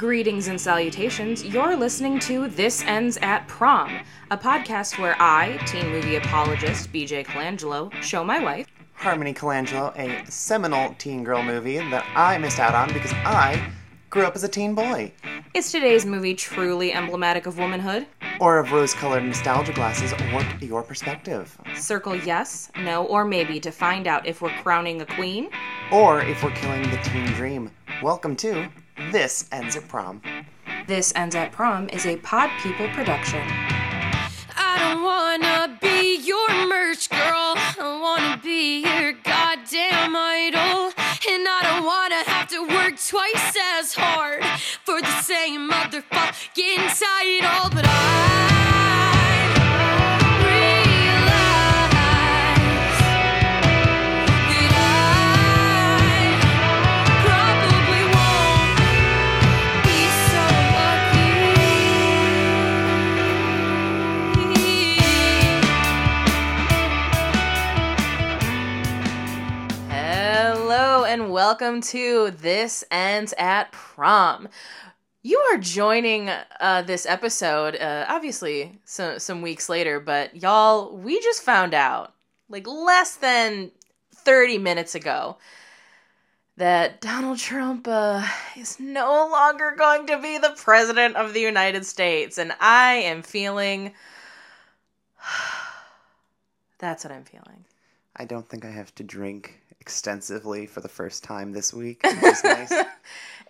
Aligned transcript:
Greetings 0.00 0.48
and 0.48 0.58
salutations. 0.58 1.44
You're 1.44 1.76
listening 1.76 2.20
to 2.20 2.48
This 2.48 2.82
Ends 2.84 3.18
at 3.20 3.46
Prom, 3.48 4.00
a 4.30 4.38
podcast 4.38 4.98
where 4.98 5.14
I, 5.20 5.58
teen 5.66 5.90
movie 5.90 6.16
apologist 6.16 6.90
BJ 6.90 7.22
Colangelo, 7.22 7.92
show 8.02 8.24
my 8.24 8.40
wife. 8.42 8.66
Harmony 8.94 9.34
Colangelo, 9.34 9.94
a 9.98 10.24
seminal 10.30 10.94
teen 10.96 11.22
girl 11.22 11.42
movie 11.42 11.76
that 11.76 12.06
I 12.16 12.38
missed 12.38 12.58
out 12.58 12.74
on 12.74 12.90
because 12.94 13.12
I 13.12 13.70
grew 14.08 14.22
up 14.22 14.34
as 14.34 14.42
a 14.42 14.48
teen 14.48 14.74
boy. 14.74 15.12
Is 15.52 15.70
today's 15.70 16.06
movie 16.06 16.34
truly 16.34 16.94
emblematic 16.94 17.44
of 17.44 17.58
womanhood? 17.58 18.06
Or 18.40 18.58
of 18.58 18.72
rose 18.72 18.94
colored 18.94 19.24
nostalgia 19.24 19.74
glasses 19.74 20.14
warp 20.32 20.46
your 20.62 20.82
perspective. 20.82 21.54
Circle 21.74 22.16
yes, 22.16 22.72
no, 22.78 23.04
or 23.04 23.26
maybe 23.26 23.60
to 23.60 23.70
find 23.70 24.06
out 24.06 24.26
if 24.26 24.40
we're 24.40 24.48
crowning 24.62 25.02
a 25.02 25.06
queen. 25.06 25.50
Or 25.92 26.22
if 26.22 26.42
we're 26.42 26.52
killing 26.52 26.88
the 26.90 26.96
teen 27.04 27.26
dream. 27.34 27.70
Welcome 28.02 28.34
to 28.36 28.66
This 29.08 29.48
Ends 29.50 29.76
at 29.76 29.88
Prom. 29.88 30.20
This 30.86 31.12
Ends 31.16 31.34
at 31.34 31.50
Prom 31.52 31.88
is 31.88 32.04
a 32.04 32.16
Pod 32.18 32.50
People 32.62 32.86
production. 32.90 33.40
I 34.56 34.76
don't 34.78 35.02
wanna 35.02 35.78
be 35.80 36.16
your 36.18 36.48
merch 36.68 37.08
girl. 37.08 37.54
I 37.56 37.98
wanna 38.00 38.40
be 38.42 38.82
your 38.82 39.12
goddamn 39.12 40.14
idol. 40.14 40.92
And 41.28 41.48
I 41.48 41.60
don't 41.62 41.84
wanna 41.84 42.22
have 42.30 42.48
to 42.50 42.60
work 42.68 42.94
twice 43.04 43.56
as 43.74 43.94
hard 43.94 44.44
for 44.84 45.00
the 45.00 45.22
same 45.22 45.68
motherfucking 45.68 47.00
title. 47.00 47.70
But 47.74 47.86
I 47.88 49.19
welcome 71.50 71.80
to 71.80 72.30
This 72.30 72.84
Ends 72.92 73.34
at 73.36 73.72
Prom. 73.72 74.48
You 75.24 75.36
are 75.50 75.58
joining 75.58 76.28
uh, 76.28 76.82
this 76.82 77.06
episode, 77.06 77.74
uh, 77.74 78.06
obviously, 78.08 78.78
so, 78.84 79.18
some 79.18 79.42
weeks 79.42 79.68
later, 79.68 79.98
but 79.98 80.40
y'all, 80.40 80.96
we 80.96 81.20
just 81.20 81.42
found 81.42 81.74
out, 81.74 82.14
like 82.48 82.68
less 82.68 83.16
than 83.16 83.72
30 84.14 84.58
minutes 84.58 84.94
ago, 84.94 85.38
that 86.56 87.00
Donald 87.00 87.38
Trump 87.38 87.88
uh, 87.90 88.24
is 88.56 88.78
no 88.78 89.28
longer 89.32 89.74
going 89.76 90.06
to 90.06 90.22
be 90.22 90.38
the 90.38 90.54
President 90.56 91.16
of 91.16 91.34
the 91.34 91.40
United 91.40 91.84
States. 91.84 92.38
And 92.38 92.52
I 92.60 92.92
am 92.92 93.22
feeling. 93.22 93.92
That's 96.78 97.02
what 97.02 97.12
I'm 97.12 97.24
feeling. 97.24 97.64
I 98.14 98.24
don't 98.24 98.48
think 98.48 98.64
I 98.64 98.70
have 98.70 98.94
to 98.94 99.02
drink 99.02 99.59
extensively 99.80 100.66
for 100.66 100.80
the 100.80 100.88
first 100.88 101.24
time 101.24 101.52
this 101.52 101.72
week. 101.72 102.02
Nice. 102.04 102.72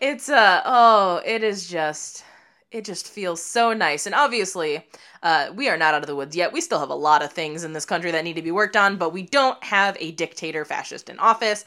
It's 0.01 0.31
uh 0.31 0.63
oh, 0.65 1.21
it 1.27 1.43
is 1.43 1.69
just 1.69 2.25
it 2.71 2.87
just 2.87 3.07
feels 3.07 3.43
so 3.43 3.75
nice. 3.75 4.07
And 4.07 4.15
obviously, 4.15 4.87
uh, 5.23 5.51
we 5.55 5.69
are 5.69 5.77
not 5.77 5.93
out 5.93 6.03
of 6.03 6.07
the 6.07 6.17
woods 6.17 6.35
yet. 6.35 6.55
We 6.55 6.63
still 6.63 6.79
have 6.79 6.89
a 6.89 6.95
lot 6.95 7.23
of 7.23 7.33
things 7.33 7.65
in 7.65 7.75
this 7.75 7.85
country 7.85 8.11
that 8.13 8.25
need 8.25 8.37
to 8.37 8.43
be 8.43 8.51
worked 8.51 8.77
on, 8.77 8.97
but 8.97 9.13
we 9.13 9.23
don't 9.23 9.63
have 9.63 9.97
a 10.01 10.13
dictator 10.13 10.65
fascist 10.65 11.11
in 11.11 11.19
office. 11.19 11.67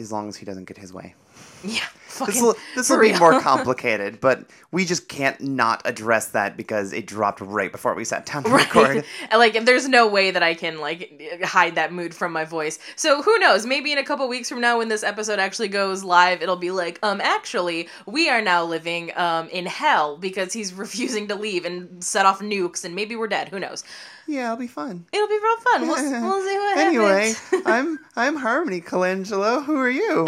as 0.00 0.10
long 0.10 0.28
as 0.28 0.36
he 0.36 0.44
doesn't 0.44 0.64
get 0.64 0.76
his 0.76 0.92
way. 0.92 1.14
Yeah, 1.62 1.86
This 2.18 2.40
will 2.40 2.56
this 2.74 2.90
will 2.90 3.00
be 3.00 3.16
more 3.18 3.40
complicated, 3.42 4.20
but 4.20 4.44
we 4.70 4.84
just 4.84 5.08
can't 5.08 5.40
not 5.40 5.82
address 5.84 6.28
that 6.28 6.56
because 6.56 6.92
it 6.92 7.06
dropped 7.06 7.40
right 7.40 7.70
before 7.70 7.94
we 7.94 8.04
sat 8.04 8.26
down 8.26 8.44
to 8.44 8.50
record. 8.50 8.96
Right. 8.96 9.04
And, 9.30 9.38
like 9.38 9.64
there's 9.64 9.88
no 9.88 10.06
way 10.08 10.30
that 10.30 10.42
I 10.42 10.54
can 10.54 10.80
like 10.80 11.40
hide 11.42 11.76
that 11.76 11.92
mood 11.92 12.14
from 12.14 12.32
my 12.32 12.44
voice. 12.44 12.78
So 12.96 13.22
who 13.22 13.38
knows? 13.38 13.66
Maybe 13.66 13.92
in 13.92 13.98
a 13.98 14.04
couple 14.04 14.28
weeks 14.28 14.48
from 14.48 14.60
now 14.60 14.78
when 14.78 14.88
this 14.88 15.02
episode 15.02 15.38
actually 15.38 15.68
goes 15.68 16.04
live, 16.04 16.42
it'll 16.42 16.56
be 16.56 16.70
like, 16.70 16.98
um 17.02 17.20
actually, 17.20 17.88
we 18.06 18.28
are 18.28 18.42
now 18.42 18.64
living 18.64 19.12
um 19.16 19.48
in 19.48 19.66
hell 19.66 20.16
because 20.16 20.52
he's 20.52 20.72
refusing 20.84 21.28
to 21.28 21.34
leave 21.34 21.64
and 21.64 22.02
set 22.02 22.26
off 22.26 22.40
nukes 22.40 22.84
and 22.84 22.94
maybe 22.94 23.16
we're 23.16 23.28
dead. 23.28 23.48
Who 23.48 23.60
knows? 23.60 23.84
Yeah, 24.26 24.46
it'll 24.46 24.56
be 24.56 24.66
fun. 24.66 25.04
It'll 25.12 25.28
be 25.28 25.34
real 25.34 25.56
fun. 25.58 25.82
We'll, 25.82 26.22
we'll 26.22 26.42
see 26.42 26.56
what 26.56 26.78
anyway, 26.78 27.32
happens. 27.32 27.52
Anyway, 27.52 27.62
I'm 27.66 27.98
I'm 28.16 28.36
Harmony 28.36 28.80
Colangelo. 28.80 29.64
Who 29.64 29.76
are 29.76 29.90
you? 29.90 30.26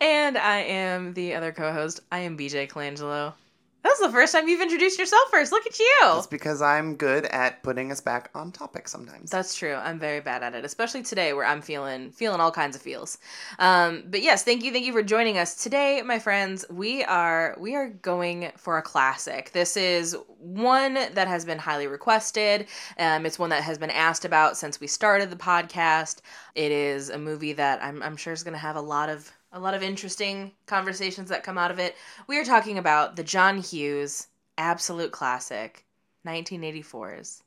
and 0.00 0.36
I 0.36 0.58
am 0.58 0.79
the 1.14 1.34
other 1.34 1.52
co-host. 1.52 2.00
I 2.10 2.20
am 2.20 2.36
BJ 2.36 2.68
Colangelo. 2.68 3.34
That 3.82 3.96
was 3.98 4.00
the 4.00 4.12
first 4.12 4.34
time 4.34 4.46
you've 4.46 4.60
introduced 4.60 4.98
yourself 4.98 5.22
first. 5.30 5.52
Look 5.52 5.66
at 5.66 5.78
you. 5.78 5.96
It's 6.02 6.26
because 6.26 6.60
I'm 6.60 6.96
good 6.96 7.24
at 7.26 7.62
putting 7.62 7.90
us 7.90 8.00
back 8.00 8.28
on 8.34 8.52
topic 8.52 8.88
sometimes. 8.88 9.30
That's 9.30 9.54
true. 9.54 9.74
I'm 9.74 9.98
very 9.98 10.20
bad 10.20 10.42
at 10.42 10.54
it, 10.54 10.66
especially 10.66 11.02
today 11.02 11.32
where 11.32 11.46
I'm 11.46 11.62
feeling 11.62 12.10
feeling 12.10 12.40
all 12.40 12.52
kinds 12.52 12.76
of 12.76 12.82
feels. 12.82 13.16
Um, 13.58 14.04
but 14.08 14.20
yes, 14.20 14.44
thank 14.44 14.62
you, 14.62 14.70
thank 14.70 14.84
you 14.84 14.92
for 14.92 15.02
joining 15.02 15.38
us 15.38 15.54
today, 15.54 16.02
my 16.02 16.18
friends. 16.18 16.66
We 16.68 17.04
are 17.04 17.56
we 17.58 17.74
are 17.74 17.88
going 17.88 18.52
for 18.58 18.76
a 18.76 18.82
classic. 18.82 19.52
This 19.52 19.78
is 19.78 20.14
one 20.38 20.94
that 20.94 21.26
has 21.26 21.46
been 21.46 21.58
highly 21.58 21.86
requested. 21.86 22.66
Um, 22.98 23.24
it's 23.24 23.38
one 23.38 23.50
that 23.50 23.62
has 23.62 23.78
been 23.78 23.90
asked 23.90 24.26
about 24.26 24.58
since 24.58 24.78
we 24.78 24.88
started 24.88 25.30
the 25.30 25.36
podcast. 25.36 26.20
It 26.54 26.70
is 26.70 27.08
a 27.08 27.18
movie 27.18 27.54
that 27.54 27.82
I'm 27.82 28.02
I'm 28.02 28.18
sure 28.18 28.34
is 28.34 28.42
going 28.42 28.52
to 28.52 28.58
have 28.58 28.76
a 28.76 28.82
lot 28.82 29.08
of 29.08 29.32
a 29.52 29.60
lot 29.60 29.74
of 29.74 29.82
interesting 29.82 30.52
conversations 30.66 31.28
that 31.28 31.42
come 31.42 31.58
out 31.58 31.70
of 31.70 31.78
it. 31.78 31.94
We 32.26 32.38
are 32.38 32.44
talking 32.44 32.78
about 32.78 33.16
the 33.16 33.24
John 33.24 33.58
Hughes 33.58 34.28
absolute 34.58 35.12
classic, 35.12 35.84
1984's 36.26 37.42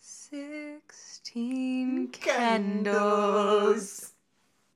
16 0.00 2.08
candles. 2.08 4.12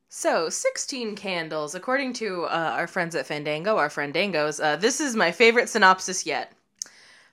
So, 0.08 0.48
16 0.48 1.16
candles, 1.16 1.74
according 1.74 2.12
to 2.14 2.44
uh, 2.44 2.72
our 2.74 2.86
friends 2.86 3.14
at 3.14 3.26
Fandango, 3.26 3.76
our 3.76 3.90
friend 3.90 4.14
Dangos, 4.14 4.62
uh, 4.62 4.76
this 4.76 5.00
is 5.00 5.16
my 5.16 5.32
favorite 5.32 5.68
synopsis 5.68 6.24
yet. 6.24 6.52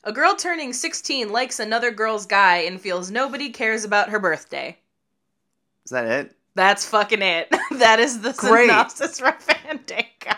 A 0.03 0.11
girl 0.11 0.35
turning 0.35 0.73
16 0.73 1.29
likes 1.29 1.59
another 1.59 1.91
girl's 1.91 2.25
guy 2.25 2.57
and 2.57 2.81
feels 2.81 3.09
nobody 3.09 3.51
cares 3.51 3.85
about 3.85 4.09
her 4.09 4.19
birthday. 4.19 4.77
Is 5.85 5.91
that 5.91 6.05
it? 6.05 6.35
That's 6.56 6.86
fucking 6.86 7.22
it. 7.22 7.50
that 7.72 8.00
is 8.00 8.22
the 8.22 8.34
Great. 8.34 8.68
synopsis 8.69 9.19
for 9.19 9.31
Fandango. 9.40 10.38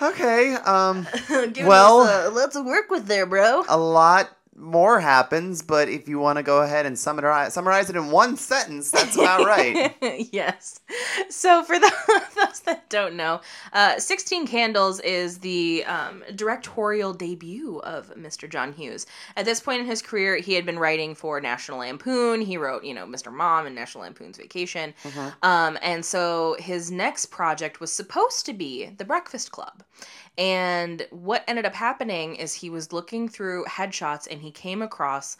Okay. 0.00 0.54
Um, 0.54 1.06
Well- 1.66 2.00
us, 2.02 2.26
uh, 2.26 2.30
of 2.56 2.66
work 2.66 2.90
with 2.90 3.06
there, 3.06 3.26
bro. 3.26 3.64
a 3.68 3.76
lot 3.78 4.30
more 4.58 5.00
happens, 5.00 5.62
but 5.62 5.88
if 5.88 6.08
you 6.08 6.18
want 6.18 6.38
to 6.38 6.42
go 6.42 6.62
ahead 6.62 6.86
and 6.86 6.98
summarize 6.98 7.54
summarize 7.54 7.90
it 7.90 7.96
in 7.96 8.10
one 8.10 8.36
sentence, 8.36 8.90
that's 8.90 9.16
about 9.16 9.44
right. 9.44 9.94
yes. 10.32 10.80
So, 11.28 11.62
for 11.62 11.78
the, 11.78 11.92
those 12.36 12.60
that 12.60 12.88
don't 12.88 13.16
know, 13.16 13.40
uh, 13.72 13.98
16 13.98 14.46
Candles 14.46 15.00
is 15.00 15.38
the 15.38 15.84
um, 15.84 16.24
directorial 16.34 17.12
debut 17.12 17.78
of 17.80 18.14
Mr. 18.16 18.48
John 18.48 18.72
Hughes. 18.72 19.06
At 19.36 19.44
this 19.44 19.60
point 19.60 19.80
in 19.80 19.86
his 19.86 20.02
career, 20.02 20.36
he 20.36 20.54
had 20.54 20.64
been 20.64 20.78
writing 20.78 21.14
for 21.14 21.40
National 21.40 21.78
Lampoon. 21.78 22.40
He 22.40 22.56
wrote, 22.56 22.84
you 22.84 22.94
know, 22.94 23.06
Mr. 23.06 23.32
Mom 23.32 23.66
and 23.66 23.74
National 23.74 24.04
Lampoon's 24.04 24.38
Vacation. 24.38 24.94
Um, 25.42 25.78
and 25.82 26.04
so 26.04 26.56
his 26.58 26.90
next 26.90 27.26
project 27.26 27.80
was 27.80 27.92
supposed 27.92 28.46
to 28.46 28.52
be 28.52 28.86
The 28.96 29.04
Breakfast 29.04 29.52
Club. 29.52 29.82
And 30.38 31.06
what 31.10 31.44
ended 31.48 31.64
up 31.64 31.74
happening 31.74 32.36
is 32.36 32.52
he 32.54 32.70
was 32.70 32.92
looking 32.92 33.28
through 33.28 33.64
headshots 33.64 34.28
and 34.30 34.42
he 34.42 34.50
came 34.50 34.82
across 34.82 35.36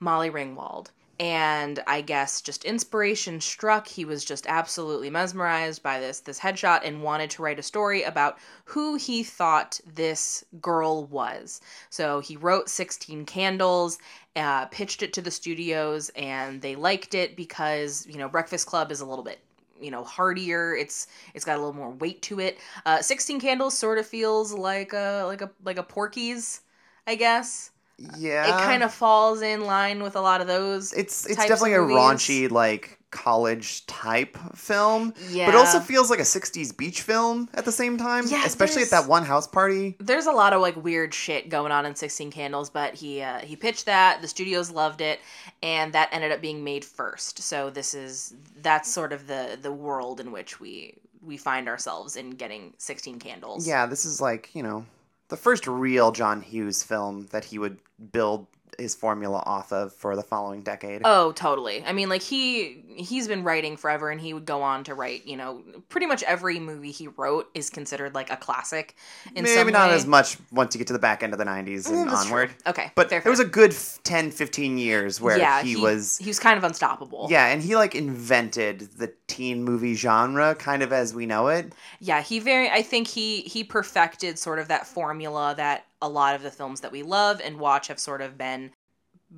Molly 0.00 0.30
Ringwald. 0.30 0.88
And 1.20 1.80
I 1.86 2.00
guess 2.00 2.40
just 2.40 2.64
inspiration 2.64 3.40
struck. 3.40 3.86
He 3.86 4.04
was 4.04 4.24
just 4.24 4.46
absolutely 4.48 5.10
mesmerized 5.10 5.80
by 5.80 6.00
this 6.00 6.18
this 6.18 6.40
headshot 6.40 6.80
and 6.84 7.04
wanted 7.04 7.30
to 7.30 7.42
write 7.42 7.60
a 7.60 7.62
story 7.62 8.02
about 8.02 8.36
who 8.64 8.96
he 8.96 9.22
thought 9.22 9.80
this 9.86 10.44
girl 10.60 11.06
was. 11.06 11.60
So 11.88 12.18
he 12.18 12.36
wrote 12.36 12.68
16 12.68 13.26
Candles, 13.26 13.98
uh, 14.34 14.66
pitched 14.66 15.04
it 15.04 15.12
to 15.12 15.22
the 15.22 15.30
studios, 15.30 16.10
and 16.16 16.60
they 16.60 16.74
liked 16.74 17.14
it 17.14 17.36
because, 17.36 18.06
you 18.06 18.18
know, 18.18 18.28
Breakfast 18.28 18.66
Club 18.66 18.90
is 18.90 19.00
a 19.00 19.06
little 19.06 19.24
bit 19.24 19.38
you 19.80 19.90
know 19.90 20.04
heartier 20.04 20.74
it's 20.74 21.06
it's 21.34 21.44
got 21.44 21.54
a 21.56 21.58
little 21.58 21.72
more 21.74 21.90
weight 21.90 22.22
to 22.22 22.40
it 22.40 22.58
uh 22.86 23.00
16 23.02 23.40
candles 23.40 23.76
sort 23.76 23.98
of 23.98 24.06
feels 24.06 24.52
like 24.52 24.92
a 24.92 25.24
like 25.26 25.42
a 25.42 25.50
like 25.64 25.78
a 25.78 25.82
porky's 25.82 26.60
i 27.06 27.14
guess 27.14 27.70
Yeah. 27.98 28.44
it 28.50 28.56
kind 28.58 28.82
of 28.82 28.92
falls 28.92 29.42
in 29.42 29.62
line 29.66 30.02
with 30.02 30.16
a 30.16 30.20
lot 30.20 30.40
of 30.40 30.46
those 30.46 30.92
it's 30.92 31.26
it's 31.26 31.44
definitely 31.46 31.74
a 31.74 31.80
movies. 31.80 31.96
raunchy 31.96 32.50
like 32.50 32.98
college 33.14 33.86
type 33.86 34.36
film. 34.54 35.14
But 35.32 35.48
it 35.48 35.54
also 35.54 35.78
feels 35.80 36.10
like 36.10 36.18
a 36.18 36.24
60s 36.24 36.76
beach 36.76 37.00
film 37.00 37.48
at 37.54 37.64
the 37.64 37.72
same 37.72 37.96
time. 37.96 38.24
Yeah, 38.26 38.44
especially 38.44 38.82
at 38.82 38.90
that 38.90 39.06
one 39.06 39.24
house 39.24 39.46
party. 39.46 39.96
there's 40.00 40.26
a 40.26 40.32
lot 40.32 40.52
of 40.52 40.60
like 40.60 40.76
weird 40.76 41.14
shit 41.14 41.48
going 41.48 41.72
on 41.72 41.86
in 41.86 41.94
16 41.94 42.30
candles 42.30 42.68
but 42.68 42.94
he 42.94 43.22
uh, 43.22 43.38
he 43.38 43.54
pitched 43.56 43.86
that 43.86 44.20
the 44.20 44.28
studios 44.28 44.70
loved 44.70 45.00
it 45.00 45.20
and 45.62 45.92
that 45.92 46.08
ended 46.12 46.32
up 46.32 46.40
being 46.40 46.64
made 46.64 46.84
first 46.84 47.38
so 47.40 47.70
this 47.70 47.94
is 47.94 48.34
that's 48.60 48.90
sort 48.92 49.12
of 49.12 49.26
the 49.28 49.56
the 49.62 49.72
world 49.72 50.20
in 50.20 50.32
which 50.32 50.58
we 50.60 50.94
we 51.22 51.36
find 51.36 51.68
ourselves 51.68 52.16
in 52.16 52.30
getting 52.30 52.74
16 52.78 53.18
candles. 53.18 53.66
Yeah, 53.66 53.86
this 53.86 54.04
is 54.04 54.20
like, 54.20 54.50
you 54.54 54.62
know, 54.62 54.84
the 55.28 55.36
first 55.36 55.66
real 55.66 56.12
John 56.12 56.42
Hughes 56.42 56.82
film 56.82 57.28
that 57.30 57.44
he 57.46 57.58
would 57.58 57.78
build 58.12 58.46
his 58.78 58.94
formula 58.94 59.42
off 59.46 59.72
of 59.72 59.92
for 59.92 60.16
the 60.16 60.22
following 60.22 60.62
decade. 60.62 61.02
Oh, 61.04 61.32
totally. 61.32 61.84
I 61.84 61.92
mean, 61.92 62.08
like 62.08 62.22
he 62.22 62.83
he's 62.96 63.28
been 63.28 63.42
writing 63.44 63.76
forever, 63.76 64.10
and 64.10 64.20
he 64.20 64.32
would 64.34 64.44
go 64.44 64.62
on 64.62 64.84
to 64.84 64.94
write. 64.94 65.26
You 65.26 65.36
know, 65.36 65.62
pretty 65.88 66.06
much 66.06 66.22
every 66.24 66.58
movie 66.60 66.90
he 66.90 67.08
wrote 67.08 67.48
is 67.54 67.70
considered 67.70 68.14
like 68.14 68.30
a 68.30 68.36
classic. 68.36 68.96
In 69.34 69.44
Maybe 69.44 69.70
not 69.72 69.90
way. 69.90 69.94
as 69.96 70.06
much 70.06 70.36
once 70.52 70.74
you 70.74 70.78
get 70.78 70.86
to 70.88 70.92
the 70.92 70.98
back 70.98 71.22
end 71.22 71.32
of 71.32 71.38
the 71.38 71.44
90s 71.44 71.86
and 71.88 71.96
Mm, 72.06 72.10
that's 72.10 72.24
true. 72.26 72.32
onward. 72.32 72.50
Okay, 72.66 72.90
But 72.94 73.10
fair, 73.10 73.20
there 73.20 73.30
was 73.30 73.40
a 73.40 73.44
good 73.44 73.72
f- 73.72 73.98
10, 74.04 74.30
15 74.30 74.78
years 74.78 75.20
where 75.20 75.38
yeah, 75.38 75.62
he, 75.62 75.76
was. 75.76 76.18
he 76.18 76.28
was 76.28 76.38
kind 76.38 76.56
of 76.58 76.64
unstoppable. 76.64 77.28
Yeah, 77.30 77.46
and 77.48 77.62
he 77.62 77.76
like 77.76 77.94
invented 77.94 78.80
the 78.98 79.12
teen 79.26 79.64
movie 79.64 79.94
genre 79.94 80.54
kind 80.54 80.82
of 80.82 80.92
as 80.92 81.12
we 81.14 81.26
know 81.26 81.48
it. 81.48 81.72
yeah 82.00 82.20
he 82.22 82.38
very 82.38 82.70
i 82.70 82.82
think 82.82 83.08
he 83.08 83.40
he 83.42 83.64
perfected 83.64 84.38
sort 84.38 84.58
of 84.58 84.68
that 84.68 84.86
formula 84.86 85.54
that 85.56 85.86
a 86.02 86.08
lot 86.08 86.34
of 86.36 86.42
the 86.42 86.50
films 86.50 86.80
that 86.82 86.92
we 86.92 87.02
love 87.02 87.40
and 87.42 87.58
watch 87.58 87.88
have 87.88 87.98
sort 87.98 88.20
of 88.20 88.36
been 88.38 88.70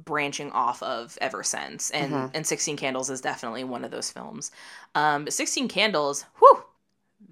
branching 0.05 0.53
off 0.53 0.83
of 0.83 1.19
ever 1.21 1.43
since. 1.43 1.91
And 1.91 2.13
Mhm. 2.13 2.31
and 2.35 2.47
16 2.47 2.77
candles 2.77 3.11
is 3.11 3.21
definitely 3.21 3.65
one 3.65 3.85
of 3.85 3.91
those 3.91 4.11
films. 4.11 4.51
Um 4.95 5.25
but 5.25 5.33
16 5.33 5.69
candles 5.69 6.25
whew 6.39 6.65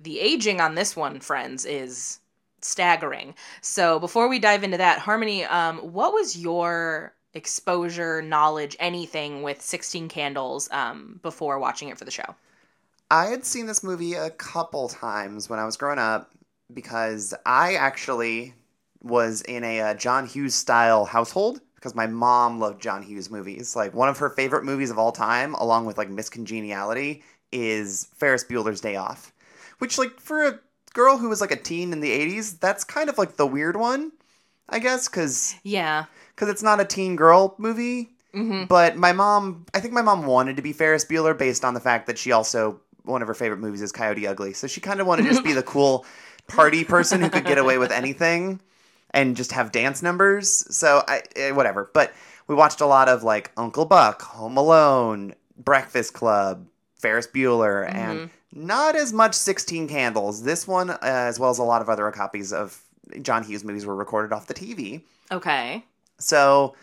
the 0.02 0.20
aging 0.20 0.61
on 0.61 0.75
this 0.75 0.96
one 0.96 1.20
friends 1.20 1.64
is 1.66 2.20
staggering. 2.62 3.34
So 3.62 3.99
before 4.00 4.28
we 4.28 4.38
dive 4.38 4.64
into 4.64 4.78
that 4.78 5.00
harmony 5.00 5.44
um 5.44 5.78
what 5.78 6.12
was 6.14 6.37
your 6.38 7.14
exposure 7.34 8.22
knowledge 8.22 8.76
anything 8.81 9.43
with 9.43 9.60
16 9.62 10.08
candles 10.08 10.69
um 10.72 11.20
before 11.22 11.58
watching 11.58 11.88
it 11.90 11.99
for 11.99 12.05
the 12.05 12.10
show? 12.10 12.37
I 13.10 13.26
had 13.26 13.44
seen 13.44 13.67
this 13.67 13.82
movie 13.82 14.14
a 14.14 14.31
couple 14.31 14.88
times 14.88 15.49
when 15.49 15.58
I 15.58 15.64
was 15.64 15.76
growing 15.76 15.99
up 15.99 16.32
because 16.72 17.34
I 17.46 17.75
actually 17.75 18.55
was 19.02 19.43
in 19.43 19.64
a 19.64 19.81
uh, 19.81 19.94
John 19.94 20.26
Hughes 20.26 20.55
style 20.55 21.05
household 21.05 21.60
because 21.84 21.94
my 21.94 22.06
mom 22.06 22.58
loved 22.58 22.81
John 22.81 23.02
Hughes 23.02 23.31
movies. 23.31 23.76
Like 23.76 23.92
one 23.92 24.08
of 24.08 24.16
her 24.16 24.31
favorite 24.31 24.64
movies 24.64 24.90
of 24.90 24.98
all 24.98 25.12
time, 25.12 25.52
along 25.56 25.84
with 25.84 25.98
like 25.98 26.08
Miss 26.08 26.31
Congeniality, 26.31 27.22
is 27.52 28.08
Ferris 28.14 28.42
Bueller's 28.42 28.81
Day 28.81 28.96
Off, 28.96 29.34
which 29.81 29.98
like 29.98 30.19
for 30.19 30.46
a 30.46 30.58
girl 30.94 31.19
who 31.19 31.28
was 31.28 31.42
like 31.42 31.50
a 31.50 31.56
teen 31.56 31.92
in 31.92 32.00
the 32.00 32.10
80s, 32.10 32.58
that's 32.58 32.84
kind 32.84 33.10
of 33.10 33.19
like 33.19 33.36
the 33.36 33.46
weird 33.46 33.76
one, 33.76 34.12
I 34.66 34.78
guess, 34.78 35.10
because 35.10 35.56
yeah 35.62 36.06
because 36.34 36.48
it's 36.48 36.62
not 36.62 36.81
a 36.81 36.86
teen 36.86 37.16
girl 37.16 37.54
movie. 37.58 38.08
hmm 38.32 38.64
But 38.64 38.96
my 38.96 39.12
mom, 39.12 39.66
I 39.75 39.81
think 39.81 39.92
my 39.92 40.00
mom 40.00 40.25
wanted 40.25 40.56
to 40.56 40.62
be 40.62 40.72
Ferris 40.72 41.04
Bueller 41.04 41.36
based 41.36 41.66
on 41.66 41.75
the 41.75 41.81
fact 41.81 42.06
that 42.06 42.16
she 42.16 42.32
also 42.32 42.81
one 43.02 43.20
of 43.20 43.28
her 43.28 43.34
favorite 43.34 43.60
movies 43.60 43.82
is 43.82 43.92
Coyote 43.92 44.26
Ugly. 44.26 44.54
So 44.54 44.66
she 44.66 44.81
kind 44.81 45.02
of 45.02 45.06
wanted 45.06 45.25
to 45.25 45.28
just 45.28 45.44
be 45.44 45.52
the 45.52 45.62
cool 45.62 46.06
party 46.48 46.82
person 46.82 47.20
who 47.20 47.28
could 47.28 47.44
get 47.44 47.58
away 47.58 47.76
with 47.76 47.92
anything 47.92 48.60
and 49.14 49.37
just 49.37 49.52
have 49.52 49.72
dance 49.72 50.02
numbers. 50.02 50.66
So 50.76 51.02
I 51.08 51.22
eh, 51.37 51.52
whatever. 51.52 51.90
But 51.94 52.12
we 52.46 52.55
watched 52.55 52.82
a 52.82 52.87
lot 52.87 53.08
of 53.08 53.22
like 53.22 53.50
Uncle 53.56 53.87
Buck, 53.87 54.20
Home 54.22 54.58
Alone, 54.58 55.34
Breakfast 55.56 56.12
Club, 56.12 56.66
Ferris 56.96 57.26
Bueller, 57.26 57.90
and 57.90 58.28
not 58.52 58.96
as 58.96 59.12
much 59.12 59.34
16 59.34 59.88
Candles. 59.88 60.43
This 60.43 60.69
one, 60.69 60.90
uh, 60.90 60.99
as 61.02 61.38
well 61.38 61.50
as 61.50 61.58
a 61.58 61.64
lot 61.64 61.81
of 61.81 61.88
other 61.88 62.11
copies 62.11 62.52
of 62.52 62.82
John 63.22 63.44
Hughes 63.44 63.64
movies, 63.64 63.87
were 63.87 63.96
recorded 63.96 64.34
off 64.34 64.46
the 64.46 64.55
TV. 64.55 65.02
okay 65.31 65.84
So 66.19 66.75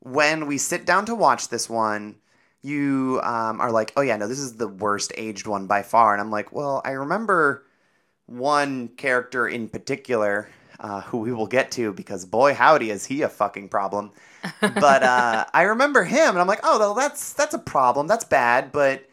when 0.00 0.46
we 0.46 0.58
sit 0.58 0.84
down 0.84 1.06
to 1.06 1.14
watch 1.14 1.48
this 1.48 1.70
one, 1.70 2.16
you 2.62 3.20
um, 3.22 3.60
are 3.60 3.70
like, 3.70 3.92
oh 3.96 4.00
yeah, 4.00 4.16
no, 4.16 4.26
this 4.26 4.38
is 4.38 4.56
the 4.56 4.68
worst 4.68 5.12
aged 5.16 5.46
one 5.46 5.66
by 5.66 5.82
far. 5.82 6.12
And 6.12 6.20
I'm 6.20 6.30
like, 6.30 6.52
well, 6.52 6.82
I 6.84 6.92
remember 6.92 7.64
one 8.26 8.88
character 8.88 9.46
in 9.46 9.68
particular 9.68 10.48
uh, 10.80 11.00
who 11.02 11.18
we 11.18 11.32
will 11.32 11.46
get 11.46 11.70
to 11.72 11.92
because 11.92 12.24
boy 12.24 12.54
howdy 12.54 12.90
is 12.90 13.06
he 13.06 13.22
a 13.22 13.28
fucking 13.28 13.68
problem. 13.68 14.12
But 14.60 15.02
uh, 15.02 15.44
I 15.52 15.62
remember 15.62 16.04
him, 16.04 16.30
and 16.30 16.38
I'm 16.38 16.46
like, 16.46 16.60
oh, 16.62 16.78
well, 16.78 16.94
that's 16.94 17.32
that's 17.32 17.54
a 17.54 17.58
problem. 17.58 18.06
That's 18.06 18.24
bad, 18.24 18.72
but. 18.72 19.08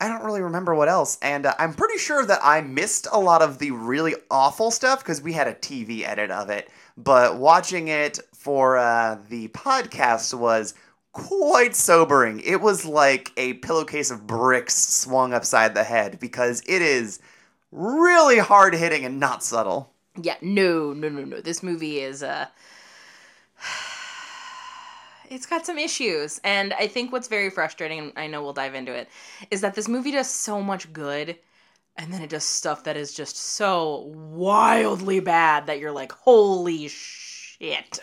I 0.00 0.06
don't 0.06 0.22
really 0.22 0.42
remember 0.42 0.76
what 0.76 0.88
else, 0.88 1.18
and 1.22 1.44
uh, 1.44 1.54
I'm 1.58 1.74
pretty 1.74 1.98
sure 1.98 2.24
that 2.24 2.38
I 2.40 2.60
missed 2.60 3.08
a 3.10 3.18
lot 3.18 3.42
of 3.42 3.58
the 3.58 3.72
really 3.72 4.14
awful 4.30 4.70
stuff 4.70 5.00
because 5.00 5.20
we 5.20 5.32
had 5.32 5.48
a 5.48 5.54
TV 5.54 6.06
edit 6.06 6.30
of 6.30 6.50
it. 6.50 6.70
But 6.96 7.38
watching 7.38 7.88
it 7.88 8.20
for 8.32 8.78
uh, 8.78 9.18
the 9.28 9.48
podcast 9.48 10.38
was 10.38 10.74
quite 11.12 11.74
sobering. 11.74 12.40
It 12.40 12.60
was 12.60 12.84
like 12.84 13.32
a 13.36 13.54
pillowcase 13.54 14.10
of 14.10 14.26
bricks 14.26 14.76
swung 14.76 15.32
upside 15.32 15.74
the 15.74 15.84
head 15.84 16.20
because 16.20 16.62
it 16.66 16.80
is 16.80 17.18
really 17.72 18.38
hard 18.38 18.74
hitting 18.74 19.04
and 19.04 19.18
not 19.18 19.42
subtle. 19.42 19.92
Yeah, 20.20 20.36
no, 20.40 20.92
no, 20.92 21.08
no, 21.08 21.24
no. 21.24 21.40
This 21.40 21.62
movie 21.62 22.00
is 22.00 22.22
uh 22.22 22.46
it's 25.30 25.46
got 25.46 25.66
some 25.66 25.78
issues. 25.78 26.40
And 26.44 26.72
I 26.74 26.86
think 26.86 27.12
what's 27.12 27.28
very 27.28 27.50
frustrating, 27.50 27.98
and 27.98 28.12
I 28.16 28.26
know 28.26 28.42
we'll 28.42 28.52
dive 28.52 28.74
into 28.74 28.92
it, 28.92 29.08
is 29.50 29.60
that 29.60 29.74
this 29.74 29.88
movie 29.88 30.12
does 30.12 30.28
so 30.28 30.62
much 30.62 30.92
good 30.92 31.38
and 31.98 32.12
then 32.12 32.22
it 32.22 32.30
does 32.30 32.44
stuff 32.44 32.84
that 32.84 32.96
is 32.96 33.12
just 33.12 33.36
so 33.36 34.12
wildly 34.14 35.18
bad 35.18 35.66
that 35.66 35.80
you're 35.80 35.92
like, 35.92 36.12
holy 36.12 36.88
shit. 36.88 37.98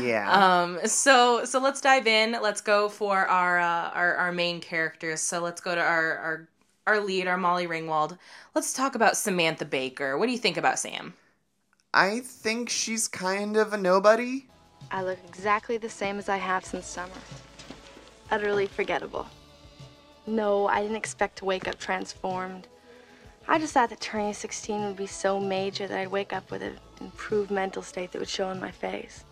Yeah. 0.00 0.30
Um 0.64 0.78
so 0.86 1.44
so 1.44 1.58
let's 1.58 1.80
dive 1.80 2.06
in. 2.06 2.36
Let's 2.40 2.60
go 2.60 2.88
for 2.88 3.26
our 3.26 3.58
uh 3.58 3.90
our, 3.90 4.14
our 4.14 4.32
main 4.32 4.60
characters. 4.60 5.20
So 5.20 5.40
let's 5.40 5.60
go 5.60 5.74
to 5.74 5.80
our 5.80 6.16
our 6.16 6.48
our 6.86 7.00
lead, 7.00 7.26
our 7.26 7.36
Molly 7.36 7.66
Ringwald. 7.66 8.16
Let's 8.54 8.72
talk 8.72 8.94
about 8.94 9.16
Samantha 9.16 9.64
Baker. 9.64 10.16
What 10.16 10.26
do 10.26 10.32
you 10.32 10.38
think 10.38 10.56
about 10.56 10.78
Sam? 10.78 11.14
I 11.94 12.20
think 12.20 12.68
she's 12.68 13.06
kind 13.06 13.56
of 13.56 13.72
a 13.72 13.76
nobody. 13.76 14.46
I 14.90 15.04
look 15.04 15.18
exactly 15.28 15.78
the 15.78 15.88
same 15.88 16.18
as 16.18 16.28
I 16.28 16.38
have 16.38 16.64
since 16.64 16.86
summer. 16.86 17.12
Utterly 18.32 18.66
forgettable. 18.66 19.28
No, 20.26 20.66
I 20.66 20.82
didn't 20.82 20.96
expect 20.96 21.38
to 21.38 21.44
wake 21.44 21.68
up 21.68 21.78
transformed. 21.78 22.66
I 23.46 23.60
just 23.60 23.74
thought 23.74 23.90
that 23.90 24.00
turning 24.00 24.34
16 24.34 24.86
would 24.86 24.96
be 24.96 25.06
so 25.06 25.38
major 25.38 25.86
that 25.86 25.96
I'd 25.96 26.08
wake 26.08 26.32
up 26.32 26.50
with 26.50 26.62
an 26.62 26.80
improved 27.00 27.52
mental 27.52 27.82
state 27.82 28.10
that 28.10 28.18
would 28.18 28.28
show 28.28 28.48
on 28.48 28.58
my 28.58 28.72
face. 28.72 29.22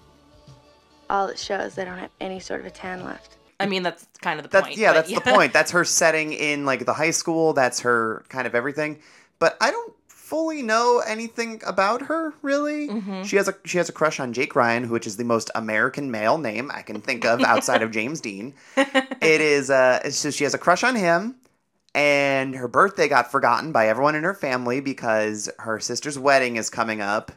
All 1.11 1.27
it 1.27 1.41
shows 1.41 1.73
is 1.73 1.75
that 1.75 1.89
I 1.89 1.91
don't 1.91 1.99
have 1.99 2.11
any 2.21 2.39
sort 2.39 2.61
of 2.61 2.67
a 2.67 2.71
tan 2.71 3.05
left. 3.05 3.39
I 3.59 3.67
mean, 3.67 3.83
that's 3.83 4.07
kind 4.21 4.39
of 4.39 4.45
the 4.45 4.51
That's 4.51 4.69
point. 4.69 4.79
yeah, 4.79 4.93
but 4.93 5.07
that's 5.07 5.13
the 5.13 5.33
point. 5.33 5.53
That's 5.53 5.73
her 5.73 5.85
setting 5.85 6.33
in 6.33 6.65
like 6.65 6.87
the 6.87 6.95
high 6.95 7.11
school. 7.11 7.55
That's 7.55 7.81
her 7.81 8.25
kind 8.29 8.47
of 8.47 8.55
everything. 8.55 9.01
But 9.39 9.57
I 9.61 9.71
don't 9.73 9.95
fully 10.33 10.63
know 10.63 11.03
anything 11.07 11.61
about 11.67 12.01
her 12.01 12.33
really. 12.41 12.89
Mm-hmm. 12.89 13.25
She 13.25 13.37
has 13.37 13.49
a 13.49 13.55
she 13.67 13.77
has 13.77 13.91
a 13.91 13.93
crush 13.93 14.19
on 14.19 14.33
Jake 14.33 14.57
Ryan, 14.57 14.89
which 14.89 15.07
is 15.07 15.19
the 15.19 15.25
most 15.25 15.51
American 15.55 16.11
male 16.11 16.39
name 16.39 16.71
I 16.73 16.81
can 16.81 17.03
think 17.03 17.27
of 17.27 17.43
outside 17.43 17.83
of 17.83 17.91
James 17.99 18.23
Dean. 18.23 18.55
It 18.79 19.43
is 19.43 19.69
uh, 19.69 20.09
so 20.11 20.31
she 20.31 20.45
has 20.45 20.55
a 20.55 20.59
crush 20.59 20.83
on 20.85 20.97
him. 20.97 21.37
And 21.95 22.55
her 22.55 22.69
birthday 22.69 23.09
got 23.09 23.31
forgotten 23.31 23.73
by 23.73 23.89
everyone 23.89 24.15
in 24.15 24.25
her 24.25 24.33
family 24.33 24.81
because 24.81 25.51
her 25.59 25.79
sister's 25.79 26.19
wedding 26.19 26.57
is 26.57 26.71
coming 26.71 27.03
up, 27.03 27.31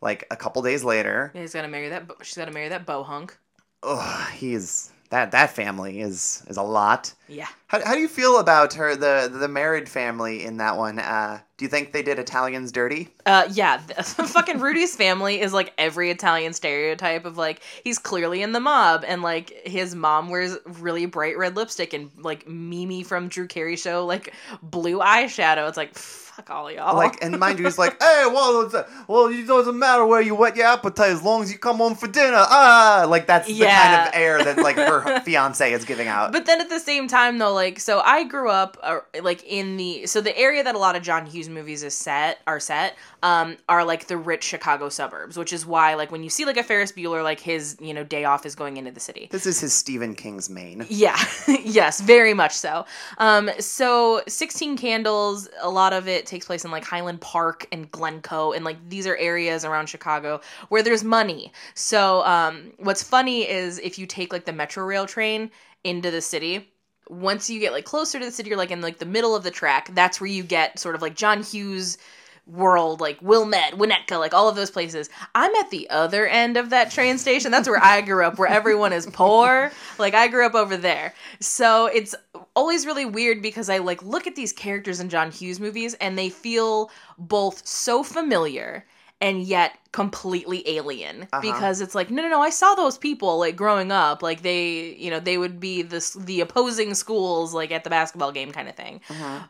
like 0.00 0.26
a 0.32 0.36
couple 0.36 0.60
days 0.62 0.82
later. 0.82 1.30
Yeah, 1.32 1.42
he's 1.42 1.52
got 1.52 1.62
to 1.62 1.68
marry 1.68 1.90
that. 1.90 2.10
She's 2.22 2.36
got 2.36 2.46
to 2.46 2.50
marry 2.50 2.70
that 2.70 2.84
bow 2.84 3.04
hunk. 3.04 3.38
Ugh, 3.84 4.32
he's 4.32 4.90
that 5.10 5.32
that 5.32 5.50
family 5.50 6.00
is 6.00 6.44
is 6.48 6.56
a 6.56 6.62
lot. 6.62 7.12
Yeah. 7.28 7.48
How, 7.66 7.84
how 7.84 7.94
do 7.94 8.00
you 8.00 8.08
feel 8.08 8.38
about 8.38 8.74
her 8.74 8.94
the 8.94 9.30
the 9.32 9.48
married 9.48 9.88
family 9.88 10.44
in 10.44 10.56
that 10.58 10.76
one? 10.76 11.00
Uh, 11.00 11.40
do 11.56 11.64
you 11.64 11.68
think 11.68 11.92
they 11.92 12.02
did 12.02 12.18
Italians 12.20 12.70
dirty? 12.70 13.08
Uh, 13.26 13.48
yeah. 13.52 13.78
Fucking 14.02 14.60
Rudy's 14.60 14.94
family 14.94 15.40
is 15.40 15.52
like 15.52 15.72
every 15.78 16.10
Italian 16.10 16.52
stereotype 16.52 17.24
of 17.24 17.36
like 17.36 17.60
he's 17.82 17.98
clearly 17.98 18.42
in 18.42 18.52
the 18.52 18.60
mob 18.60 19.04
and 19.06 19.20
like 19.22 19.52
his 19.66 19.96
mom 19.96 20.28
wears 20.28 20.56
really 20.64 21.06
bright 21.06 21.36
red 21.36 21.56
lipstick 21.56 21.92
and 21.92 22.10
like 22.16 22.48
Mimi 22.48 23.02
from 23.02 23.28
Drew 23.28 23.48
Carey 23.48 23.76
show 23.76 24.06
like 24.06 24.32
blue 24.62 25.00
eyeshadow. 25.00 25.68
It's 25.68 25.76
like 25.76 25.98
fuck 26.40 26.56
all 26.56 26.70
y'all. 26.70 26.96
Like, 26.96 27.22
and 27.22 27.38
mind 27.38 27.58
you, 27.58 27.64
he's 27.64 27.78
like, 27.78 28.00
hey, 28.00 28.24
well, 28.26 28.62
it's, 28.62 28.74
well, 29.08 29.26
it 29.26 29.46
doesn't 29.46 29.78
matter 29.78 30.04
where 30.06 30.20
you 30.20 30.34
wet 30.34 30.56
your 30.56 30.66
appetite 30.66 31.10
as 31.10 31.22
long 31.22 31.42
as 31.42 31.52
you 31.52 31.58
come 31.58 31.76
home 31.78 31.94
for 31.94 32.08
dinner. 32.08 32.36
Ah, 32.36 33.06
like 33.08 33.26
that's 33.26 33.46
the 33.46 33.60
kind 33.60 34.08
of 34.08 34.14
air 34.14 34.42
that 34.42 34.58
like 34.58 34.76
her 34.76 35.20
fiance 35.24 35.72
is 35.72 35.84
giving 35.84 36.08
out. 36.08 36.32
But 36.32 36.46
then 36.46 36.60
at 36.60 36.68
the 36.68 36.80
same 36.80 37.08
time, 37.08 37.38
though, 37.38 37.52
like, 37.52 37.80
so 37.80 38.00
I 38.00 38.24
grew 38.24 38.50
up 38.50 38.78
uh, 38.82 39.00
like 39.22 39.44
in 39.44 39.76
the 39.76 40.06
so 40.06 40.20
the 40.20 40.36
area 40.36 40.62
that 40.64 40.74
a 40.74 40.78
lot 40.78 40.96
of 40.96 41.02
John 41.02 41.26
Hughes 41.26 41.48
movies 41.48 41.82
is 41.82 41.94
set 41.94 42.38
are 42.46 42.60
set 42.60 42.96
um 43.22 43.56
are 43.68 43.84
like 43.84 44.06
the 44.06 44.16
rich 44.16 44.44
Chicago 44.44 44.88
suburbs, 44.88 45.36
which 45.36 45.52
is 45.52 45.66
why 45.66 45.94
like 45.94 46.10
when 46.10 46.22
you 46.22 46.30
see 46.30 46.44
like 46.44 46.56
a 46.56 46.62
Ferris 46.62 46.92
Bueller, 46.92 47.22
like 47.22 47.40
his 47.40 47.76
you 47.80 47.94
know 47.94 48.04
day 48.04 48.24
off 48.24 48.46
is 48.46 48.54
going 48.54 48.76
into 48.76 48.90
the 48.90 49.00
city. 49.00 49.28
this 49.30 49.46
is 49.46 49.60
his 49.60 49.72
Stephen 49.72 50.14
King's 50.14 50.48
Maine. 50.50 50.86
Yeah, 50.88 51.18
yes, 51.48 52.00
very 52.00 52.34
much 52.34 52.52
so. 52.52 52.84
Um, 53.18 53.50
so 53.58 54.22
16 54.26 54.76
Candles, 54.76 55.48
a 55.60 55.70
lot 55.70 55.92
of 55.92 56.08
it 56.08 56.26
takes 56.30 56.46
place 56.46 56.64
in 56.64 56.70
like 56.70 56.84
Highland 56.84 57.20
Park 57.20 57.66
and 57.72 57.90
Glencoe, 57.90 58.52
and 58.52 58.64
like 58.64 58.76
these 58.88 59.06
are 59.06 59.16
areas 59.16 59.64
around 59.64 59.88
Chicago 59.88 60.40
where 60.68 60.82
there's 60.82 61.04
money. 61.04 61.52
So, 61.74 62.24
um, 62.24 62.72
what's 62.78 63.02
funny 63.02 63.48
is 63.48 63.78
if 63.78 63.98
you 63.98 64.06
take 64.06 64.32
like 64.32 64.44
the 64.44 64.52
Metra 64.52 64.86
Rail 64.86 65.06
train 65.06 65.50
into 65.84 66.10
the 66.10 66.20
city, 66.20 66.70
once 67.08 67.50
you 67.50 67.60
get 67.60 67.72
like 67.72 67.84
closer 67.84 68.18
to 68.18 68.24
the 68.24 68.30
city, 68.30 68.48
you're 68.48 68.58
like 68.58 68.70
in 68.70 68.80
like 68.80 68.98
the 68.98 69.06
middle 69.06 69.34
of 69.34 69.42
the 69.42 69.50
track. 69.50 69.90
That's 69.94 70.20
where 70.20 70.30
you 70.30 70.42
get 70.42 70.78
sort 70.78 70.94
of 70.94 71.02
like 71.02 71.16
John 71.16 71.42
Hughes 71.42 71.98
world, 72.46 73.00
like 73.00 73.20
Wilmette, 73.22 73.74
Winnetka, 73.74 74.18
like 74.18 74.34
all 74.34 74.48
of 74.48 74.56
those 74.56 74.70
places. 74.70 75.08
I'm 75.34 75.54
at 75.56 75.70
the 75.70 75.88
other 75.90 76.26
end 76.26 76.56
of 76.56 76.70
that 76.70 76.90
train 76.90 77.18
station. 77.18 77.50
That's 77.50 77.68
where 77.68 77.82
I 77.82 78.00
grew 78.00 78.24
up, 78.24 78.38
where 78.38 78.48
everyone 78.48 78.92
is 78.92 79.06
poor. 79.06 79.70
Like 79.98 80.14
I 80.14 80.28
grew 80.28 80.46
up 80.46 80.54
over 80.54 80.76
there. 80.76 81.14
So 81.40 81.86
it's 81.86 82.14
always 82.60 82.84
really 82.84 83.06
weird 83.06 83.40
because 83.40 83.70
I 83.70 83.78
like 83.78 84.02
look 84.02 84.26
at 84.26 84.36
these 84.36 84.52
characters 84.52 85.00
in 85.00 85.08
John 85.08 85.30
Hughes 85.30 85.58
movies 85.58 85.94
and 85.94 86.18
they 86.18 86.28
feel 86.28 86.90
both 87.16 87.66
so 87.66 88.02
familiar 88.02 88.84
and 89.18 89.42
yet 89.42 89.78
completely 89.92 90.62
alien. 90.68 91.26
Uh-huh. 91.32 91.40
because 91.40 91.80
it's 91.80 91.94
like 91.94 92.10
no 92.10 92.22
no 92.22 92.28
no 92.28 92.40
I 92.40 92.50
saw 92.50 92.74
those 92.74 92.98
people 92.98 93.38
like 93.38 93.56
growing 93.56 93.90
up. 93.90 94.22
Like 94.22 94.42
they 94.42 94.94
you 94.94 95.10
know 95.10 95.20
they 95.20 95.38
would 95.38 95.58
be 95.60 95.82
this 95.82 96.12
the 96.14 96.40
opposing 96.40 96.94
schools 96.94 97.54
like 97.54 97.72
at 97.72 97.84
the 97.84 97.90
basketball 97.90 98.32
game 98.32 98.52
kind 98.52 98.68
of 98.68 98.76
thing 98.76 99.00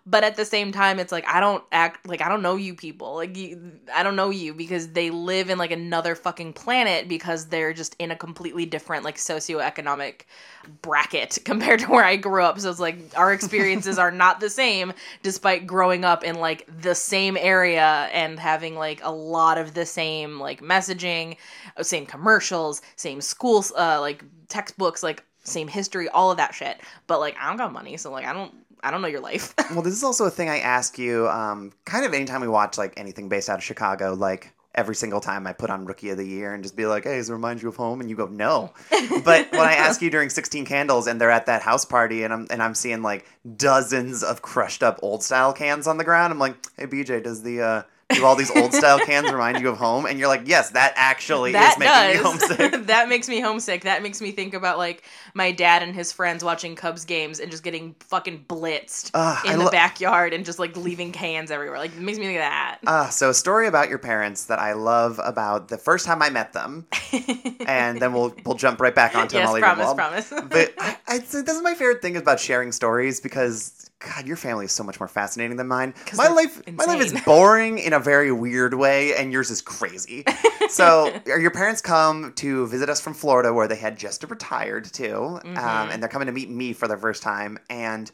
but 0.07 0.25
at 0.25 0.37
the 0.37 0.45
same 0.45 0.73
time 0.73 0.99
it's 0.99 1.13
like 1.13 1.27
I 1.29 1.41
don't 1.41 1.63
act 1.73 2.07
like 2.07 2.23
I 2.23 2.29
don't 2.29 2.43
know 2.43 2.57
you 2.57 2.75
people. 2.75 3.15
Like 3.17 3.37
you, 3.37 3.73
I 3.95 4.03
don't 4.03 4.17
know 4.17 4.31
you 4.31 4.55
because 4.55 4.89
they 4.89 5.11
live 5.11 5.51
in 5.51 5.59
like 5.59 5.71
another 5.71 6.15
fucking 6.15 6.53
planet 6.55 7.09
because 7.09 7.47
they're 7.47 7.73
just 7.73 7.95
in 7.99 8.11
a 8.11 8.17
completely 8.17 8.67
different 8.67 9.05
like 9.05 9.17
socioeconomic 9.17 10.23
bracket 10.83 11.39
compared 11.45 11.81
to 11.81 11.87
where 11.87 12.05
I 12.05 12.17
grew 12.17 12.43
up. 12.43 12.59
So 12.61 12.71
it's 12.71 12.81
like 12.81 12.99
our 13.17 13.33
experiences 13.33 13.99
are 13.99 14.11
not 14.11 14.41
the 14.41 14.51
same 14.51 14.93
despite 15.23 15.67
growing 15.67 16.05
up 16.05 16.25
in 16.25 16.37
like 16.37 16.67
the 16.81 16.95
same 16.95 17.37
area 17.37 18.09
and 18.13 18.39
having 18.39 18.77
like 18.77 19.01
a 19.03 19.13
lot 19.13 19.59
of 19.59 19.75
the 19.75 19.87
same 19.87 20.30
like 20.39 20.61
messaging 20.61 21.37
uh, 21.77 21.83
same 21.83 22.07
commercials 22.07 22.83
same 22.97 23.21
schools 23.21 23.73
uh 23.77 23.99
like 24.01 24.25
textbooks 24.49 25.03
like 25.03 25.25
same 25.43 25.67
history 25.67 26.09
all 26.11 26.31
of 26.31 26.37
that 26.37 26.55
shit 26.55 26.81
but 27.07 27.19
like 27.19 27.35
I 27.41 27.49
don't 27.49 27.57
got 27.57 27.73
money 27.73 27.97
so 27.97 28.11
like 28.11 28.27
I 28.27 28.33
don't 28.33 28.55
I 28.83 28.91
don't 28.91 29.03
know 29.03 29.09
your 29.09 29.21
life 29.21 29.55
Well, 29.71 29.83
this 29.83 29.95
is 29.95 30.05
also 30.05 30.25
a 30.25 30.31
thing 30.31 30.49
I 30.49 30.59
ask 30.59 30.99
you 30.99 31.29
um, 31.29 31.73
kind 31.85 32.05
of 32.05 32.13
anytime 32.13 32.41
we 32.41 32.49
watch 32.49 32.79
like 32.79 32.95
anything 32.97 33.29
based 33.29 33.49
out 33.49 33.59
of 33.59 33.65
Chicago, 33.65 34.15
like 34.15 34.53
every 34.75 34.95
single 34.95 35.21
time 35.21 35.47
I 35.47 35.53
put 35.53 35.71
on 35.71 35.85
Rookie 35.85 36.11
of 36.11 36.17
the 36.17 36.27
Year 36.27 36.55
and 36.55 36.63
just 36.63 36.77
be 36.77 36.87
like, 36.87 37.05
hey, 37.05 37.17
does 37.17 37.29
it 37.29 37.33
remind 37.33 37.63
you 37.63 37.69
of 37.69 37.77
home? 37.77 38.01
And 38.01 38.09
you 38.09 38.17
go, 38.17 38.27
no. 38.27 38.73
but 39.25 39.51
when 39.53 39.61
I 39.61 39.75
ask 39.75 40.01
you 40.01 40.11
during 40.11 40.31
16 40.31 40.65
Candles 40.65 41.07
and 41.07 41.21
they're 41.21 41.31
at 41.31 41.47
that 41.47 41.63
house 41.63 41.85
party 41.85 42.23
and 42.23 42.33
I'm, 42.33 42.47
and 42.51 42.63
I'm 42.63 42.75
seeing 42.75 43.03
like 43.03 43.27
dozens 43.57 44.23
of 44.23 44.43
crushed 44.43 44.83
up 44.83 44.99
old 45.03 45.23
style 45.23 45.53
cans 45.53 45.87
on 45.87 45.99
the 45.99 46.05
ground, 46.05 46.33
I'm 46.33 46.39
like, 46.39 46.57
hey, 46.77 46.87
BJ, 46.87 47.23
does 47.23 47.43
the. 47.43 47.63
Uh, 47.63 47.83
do 48.15 48.25
all 48.25 48.37
these 48.37 48.55
old 48.57 48.73
style 48.73 48.99
cans 48.99 49.31
remind 49.31 49.61
you 49.61 49.69
of 49.69 49.79
home? 49.79 50.07
And 50.07 50.19
you're 50.19 50.29
like, 50.29 50.43
yes, 50.45 50.71
that 50.71 50.93
actually 50.97 51.53
that 51.53 51.73
is 51.73 51.79
making 51.79 52.23
me 52.23 52.29
homesick. 52.29 52.87
that 52.87 53.09
makes 53.09 53.29
me 53.29 53.41
homesick. 53.41 53.83
That 53.83 54.03
makes 54.03 54.21
me 54.21 54.33
think 54.33 54.55
about 54.55 54.79
like 54.79 55.03
my 55.35 55.53
dad 55.53 55.83
and 55.83 55.95
his 55.95 56.13
friends 56.13 56.43
watching 56.45 56.75
Cubs 56.75 57.05
games 57.05 57.41
and 57.41 57.51
just 57.51 57.63
getting 57.63 57.95
fucking 58.01 58.45
blitzed 58.49 59.11
Ugh, 59.15 59.47
in 59.47 59.53
I 59.53 59.57
the 59.57 59.65
lo- 59.65 59.71
backyard 59.71 60.33
and 60.33 60.45
just 60.45 60.59
like 60.59 60.77
leaving 60.77 61.13
cans 61.13 61.51
everywhere. 61.51 61.79
Like 61.79 61.93
it 61.93 62.01
makes 62.01 62.19
me 62.19 62.25
think 62.25 62.39
of 62.39 62.43
that. 62.43 62.79
Uh, 62.87 63.09
so 63.11 63.31
a 63.31 63.35
story 63.35 63.67
about 63.67 63.89
your 63.89 63.99
parents 63.99 64.45
that 64.47 64.59
I 64.59 64.73
love 64.73 65.21
about 65.23 65.69
the 65.69 65.79
first 65.79 66.07
time 66.07 66.23
I 66.23 66.31
met 66.31 66.53
them, 66.53 66.87
and 67.67 68.01
then 68.01 68.13
we'll 68.13 68.35
we'll 68.45 68.57
jump 68.57 68.81
right 68.81 68.95
back 68.95 69.15
onto 69.15 69.37
yes, 69.37 69.47
Molly 69.47 69.61
promise, 69.61 69.87
Ringwald. 69.89 69.97
promise. 69.97 70.31
But 70.31 70.75
I, 70.79 70.97
I, 71.07 71.19
this 71.19 71.35
is 71.35 71.63
my 71.63 71.75
favorite 71.75 72.03
thing 72.03 72.17
about 72.17 72.41
sharing 72.41 72.73
stories 72.73 73.21
because 73.21 73.90
God, 74.01 74.27
your 74.27 74.37
family 74.37 74.65
is 74.65 74.73
so 74.73 74.83
much 74.83 74.99
more 74.99 75.09
fascinating 75.09 75.57
than 75.59 75.69
mine. 75.69 75.93
My 76.17 76.29
life, 76.29 76.63
my 76.73 76.85
life 76.87 77.03
is 77.03 77.13
boring 77.23 77.79
in 77.79 77.93
a 77.93 78.01
very 78.01 78.33
weird 78.33 78.73
way, 78.75 79.15
and 79.15 79.31
yours 79.31 79.51
is 79.51 79.61
crazy. 79.61 80.25
so 80.71 81.13
your 81.27 81.51
parents 81.51 81.83
come 81.83 82.33
to 82.37 82.67
visit 82.67 82.89
us 82.89 83.01
from 83.01 83.13
Florida, 83.15 83.53
where 83.53 83.69
they 83.69 83.77
had 83.77 83.99
just 83.99 84.25
retired 84.25 84.87
too, 84.87 85.39
Mm-hmm. 85.45 85.57
um, 85.59 85.91
and 85.91 86.03
they're 86.03 86.09
coming 86.09 86.27
to 86.27 86.33
meet 86.33 86.49
me 86.51 86.73
for 86.73 86.89
the 86.89 86.97
first 86.97 87.23
time. 87.23 87.59
And 87.69 88.11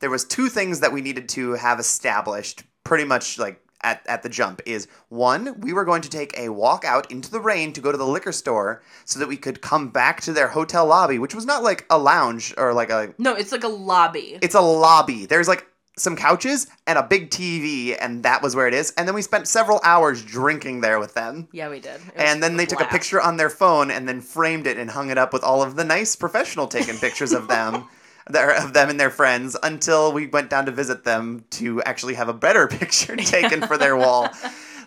there 0.00 0.10
was 0.10 0.24
two 0.24 0.48
things 0.48 0.80
that 0.80 0.92
we 0.92 1.00
needed 1.00 1.28
to 1.30 1.52
have 1.54 1.80
established, 1.80 2.62
pretty 2.84 3.04
much 3.04 3.38
like 3.38 3.60
at, 3.82 4.02
at 4.06 4.22
the 4.22 4.28
jump 4.28 4.60
is 4.66 4.88
one, 5.08 5.60
we 5.60 5.72
were 5.72 5.84
going 5.84 6.02
to 6.02 6.08
take 6.10 6.36
a 6.38 6.48
walk 6.50 6.84
out 6.84 7.10
into 7.10 7.30
the 7.30 7.40
rain 7.40 7.72
to 7.72 7.80
go 7.80 7.92
to 7.92 7.98
the 7.98 8.06
liquor 8.06 8.32
store 8.32 8.82
so 9.04 9.18
that 9.18 9.28
we 9.28 9.36
could 9.36 9.60
come 9.60 9.88
back 9.88 10.20
to 10.22 10.32
their 10.32 10.48
hotel 10.48 10.86
lobby, 10.86 11.18
which 11.18 11.34
was 11.34 11.46
not 11.46 11.62
like 11.62 11.86
a 11.90 11.98
lounge 11.98 12.54
or 12.58 12.72
like 12.72 12.90
a 12.90 13.14
no, 13.18 13.34
it's 13.34 13.52
like 13.52 13.64
a 13.64 13.68
lobby. 13.68 14.38
it's 14.42 14.54
a 14.54 14.60
lobby. 14.60 15.26
There's 15.26 15.48
like 15.48 15.66
some 15.96 16.16
couches 16.16 16.66
and 16.86 16.98
a 16.98 17.02
big 17.02 17.30
TV, 17.30 17.94
and 18.00 18.22
that 18.22 18.42
was 18.42 18.56
where 18.56 18.66
it 18.66 18.72
is. 18.72 18.92
And 18.96 19.06
then 19.06 19.14
we 19.14 19.22
spent 19.22 19.46
several 19.46 19.80
hours 19.84 20.24
drinking 20.24 20.80
there 20.80 20.98
with 20.98 21.12
them. 21.14 21.48
yeah, 21.52 21.68
we 21.68 21.80
did. 21.80 22.00
And 22.16 22.42
then 22.42 22.56
they 22.56 22.64
took 22.64 22.80
a 22.80 22.86
picture 22.86 23.20
on 23.20 23.36
their 23.36 23.50
phone 23.50 23.90
and 23.90 24.08
then 24.08 24.20
framed 24.20 24.66
it 24.66 24.78
and 24.78 24.90
hung 24.90 25.10
it 25.10 25.18
up 25.18 25.32
with 25.32 25.44
all 25.44 25.62
of 25.62 25.76
the 25.76 25.84
nice 25.84 26.16
professional 26.16 26.66
taken 26.68 26.96
pictures 26.96 27.32
of 27.32 27.48
them. 27.48 27.86
Of 28.26 28.72
them 28.74 28.90
and 28.90 29.00
their 29.00 29.10
friends 29.10 29.56
until 29.62 30.12
we 30.12 30.26
went 30.26 30.50
down 30.50 30.66
to 30.66 30.72
visit 30.72 31.04
them 31.04 31.44
to 31.50 31.82
actually 31.82 32.14
have 32.14 32.28
a 32.28 32.32
better 32.34 32.68
picture 32.78 33.16
taken 33.16 33.62
for 33.66 33.76
their 33.78 33.96
wall. 33.96 34.28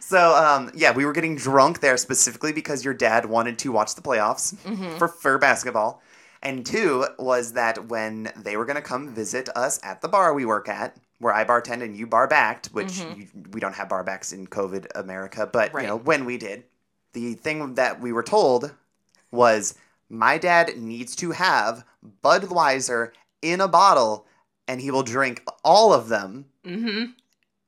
So 0.05 0.35
um, 0.35 0.69
yeah, 0.75 0.91
we 0.93 1.05
were 1.05 1.13
getting 1.13 1.37
drunk 1.37 1.79
there 1.79 1.95
specifically 1.95 2.51
because 2.51 2.83
your 2.83 2.93
dad 2.93 3.25
wanted 3.25 3.57
to 3.59 3.71
watch 3.71 3.95
the 3.95 4.01
playoffs 4.01 4.53
Mm-hmm. 4.65 4.97
for 4.97 5.07
for 5.07 5.37
basketball, 5.37 6.01
and 6.41 6.65
two 6.65 7.05
was 7.17 7.53
that 7.53 7.87
when 7.87 8.29
they 8.35 8.57
were 8.57 8.65
going 8.65 8.75
to 8.75 8.81
come 8.81 9.15
visit 9.15 9.47
us 9.55 9.79
at 9.81 10.01
the 10.01 10.09
bar 10.09 10.33
we 10.33 10.43
work 10.45 10.67
at, 10.67 10.97
where 11.19 11.33
I 11.33 11.45
bartend 11.45 11.81
and 11.83 11.95
you 11.95 12.05
bar 12.05 12.27
backed, 12.27 12.67
which 12.73 12.99
you, 12.99 13.27
we 13.53 13.61
don't 13.61 13.75
have 13.75 13.87
bar 13.87 14.03
backs 14.03 14.33
in 14.33 14.45
COVID 14.45 14.87
America, 14.93 15.47
but 15.51 15.69
Mm-hmm. 15.69 15.75
Right. 15.77 15.81
you 15.83 15.87
know 15.87 15.97
when 15.97 16.25
we 16.25 16.37
did, 16.37 16.65
the 17.13 17.33
thing 17.35 17.75
that 17.75 18.01
we 18.01 18.11
were 18.11 18.23
told 18.23 18.73
was 19.31 19.73
my 20.09 20.37
dad 20.37 20.77
needs 20.77 21.15
to 21.15 21.31
have 21.31 21.85
Budweiser 22.23 23.11
in 23.43 23.61
a 23.61 23.67
bottle, 23.67 24.25
and 24.67 24.81
he 24.81 24.89
will 24.89 25.03
drink 25.03 25.43
all 25.63 25.93
of 25.93 26.09
them. 26.09 26.45
Mm-hmm. 26.65 27.11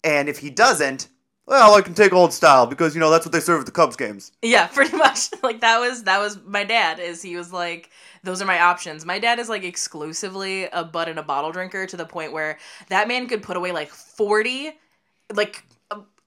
And 0.03 0.29
if 0.29 0.39
he 0.39 0.50
doesn't, 0.50 1.10
well, 1.48 1.75
I 1.75 1.82
can 1.82 1.94
take 1.94 2.13
old 2.13 2.34
style 2.34 2.65
because 2.65 2.96
you 2.96 3.00
know 3.00 3.12
that's 3.12 3.25
what 3.25 3.32
they 3.32 3.39
serve 3.39 3.60
at 3.60 3.65
the 3.67 3.72
Cubs 3.72 3.96
games. 3.96 4.32
Yeah, 4.41 4.67
pretty 4.74 4.98
much. 4.98 5.29
Like 5.44 5.62
that 5.62 5.79
was 5.79 6.03
that 6.03 6.20
was 6.20 6.39
my 6.44 6.63
dad. 6.63 7.00
Is 7.00 7.22
he 7.22 7.36
was 7.36 7.53
like, 7.53 7.91
those 8.24 8.41
are 8.41 8.46
my 8.46 8.60
options. 8.60 9.05
My 9.05 9.20
dad 9.20 9.38
is 9.38 9.50
like 9.50 9.63
exclusively 9.63 10.65
a 10.65 10.84
bud 10.84 11.08
and 11.08 11.20
a 11.20 11.24
bottle 11.24 11.51
drinker 11.51 11.86
to 11.86 11.98
the 11.98 12.05
point 12.05 12.34
where 12.34 12.58
that 12.89 13.08
man 13.08 13.27
could 13.27 13.44
put 13.44 13.58
away 13.58 13.72
like 13.72 13.89
forty, 13.89 14.72
like 15.34 15.63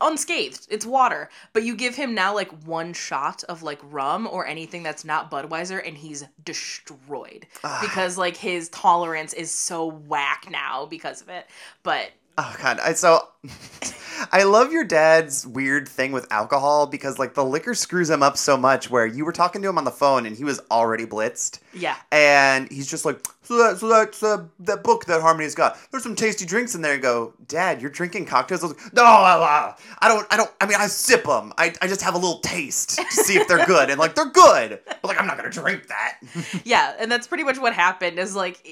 unscathed. 0.01 0.67
It's 0.71 0.87
water, 0.87 1.29
but 1.53 1.63
you 1.63 1.75
give 1.75 1.95
him 1.95 2.15
now 2.15 2.35
like 2.35 2.51
one 2.65 2.93
shot 2.93 3.45
of 3.45 3.63
like 3.63 3.81
rum 3.83 4.29
or 4.31 4.47
anything 4.47 4.83
that's 4.83 5.05
not 5.05 5.31
Budweiser, 5.31 5.87
and 5.87 5.97
he's 5.97 6.25
destroyed 6.45 7.47
because 7.81 8.19
like 8.19 8.37
his 8.37 8.69
tolerance 8.71 9.33
is 9.33 9.51
so 9.51 9.87
whack 9.87 10.49
now 10.51 10.87
because 10.87 11.21
of 11.23 11.29
it. 11.29 11.47
But 11.83 12.11
Oh 12.41 12.57
god, 12.63 12.79
I 12.79 12.93
so 12.93 13.27
I 14.33 14.43
love 14.43 14.73
your 14.73 14.85
dad's 14.85 15.47
weird 15.47 15.89
thing 15.89 16.11
with 16.11 16.31
alcohol 16.33 16.87
because 16.87 17.19
like 17.19 17.35
the 17.35 17.45
liquor 17.45 17.75
screws 17.75 18.11
him 18.11 18.23
up 18.23 18.37
so 18.37 18.57
much. 18.57 18.91
Where 18.91 19.07
you 19.07 19.25
were 19.25 19.33
talking 19.33 19.63
to 19.63 19.69
him 19.69 19.79
on 19.79 19.85
the 19.85 19.93
phone 19.93 20.27
and 20.27 20.37
he 20.37 20.45
was 20.45 20.61
already 20.71 21.07
blitzed, 21.07 21.61
yeah, 21.73 21.97
and 22.11 22.71
he's 22.71 22.91
just 22.91 23.05
like, 23.05 23.25
so 23.43 23.57
that 23.59 23.79
so 23.79 23.89
that's 23.89 24.23
uh, 24.23 24.45
that 24.61 24.83
book 24.83 25.05
that 25.07 25.21
Harmony's 25.21 25.55
got. 25.55 25.79
There's 25.91 26.03
some 26.03 26.17
tasty 26.17 26.45
drinks 26.45 26.75
in 26.75 26.83
there. 26.83 26.97
You 26.97 27.01
go, 27.01 27.33
Dad, 27.47 27.81
you're 27.81 27.91
drinking 27.91 28.27
cocktails. 28.27 28.63
I 28.63 28.67
was 28.67 28.77
like, 28.77 28.93
no, 28.93 29.05
I 29.05 29.77
don't, 30.03 30.27
I 30.31 30.37
don't. 30.37 30.51
I 30.61 30.67
mean, 30.67 30.77
I 30.79 30.87
sip 30.89 31.25
them. 31.25 31.53
I, 31.57 31.73
I 31.81 31.87
just 31.87 32.03
have 32.03 32.15
a 32.15 32.19
little 32.19 32.41
taste 32.41 32.99
to 32.99 33.11
see 33.11 33.39
if 33.39 33.47
they're 33.47 33.65
good, 33.67 33.89
and 33.89 33.99
like 33.99 34.15
they're 34.15 34.31
good, 34.31 34.81
but 34.87 35.05
like 35.05 35.21
I'm 35.21 35.27
not 35.27 35.37
gonna 35.37 35.51
drink 35.51 35.87
that. 35.89 36.19
yeah, 36.65 36.95
and 36.99 37.11
that's 37.11 37.27
pretty 37.27 37.45
much 37.45 37.59
what 37.59 37.73
happened. 37.73 38.19
Is 38.19 38.35
like, 38.35 38.67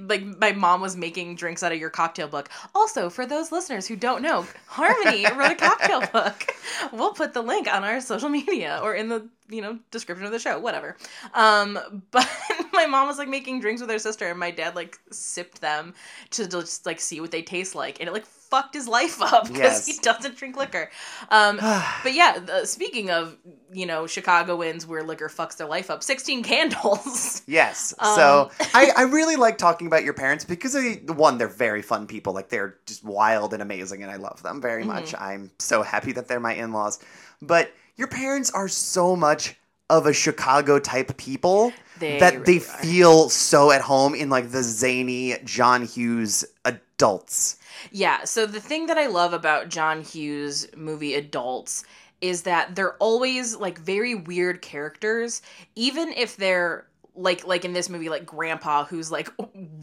like 0.00 0.22
my 0.22 0.52
mom 0.52 0.82
was 0.82 0.96
making 0.96 1.36
drinks 1.36 1.62
out 1.62 1.72
of 1.72 1.78
your 1.78 1.90
cocktail 1.90 2.28
book. 2.28 2.50
Also, 2.74 3.08
for 3.08 3.24
those 3.26 3.50
listeners 3.50 3.86
who 3.86 3.95
don't 3.96 4.22
know, 4.22 4.46
Harmony 4.66 5.24
wrote 5.24 5.52
a 5.52 5.54
cocktail 5.54 6.00
book. 6.12 6.54
We'll 6.92 7.12
put 7.12 7.34
the 7.34 7.42
link 7.42 7.72
on 7.72 7.84
our 7.84 8.00
social 8.00 8.28
media 8.28 8.80
or 8.82 8.94
in 8.94 9.08
the 9.08 9.28
you 9.48 9.62
know 9.62 9.78
description 9.90 10.26
of 10.26 10.32
the 10.32 10.38
show, 10.38 10.58
whatever. 10.58 10.96
Um, 11.34 12.02
but 12.10 12.28
my 12.72 12.86
mom 12.86 13.06
was 13.08 13.18
like 13.18 13.28
making 13.28 13.60
drinks 13.60 13.80
with 13.80 13.90
her 13.90 13.98
sister, 13.98 14.28
and 14.28 14.38
my 14.38 14.50
dad 14.50 14.74
like 14.74 14.98
sipped 15.10 15.60
them 15.60 15.94
to 16.30 16.46
just 16.48 16.86
like 16.86 17.00
see 17.00 17.20
what 17.20 17.30
they 17.30 17.42
taste 17.42 17.74
like, 17.74 18.00
and 18.00 18.08
it 18.08 18.12
like 18.12 18.26
fucked 18.26 18.74
his 18.74 18.86
life 18.86 19.20
up 19.20 19.46
because 19.48 19.58
Yes. 19.58 19.86
he 19.86 19.94
doesn't 20.02 20.36
drink 20.36 20.56
liquor. 20.56 20.88
Um, 21.30 21.56
but 22.02 22.14
yeah, 22.14 22.38
the, 22.38 22.64
speaking 22.64 23.10
of 23.10 23.36
you 23.72 23.86
know 23.86 24.06
Chicagoans 24.06 24.86
where 24.86 25.02
liquor 25.02 25.28
fucks 25.28 25.56
their 25.56 25.66
life 25.66 25.90
up, 25.90 26.02
Sixteen 26.02 26.42
Candles. 26.44 27.42
Yes. 27.46 27.94
Um, 27.98 28.14
so 28.16 28.50
I, 28.74 28.90
I 28.96 29.02
really 29.02 29.36
like 29.36 29.58
talking 29.58 29.86
about 29.86 30.04
your 30.04 30.14
parents 30.14 30.44
because 30.44 30.72
they, 30.72 30.94
one, 31.12 31.38
they're 31.38 31.48
very 31.48 31.82
fun 31.82 32.06
people. 32.06 32.32
Like 32.32 32.48
they're 32.48 32.76
just 32.86 33.04
wild 33.04 33.52
and 33.52 33.62
amazing, 33.62 34.02
and 34.02 34.10
I 34.10 34.16
love 34.16 34.42
them 34.42 34.60
very 34.60 34.82
Mm-hmm. 34.82 34.92
much. 34.92 35.14
I'm 35.18 35.50
so 35.58 35.82
happy 35.82 36.12
that 36.12 36.28
they're 36.28 36.38
my 36.40 36.54
in-laws. 36.54 36.98
But 37.40 37.72
your 37.96 38.08
parents 38.08 38.50
are 38.50 38.68
so 38.68 39.16
much 39.16 39.56
of 39.88 40.06
a 40.06 40.12
Chicago 40.12 40.78
type 40.78 41.16
people 41.16 41.72
They 41.96 42.20
that 42.20 42.34
really 42.34 42.58
they 42.58 42.58
are. 42.68 42.86
feel 42.86 43.28
so 43.28 43.70
at 43.70 43.82
home 43.82 44.14
in 44.14 44.28
like 44.30 44.50
the 44.50 44.62
zany 44.62 45.36
John 45.44 45.84
Hughes 45.86 46.44
adults. 46.64 47.56
Yeah, 47.90 48.24
so 48.24 48.46
the 48.46 48.60
thing 48.60 48.86
that 48.86 48.98
I 48.98 49.06
love 49.06 49.32
about 49.32 49.68
John 49.68 50.00
Hughes 50.02 50.66
movie 50.76 51.14
adults 51.14 51.84
is 52.20 52.42
that 52.42 52.74
they're 52.74 52.96
always 52.96 53.56
like 53.56 53.78
very 53.78 54.14
weird 54.14 54.62
characters, 54.62 55.42
even 55.74 56.08
if 56.12 56.36
they're 56.36 56.86
like 57.16 57.46
like 57.46 57.64
in 57.64 57.72
this 57.72 57.88
movie 57.88 58.08
like 58.08 58.26
grandpa 58.26 58.84
who's 58.84 59.10
like 59.10 59.28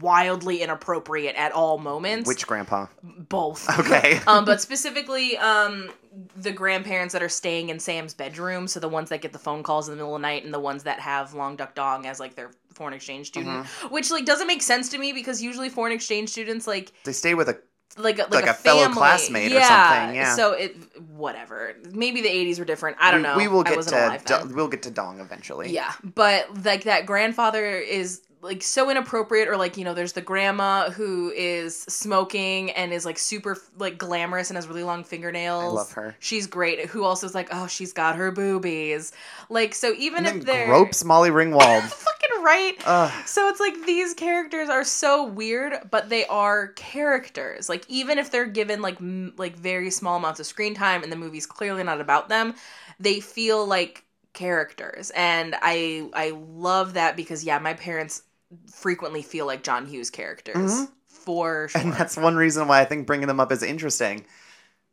wildly 0.00 0.62
inappropriate 0.62 1.34
at 1.36 1.52
all 1.52 1.78
moments 1.78 2.28
Which 2.28 2.46
grandpa? 2.46 2.86
both 3.02 3.68
Okay. 3.80 4.20
um 4.26 4.44
but 4.44 4.60
specifically 4.60 5.36
um 5.38 5.90
the 6.36 6.52
grandparents 6.52 7.12
that 7.12 7.22
are 7.22 7.28
staying 7.28 7.70
in 7.70 7.80
Sam's 7.80 8.14
bedroom 8.14 8.68
so 8.68 8.78
the 8.80 8.88
ones 8.88 9.08
that 9.10 9.20
get 9.20 9.32
the 9.32 9.38
phone 9.38 9.62
calls 9.62 9.88
in 9.88 9.92
the 9.92 9.96
middle 9.96 10.14
of 10.14 10.20
the 10.20 10.26
night 10.26 10.44
and 10.44 10.54
the 10.54 10.60
ones 10.60 10.84
that 10.84 11.00
have 11.00 11.34
Long 11.34 11.56
Duck 11.56 11.74
Dong 11.74 12.06
as 12.06 12.20
like 12.20 12.36
their 12.36 12.50
foreign 12.74 12.94
exchange 12.94 13.26
student 13.28 13.64
Mm-hmm. 13.66 13.92
which 13.94 14.10
like 14.10 14.24
doesn't 14.24 14.46
make 14.46 14.62
sense 14.62 14.88
to 14.90 14.98
me 14.98 15.12
because 15.12 15.42
usually 15.42 15.68
foreign 15.68 15.92
exchange 15.92 16.28
students 16.30 16.66
like 16.66 16.92
They 17.04 17.12
stay 17.12 17.34
with 17.34 17.48
a 17.48 17.58
like 17.96 18.18
a, 18.18 18.22
like, 18.22 18.32
Like 18.32 18.46
a, 18.46 18.50
a 18.50 18.54
fellow 18.54 18.88
classmate 18.88 19.52
or 19.52 19.60
something, 19.60 20.14
yeah. 20.14 20.34
So 20.34 20.52
it 20.52 20.76
whatever. 21.10 21.74
Maybe 21.92 22.20
the 22.22 22.28
80s 22.28 22.58
were 22.58 22.64
different. 22.64 22.96
I 23.00 23.10
don't 23.10 23.22
we, 23.22 23.28
know. 23.28 23.36
We 23.36 23.48
will 23.48 23.62
get 23.62 23.76
wasn't 23.76 24.26
to 24.26 24.38
Do- 24.44 24.54
we'll 24.54 24.68
get 24.68 24.82
to 24.82 24.90
Dong 24.90 25.20
eventually. 25.20 25.72
Yeah, 25.72 25.92
but 26.02 26.64
like 26.64 26.84
that 26.84 27.06
grandfather 27.06 27.78
is 27.78 28.22
like 28.44 28.62
so 28.62 28.90
inappropriate 28.90 29.48
or 29.48 29.56
like 29.56 29.76
you 29.76 29.84
know 29.84 29.94
there's 29.94 30.12
the 30.12 30.20
grandma 30.20 30.90
who 30.90 31.32
is 31.34 31.76
smoking 31.82 32.70
and 32.72 32.92
is 32.92 33.04
like 33.04 33.18
super 33.18 33.56
like 33.78 33.98
glamorous 33.98 34.50
and 34.50 34.56
has 34.56 34.68
really 34.68 34.84
long 34.84 35.02
fingernails 35.02 35.62
I 35.64 35.76
love 35.76 35.92
her. 35.92 36.16
she's 36.20 36.46
great 36.46 36.86
who 36.86 37.04
also 37.04 37.26
is 37.26 37.34
like 37.34 37.48
oh 37.52 37.66
she's 37.66 37.92
got 37.92 38.16
her 38.16 38.30
boobies 38.30 39.12
like 39.48 39.74
so 39.74 39.92
even 39.98 40.26
And 40.26 40.38
if 40.38 40.44
they're 40.46 40.66
gropes 40.66 41.04
Molly 41.04 41.30
Ringwald. 41.30 41.82
fucking 41.82 42.42
right 42.44 42.74
Ugh. 42.86 43.26
so 43.26 43.48
it's 43.48 43.60
like 43.60 43.86
these 43.86 44.14
characters 44.14 44.68
are 44.68 44.84
so 44.84 45.24
weird, 45.24 45.74
but 45.90 46.08
they 46.10 46.26
are 46.26 46.68
characters. 46.68 47.68
Like 47.68 47.84
even 47.88 48.18
if 48.18 48.30
they're 48.30 48.46
given 48.46 48.82
like 48.82 48.96
m- 49.00 49.32
like 49.38 49.56
very 49.56 49.90
small 49.90 50.16
amounts 50.16 50.40
of 50.40 50.46
screen 50.46 50.74
time 50.74 51.02
and 51.02 51.10
the 51.10 51.16
movie's 51.16 51.46
clearly 51.46 51.82
not 51.82 52.00
about 52.00 52.28
them, 52.28 52.54
they 53.00 53.20
feel 53.20 53.66
like 53.66 54.04
characters. 54.34 55.10
And 55.16 55.54
I 55.62 56.08
I 56.12 56.30
love 56.30 56.94
that 56.94 57.16
because 57.16 57.44
yeah, 57.44 57.58
my 57.58 57.74
parents 57.74 58.22
frequently 58.70 59.22
feel 59.22 59.46
like 59.46 59.62
John 59.62 59.86
Hughes 59.86 60.10
characters. 60.10 60.72
Mhm. 60.72 60.88
For 61.06 61.68
sure. 61.68 61.80
And 61.80 61.92
that's 61.92 62.16
one 62.16 62.36
reason 62.36 62.68
why 62.68 62.80
I 62.80 62.84
think 62.84 63.06
bringing 63.06 63.28
them 63.28 63.40
up 63.40 63.50
is 63.50 63.62
interesting. 63.62 64.24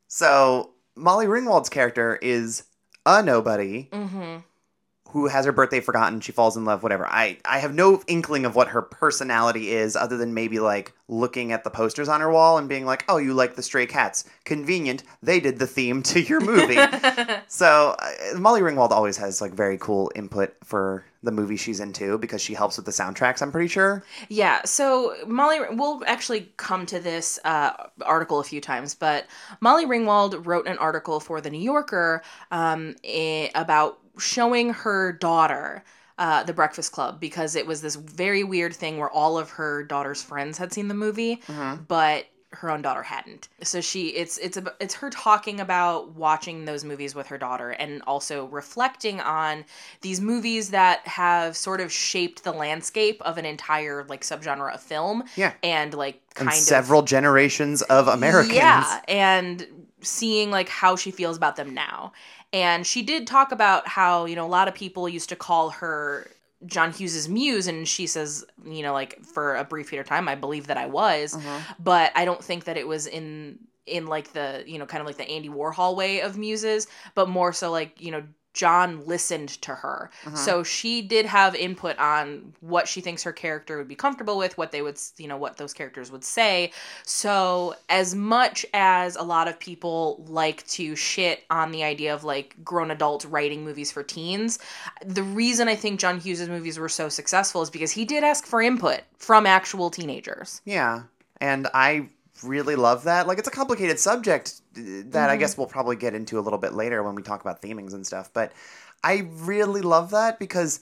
So, 0.08 0.72
Molly 0.96 1.26
Ringwald's 1.26 1.70
character 1.70 2.18
is 2.22 2.64
a 3.06 3.22
nobody 3.24 3.90
hmm 3.92 4.38
who 5.10 5.28
has 5.28 5.46
her 5.46 5.52
birthday 5.52 5.82
forgotten. 5.82 6.22
She 6.22 6.32
falls 6.32 6.56
in 6.56 6.64
love, 6.64 6.84
whatever. 6.84 7.06
I, 7.06 7.38
I 7.44 7.60
have 7.60 7.74
no 7.74 8.02
inkling 8.08 8.46
of 8.46 8.56
what 8.56 8.70
her 8.70 8.82
personality 8.82 9.72
is 9.72 9.98
other 9.98 10.16
than 10.16 10.34
maybe 10.34 10.60
like 10.60 10.94
looking 11.10 11.52
at 11.52 11.66
the 11.66 11.70
posters 11.70 12.08
on 12.08 12.22
her 12.22 12.32
wall 12.32 12.58
and 12.58 12.70
being 12.70 12.86
like, 12.86 13.04
oh, 13.10 13.18
you 13.18 13.34
like 13.34 13.56
the 13.56 13.62
stray 13.62 13.86
cats. 13.86 14.24
Convenient. 14.46 15.04
They 15.22 15.42
did 15.42 15.60
the 15.60 15.68
theme 15.68 16.02
to 16.04 16.22
your 16.22 16.40
movie. 16.40 16.80
so, 17.50 17.96
uh, 18.00 18.40
Molly 18.40 18.62
Ringwald 18.62 18.92
always 18.92 19.18
has 19.18 19.42
like 19.42 19.52
very 19.52 19.78
cool 19.78 20.12
input 20.16 20.56
for 20.64 21.04
the 21.24 21.32
movie 21.32 21.56
she's 21.56 21.80
into 21.80 22.18
because 22.18 22.42
she 22.42 22.54
helps 22.54 22.78
with 22.78 22.86
the 22.86 22.92
soundtracks, 22.92 23.42
I'm 23.42 23.52
pretty 23.52 23.68
sure. 23.68 24.04
Yeah, 24.30 24.62
so 24.66 25.16
Molly, 25.28 25.60
we'll 25.72 26.02
actually 26.08 26.52
come 26.58 26.86
to 26.88 27.00
this 27.00 27.40
uh, 27.46 27.72
article 28.04 28.40
a 28.40 28.44
few 28.44 28.60
times, 28.60 28.96
but 28.96 29.28
Molly 29.60 29.86
Ringwald 29.86 30.46
wrote 30.46 30.68
an 30.68 30.78
article 30.80 31.20
for 31.20 31.40
The 31.40 31.50
New 31.50 31.62
Yorker 31.62 32.24
um, 32.50 32.96
about 33.56 34.00
showing 34.18 34.74
her 34.74 35.12
daughter 35.14 35.84
uh, 36.18 36.44
The 36.44 36.54
Breakfast 36.54 36.92
Club 36.92 37.20
because 37.20 37.56
it 37.56 37.66
was 37.68 37.82
this 37.82 37.96
very 37.96 38.44
weird 38.44 38.76
thing 38.76 38.98
where 38.98 39.10
all 39.10 39.38
of 39.38 39.52
her 39.52 39.84
daughter's 39.84 40.24
friends 40.24 40.58
had 40.58 40.74
seen 40.74 40.88
the 40.88 40.94
movie, 40.96 41.42
but 41.88 42.26
her 42.54 42.70
own 42.70 42.82
daughter 42.82 43.04
hadn't. 43.04 43.48
So 43.64 43.80
she 43.82 44.10
it's 44.10 44.38
it's 44.38 44.58
a, 44.58 44.74
it's 44.80 44.94
her 44.96 45.10
talking 45.10 45.60
about 45.60 46.12
watching 46.16 46.66
those 46.66 46.84
movies 46.84 47.16
with 47.16 47.28
her 47.28 47.38
daughter 47.38 47.72
and 47.72 48.02
also 48.08 48.46
reflecting 48.46 49.22
on 49.22 49.64
these 50.02 50.20
movies 50.20 50.70
that 50.72 51.08
have 51.08 51.56
sort 51.56 51.80
of 51.82 51.92
shaped 51.92 52.44
the 52.44 52.52
landscape 52.52 53.22
of 53.24 53.38
an 53.38 53.46
entire 53.46 54.04
like 54.10 54.22
subgenre 54.22 54.74
of 54.74 54.82
film. 54.82 55.24
Yeah. 55.36 55.54
And 55.64 55.94
like 55.94 56.22
kind 56.34 56.50
And 56.50 56.50
of 56.50 56.56
several 56.56 57.02
generations 57.04 57.82
of 57.84 58.08
Americans. 58.08 58.56
yeah, 58.56 59.02
and 59.08 59.66
seeing 60.02 60.52
like 60.52 60.70
how 60.70 60.96
she 60.96 61.12
feels 61.12 61.38
about 61.38 61.56
them 61.56 61.74
now. 61.74 62.12
And 62.54 62.86
she 62.86 63.02
did 63.02 63.28
talk 63.28 63.52
about 63.52 63.88
how, 63.88 64.26
you 64.26 64.36
know, 64.36 64.46
a 64.46 64.50
lot 64.50 64.68
of 64.68 64.74
people 64.74 65.08
used 65.08 65.30
to 65.30 65.36
call 65.36 65.70
her 65.72 66.30
John 66.66 66.92
Hughes's 66.92 67.28
muse 67.28 67.68
and 67.68 67.88
she 67.88 68.08
says, 68.08 68.46
you 68.66 68.84
know, 68.84 68.94
like 68.94 69.24
for 69.24 69.56
a 69.56 69.64
brief 69.64 69.90
period 69.90 70.02
of 70.02 70.10
time 70.10 70.28
I 70.28 70.36
believe 70.36 70.68
that 70.68 70.78
I 70.78 70.86
was, 70.86 71.34
mm-hmm. 71.34 71.74
but 71.80 72.12
I 72.16 72.26
don't 72.26 72.44
think 72.44 72.66
that 72.66 72.78
it 72.78 72.88
was 72.88 73.08
in 73.08 73.60
in 73.88 74.08
like 74.08 74.32
the, 74.34 74.64
you 74.68 74.78
know, 74.78 74.86
kind 74.86 75.02
of 75.02 75.08
like 75.08 75.18
the 75.18 75.30
Andy 75.30 75.50
Warhol 75.50 75.96
way 75.96 76.22
of 76.22 76.38
muses, 76.38 76.88
but 77.16 77.28
more 77.28 77.52
so 77.52 77.72
like, 77.72 78.00
you 78.00 78.12
know, 78.12 78.24
John 78.54 79.06
listened 79.06 79.50
to 79.62 79.74
her. 79.76 80.10
Uh-huh. 80.26 80.36
So 80.36 80.64
she 80.64 81.02
did 81.02 81.26
have 81.26 81.56
input 81.56 81.98
on 81.98 82.54
what 82.60 82.88
she 82.88 83.02
thinks 83.02 83.24
her 83.24 83.32
character 83.32 83.78
would 83.78 83.88
be 83.88 83.96
comfortable 83.96 84.38
with, 84.38 84.58
what 84.58 84.72
they 84.72 84.82
would, 84.82 85.00
you 85.18 85.28
know, 85.28 85.38
what 85.38 85.58
those 85.58 85.74
characters 85.74 86.12
would 86.12 86.24
say. 86.24 86.72
So 87.06 87.76
as 87.90 88.14
much 88.16 88.66
as 88.74 89.16
a 89.16 89.24
lot 89.24 89.48
of 89.48 89.60
people 89.60 90.24
like 90.28 90.66
to 90.68 90.96
shit 90.96 91.44
on 91.50 91.72
the 91.72 91.84
idea 91.84 92.14
of 92.14 92.24
like 92.24 92.56
grown 92.64 92.92
adults 92.92 93.26
writing 93.26 93.64
movies 93.64 93.92
for 93.92 94.04
teens, 94.04 94.60
the 95.06 95.24
reason 95.24 95.68
I 95.68 95.76
think 95.76 96.00
John 96.00 96.20
Hughes' 96.20 96.50
movies 96.50 96.78
were 96.78 96.90
so 96.90 97.10
successful 97.10 97.62
is 97.62 97.70
because 97.70 97.92
he 97.92 98.06
did 98.06 98.24
ask 98.24 98.46
for 98.46 98.62
input 98.62 99.02
from 99.18 99.46
actual 99.46 99.90
teenagers. 99.90 100.62
Yeah, 100.66 101.04
and 101.40 101.68
I 101.74 102.08
really 102.44 102.76
love 102.76 103.04
that. 103.04 103.28
Like, 103.28 103.38
it's 103.38 103.48
a 103.48 103.52
complicated 103.52 104.00
subject 104.00 104.61
that 104.74 105.30
I 105.30 105.34
mm-hmm. 105.34 105.40
guess 105.40 105.58
we'll 105.58 105.68
probably 105.68 105.96
get 105.96 106.14
into 106.14 106.40
a 106.40 106.42
little 106.42 106.60
bit 106.60 106.74
later 106.74 107.04
when 107.04 107.16
we 107.16 107.24
talk 107.24 107.42
about 107.42 107.62
themings 107.62 107.94
and 107.94 108.06
stuff. 108.06 108.30
But 108.34 108.54
I 109.04 109.28
really 109.34 109.82
love 109.82 110.12
that 110.12 110.40
because 110.40 110.80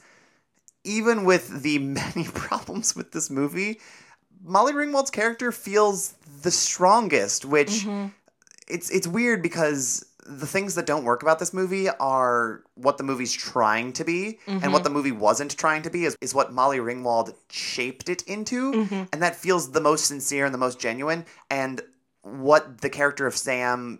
even 0.84 1.26
with 1.26 1.64
the 1.64 1.80
many 1.80 2.26
problems 2.26 2.96
with 2.96 3.12
this 3.12 3.30
movie, 3.30 3.80
Molly 4.44 4.74
Ringwald's 4.74 5.12
character 5.12 5.52
feels 5.52 6.14
the 6.42 6.52
strongest, 6.52 7.46
which 7.46 7.86
mm-hmm. 7.86 8.08
it's 8.68 8.90
it's 8.90 9.08
weird 9.08 9.42
because 9.42 10.06
the 10.26 10.46
things 10.46 10.76
that 10.76 10.86
don't 10.86 11.04
work 11.04 11.24
about 11.24 11.40
this 11.40 11.54
movie 11.54 11.90
are 11.90 12.64
what 12.76 12.98
the 13.00 13.04
movie's 13.04 13.34
trying 13.34 13.92
to 13.94 14.04
be, 14.04 14.38
and 14.46 14.62
what 14.62 14.70
mm-hmm. 14.70 14.84
the 14.84 14.90
movie 14.92 15.12
wasn't 15.12 15.58
trying 15.58 15.82
to 15.82 15.90
be 15.90 16.06
is, 16.06 16.16
is 16.22 16.36
what 16.36 16.54
Molly 16.54 16.78
Ringwald 16.78 17.34
shaped 17.50 18.10
it 18.10 18.22
into, 18.24 18.88
and 19.12 19.24
that 19.24 19.36
feels 19.36 19.72
the 19.72 19.82
most 19.82 20.06
sincere 20.06 20.46
and 20.46 20.54
the 20.54 20.60
most 20.60 20.80
genuine. 20.80 21.26
And 21.50 21.82
what 22.38 22.82
the 22.82 22.90
character 22.90 23.28
of 23.28 23.36
Sam 23.36 24.00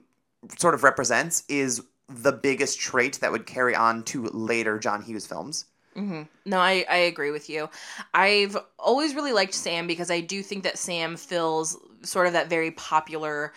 sort 0.58 0.74
of 0.74 0.84
represents 0.84 1.44
is 1.50 1.82
the 2.08 2.32
biggest 2.32 2.80
trait 2.80 3.20
that 3.22 3.32
would 3.32 3.46
carry 3.46 3.76
on 3.76 4.04
to 4.04 4.26
later 4.26 4.80
John 4.80 5.02
Hughes 5.02 5.28
films. 5.28 5.66
Mm-hmm. 5.96 6.24
No, 6.46 6.60
I, 6.60 6.86
I 6.90 6.98
agree 6.98 7.32
with 7.32 7.50
you. 7.50 7.70
I've 8.14 8.58
always 8.78 9.16
really 9.16 9.34
liked 9.34 9.54
Sam 9.54 9.88
because 9.88 10.10
I 10.10 10.22
do 10.22 10.42
think 10.42 10.64
that 10.64 10.78
Sam 10.78 11.18
fills 11.18 11.78
sort 12.04 12.28
of 12.28 12.34
that 12.34 12.50
very 12.50 12.72
popular 12.72 13.54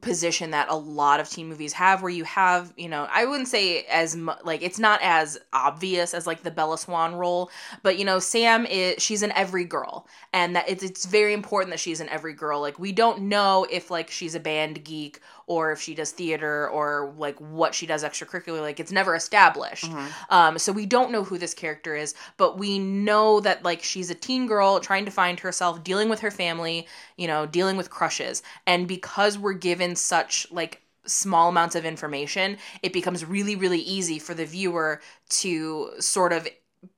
position 0.00 0.50
that 0.50 0.68
a 0.68 0.74
lot 0.74 1.20
of 1.20 1.28
teen 1.28 1.48
movies 1.48 1.72
have 1.72 2.02
where 2.02 2.10
you 2.10 2.24
have 2.24 2.72
you 2.76 2.88
know 2.88 3.06
i 3.12 3.24
wouldn't 3.24 3.48
say 3.48 3.84
as 3.84 4.16
mu- 4.16 4.32
like 4.44 4.62
it's 4.62 4.78
not 4.78 5.00
as 5.02 5.38
obvious 5.52 6.14
as 6.14 6.26
like 6.26 6.42
the 6.42 6.50
bella 6.50 6.78
swan 6.78 7.14
role 7.14 7.50
but 7.82 7.98
you 7.98 8.04
know 8.04 8.18
sam 8.18 8.66
is 8.66 9.02
she's 9.02 9.22
an 9.22 9.32
every 9.32 9.64
girl 9.64 10.06
and 10.32 10.56
that 10.56 10.68
it's, 10.68 10.82
it's 10.82 11.04
very 11.06 11.32
important 11.32 11.70
that 11.70 11.78
she's 11.80 12.00
an 12.00 12.08
every 12.08 12.34
girl. 12.34 12.60
Like 12.60 12.78
we 12.78 12.92
don't 12.92 13.22
know 13.22 13.66
if 13.70 13.90
like 13.90 14.10
she's 14.10 14.34
a 14.34 14.40
band 14.40 14.84
geek 14.84 15.20
or 15.46 15.72
if 15.72 15.80
she 15.80 15.94
does 15.94 16.10
theater 16.12 16.68
or 16.68 17.14
like 17.18 17.36
what 17.38 17.74
she 17.74 17.86
does 17.86 18.04
extracurricular 18.04 18.60
like 18.60 18.80
it's 18.80 18.92
never 18.92 19.14
established. 19.14 19.94
Um 20.30 20.58
so 20.58 20.72
we 20.72 20.86
don't 20.86 21.10
know 21.12 21.24
who 21.24 21.38
this 21.38 21.54
character 21.54 21.94
is 21.96 22.14
but 22.36 22.58
we 22.58 22.78
know 22.78 23.40
that 23.40 23.62
like 23.64 23.82
she's 23.82 24.10
a 24.10 24.14
teen 24.14 24.46
girl 24.46 24.80
trying 24.80 25.04
to 25.04 25.10
find 25.10 25.40
herself 25.40 25.82
dealing 25.84 26.08
with 26.08 26.20
her 26.20 26.30
family 26.30 26.86
you 27.16 27.26
know 27.26 27.46
dealing 27.46 27.76
with 27.76 27.90
crushes. 27.90 28.42
And 28.66 28.88
because 28.88 29.38
we're 29.38 29.52
given 29.54 29.96
such 29.96 30.46
like 30.50 30.80
small 31.06 31.50
amounts 31.50 31.74
of 31.76 31.84
information 31.84 32.56
it 32.82 32.92
becomes 32.92 33.24
really 33.24 33.56
really 33.56 33.80
easy 33.80 34.18
for 34.18 34.32
the 34.34 34.46
viewer 34.46 35.00
to 35.28 35.90
sort 36.00 36.32
of 36.32 36.48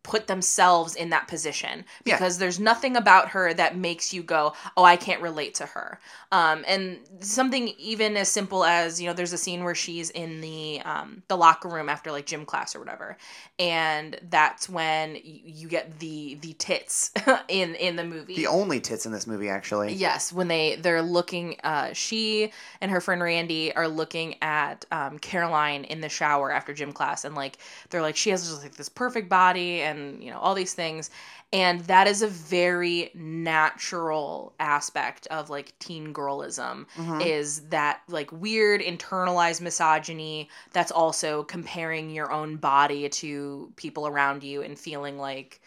put 0.07 0.29
themselves 0.29 0.95
in 0.95 1.11
that 1.11 1.27
position 1.27 1.85
Yeah. 2.05 2.15
because 2.17 2.39
there's 2.39 2.61
nothing 2.61 2.97
about 2.97 3.29
her 3.31 3.53
that 3.55 3.77
makes 3.77 4.15
you 4.15 4.23
go 4.23 4.53
oh 4.77 4.85
i 4.85 4.97
can't 4.97 5.21
relate 5.21 5.55
to 5.57 5.67
her 5.67 5.99
um, 6.33 6.65
and 6.67 6.99
something 7.21 7.69
even 7.79 8.17
as 8.17 8.29
simple 8.29 8.65
as 8.65 9.01
you 9.01 9.07
know 9.09 9.15
there's 9.15 9.33
a 9.33 9.39
scene 9.39 9.65
where 9.65 9.75
she's 9.75 10.11
in 10.11 10.41
the 10.41 10.81
um, 10.85 11.23
the 11.29 11.37
locker 11.37 11.69
room 11.69 11.89
after 11.89 12.13
like 12.13 12.27
gym 12.27 12.45
class 12.45 12.75
or 12.77 12.79
whatever 12.79 13.17
and 13.59 14.19
that's 14.31 14.69
when 14.69 15.19
you 15.25 15.67
get 15.69 15.99
the 15.99 16.37
the 16.41 16.53
tits 16.55 17.11
in 17.49 17.75
in 17.77 17.97
the 17.97 18.05
movie 18.05 18.37
The 18.37 18.47
only 18.47 18.81
tits 18.81 19.07
in 19.07 19.13
this 19.13 19.27
movie, 19.27 19.49
actually. 19.49 19.93
Yes, 19.95 20.33
when 20.33 20.49
they 20.49 20.77
they're 20.77 21.03
looking, 21.03 21.57
uh, 21.65 21.93
she 21.95 22.53
and 22.81 22.91
her 22.91 23.01
friend 23.01 23.23
Randy 23.23 23.75
are 23.75 23.89
looking 23.89 24.37
at 24.43 24.85
um, 24.93 25.19
Caroline 25.19 25.85
in 25.85 26.01
the 26.01 26.09
shower 26.09 26.51
after 26.53 26.75
gym 26.75 26.93
class, 26.93 27.25
and 27.25 27.35
like 27.35 27.59
they're 27.91 28.03
like 28.03 28.17
she 28.17 28.31
has 28.31 28.49
just 28.49 28.63
like 28.63 28.77
this 28.77 28.89
perfect 28.89 29.29
body, 29.29 29.81
and 29.83 29.96
you 29.97 30.31
know 30.31 30.39
all 30.39 30.55
these 30.55 30.75
things, 30.75 31.11
and 31.53 31.81
that 31.83 32.07
is 32.07 32.23
a 32.23 32.29
very 32.29 33.11
natural 33.15 34.53
aspect 34.61 35.27
of 35.29 35.51
like 35.51 35.79
teen 35.79 36.13
girlism 36.13 36.87
is 37.21 37.61
that 37.69 38.01
like 38.09 38.31
weird 38.33 38.81
internalized 38.81 39.61
misogyny 39.61 40.49
that's 40.73 40.91
also 40.91 41.43
comparing 41.45 42.11
your 42.11 42.31
own 42.33 42.57
body 42.57 43.09
to 43.09 43.73
people 43.77 44.07
around 44.07 44.43
you 44.43 44.63
and 44.63 44.79
feeling 44.79 45.19
like 45.19 45.61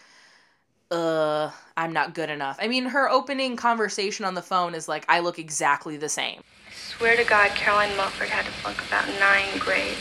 uh, 0.91 1.51
I'm 1.77 1.93
not 1.93 2.15
good 2.15 2.29
enough. 2.29 2.57
I 2.59 2.67
mean, 2.67 2.85
her 2.85 3.09
opening 3.09 3.55
conversation 3.55 4.25
on 4.25 4.33
the 4.33 4.41
phone 4.41 4.73
is 4.73 4.87
like, 4.87 5.05
I 5.07 5.19
look 5.19 5.37
exactly 5.37 5.97
the 5.97 6.09
same. 6.09 6.41
I 6.67 6.73
swear 6.73 7.15
to 7.15 7.23
God, 7.23 7.51
Caroline 7.51 7.95
Mulford 7.95 8.29
had 8.29 8.45
to 8.45 8.51
flunk 8.51 8.81
about 8.87 9.07
nine 9.19 9.59
grades. 9.59 9.97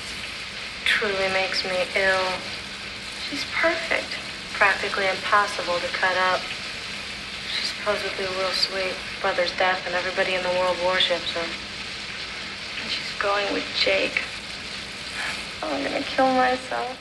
Truly 0.84 1.28
makes 1.32 1.64
me 1.64 1.76
ill. 1.94 2.24
She's 3.30 3.44
perfect. 3.52 4.08
Practically 4.54 5.06
impossible 5.06 5.78
to 5.78 5.86
cut 5.88 6.16
up. 6.16 6.40
She's 7.50 7.72
supposedly 7.72 8.26
real 8.38 8.50
sweet. 8.50 8.94
Brother's 9.20 9.52
deaf 9.56 9.84
and 9.86 9.94
everybody 9.94 10.34
in 10.34 10.42
the 10.42 10.50
world 10.60 10.76
worships 10.84 11.30
her. 11.32 11.40
And 11.40 12.90
she's 12.90 13.18
going 13.20 13.52
with 13.52 13.64
Jake. 13.76 14.22
Oh, 15.62 15.74
I'm 15.74 15.84
gonna 15.84 16.00
kill 16.00 16.32
myself. 16.34 16.96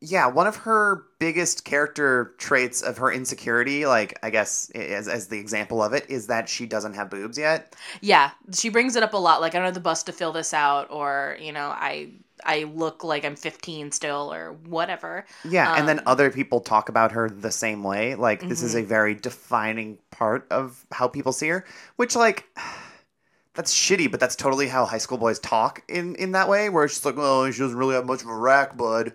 Yeah, 0.00 0.28
one 0.28 0.46
of 0.46 0.56
her 0.56 1.05
biggest 1.18 1.64
character 1.64 2.34
traits 2.38 2.82
of 2.82 2.98
her 2.98 3.10
insecurity, 3.12 3.86
like 3.86 4.18
I 4.22 4.30
guess 4.30 4.70
as, 4.70 5.08
as 5.08 5.28
the 5.28 5.38
example 5.38 5.82
of 5.82 5.92
it, 5.92 6.08
is 6.10 6.26
that 6.28 6.48
she 6.48 6.66
doesn't 6.66 6.94
have 6.94 7.10
boobs 7.10 7.38
yet. 7.38 7.74
Yeah, 8.00 8.30
she 8.52 8.68
brings 8.68 8.96
it 8.96 9.02
up 9.02 9.14
a 9.14 9.16
lot. 9.16 9.40
Like, 9.40 9.54
I 9.54 9.58
don't 9.58 9.64
have 9.66 9.74
the 9.74 9.80
bus 9.80 10.02
to 10.04 10.12
fill 10.12 10.32
this 10.32 10.52
out, 10.54 10.90
or, 10.90 11.36
you 11.40 11.52
know, 11.52 11.68
I. 11.68 12.12
I 12.44 12.64
look 12.64 13.02
like 13.02 13.24
I'm 13.24 13.34
15 13.34 13.90
still, 13.92 14.30
or 14.30 14.52
whatever. 14.52 15.24
Yeah, 15.44 15.70
and 15.74 15.86
then 15.86 16.00
Um, 16.00 16.06
other 16.06 16.30
people 16.30 16.60
talk 16.60 16.88
about 16.88 17.12
her 17.12 17.30
the 17.30 17.52
same 17.52 17.84
way. 17.84 18.14
Like 18.16 18.48
this 18.48 18.62
is 18.62 18.74
a 18.74 18.82
very 18.82 19.14
defining 19.14 19.98
part 20.10 20.46
of 20.50 20.84
how 20.90 21.06
people 21.08 21.32
see 21.32 21.48
her, 21.48 21.64
which 21.96 22.16
like 22.16 22.46
that's 23.54 23.74
shitty, 23.74 24.10
but 24.10 24.20
that's 24.20 24.36
totally 24.36 24.68
how 24.68 24.84
high 24.84 24.98
school 24.98 25.18
boys 25.18 25.38
talk 25.38 25.82
in 25.88 26.14
in 26.16 26.32
that 26.32 26.48
way, 26.48 26.68
where 26.68 26.84
it's 26.84 26.94
just 26.94 27.04
like, 27.06 27.16
oh, 27.18 27.50
she 27.50 27.60
doesn't 27.60 27.78
really 27.78 27.94
have 27.94 28.06
much 28.06 28.22
of 28.22 28.28
a 28.28 28.36
rack, 28.36 28.76
bud. 28.76 29.12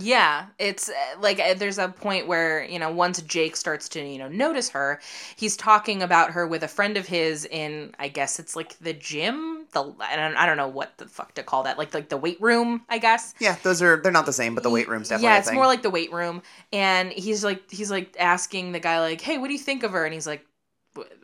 Yeah, 0.00 0.46
it's 0.58 0.88
uh, 0.88 0.94
like 1.20 1.40
uh, 1.40 1.54
there's 1.54 1.78
a 1.78 1.88
point 1.88 2.26
where, 2.26 2.64
you 2.64 2.78
know, 2.78 2.90
once 2.90 3.20
Jake 3.22 3.56
starts 3.56 3.88
to, 3.90 4.00
you 4.00 4.18
know, 4.18 4.28
notice 4.28 4.68
her, 4.70 5.00
he's 5.36 5.56
talking 5.56 6.02
about 6.02 6.30
her 6.32 6.46
with 6.46 6.62
a 6.62 6.68
friend 6.68 6.96
of 6.96 7.06
his 7.06 7.44
in, 7.46 7.94
I 7.98 8.08
guess 8.08 8.38
it's 8.38 8.54
like 8.54 8.78
the 8.78 8.92
gym, 8.92 9.66
the 9.72 9.92
I 10.00 10.16
don't, 10.16 10.36
I 10.36 10.46
don't 10.46 10.56
know 10.56 10.68
what 10.68 10.96
the 10.98 11.06
fuck 11.06 11.34
to 11.34 11.42
call 11.42 11.64
that, 11.64 11.78
like 11.78 11.92
like 11.94 12.08
the 12.08 12.16
weight 12.16 12.40
room, 12.40 12.82
I 12.88 12.98
guess. 12.98 13.34
Yeah, 13.40 13.56
those 13.62 13.82
are 13.82 13.96
they're 13.96 14.12
not 14.12 14.26
the 14.26 14.32
same, 14.32 14.54
but 14.54 14.62
the 14.62 14.70
weight 14.70 14.88
room's 14.88 15.08
definitely 15.08 15.30
yeah, 15.34 15.38
it's 15.38 15.52
more 15.52 15.66
like 15.66 15.82
the 15.82 15.90
weight 15.90 16.12
room, 16.12 16.42
and 16.72 17.12
he's 17.12 17.42
like 17.44 17.70
he's 17.70 17.90
like 17.90 18.14
asking 18.18 18.72
the 18.72 18.80
guy 18.80 19.00
like, 19.00 19.20
"Hey, 19.20 19.38
what 19.38 19.48
do 19.48 19.52
you 19.52 19.58
think 19.58 19.82
of 19.82 19.92
her?" 19.92 20.04
And 20.04 20.14
he's 20.14 20.26
like, 20.26 20.44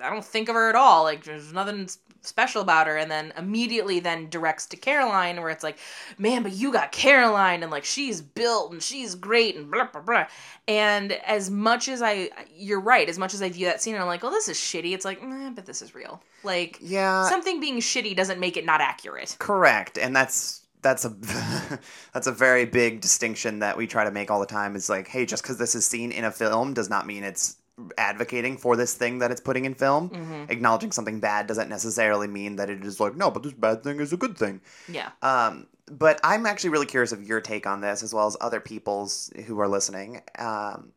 "I 0.03 0.11
don't 0.11 0.25
think 0.25 0.49
of 0.49 0.55
her 0.55 0.69
at 0.69 0.75
all. 0.75 1.05
Like, 1.05 1.25
there's 1.25 1.53
nothing 1.53 1.89
special 2.27 2.63
about 2.63 2.87
her." 2.87 2.97
And 2.97 3.11
then 3.11 3.33
immediately 3.37 4.01
then 4.01 4.29
directs 4.29 4.67
to 4.67 4.77
Caroline, 4.77 5.41
where 5.41 5.51
it's 5.51 5.65
like, 5.65 5.79
"Man, 6.19 6.43
but 6.43 6.53
you 6.53 6.73
got 6.73 6.93
Caroline, 6.93 7.63
and 7.63 7.71
like 7.71 7.85
she's 7.85 8.21
built 8.21 8.73
and 8.73 8.83
she's 8.83 9.15
great 9.15 9.57
and 9.57 9.71
blah 9.71 9.87
blah 9.87 10.01
blah." 10.01 10.27
And 10.67 11.13
as 11.13 11.51
much 11.51 11.89
as 11.89 12.03
I, 12.03 12.31
you're 12.55 12.81
right, 12.81 13.09
as 13.09 13.19
much 13.19 13.35
as 13.35 13.43
I 13.43 13.49
view 13.49 13.67
that 13.67 13.83
scene, 13.83 13.95
and 13.95 14.03
I'm 14.03 14.09
like, 14.09 14.25
"Oh, 14.25 14.31
this 14.31 14.49
is 14.49 14.57
shitty." 14.57 14.93
It's 14.93 15.05
like, 15.05 15.23
nah, 15.23 15.51
but 15.51 15.67
this 15.67 15.83
is 15.83 15.95
real. 15.95 16.23
Like, 16.43 16.79
yeah, 16.81 17.29
something 17.29 17.61
being 17.61 17.79
shitty 17.79 18.17
doesn't 18.17 18.41
make 18.41 18.57
it 18.57 18.65
not 18.65 18.81
accurate. 18.81 19.37
Correct, 19.39 19.99
and 19.99 20.15
that's 20.15 20.65
that's 20.85 21.05
a 21.05 21.09
that's 22.13 22.29
a 22.29 22.33
very 22.33 22.65
big 22.65 23.01
distinction 23.01 23.59
that 23.59 23.77
we 23.77 23.89
try 23.89 24.05
to 24.05 24.13
make 24.13 24.31
all 24.31 24.39
the 24.39 24.47
time. 24.47 24.77
Is 24.77 24.89
like, 24.89 25.09
hey, 25.09 25.27
just 25.27 25.43
because 25.43 25.59
this 25.59 25.75
is 25.75 25.85
seen 25.85 26.13
in 26.13 26.25
a 26.25 26.31
film 26.31 26.75
does 26.75 26.89
not 26.89 27.07
mean 27.07 27.25
it's 27.25 27.57
advocating 27.99 28.57
for 28.57 28.77
this 28.77 28.95
thing 28.95 29.19
that 29.19 29.31
it's 29.31 29.41
putting 29.41 29.65
in 29.65 29.75
film. 29.75 30.11
Mm-hmm. 30.11 30.51
Acknowledging 30.51 30.93
something 30.93 31.21
bad 31.21 31.47
doesn't 31.47 31.69
necessarily 31.69 32.29
mean 32.29 32.57
that 32.57 32.71
it 32.71 32.85
is 32.85 33.01
like, 33.01 33.17
no, 33.17 33.31
but 33.31 33.43
this 33.43 33.53
bad 33.53 33.83
thing 33.83 34.01
is 34.01 34.13
a 34.13 34.17
good 34.17 34.37
thing. 34.37 34.61
Yeah. 34.89 35.11
Um, 35.23 35.67
but 35.91 36.21
I'm 36.25 36.47
actually 36.47 36.71
really 36.71 36.87
curious 36.87 37.13
of 37.13 37.23
your 37.23 37.41
take 37.41 37.67
on 37.67 37.81
this, 37.81 38.03
as 38.03 38.15
well 38.15 38.27
as 38.27 38.37
other 38.41 38.61
people's 38.61 39.31
who 39.47 39.59
are 39.61 39.69
listening. 39.69 40.23
Um, 40.39 40.93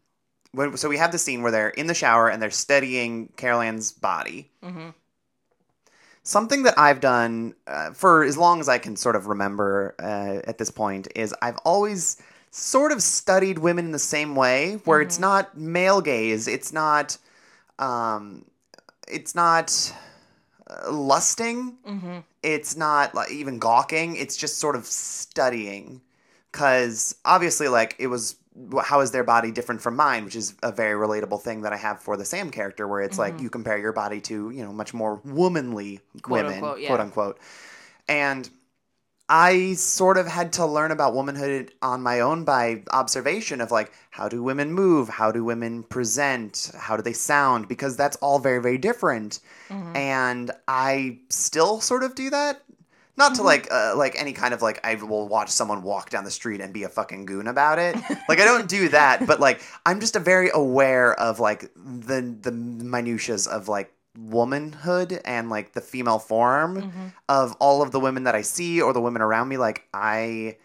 when, 0.52 0.78
so 0.78 0.88
we 0.88 0.98
have 0.98 1.12
the 1.12 1.18
scene 1.18 1.42
where 1.42 1.52
they're 1.52 1.70
in 1.70 1.88
the 1.88 1.94
shower 1.94 2.30
and 2.30 2.42
they're 2.42 2.52
studying 2.52 3.28
Carol 3.36 3.60
Caroline's 3.60 3.92
body. 3.92 4.52
hmm 4.64 4.90
Something 6.24 6.64
that 6.64 6.78
I've 6.78 7.00
done 7.00 7.56
uh, 7.68 7.92
for 7.92 8.26
as 8.26 8.38
long 8.38 8.60
as 8.60 8.68
I 8.68 8.80
can 8.80 8.98
sort 8.98 9.16
of 9.16 9.28
remember 9.28 9.96
uh, 9.98 10.42
at 10.46 10.58
this 10.58 10.70
point 10.70 11.08
is 11.16 11.34
I've 11.42 11.56
always 11.64 12.22
sort 12.52 12.92
of 12.92 13.02
studied 13.02 13.60
women 13.60 13.86
in 13.86 13.92
the 13.92 14.00
same 14.00 14.36
way, 14.36 14.80
where 14.86 15.02
it's 15.02 15.20
not 15.20 15.58
male 15.58 16.02
gaze, 16.02 16.48
it's 16.48 16.74
not, 16.74 17.18
um, 17.80 18.46
it's 19.08 19.36
not 19.36 19.94
uh, 20.70 20.92
lusting, 20.92 21.78
hmm 21.86 22.20
it's 22.44 22.78
not 22.78 23.14
like 23.14 23.30
even 23.32 23.60
gawking, 23.60 24.16
it's 24.16 24.38
just 24.38 24.58
sort 24.60 24.76
of 24.76 24.86
studying, 24.86 26.02
because 26.52 27.16
obviously, 27.26 27.68
like 27.68 27.96
it 28.00 28.08
was. 28.08 28.36
How 28.84 29.02
is 29.02 29.12
their 29.12 29.24
body 29.24 29.52
different 29.52 29.82
from 29.82 29.96
mine? 29.96 30.26
Which 30.26 30.36
is 30.36 30.56
a 30.64 30.72
very 30.72 30.96
relatable 30.96 31.40
thing 31.44 31.62
that 31.62 31.74
I 31.74 31.78
have 31.78 32.02
for 32.02 32.18
the 32.18 32.26
Sam 32.26 32.50
character, 32.50 32.88
where 32.88 33.02
it's 33.02 33.20
like 33.20 33.40
you 33.40 33.52
compare 33.52 33.78
your 33.78 33.94
body 33.94 34.20
to, 34.22 34.50
you 34.50 34.64
know, 34.64 34.74
much 34.74 34.96
more 34.96 35.22
womanly 35.24 36.00
Quote, 36.24 36.46
women, 36.46 36.54
unquote, 36.56 36.80
yeah. 36.80 36.88
quote 36.88 37.00
unquote. 37.00 37.40
And 38.08 38.50
I 39.30 39.74
sort 39.74 40.18
of 40.18 40.26
had 40.28 40.54
to 40.54 40.66
learn 40.66 40.92
about 40.92 41.14
womanhood 41.14 41.74
on 41.82 42.02
my 42.02 42.22
own 42.22 42.46
by 42.46 42.84
observation 42.92 43.60
of 43.60 43.72
like 43.72 43.92
how 44.10 44.30
do 44.30 44.42
women 44.42 44.72
move, 44.72 45.10
how 45.10 45.32
do 45.32 45.44
women 45.44 45.84
present, 45.84 46.72
how 46.78 46.96
do 46.96 47.04
they 47.04 47.14
sound, 47.14 47.68
because 47.68 47.98
that's 47.98 48.16
all 48.18 48.40
very 48.40 48.62
very 48.62 48.78
different. 48.78 49.40
Mm-hmm. 49.70 49.96
And 49.96 50.52
I 50.68 51.20
still 51.30 51.82
sort 51.82 52.04
of 52.04 52.16
do 52.16 52.30
that. 52.30 52.62
Not 53.18 53.32
Mm-hmm. 53.32 53.38
to 53.38 53.44
like 53.44 53.68
uh, 53.72 53.94
like 53.98 54.16
any 54.18 54.32
kind 54.32 54.54
of 54.54 54.62
like 54.62 54.80
I 54.86 54.94
will 54.96 55.28
watch 55.28 55.50
someone 55.50 55.82
walk 55.82 56.12
down 56.12 56.24
the 56.24 56.32
street 56.32 56.62
and 56.62 56.72
be 56.72 56.84
a 56.84 56.90
fucking 56.90 57.26
goon 57.26 57.48
about 57.48 57.80
it. 57.80 57.96
like 58.30 58.40
I 58.40 58.46
don't 58.46 58.70
do 58.70 58.90
that, 58.90 59.26
but 59.26 59.40
like 59.40 59.62
I'm 59.86 60.00
just 60.00 60.16
a 60.16 60.20
very 60.20 60.52
aware 60.54 61.20
of 61.20 61.40
like 61.40 61.70
the 61.76 62.22
the 62.42 62.52
minutiae 62.52 63.40
of 63.52 63.68
like 63.68 63.92
womanhood 64.18 65.22
and 65.26 65.50
like 65.50 65.74
the 65.74 65.82
female 65.82 66.20
form 66.20 66.82
Mm-hmm. 66.82 67.08
of 67.30 67.56
all 67.60 67.82
of 67.84 67.92
the 67.92 68.00
women 68.00 68.24
that 68.24 68.34
I 68.36 68.42
see 68.42 68.82
or 68.82 68.92
the 68.94 69.02
women 69.02 69.22
around 69.22 69.48
me. 69.48 69.58
Like 69.58 69.88
I, 69.94 70.58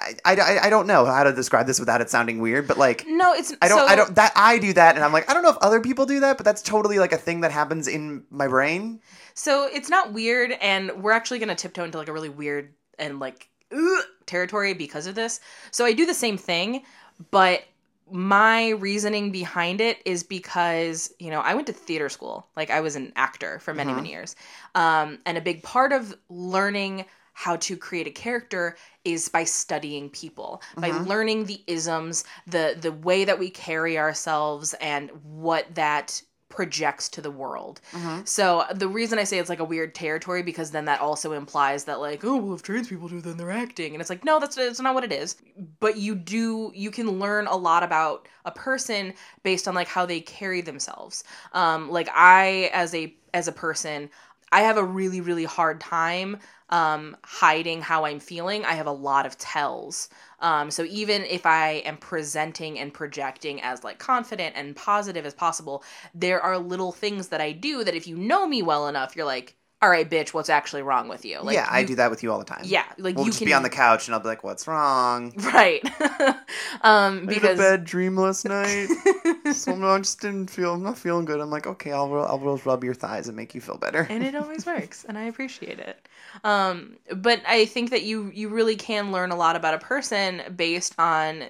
I, 0.00 0.14
I, 0.24 0.58
I 0.64 0.70
don't 0.70 0.86
know 0.86 1.04
how 1.04 1.22
to 1.24 1.32
describe 1.32 1.66
this 1.66 1.78
without 1.78 2.00
it 2.00 2.10
sounding 2.10 2.40
weird, 2.40 2.66
but 2.66 2.76
like 2.78 3.04
No, 3.06 3.32
it's 3.34 3.54
I 3.62 3.68
don't 3.68 3.78
so- 3.78 3.86
I 3.86 3.94
don't 3.94 4.14
that 4.16 4.32
I 4.34 4.58
do 4.58 4.72
that 4.72 4.96
and 4.96 5.04
I'm 5.04 5.12
like 5.12 5.30
I 5.30 5.34
don't 5.34 5.42
know 5.42 5.50
if 5.50 5.58
other 5.58 5.80
people 5.80 6.06
do 6.06 6.20
that, 6.20 6.36
but 6.36 6.44
that's 6.44 6.62
totally 6.62 6.98
like 6.98 7.12
a 7.12 7.16
thing 7.18 7.42
that 7.42 7.52
happens 7.52 7.86
in 7.86 8.24
my 8.30 8.48
brain. 8.48 9.00
So 9.34 9.68
it's 9.72 9.88
not 9.88 10.12
weird, 10.12 10.52
and 10.60 11.02
we're 11.02 11.12
actually 11.12 11.38
gonna 11.40 11.54
tiptoe 11.54 11.84
into 11.84 11.98
like 11.98 12.08
a 12.08 12.12
really 12.12 12.28
weird 12.28 12.72
and 12.98 13.20
like 13.20 13.48
ugh, 13.72 14.04
territory 14.26 14.72
because 14.74 15.06
of 15.06 15.14
this. 15.14 15.40
So 15.70 15.84
I 15.84 15.92
do 15.92 16.06
the 16.06 16.14
same 16.14 16.36
thing, 16.38 16.82
but 17.30 17.62
my 18.10 18.70
reasoning 18.70 19.30
behind 19.30 19.80
it 19.80 20.00
is 20.04 20.22
because 20.22 21.12
you 21.18 21.30
know 21.30 21.40
I 21.40 21.54
went 21.54 21.66
to 21.68 21.72
theater 21.72 22.08
school, 22.08 22.46
like 22.56 22.70
I 22.70 22.80
was 22.80 22.96
an 22.96 23.12
actor 23.16 23.58
for 23.60 23.74
many 23.74 23.92
many 23.92 24.10
years, 24.10 24.36
um, 24.74 25.18
and 25.26 25.38
a 25.38 25.40
big 25.40 25.62
part 25.62 25.92
of 25.92 26.14
learning 26.28 27.06
how 27.34 27.56
to 27.56 27.76
create 27.76 28.06
a 28.06 28.10
character 28.10 28.76
is 29.04 29.28
by 29.28 29.42
studying 29.44 30.08
people 30.08 30.62
by 30.76 30.90
learning 30.90 31.46
the 31.46 31.60
isms 31.66 32.24
the 32.46 32.76
the 32.80 32.92
way 32.92 33.24
that 33.24 33.38
we 33.38 33.50
carry 33.50 33.98
ourselves 33.98 34.72
and 34.80 35.10
what 35.24 35.74
that 35.74 36.22
projects 36.54 37.08
to 37.10 37.20
the 37.20 37.30
world. 37.30 37.80
So 38.24 38.64
the 38.74 38.88
reason 38.88 39.18
I 39.18 39.24
say 39.24 39.38
it's 39.38 39.48
like 39.48 39.58
a 39.60 39.64
weird 39.64 39.94
territory 39.94 40.42
because 40.42 40.70
then 40.70 40.84
that 40.86 41.00
also 41.00 41.32
implies 41.32 41.84
that 41.84 42.00
like 42.00 42.24
oh 42.24 42.36
well 42.36 42.54
if 42.54 42.62
trans 42.62 42.88
people 42.88 43.08
do 43.08 43.20
then 43.20 43.36
they're 43.36 43.50
acting. 43.50 43.94
And 43.94 44.00
it's 44.00 44.10
like 44.10 44.24
no 44.24 44.38
that's 44.40 44.56
that's 44.56 44.80
not 44.80 44.94
what 44.94 45.04
it 45.04 45.12
is. 45.12 45.36
But 45.80 45.96
you 45.98 46.14
do 46.14 46.70
you 46.74 46.90
can 46.90 47.18
learn 47.18 47.46
a 47.48 47.56
lot 47.56 47.82
about 47.82 48.28
a 48.44 48.52
person 48.52 49.14
based 49.42 49.66
on 49.68 49.74
like 49.74 49.88
how 49.88 50.06
they 50.06 50.20
carry 50.20 50.60
themselves. 50.60 51.24
Um 51.52 51.90
like 51.90 52.08
I 52.14 52.70
as 52.72 52.94
a 52.94 53.14
as 53.34 53.48
a 53.48 53.52
person 53.52 54.10
I 54.54 54.60
have 54.62 54.76
a 54.78 54.84
really 54.84 55.20
really 55.20 55.44
hard 55.44 55.80
time 55.80 56.38
um 56.70 57.16
hiding 57.24 57.82
how 57.82 58.04
I'm 58.06 58.20
feeling. 58.20 58.64
I 58.64 58.74
have 58.74 58.86
a 58.86 58.92
lot 58.92 59.26
of 59.26 59.36
tells. 59.38 60.08
Um 60.40 60.70
so 60.70 60.82
even 60.84 61.22
if 61.24 61.44
I 61.46 61.82
am 61.90 61.96
presenting 61.98 62.78
and 62.78 62.92
projecting 63.00 63.60
as 63.62 63.84
like 63.84 63.98
confident 63.98 64.54
and 64.56 64.74
positive 64.76 65.26
as 65.26 65.34
possible 65.34 65.82
there 66.14 66.40
are 66.40 66.58
little 66.58 66.92
things 66.92 67.28
that 67.28 67.40
I 67.40 67.52
do 67.52 67.84
that 67.84 67.94
if 67.94 68.06
you 68.06 68.16
know 68.16 68.46
me 68.46 68.62
well 68.62 68.88
enough 68.88 69.16
you're 69.16 69.26
like 69.26 69.56
all 69.84 69.90
right 69.90 70.08
bitch 70.08 70.30
what's 70.32 70.48
actually 70.48 70.80
wrong 70.80 71.08
with 71.08 71.26
you 71.26 71.38
like 71.42 71.54
yeah, 71.56 71.68
I 71.70 71.84
do 71.84 71.94
that 71.96 72.10
with 72.10 72.22
you 72.22 72.32
all 72.32 72.38
the 72.38 72.44
time. 72.46 72.62
yeah 72.64 72.84
like 72.96 73.16
we'll 73.16 73.26
you 73.26 73.32
just 73.32 73.38
can 73.40 73.44
be 73.46 73.52
on 73.52 73.62
the 73.62 73.68
couch 73.68 74.08
and 74.08 74.14
I'll 74.14 74.20
be 74.20 74.28
like, 74.28 74.42
"What's 74.42 74.66
wrong?" 74.66 75.34
right 75.52 75.84
um 76.80 77.26
because 77.26 77.44
i 77.44 77.48
had 77.48 77.58
bad 77.58 77.84
dream 77.84 78.16
last 78.16 78.46
night, 78.46 78.86
so 79.52 79.74
I 79.86 79.98
just 79.98 80.22
didn't 80.22 80.48
feel. 80.48 80.72
I'm 80.72 80.82
not 80.82 80.96
feeling 80.96 81.26
good. 81.26 81.38
I'm 81.38 81.50
like, 81.50 81.66
okay, 81.66 81.92
I'll 81.92 82.10
I'll 82.24 82.38
rub 82.38 82.82
your 82.82 82.94
thighs 82.94 83.28
and 83.28 83.36
make 83.36 83.54
you 83.54 83.60
feel 83.60 83.76
better. 83.76 84.06
and 84.08 84.24
it 84.24 84.34
always 84.34 84.64
works 84.64 85.04
and 85.06 85.18
i 85.18 85.24
appreciate 85.24 85.78
it 85.78 86.08
um, 86.44 86.96
but 87.14 87.42
i 87.46 87.66
think 87.66 87.90
that 87.90 88.04
you 88.04 88.30
you 88.32 88.48
really 88.48 88.76
can 88.76 89.12
learn 89.12 89.32
a 89.32 89.36
lot 89.36 89.54
about 89.54 89.74
a 89.74 89.78
person 89.78 90.42
based 90.56 90.94
on 90.98 91.44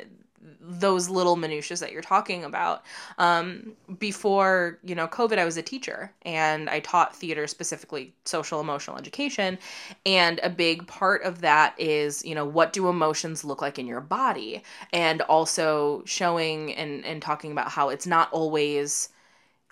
those 0.66 1.08
little 1.08 1.36
minutiae 1.36 1.76
that 1.76 1.92
you're 1.92 2.02
talking 2.02 2.44
about. 2.44 2.82
Um, 3.18 3.72
before 3.98 4.78
you 4.84 4.94
know 4.94 5.06
COVID, 5.06 5.38
I 5.38 5.44
was 5.44 5.56
a 5.56 5.62
teacher 5.62 6.12
and 6.22 6.70
I 6.70 6.80
taught 6.80 7.14
theater 7.14 7.46
specifically 7.46 8.12
social 8.24 8.60
emotional 8.60 8.96
education, 8.96 9.58
and 10.06 10.40
a 10.42 10.50
big 10.50 10.86
part 10.86 11.22
of 11.22 11.40
that 11.40 11.74
is 11.78 12.24
you 12.24 12.34
know 12.34 12.44
what 12.44 12.72
do 12.72 12.88
emotions 12.88 13.44
look 13.44 13.60
like 13.60 13.78
in 13.78 13.86
your 13.86 14.00
body, 14.00 14.62
and 14.92 15.22
also 15.22 16.02
showing 16.06 16.74
and 16.74 17.04
and 17.04 17.20
talking 17.22 17.52
about 17.52 17.68
how 17.68 17.88
it's 17.88 18.06
not 18.06 18.32
always 18.32 19.10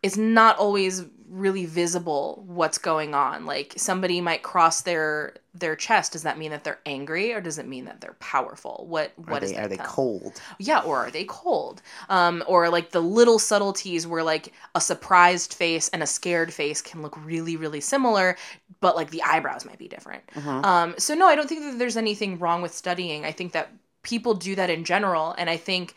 it's 0.03 0.17
not 0.17 0.59
always 0.59 1.05
really 1.29 1.65
visible 1.65 2.43
what's 2.47 2.79
going 2.79 3.15
on. 3.15 3.47
Like 3.47 3.75
somebody 3.77 4.21
might 4.21 4.43
cross 4.43 4.83
their 4.83 5.35
their 5.55 5.77
chest. 5.77 6.13
Does 6.13 6.23
that 6.23 6.39
mean 6.39 6.51
that 6.51 6.65
they're 6.65 6.81
angry 6.87 7.33
or 7.33 7.41
does 7.41 7.59
it 7.59 7.67
mean 7.69 7.85
that 7.87 8.01
they're 8.01 8.15
powerful? 8.15 8.87
What 8.89 9.13
what 9.17 9.43
Are 9.43 9.45
is 9.45 9.53
they, 9.53 9.55
that 9.55 9.65
are 9.65 9.69
they 9.69 9.79
cold? 9.79 10.43
yeah 10.59 10.81
or 10.81 10.99
are 10.99 11.11
they 11.11 11.25
cold? 11.25 11.83
Um 12.09 12.43
or 12.47 12.69
like 12.69 12.91
the 12.91 13.01
little 13.01 13.39
subtleties 13.39 14.07
where 14.07 14.23
like 14.23 14.53
a 14.75 14.81
surprised 14.81 15.55
face 15.55 15.89
and 15.91 16.03
a 16.03 16.07
scared 16.07 16.53
face 16.53 16.83
can 16.83 17.03
look 17.03 17.17
really 17.25 17.57
really 17.57 17.81
similar 17.81 18.37
but 18.81 18.97
like 18.97 19.11
the 19.11 19.23
eyebrows 19.23 19.65
might 19.65 19.79
be 19.79 19.89
different. 19.89 20.23
Mhm. 20.35 20.65
um 20.65 20.95
so 20.99 21.15
no 21.15 21.27
i 21.27 21.35
don't 21.35 21.49
think 21.49 21.63
that 21.63 21.79
there's 21.79 21.97
anything 21.97 22.39
wrong 22.39 22.63
with 22.63 22.75
studying. 22.75 23.25
I 23.25 23.33
think 23.33 23.53
that 23.53 23.71
people 24.03 24.35
do 24.35 24.55
that 24.57 24.69
in 24.71 24.85
general 24.85 25.33
and 25.39 25.49
i 25.49 25.57
think 25.57 25.95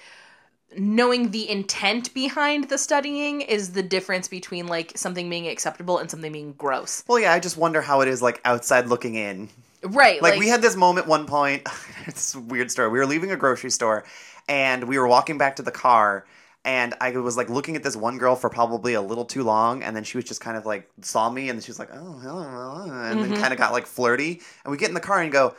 knowing 0.78 1.32
the 1.32 1.50
intent 1.50 2.14
behind 2.14 2.70
the 2.70 2.78
studying 2.78 3.42
is 3.42 3.72
the 3.74 3.84
difference 3.84 4.28
between 4.28 4.68
like 4.68 4.92
something 4.98 5.30
being 5.30 5.48
acceptable 5.48 5.98
and 5.98 6.10
something 6.10 6.32
being 6.32 6.54
gross 6.54 7.04
Well, 7.08 7.20
yeah, 7.20 7.34
I 7.34 7.40
just 7.40 7.58
wonder 7.58 7.82
how 7.82 8.02
it 8.02 8.08
is 8.08 8.22
like 8.22 8.42
outside 8.46 8.88
looking 8.88 9.16
in. 9.16 9.50
right 9.84 10.22
Like, 10.22 10.40
we 10.40 10.48
had 10.48 10.62
this 10.62 10.76
moment 10.76 11.08
one 11.08 11.26
point. 11.26 11.68
it's 12.08 12.36
a 12.36 12.40
weird 12.40 12.72
story. 12.72 12.90
We 12.90 13.00
were 13.00 13.06
leaving 13.06 13.32
a 13.32 13.38
grocery 13.38 13.70
store 13.72 14.04
and 14.48 14.84
we 14.86 14.98
were 15.00 15.08
walking 15.08 15.38
back 15.38 15.56
to 15.58 15.62
the 15.64 15.72
car 15.72 16.26
and 16.64 16.96
I 17.00 17.12
was 17.12 17.38
like 17.38 17.50
looking 17.50 17.76
at 17.76 17.84
this 17.84 17.96
one 17.96 18.18
girl 18.18 18.36
for 18.36 18.50
probably 18.50 18.96
a 18.96 19.02
little 19.02 19.26
too 19.26 19.44
long 19.44 19.84
and 19.84 19.96
then 19.96 20.04
she 20.04 20.18
was 20.18 20.26
just 20.26 20.42
kind 20.42 20.58
of 20.58 20.66
like 20.66 20.90
saw 21.02 21.30
me 21.30 21.50
and 21.50 21.64
she 21.64 21.70
was 21.70 21.78
like, 21.80 21.90
"Oh, 21.94 22.14
hello." 22.24 22.86
And 23.04 23.24
then 23.24 23.32
Mhm. 23.34 23.38
kind 23.40 23.54
of 23.54 23.60
got 23.60 23.72
like 23.72 23.86
flirty 23.86 24.42
and 24.64 24.72
we 24.72 24.78
get 24.78 24.90
in 24.90 24.96
the 24.96 25.00
car 25.00 25.22
and 25.22 25.32
go, 25.32 25.54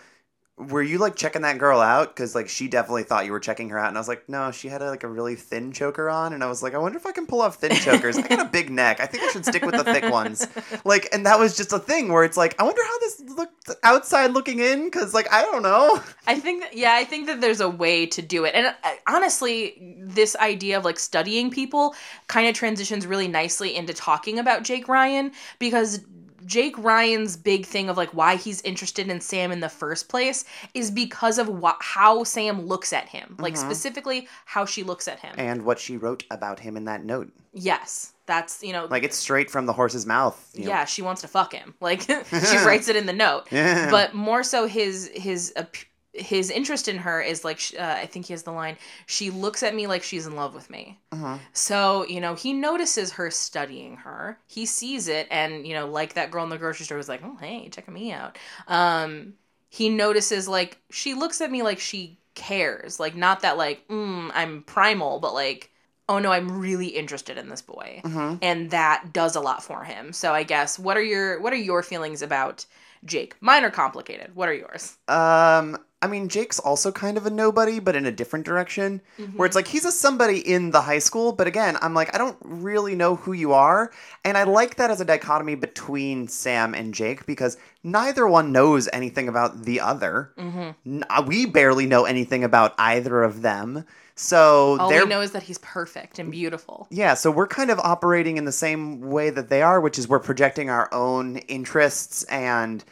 were 0.59 0.83
you 0.83 0.97
like 0.97 1.16
checking 1.16 1.42
that 1.42 1.59
girl 1.59 1.81
out? 1.81 2.09
Because 2.09 2.35
like 2.35 2.49
she 2.49 2.66
definitely 2.66 3.03
thought 3.03 3.27
you 3.27 3.33
were 3.33 3.40
checking 3.40 3.69
her 3.69 3.79
out, 3.79 3.88
and 3.88 3.97
I 3.99 4.01
was 4.01 4.09
like, 4.09 4.27
no, 4.27 4.51
she 4.51 4.69
had 4.69 4.81
a, 4.81 4.88
like 4.88 5.05
a 5.05 5.09
really 5.09 5.35
thin 5.35 5.71
choker 5.71 6.09
on, 6.09 6.33
and 6.33 6.42
I 6.42 6.47
was 6.47 6.62
like, 6.62 6.75
I 6.75 6.79
wonder 6.79 6.97
if 6.97 7.05
I 7.05 7.12
can 7.12 7.27
pull 7.27 7.42
off 7.42 7.57
thin 7.57 7.77
chokers. 7.77 8.16
I 8.16 8.27
got 8.27 8.40
a 8.40 8.49
big 8.51 8.71
neck. 8.71 8.99
I 8.99 9.07
think 9.07 9.23
I 9.25 9.29
should 9.29 9.45
stick 9.45 9.64
with 9.64 9.75
the 9.75 9.85
thick 9.85 10.11
ones. 10.11 10.47
Like, 10.85 11.09
and 11.12 11.27
that 11.27 11.38
was 11.38 11.57
just 11.57 11.73
a 11.73 11.79
thing 11.79 12.11
where 12.11 12.25
it's 12.25 12.38
like, 12.38 12.59
I 12.59 12.64
wonder 12.64 12.83
how 12.83 12.99
this 13.01 13.23
looked 13.37 13.71
outside 13.83 14.31
looking 14.31 14.61
in, 14.61 14.87
because 14.87 15.12
like 15.12 15.31
I 15.31 15.42
don't 15.42 15.62
know. 15.62 16.01
I 16.27 16.40
think 16.40 16.62
that, 16.62 16.75
yeah, 16.75 16.95
I 16.95 17.05
think 17.05 17.27
that 17.27 17.42
there's 17.42 17.61
a 17.61 17.69
way 17.69 18.07
to 18.07 18.23
do 18.23 18.45
it. 18.45 18.55
And 18.55 18.66
uh, 18.66 18.90
honestly, 19.07 19.97
this 20.01 20.37
idea 20.37 20.79
of 20.79 20.87
like 20.87 20.99
studying 20.99 21.51
people 21.51 21.95
kind 22.29 22.49
of 22.49 22.55
transitions 22.55 23.07
really 23.07 23.29
nicely 23.29 23.77
into 23.77 23.92
talking 23.92 24.38
about 24.38 24.62
Jake 24.62 24.88
Ryan 24.88 25.33
because 25.59 26.01
Jake 26.47 26.79
Ryan's 26.79 27.37
big 27.37 27.67
thing 27.67 27.89
of 27.89 27.97
like 27.97 28.11
why 28.15 28.37
he's 28.37 28.63
interested 28.63 29.09
in 29.11 29.21
Sam 29.21 29.53
in 29.53 29.61
the 29.61 29.69
first 29.69 30.09
place 30.09 30.45
is 30.75 30.91
because 30.91 31.39
of 31.39 31.51
how 31.81 32.25
Sam 32.25 32.63
looks 32.67 32.93
at 32.93 33.09
him. 33.09 33.37
Like 33.39 33.55
Mhm. 33.55 33.59
specifically 33.59 34.29
how 34.47 34.65
she 34.65 34.83
looks 34.83 35.09
at 35.09 35.19
him. 35.21 35.35
And 35.37 35.65
what 35.65 35.79
she 35.79 35.97
wrote 35.97 36.25
about 36.31 36.61
him 36.61 36.77
in 36.77 36.85
that 36.85 37.05
note, 37.05 37.31
yes. 37.53 38.13
That's, 38.27 38.61
you 38.63 38.73
know, 38.73 38.87
like 38.91 39.05
it's 39.05 39.17
straight 39.17 39.51
from 39.51 39.67
the 39.67 39.73
horse's 39.73 40.05
mouth. 40.07 40.51
you 40.55 40.65
know. 40.65 40.71
yeah, 40.71 40.85
she 40.85 41.01
wants 41.03 41.21
to 41.23 41.29
fuck 41.29 41.53
him. 41.53 41.75
Like 41.81 42.01
she 42.51 42.57
writes 42.65 42.89
it 42.89 42.97
in 42.97 43.07
the 43.07 43.13
note. 43.13 43.47
Yeah. 43.53 43.91
but 43.97 44.15
more 44.15 44.43
so 44.43 44.67
his 44.67 45.11
his 45.15 45.53
ap- 45.57 45.77
his 46.18 46.50
interest 46.50 46.88
in 46.88 46.98
her 46.98 47.20
is 47.20 47.44
like 47.44 47.61
uh, 47.79 47.83
I 47.83 48.07
think 48.07 48.26
he 48.26 48.33
has 48.33 48.42
the 48.42 48.52
line 48.52 48.76
she 49.07 49.31
looks 49.31 49.62
at 49.62 49.74
me 49.74 49.87
like 49.87 50.02
she's 50.02 50.26
in 50.26 50.35
love 50.37 50.55
with 50.55 50.70
me. 50.70 50.98
Uh-huh. 51.12 51.38
So, 51.52 52.07
you 52.07 52.20
know, 52.20 52.35
he 52.35 52.52
notices 52.52 53.12
her 53.12 53.31
studying 53.31 53.96
her. 53.98 54.38
He 54.46 54.66
sees 54.66 55.09
it 55.09 55.26
and, 55.31 55.66
you 55.66 55.74
know, 55.74 55.87
like 55.88 56.14
that 56.14 56.31
girl 56.31 56.44
in 56.44 56.50
the 56.50 56.59
grocery 56.59 56.85
store 56.87 56.98
was 56.98 57.09
like, 57.09 57.22
"Oh, 57.24 57.37
hey, 57.40 57.68
check 57.68 57.88
me 57.88 58.12
out." 58.12 58.38
Um 58.68 59.35
he 59.68 59.88
notices 59.88 60.48
like 60.48 60.79
she 60.90 61.14
looks 61.14 61.40
at 61.40 61.50
me 61.50 61.62
like 61.62 61.79
she 61.81 62.18
cares. 62.35 62.98
Like 63.00 63.14
not 63.16 63.40
that 63.40 63.57
like, 63.57 63.87
mm, 63.88 64.31
I'm 64.35 64.62
primal, 64.62 65.20
but 65.20 65.35
like 65.35 65.70
oh 66.09 66.18
no, 66.20 66.31
I'm 66.31 66.61
really 66.61 66.87
interested 66.88 67.37
in 67.37 67.48
this 67.48 67.62
boy. 67.62 68.00
Mhm. 68.05 68.38
And 68.40 68.70
that 68.70 69.12
does 69.12 69.35
a 69.35 69.40
lot 69.40 69.62
for 69.62 69.83
him. 69.85 70.12
So 70.12 70.33
I 70.33 70.44
guess 70.44 70.79
what 70.79 70.96
are 70.96 71.02
your 71.02 71.40
what 71.40 71.52
are 71.52 71.57
your 71.57 71.83
feelings 71.83 72.22
about 72.22 72.64
Jake? 73.05 73.35
Mine 73.40 73.64
are 73.64 73.70
complicated. 73.70 74.35
What 74.35 74.48
are 74.48 74.55
yours? 74.55 74.96
Um, 75.09 75.76
I 76.07 76.11
mean, 76.11 76.29
Jake's 76.29 76.59
also 76.61 76.92
kind 76.92 77.16
of 77.16 77.27
a 77.27 77.31
nobody, 77.31 77.81
but 77.81 77.97
in 77.97 78.07
a 78.07 78.12
different 78.12 78.45
direction. 78.47 79.01
Mm-hmm. 79.19 79.37
Where 79.37 79.47
it's 79.47 79.57
like 79.57 79.66
he's 79.66 79.85
a 79.85 79.90
somebody 79.92 80.38
in 80.38 80.71
the 80.71 80.83
high 80.83 81.01
school, 81.01 81.33
but 81.33 81.47
again, 81.47 81.77
I'm 81.83 81.95
like, 81.95 82.14
I 82.14 82.19
don't 82.19 82.38
really 82.42 82.95
know 82.95 83.16
who 83.16 83.33
you 83.33 83.53
are. 83.53 83.90
And 84.25 84.38
I 84.38 84.45
like 84.45 84.77
that 84.77 84.90
as 84.90 85.01
a 85.01 85.05
dichotomy 85.05 85.57
between 85.57 86.29
Sam 86.29 86.75
and 86.75 86.95
Jake 86.95 87.27
because 87.27 87.57
neither 87.83 88.27
one 88.27 88.53
knows 88.53 88.88
anything 88.92 89.29
about 89.29 89.64
the 89.64 89.81
other. 89.81 90.33
Mm-hmm. 90.38 90.71
N- 90.95 91.05
uh, 91.11 91.25
We 91.27 91.47
barely 91.47 91.87
know 91.87 92.05
anything 92.05 92.45
about 92.45 92.75
either 92.79 93.23
of 93.23 93.42
them. 93.42 93.85
So 94.19 94.79
All 94.81 94.88
we 94.88 95.05
know 95.05 95.21
is 95.21 95.33
that 95.33 95.42
he's 95.42 95.59
perfect 95.59 96.19
and 96.19 96.31
beautiful. 96.31 96.87
yeah, 96.90 97.12
so 97.12 97.31
we're 97.31 97.47
kind 97.47 97.71
of 97.71 97.79
operating 97.81 98.38
in 98.38 98.47
the 98.47 98.53
same 98.53 99.03
way 99.03 99.29
that 99.29 99.51
they 99.51 99.61
are, 99.61 99.79
which 99.79 99.99
is 99.99 100.09
we're 100.09 100.21
projecting 100.21 100.71
our 100.71 100.88
own 100.92 101.37
interests 101.37 102.25
and 102.25 102.83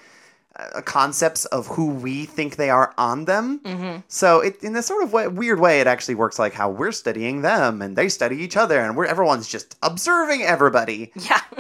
uh, 0.57 0.81
concepts 0.83 1.45
of 1.47 1.67
who 1.67 1.90
we 1.90 2.25
think 2.27 2.57
they 2.57 2.71
are 2.71 2.95
on 2.97 3.25
them. 3.25 3.61
Mm-hmm. 3.61 4.01
So 4.09 4.40
it, 4.40 4.62
in 4.62 4.73
this 4.73 4.87
sort 4.87 5.03
of 5.03 5.12
way, 5.12 5.27
weird 5.27 5.59
way, 5.59 5.81
it 5.81 5.87
actually 5.87 6.14
works 6.14 6.38
like 6.38 6.53
how 6.53 6.71
we're 6.71 6.93
studying 6.93 7.43
them 7.43 7.83
and 7.83 7.97
they 7.97 8.09
study 8.09 8.37
each 8.37 8.57
other, 8.57 8.81
and 8.81 8.97
we're 8.97 9.07
everyone's 9.07 9.49
just 9.49 9.77
observing 9.83 10.43
everybody. 10.43 11.12
Yeah. 11.17 11.40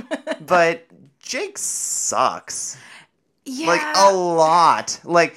But 0.46 0.86
Jake 1.20 1.56
sucks 1.56 2.76
yeah. 3.46 3.66
like 3.66 3.96
a 3.96 4.12
lot. 4.12 5.00
Like 5.04 5.36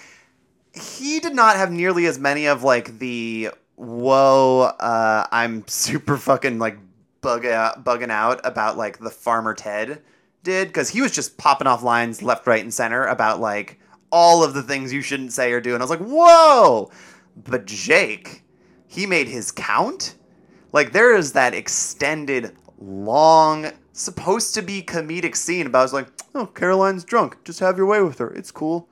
he 0.74 1.20
did 1.20 1.34
not 1.34 1.56
have 1.56 1.72
nearly 1.72 2.06
as 2.08 2.20
many 2.20 2.48
of 2.48 2.64
like 2.64 3.00
the 3.00 3.52
whoa, 3.76 4.72
uh, 4.80 5.28
I'm 5.32 5.66
super 5.68 6.18
fucking 6.18 6.60
like 6.60 6.78
bug 7.22 7.46
out, 7.46 7.84
bugging 7.84 8.12
out 8.12 8.42
about 8.44 8.78
like 8.78 9.00
the 9.00 9.10
farmer 9.10 9.54
Ted 9.54 10.02
did 10.48 10.70
because 10.70 10.90
he 10.90 11.02
was 11.02 11.12
just 11.12 11.38
popping 11.38 11.68
off 11.68 11.84
lines 11.84 12.24
left, 12.24 12.48
right, 12.48 12.64
and 12.64 12.74
center 12.74 13.06
about 13.06 13.42
like 13.42 13.80
all 14.14 14.46
of 14.46 14.54
the 14.54 14.64
things 14.64 14.94
you 14.94 15.02
shouldn't 15.02 15.34
say 15.34 15.52
or 15.52 15.60
do, 15.60 15.74
and 15.74 15.84
I 15.84 15.86
was 15.86 15.90
like, 15.90 16.00
whoa. 16.00 16.90
But 17.36 17.66
Jake, 17.66 18.44
he 18.88 19.06
made 19.06 19.28
his 19.28 19.52
count. 19.52 20.16
Like 20.72 20.94
there 20.94 21.14
is 21.14 21.34
that 21.34 21.54
extended, 21.54 22.56
long, 22.80 23.72
supposed 23.92 24.54
to 24.54 24.62
be 24.62 24.82
comedic 24.82 25.36
scene 25.36 25.68
about 25.68 25.80
I 25.80 25.84
was 25.84 25.94
like, 25.94 26.08
oh, 26.34 26.46
Caroline's 26.46 27.04
drunk. 27.04 27.44
Just 27.44 27.60
have 27.60 27.76
your 27.76 27.86
way 27.86 28.02
with 28.02 28.18
her. 28.20 28.34
It's 28.34 28.52
cool. 28.52 28.88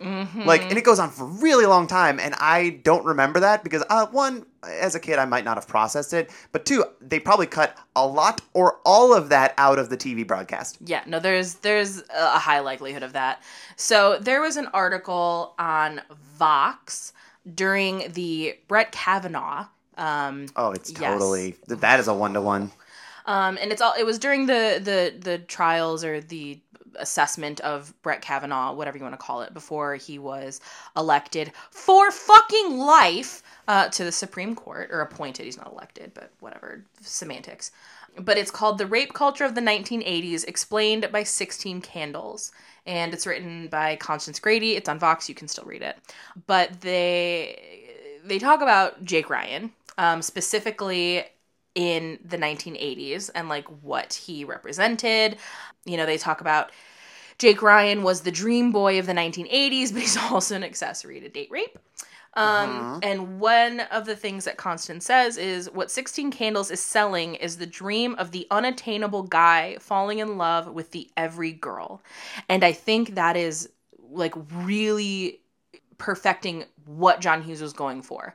Mhm. 0.00 0.44
Like, 0.44 0.62
and 0.62 0.76
it 0.78 0.82
goes 0.84 0.98
on 0.98 1.10
for 1.10 1.24
a 1.24 1.26
really 1.26 1.66
long 1.66 1.86
time, 1.86 2.18
and 2.20 2.34
I 2.38 2.80
don't 2.84 3.04
remember 3.04 3.40
that 3.40 3.64
because, 3.64 3.82
uh, 3.88 4.06
one, 4.06 4.44
as 4.62 4.94
a 4.94 5.00
kid, 5.00 5.18
I 5.18 5.24
might 5.24 5.44
not 5.44 5.56
have 5.56 5.66
processed 5.68 6.12
it, 6.12 6.30
but 6.52 6.64
two, 6.66 6.84
they 7.00 7.18
probably 7.20 7.46
cut 7.46 7.76
a 7.94 8.06
lot 8.06 8.40
or 8.52 8.78
all 8.84 9.14
of 9.14 9.28
that 9.30 9.54
out 9.58 9.78
of 9.78 9.88
the 9.90 9.96
TV 9.96 10.22
broadcast. 10.26 10.78
Yeah, 10.84 11.02
no, 11.06 11.18
there's 11.18 11.54
there's 11.54 12.02
a 12.14 12.38
high 12.38 12.60
likelihood 12.60 13.02
of 13.02 13.12
that. 13.14 13.42
So 13.76 14.18
there 14.20 14.40
was 14.40 14.56
an 14.56 14.66
article 14.74 15.54
on 15.58 16.02
Vox 16.38 17.12
during 17.54 18.12
the 18.12 18.56
Brett 18.68 18.92
Kavanaugh. 18.92 19.66
Um, 19.96 20.46
Oh, 20.56 20.72
it's 20.72 20.90
Yes. 20.90 21.00
totally 21.00 21.56
that 21.68 22.00
is 22.00 22.08
a 22.08 22.14
one 22.14 22.34
to 22.34 22.40
one. 22.42 22.70
um, 23.24 23.58
and 23.60 23.72
it's 23.72 23.80
all 23.80 23.94
it 23.98 24.04
was 24.04 24.18
during 24.18 24.46
the 24.46 24.78
the 24.82 25.14
the 25.18 25.38
trials 25.38 26.04
or 26.04 26.20
the 26.20 26.60
assessment 26.98 27.60
of 27.60 27.92
Brett 28.02 28.22
Kavanaugh, 28.22 28.72
whatever 28.72 28.98
you 28.98 29.04
want 29.04 29.14
to 29.14 29.24
call 29.24 29.42
it, 29.42 29.54
before 29.54 29.94
he 29.94 30.18
was 30.18 30.60
elected 30.96 31.52
for 31.70 32.10
fucking 32.10 32.78
life 32.78 33.42
uh, 33.68 33.88
to 33.88 34.04
the 34.04 34.12
Supreme 34.12 34.54
Court 34.54 34.90
or 34.90 35.00
appointed. 35.00 35.44
He's 35.44 35.56
not 35.56 35.72
elected, 35.72 36.12
but 36.14 36.30
whatever 36.40 36.84
semantics. 37.00 37.70
But 38.18 38.38
it's 38.38 38.50
called 38.50 38.78
"The 38.78 38.86
Rape 38.86 39.12
Culture 39.12 39.44
of 39.44 39.54
the 39.54 39.60
1980s," 39.60 40.44
explained 40.46 41.08
by 41.12 41.22
16 41.22 41.82
Candles, 41.82 42.52
and 42.86 43.12
it's 43.12 43.26
written 43.26 43.68
by 43.68 43.96
Constance 43.96 44.40
Grady. 44.40 44.76
It's 44.76 44.88
on 44.88 44.98
Vox. 44.98 45.28
You 45.28 45.34
can 45.34 45.48
still 45.48 45.64
read 45.64 45.82
it, 45.82 45.96
but 46.46 46.80
they 46.80 48.20
they 48.24 48.38
talk 48.38 48.62
about 48.62 49.04
Jake 49.04 49.30
Ryan 49.30 49.70
um, 49.98 50.22
specifically 50.22 51.24
in 51.76 52.18
the 52.24 52.38
1980s 52.38 53.30
and 53.34 53.48
like 53.48 53.68
what 53.82 54.14
he 54.14 54.44
represented. 54.44 55.36
You 55.84 55.96
know, 55.98 56.06
they 56.06 56.18
talk 56.18 56.40
about 56.40 56.72
Jake 57.38 57.60
Ryan 57.62 58.02
was 58.02 58.22
the 58.22 58.32
dream 58.32 58.72
boy 58.72 58.98
of 58.98 59.06
the 59.06 59.12
1980s, 59.12 59.92
but 59.92 60.00
he's 60.00 60.16
also 60.16 60.56
an 60.56 60.64
accessory 60.64 61.20
to 61.20 61.28
date 61.28 61.50
rape. 61.52 61.78
Um, 62.34 62.70
Uh-huh. 62.70 63.00
And 63.02 63.40
one 63.40 63.80
of 63.80 64.06
the 64.06 64.16
things 64.16 64.44
that 64.44 64.56
Constance 64.56 65.06
says 65.06 65.36
is 65.36 65.70
what 65.70 65.90
16 65.90 66.30
Candles 66.30 66.70
is 66.70 66.80
selling 66.80 67.34
is 67.36 67.56
the 67.56 67.66
dream 67.66 68.14
of 68.16 68.30
the 68.32 68.46
unattainable 68.50 69.22
guy 69.22 69.76
falling 69.78 70.18
in 70.18 70.36
love 70.38 70.68
with 70.68 70.90
the 70.90 71.10
every 71.16 71.52
girl. 71.52 72.02
And 72.48 72.64
I 72.64 72.72
think 72.72 73.14
that 73.14 73.36
is 73.36 73.70
like 74.10 74.34
really 74.52 75.40
perfecting 75.98 76.64
what 76.86 77.20
John 77.20 77.42
Hughes 77.42 77.62
was 77.62 77.72
going 77.72 78.02
for. 78.02 78.34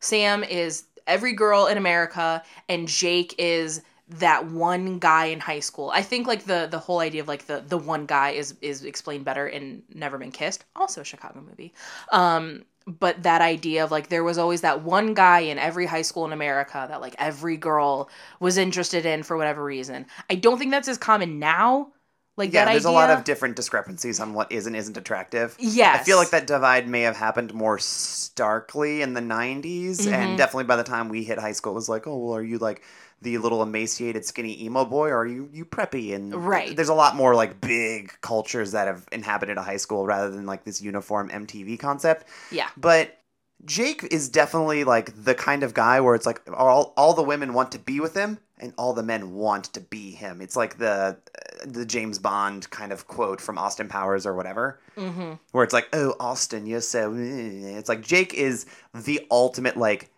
Sam 0.00 0.44
is 0.44 0.84
every 1.08 1.32
girl 1.32 1.66
in 1.66 1.76
America, 1.76 2.42
and 2.68 2.86
Jake 2.86 3.34
is 3.38 3.82
that 4.10 4.46
one 4.46 4.98
guy 4.98 5.26
in 5.26 5.40
high 5.40 5.60
school. 5.60 5.90
I 5.92 6.02
think 6.02 6.26
like 6.26 6.44
the 6.44 6.68
the 6.70 6.78
whole 6.78 7.00
idea 7.00 7.20
of 7.20 7.28
like 7.28 7.46
the 7.46 7.64
the 7.66 7.78
one 7.78 8.06
guy 8.06 8.30
is 8.30 8.54
is 8.62 8.84
explained 8.84 9.24
better 9.24 9.46
in 9.46 9.82
Never 9.94 10.18
Been 10.18 10.32
Kissed, 10.32 10.64
also 10.76 11.00
a 11.00 11.04
Chicago 11.04 11.40
movie. 11.40 11.74
Um, 12.12 12.64
but 12.86 13.22
that 13.22 13.42
idea 13.42 13.84
of 13.84 13.90
like 13.90 14.08
there 14.08 14.24
was 14.24 14.38
always 14.38 14.62
that 14.62 14.82
one 14.82 15.12
guy 15.12 15.40
in 15.40 15.58
every 15.58 15.84
high 15.84 16.02
school 16.02 16.24
in 16.24 16.32
America 16.32 16.86
that 16.88 17.00
like 17.02 17.14
every 17.18 17.56
girl 17.56 18.08
was 18.40 18.56
interested 18.56 19.04
in 19.04 19.22
for 19.22 19.36
whatever 19.36 19.62
reason. 19.62 20.06
I 20.30 20.36
don't 20.36 20.58
think 20.58 20.70
that's 20.70 20.88
as 20.88 20.96
common 20.96 21.38
now. 21.38 21.92
Like 22.38 22.52
Yeah, 22.52 22.64
there's 22.64 22.86
idea. 22.86 22.90
a 22.96 22.98
lot 22.98 23.10
of 23.10 23.24
different 23.24 23.56
discrepancies 23.56 24.20
on 24.20 24.32
what 24.32 24.50
is 24.50 24.66
and 24.66 24.74
isn't 24.76 24.96
attractive. 24.96 25.54
yes. 25.58 26.00
I 26.00 26.04
feel 26.04 26.16
like 26.16 26.30
that 26.30 26.46
divide 26.46 26.88
may 26.88 27.02
have 27.02 27.16
happened 27.16 27.52
more 27.52 27.78
starkly 27.78 29.02
in 29.02 29.14
the 29.14 29.20
90s, 29.20 29.98
Mm-hmm. 29.98 30.12
and 30.14 30.38
definitely 30.38 30.64
by 30.64 30.76
the 30.76 30.84
time 30.84 31.08
we 31.08 31.24
hit 31.24 31.38
high 31.38 31.52
school, 31.52 31.72
it 31.72 31.74
was 31.74 31.88
like, 31.88 32.06
oh, 32.06 32.16
well, 32.16 32.34
are 32.36 32.42
you 32.42 32.58
like 32.58 32.82
the 33.20 33.36
little 33.38 33.62
emaciated, 33.64 34.24
skinny 34.24 34.62
emo 34.64 34.84
boy, 34.84 35.08
or 35.08 35.18
are 35.18 35.26
you 35.26 35.48
you 35.52 35.64
preppy? 35.64 36.14
And 36.14 36.32
Right. 36.34 36.74
there's 36.76 36.88
a 36.88 36.94
lot 36.94 37.16
more 37.16 37.34
like 37.34 37.60
big 37.60 38.12
cultures 38.20 38.72
that 38.72 38.86
have 38.86 39.06
inhabited 39.10 39.56
a 39.58 39.62
high 39.62 39.76
school 39.76 40.06
rather 40.06 40.30
than 40.30 40.46
like 40.46 40.62
this 40.64 40.80
uniform 40.80 41.28
MTV 41.28 41.78
concept. 41.80 42.28
Yeah. 42.52 42.68
But 42.76 43.17
Jake 43.64 44.06
is 44.10 44.28
definitely 44.28 44.84
like 44.84 45.24
the 45.24 45.34
kind 45.34 45.62
of 45.62 45.74
guy 45.74 46.00
where 46.00 46.14
it's 46.14 46.26
like 46.26 46.40
all 46.52 46.92
all 46.96 47.14
the 47.14 47.22
women 47.22 47.54
want 47.54 47.72
to 47.72 47.78
be 47.78 48.00
with 48.00 48.14
him 48.14 48.38
and 48.58 48.72
all 48.78 48.92
the 48.92 49.02
men 49.02 49.34
want 49.34 49.64
to 49.74 49.80
be 49.80 50.12
him. 50.12 50.40
It's 50.40 50.56
like 50.56 50.78
the 50.78 51.16
the 51.64 51.84
James 51.84 52.18
Bond 52.18 52.70
kind 52.70 52.92
of 52.92 53.08
quote 53.08 53.40
from 53.40 53.58
Austin 53.58 53.88
Powers 53.88 54.26
or 54.26 54.34
whatever, 54.34 54.78
mm-hmm. 54.96 55.34
where 55.52 55.64
it's 55.64 55.72
like, 55.72 55.88
"Oh, 55.92 56.14
Austin, 56.20 56.66
you're 56.66 56.80
so." 56.80 57.12
eh." 57.14 57.76
It's 57.78 57.88
like 57.88 58.02
Jake 58.02 58.34
is 58.34 58.66
the 58.94 59.26
ultimate 59.30 59.76
like 59.76 60.10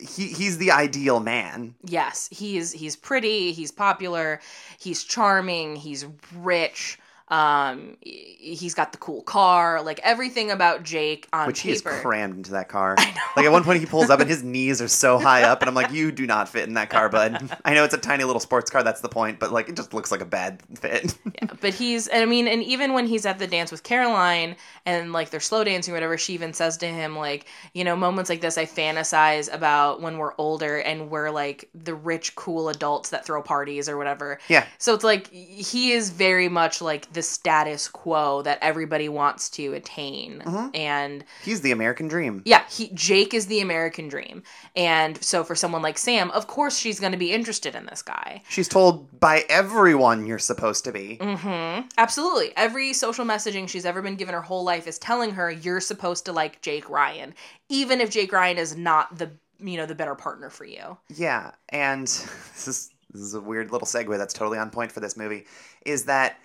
he 0.00 0.28
he's 0.28 0.58
the 0.58 0.70
ideal 0.70 1.20
man. 1.20 1.74
Yes, 1.84 2.28
he's 2.30 2.72
he's 2.72 2.96
pretty, 2.96 3.52
he's 3.52 3.72
popular, 3.72 4.40
he's 4.78 5.02
charming, 5.04 5.76
he's 5.76 6.06
rich. 6.36 6.98
Um, 7.28 7.96
he's 8.00 8.74
got 8.74 8.92
the 8.92 8.98
cool 8.98 9.22
car, 9.22 9.82
like 9.82 9.98
everything 10.04 10.52
about 10.52 10.84
Jake 10.84 11.26
on 11.32 11.48
Which 11.48 11.60
he 11.60 11.72
is 11.72 11.82
crammed 11.82 12.36
into 12.36 12.52
that 12.52 12.68
car. 12.68 12.96
Like 13.36 13.44
at 13.44 13.52
one 13.52 13.64
point 13.64 13.80
he 13.80 13.84
pulls 13.84 14.08
up 14.08 14.20
and 14.20 14.30
his 14.30 14.42
knees 14.42 14.80
are 14.80 14.88
so 14.88 15.18
high 15.18 15.42
up, 15.42 15.60
and 15.60 15.68
I'm 15.68 15.74
like, 15.74 15.90
"You 15.90 16.10
do 16.10 16.26
not 16.26 16.48
fit 16.48 16.66
in 16.66 16.72
that 16.74 16.88
car, 16.88 17.10
bud." 17.10 17.50
I 17.66 17.74
know 17.74 17.84
it's 17.84 17.92
a 17.92 17.98
tiny 17.98 18.24
little 18.24 18.40
sports 18.40 18.70
car. 18.70 18.82
That's 18.82 19.02
the 19.02 19.10
point, 19.10 19.38
but 19.38 19.52
like 19.52 19.68
it 19.68 19.76
just 19.76 19.92
looks 19.92 20.10
like 20.10 20.22
a 20.22 20.26
bad 20.26 20.62
fit. 20.80 21.14
yeah, 21.42 21.48
but 21.60 21.74
he's 21.74 22.06
and 22.06 22.22
I 22.22 22.24
mean, 22.24 22.48
and 22.48 22.62
even 22.62 22.94
when 22.94 23.06
he's 23.06 23.26
at 23.26 23.38
the 23.38 23.46
dance 23.46 23.70
with 23.70 23.82
Caroline 23.82 24.56
and 24.86 25.12
like 25.12 25.28
they're 25.28 25.38
slow 25.38 25.64
dancing 25.64 25.92
or 25.92 25.96
whatever, 25.96 26.16
she 26.16 26.32
even 26.32 26.54
says 26.54 26.78
to 26.78 26.86
him 26.86 27.14
like, 27.14 27.44
you 27.74 27.84
know, 27.84 27.94
moments 27.94 28.30
like 28.30 28.40
this 28.40 28.56
I 28.56 28.64
fantasize 28.64 29.52
about 29.52 30.00
when 30.00 30.16
we're 30.16 30.32
older 30.38 30.78
and 30.78 31.10
we're 31.10 31.30
like 31.30 31.68
the 31.74 31.94
rich, 31.94 32.34
cool 32.36 32.70
adults 32.70 33.10
that 33.10 33.26
throw 33.26 33.42
parties 33.42 33.86
or 33.86 33.98
whatever. 33.98 34.38
Yeah. 34.48 34.64
So 34.78 34.94
it's 34.94 35.04
like 35.04 35.30
he 35.30 35.92
is 35.92 36.08
very 36.08 36.48
much 36.48 36.80
like 36.80 37.12
the 37.16 37.22
status 37.22 37.88
quo 37.88 38.42
that 38.42 38.58
everybody 38.62 39.08
wants 39.08 39.50
to 39.50 39.72
attain, 39.74 40.42
and 40.74 41.24
He's 41.42 41.62
the 41.62 41.72
American 41.72 42.06
dream. 42.06 42.42
yeah, 42.44 42.62
he 42.70 42.90
Jake 42.94 43.34
is 43.34 43.46
the 43.48 43.60
American 43.60 44.06
dream, 44.08 44.44
and 44.76 45.20
so 45.22 45.42
for 45.42 45.56
someone 45.56 45.82
like 45.82 45.98
Sam, 45.98 46.30
of 46.30 46.46
course 46.46 46.78
she's 46.78 47.00
going 47.00 47.10
to 47.12 47.18
be 47.18 47.32
interested 47.32 47.74
in 47.74 47.86
this 47.86 48.02
guy. 48.02 48.42
She's 48.48 48.68
told 48.68 49.18
by 49.18 49.44
everyone 49.48 50.26
you're 50.26 50.38
supposed 50.38 50.84
to 50.84 50.92
be. 50.92 51.18
Mm-hmm. 51.20 51.88
Absolutely. 51.98 52.52
Every 52.56 52.92
social 52.92 53.24
messaging 53.24 53.68
she's 53.68 53.84
ever 53.86 54.00
been 54.02 54.16
given 54.16 54.34
her 54.34 54.42
whole 54.42 54.62
life 54.62 54.86
is 54.86 54.98
telling 54.98 55.32
her 55.32 55.50
you're 55.50 55.80
supposed 55.80 56.26
to 56.26 56.32
like 56.32 56.62
Jake 56.62 56.88
Ryan, 56.88 57.34
even 57.68 58.00
if 58.00 58.10
Jake 58.10 58.32
Ryan 58.32 58.58
is 58.58 58.76
not 58.76 59.18
the 59.18 59.32
you 59.58 59.78
know 59.78 59.86
the 59.86 59.94
better 59.94 60.14
partner 60.14 60.50
for 60.50 60.66
you. 60.66 60.98
Yeah, 61.08 61.52
and 61.70 62.06
this 62.06 62.68
is 62.68 62.90
this 63.10 63.22
is 63.22 63.34
a 63.34 63.40
weird 63.40 63.72
little 63.72 63.86
segue 63.86 64.18
that's 64.18 64.34
totally 64.34 64.58
on 64.58 64.68
point 64.68 64.92
for 64.92 65.00
this 65.00 65.16
movie. 65.16 65.46
Is 65.86 66.04
that 66.04 66.38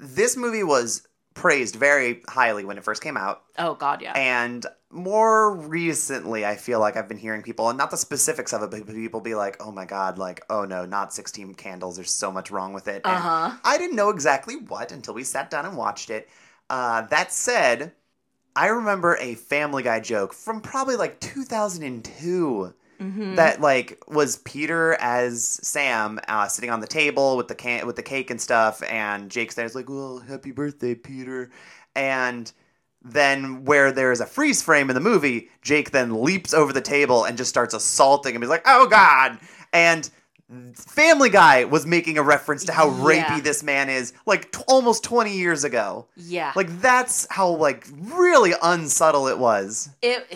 this 0.00 0.36
movie 0.36 0.62
was 0.64 1.06
praised 1.34 1.76
very 1.76 2.22
highly 2.28 2.64
when 2.64 2.76
it 2.76 2.84
first 2.84 3.02
came 3.02 3.16
out, 3.16 3.42
Oh 3.58 3.74
God, 3.74 4.02
yeah. 4.02 4.12
and 4.12 4.66
more 4.92 5.54
recently, 5.56 6.44
I 6.44 6.56
feel 6.56 6.80
like 6.80 6.96
I've 6.96 7.06
been 7.08 7.16
hearing 7.18 7.42
people, 7.42 7.68
and 7.68 7.78
not 7.78 7.92
the 7.92 7.96
specifics 7.96 8.52
of 8.52 8.62
it, 8.64 8.70
but 8.70 8.86
people 8.88 9.20
be 9.20 9.36
like, 9.36 9.56
"Oh 9.60 9.70
my 9.70 9.84
god, 9.84 10.18
like, 10.18 10.42
oh 10.50 10.64
no, 10.64 10.84
not 10.84 11.14
sixteen 11.14 11.54
candles. 11.54 11.94
There's 11.94 12.10
so 12.10 12.32
much 12.32 12.50
wrong 12.50 12.72
with 12.72 12.88
it." 12.88 13.02
Uh-huh. 13.04 13.56
I 13.62 13.78
didn't 13.78 13.94
know 13.94 14.08
exactly 14.10 14.56
what 14.56 14.90
until 14.90 15.14
we 15.14 15.22
sat 15.22 15.48
down 15.48 15.64
and 15.64 15.76
watched 15.76 16.10
it. 16.10 16.28
Uh, 16.68 17.02
that 17.02 17.32
said, 17.32 17.92
I 18.56 18.66
remember 18.66 19.16
a 19.20 19.36
Family 19.36 19.84
Guy 19.84 20.00
joke 20.00 20.32
from 20.34 20.60
probably 20.60 20.96
like 20.96 21.20
2002 21.20 22.74
Mm-hmm. 23.00 23.36
that 23.36 23.62
like 23.62 24.02
was 24.08 24.36
Peter 24.38 24.94
as 25.00 25.42
Sam 25.42 26.20
uh, 26.28 26.48
sitting 26.48 26.68
on 26.68 26.80
the 26.80 26.86
table 26.86 27.38
with 27.38 27.48
the 27.48 27.54
can 27.54 27.86
with 27.86 27.96
the 27.96 28.02
cake 28.02 28.30
and 28.30 28.38
stuff, 28.38 28.82
and 28.82 29.30
Jake's 29.30 29.54
there's 29.54 29.74
like, 29.74 29.88
"Well, 29.88 30.18
happy 30.18 30.50
birthday, 30.50 30.94
Peter," 30.94 31.50
and 31.96 32.52
then 33.02 33.64
where 33.64 33.90
there's 33.90 34.20
a 34.20 34.26
freeze 34.26 34.60
frame 34.60 34.90
in 34.90 34.94
the 34.94 35.00
movie, 35.00 35.48
Jake 35.62 35.92
then 35.92 36.22
leaps 36.22 36.52
over 36.52 36.74
the 36.74 36.82
table 36.82 37.24
and 37.24 37.38
just 37.38 37.48
starts 37.48 37.72
assaulting 37.72 38.34
him. 38.34 38.42
He's 38.42 38.50
like, 38.50 38.66
"Oh 38.66 38.86
God!" 38.86 39.38
and 39.72 40.10
Family 40.74 41.30
Guy 41.30 41.64
was 41.64 41.86
making 41.86 42.18
a 42.18 42.22
reference 42.22 42.64
to 42.64 42.72
how 42.72 42.88
Yeah. 42.88 43.24
rapey 43.24 43.42
this 43.42 43.62
man 43.62 43.88
is, 43.88 44.12
like 44.26 44.50
t- 44.52 44.62
almost 44.66 45.04
twenty 45.04 45.36
years 45.36 45.64
ago. 45.64 46.06
yeah. 46.16 46.52
Like 46.56 46.80
that's 46.80 47.26
how 47.30 47.48
like 47.50 47.86
really 47.92 48.52
unsubtle 48.62 49.28
it 49.28 49.38
was. 49.38 49.88
it 50.02 50.26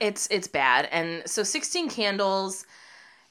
it's 0.00 0.28
it's 0.30 0.46
bad 0.48 0.88
and 0.92 1.22
so 1.26 1.42
16 1.42 1.88
candles 1.90 2.66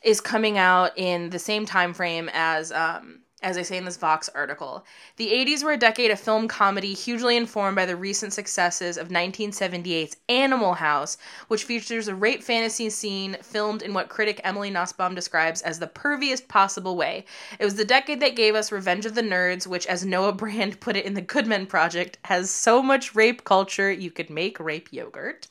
is 0.02 0.20
coming 0.20 0.58
out 0.58 0.92
in 0.98 1.30
the 1.30 1.40
same 1.40 1.66
time 1.66 1.94
frame 1.94 2.30
as 2.34 2.72
um 2.72 3.21
as 3.42 3.58
I 3.58 3.64
say 3.64 3.78
in 3.78 3.86
this 3.86 3.98
Vox 3.98 4.30
article, 4.30 4.86
the 5.18 5.30
80s 5.32 5.64
were 5.64 5.72
a 5.72 5.78
decade 5.78 6.12
of 6.12 6.20
film 6.20 6.48
comedy 6.48 6.94
hugely 6.94 7.36
informed 7.36 7.76
by 7.76 7.86
the 7.86 7.96
recent 7.96 8.34
successes 8.34 8.98
of 8.98 9.10
1978's 9.10 10.18
Animal 10.30 10.76
House, 10.76 11.18
which 11.48 11.64
features 11.64 12.08
a 12.08 12.16
rape 12.16 12.44
fantasy 12.44 12.90
scene 12.90 13.38
filmed 13.42 13.82
in 13.82 13.94
what 13.94 14.10
critic 14.10 14.40
Emily 14.44 14.70
Nussbaum 14.70 15.16
describes 15.16 15.62
as 15.62 15.80
the 15.80 15.88
perviest 15.88 16.48
possible 16.48 16.96
way. 16.96 17.26
It 17.60 17.66
was 17.66 17.76
the 17.76 17.86
decade 17.86 18.20
that 18.20 18.36
gave 18.36 18.54
us 18.54 18.72
Revenge 18.72 19.06
of 19.06 19.16
the 19.16 19.24
Nerds, 19.24 19.66
which, 19.66 19.88
as 19.88 20.06
Noah 20.06 20.34
Brand 20.34 20.80
put 20.80 20.96
it 20.96 21.06
in 21.06 21.16
the 21.16 21.22
Good 21.22 21.48
Men 21.48 21.66
Project, 21.66 22.20
has 22.26 22.52
so 22.52 22.84
much 22.84 23.16
rape 23.16 23.44
culture 23.44 23.92
you 23.92 24.12
could 24.12 24.30
make 24.30 24.60
rape 24.60 24.90
yogurt. 24.92 25.48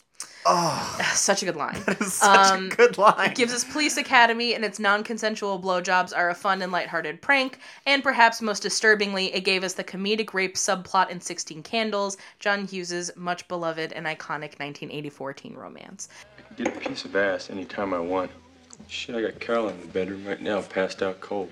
Oh, 0.47 0.99
Such 1.15 1.43
a 1.43 1.45
good 1.47 1.57
line. 1.57 1.83
it's 1.89 2.15
such 2.15 2.51
Um, 2.51 2.67
a 2.67 2.69
good 2.75 2.99
line. 2.99 3.35
Gives 3.35 3.53
us 3.53 3.63
Police 3.65 3.97
Academy, 3.99 4.55
and 4.55 4.65
its 4.65 4.79
non 4.79 5.05
consensual 5.05 5.61
blowjobs 5.61 6.17
are 6.17 6.31
a 6.31 6.35
fun 6.35 6.63
and 6.63 6.73
lighthearted 6.73 7.21
prank. 7.21 7.59
And 7.87 8.03
perhaps 8.03 8.41
most 8.41 8.63
disturbingly, 8.63 9.35
it 9.35 9.43
gave 9.43 9.65
us 9.65 9.75
the 9.75 9.85
comedic 9.85 10.33
rape 10.33 10.55
subplot 10.57 11.11
in 11.11 11.21
16 11.21 11.63
Candles, 11.63 12.17
John 12.39 12.67
Hughes' 12.67 13.11
much 13.17 13.47
beloved 13.49 13.93
and 13.93 14.07
iconic 14.07 14.59
1984 14.59 15.33
teen 15.35 15.55
romance. 15.55 16.09
Get 16.57 16.69
a 16.69 16.81
piece 16.81 17.05
of 17.05 17.15
ass 17.15 17.51
anytime 17.51 17.93
I 17.93 18.01
want. 18.01 18.31
Shit, 18.89 19.15
I 19.15 19.21
got 19.23 19.39
Carol 19.41 19.69
in 19.69 19.81
the 19.81 19.87
bedroom 19.89 20.27
right 20.27 20.41
now, 20.41 20.63
passed 20.63 21.03
out 21.03 21.21
cold. 21.21 21.51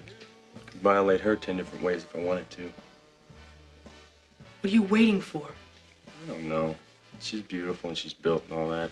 Could 0.67 0.81
violate 0.81 1.21
her 1.21 1.37
ten 1.37 1.59
different 1.59 1.85
ways 1.85 2.05
if 2.05 2.17
I 2.17 2.21
wanted 2.25 2.49
to. 2.51 2.73
What 4.61 4.71
are 4.73 4.75
you 4.75 4.83
waiting 4.83 5.21
for? 5.21 5.47
I 6.25 6.33
don't 6.33 6.49
know. 6.49 6.75
She's 7.21 7.43
beautiful 7.43 7.91
and 7.91 7.99
she's 7.99 8.15
built 8.15 8.45
and 8.49 8.59
all 8.59 8.69
that. 8.71 8.91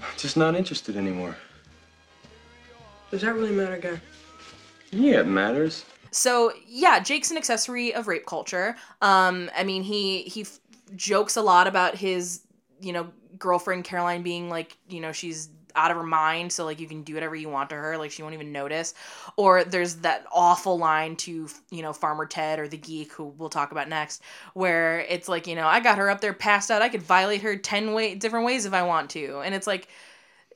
I'm 0.00 0.18
just 0.18 0.36
not 0.36 0.54
interested 0.54 0.96
anymore. 0.96 1.36
Does 3.10 3.22
that 3.22 3.34
really 3.34 3.52
matter, 3.52 3.78
guy? 3.78 4.00
Yeah, 4.90 5.20
it 5.20 5.26
matters. 5.26 5.84
So 6.10 6.52
yeah, 6.66 6.98
Jake's 6.98 7.30
an 7.30 7.36
accessory 7.36 7.94
of 7.94 8.08
rape 8.08 8.26
culture. 8.26 8.76
Um, 9.02 9.50
I 9.56 9.64
mean, 9.64 9.82
he 9.82 10.22
he 10.22 10.42
f- 10.42 10.58
jokes 10.94 11.36
a 11.36 11.42
lot 11.42 11.66
about 11.66 11.94
his 11.94 12.42
you 12.80 12.92
know 12.92 13.08
girlfriend 13.38 13.84
Caroline 13.84 14.22
being 14.22 14.48
like 14.48 14.76
you 14.88 15.00
know 15.00 15.12
she's 15.12 15.48
out 15.76 15.90
of 15.90 15.96
her 15.96 16.02
mind, 16.02 16.52
so 16.52 16.64
like 16.64 16.80
you 16.80 16.88
can 16.88 17.02
do 17.02 17.14
whatever 17.14 17.36
you 17.36 17.48
want 17.48 17.70
to 17.70 17.76
her, 17.76 17.96
like 17.96 18.10
she 18.10 18.22
won't 18.22 18.34
even 18.34 18.50
notice. 18.52 18.94
Or 19.36 19.62
there's 19.62 19.96
that 19.96 20.26
awful 20.32 20.78
line 20.78 21.16
to 21.16 21.48
you 21.70 21.82
know 21.82 21.92
Farmer 21.92 22.26
Ted 22.26 22.58
or 22.58 22.66
the 22.66 22.76
geek 22.76 23.12
who 23.12 23.26
we'll 23.26 23.48
talk 23.48 23.72
about 23.72 23.88
next, 23.88 24.22
where 24.54 25.00
it's 25.00 25.28
like 25.28 25.46
you 25.46 25.54
know 25.54 25.66
I 25.66 25.80
got 25.80 25.98
her 25.98 26.10
up 26.10 26.20
there 26.20 26.32
passed 26.32 26.70
out, 26.70 26.82
I 26.82 26.88
could 26.88 27.02
violate 27.02 27.42
her 27.42 27.56
ten 27.56 27.92
way 27.92 28.14
different 28.14 28.46
ways 28.46 28.66
if 28.66 28.72
I 28.72 28.82
want 28.82 29.10
to, 29.10 29.40
and 29.40 29.54
it's 29.54 29.66
like 29.66 29.88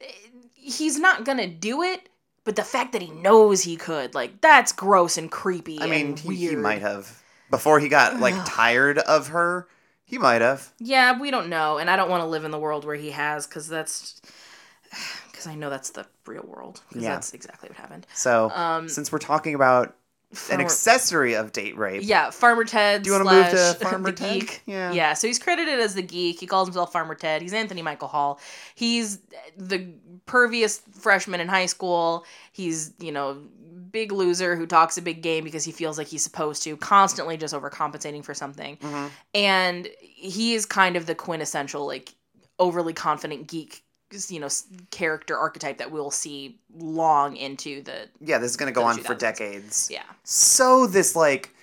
eh, 0.01 0.07
he's 0.55 0.99
not 0.99 1.25
gonna 1.25 1.47
do 1.47 1.83
it. 1.83 2.09
But 2.45 2.57
the 2.57 2.65
fact 2.65 2.93
that 2.93 3.03
he 3.03 3.11
knows 3.11 3.63
he 3.63 3.77
could, 3.77 4.15
like, 4.15 4.41
that's 4.41 4.73
gross 4.73 5.19
and 5.19 5.31
creepy. 5.31 5.79
I 5.79 5.87
mean, 5.87 6.17
he, 6.17 6.35
he 6.35 6.57
might 6.57 6.81
have 6.81 7.23
before 7.51 7.79
he 7.81 7.89
got 7.89 8.19
like 8.19 8.35
tired 8.47 8.99
of 8.99 9.29
her. 9.29 9.69
He 10.05 10.19
might 10.19 10.41
have. 10.41 10.73
Yeah, 10.81 11.21
we 11.21 11.31
don't 11.31 11.49
know, 11.49 11.79
and 11.79 11.89
I 11.89 11.97
don't 11.97 12.11
want 12.11 12.23
to 12.23 12.27
live 12.27 12.45
in 12.45 12.51
the 12.51 12.59
world 12.59 12.85
where 12.85 12.97
he 12.97 13.11
has, 13.11 13.47
because 13.47 13.69
that's, 13.69 14.21
because 15.41 15.51
I 15.51 15.55
know 15.57 15.71
that's 15.71 15.91
the 15.91 16.07
real 16.27 16.45
world. 16.47 16.83
Because 16.89 17.03
Yeah. 17.03 17.15
that's 17.15 17.33
exactly 17.33 17.71
what 17.71 17.79
happened. 17.79 18.07
So 18.15 18.51
Um, 18.51 18.89
since 18.89 19.11
we're 19.11 19.19
talking 19.19 19.55
about 19.55 19.97
an 20.51 20.61
accessory 20.61 21.35
of 21.35 21.51
date 21.51 21.77
rape. 21.77 22.03
Yeah, 22.05 22.31
Farmer 22.31 22.65
Ted. 22.65 23.03
Do 23.03 23.09
you 23.11 23.19
wanna 23.19 23.33
move 23.33 23.51
to 23.51 23.75
Farmer 23.81 24.13
Ted? 24.13 24.41
geek? 24.41 24.63
Yeah. 24.67 24.93
yeah. 24.93 25.15
So 25.15 25.27
he's 25.27 25.39
credited 25.39 25.81
as 25.81 25.95
the 25.95 26.03
geek. 26.03 26.39
He 26.39 26.47
calls 26.47 26.69
himself 26.69 26.93
Farmer 26.93 27.15
Ted. 27.15 27.43
He's 27.43 27.53
Anthony 27.55 27.83
Michael 27.83 28.07
Hall. 28.09 28.39
He's 28.75 29.19
the 29.57 29.89
pervious 30.27 30.83
freshman 31.01 31.41
in 31.41 31.49
high 31.49 31.67
school. 31.67 32.25
He's 32.53 32.93
you 32.99 33.11
know 33.11 33.39
big 33.91 34.13
loser 34.13 34.55
who 34.55 34.67
talks 34.67 34.97
a 34.99 35.03
big 35.03 35.21
game 35.21 35.43
because 35.43 35.65
he 35.65 35.73
feels 35.73 35.99
like 35.99 36.07
he's 36.07 36.23
supposed 36.23 36.63
to, 36.63 36.77
constantly 36.77 37.37
just 37.37 37.53
overcompensating 37.53 38.23
for 38.25 38.35
something. 38.35 38.77
Mm-hmm. 38.77 39.07
And 39.35 39.89
he 40.01 40.55
is 40.55 40.65
kind 40.65 40.95
of 40.95 41.07
the 41.07 41.15
quintessential 41.17 41.87
like 41.87 42.15
overly 42.61 42.93
confident 42.93 43.49
geek. 43.49 43.83
You 44.29 44.41
know, 44.41 44.49
character 44.91 45.37
archetype 45.39 45.79
that 45.79 45.91
we'll 45.91 46.11
see 46.11 46.59
long 46.77 47.37
into 47.37 47.83
the 47.83 48.09
Yeah, 48.21 48.39
this 48.39 48.51
is 48.51 48.57
gonna 48.57 48.73
go 48.73 48.81
The 48.83 48.87
on 48.89 48.99
for 48.99 49.15
decades. 49.15 49.89
yeah. 49.91 50.03
so 50.25 50.87
this 50.87 51.15
like 51.15 51.55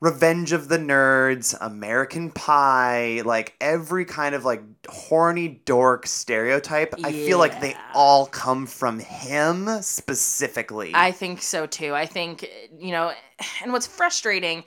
revenge 0.00 0.50
of 0.50 0.66
the 0.68 0.78
nerds 0.78 1.54
american 1.60 2.28
pie 2.32 3.22
like 3.24 3.54
every 3.60 4.04
kind 4.04 4.34
of 4.34 4.44
like 4.44 4.60
horny 4.88 5.60
dork 5.64 6.08
stereotype 6.08 6.92
i 7.04 7.12
feel 7.12 7.38
like 7.38 7.60
they 7.60 7.76
all 7.94 8.26
come 8.26 8.66
from 8.66 8.98
him 8.98 9.68
specifically 9.80 10.90
I 10.92 11.12
think 11.12 11.40
so 11.40 11.66
too. 11.66 11.94
I 11.94 12.06
think, 12.06 12.48
you 12.76 12.90
know, 12.90 13.12
and 13.62 13.72
what's 13.72 13.86
frustrating 13.86 14.64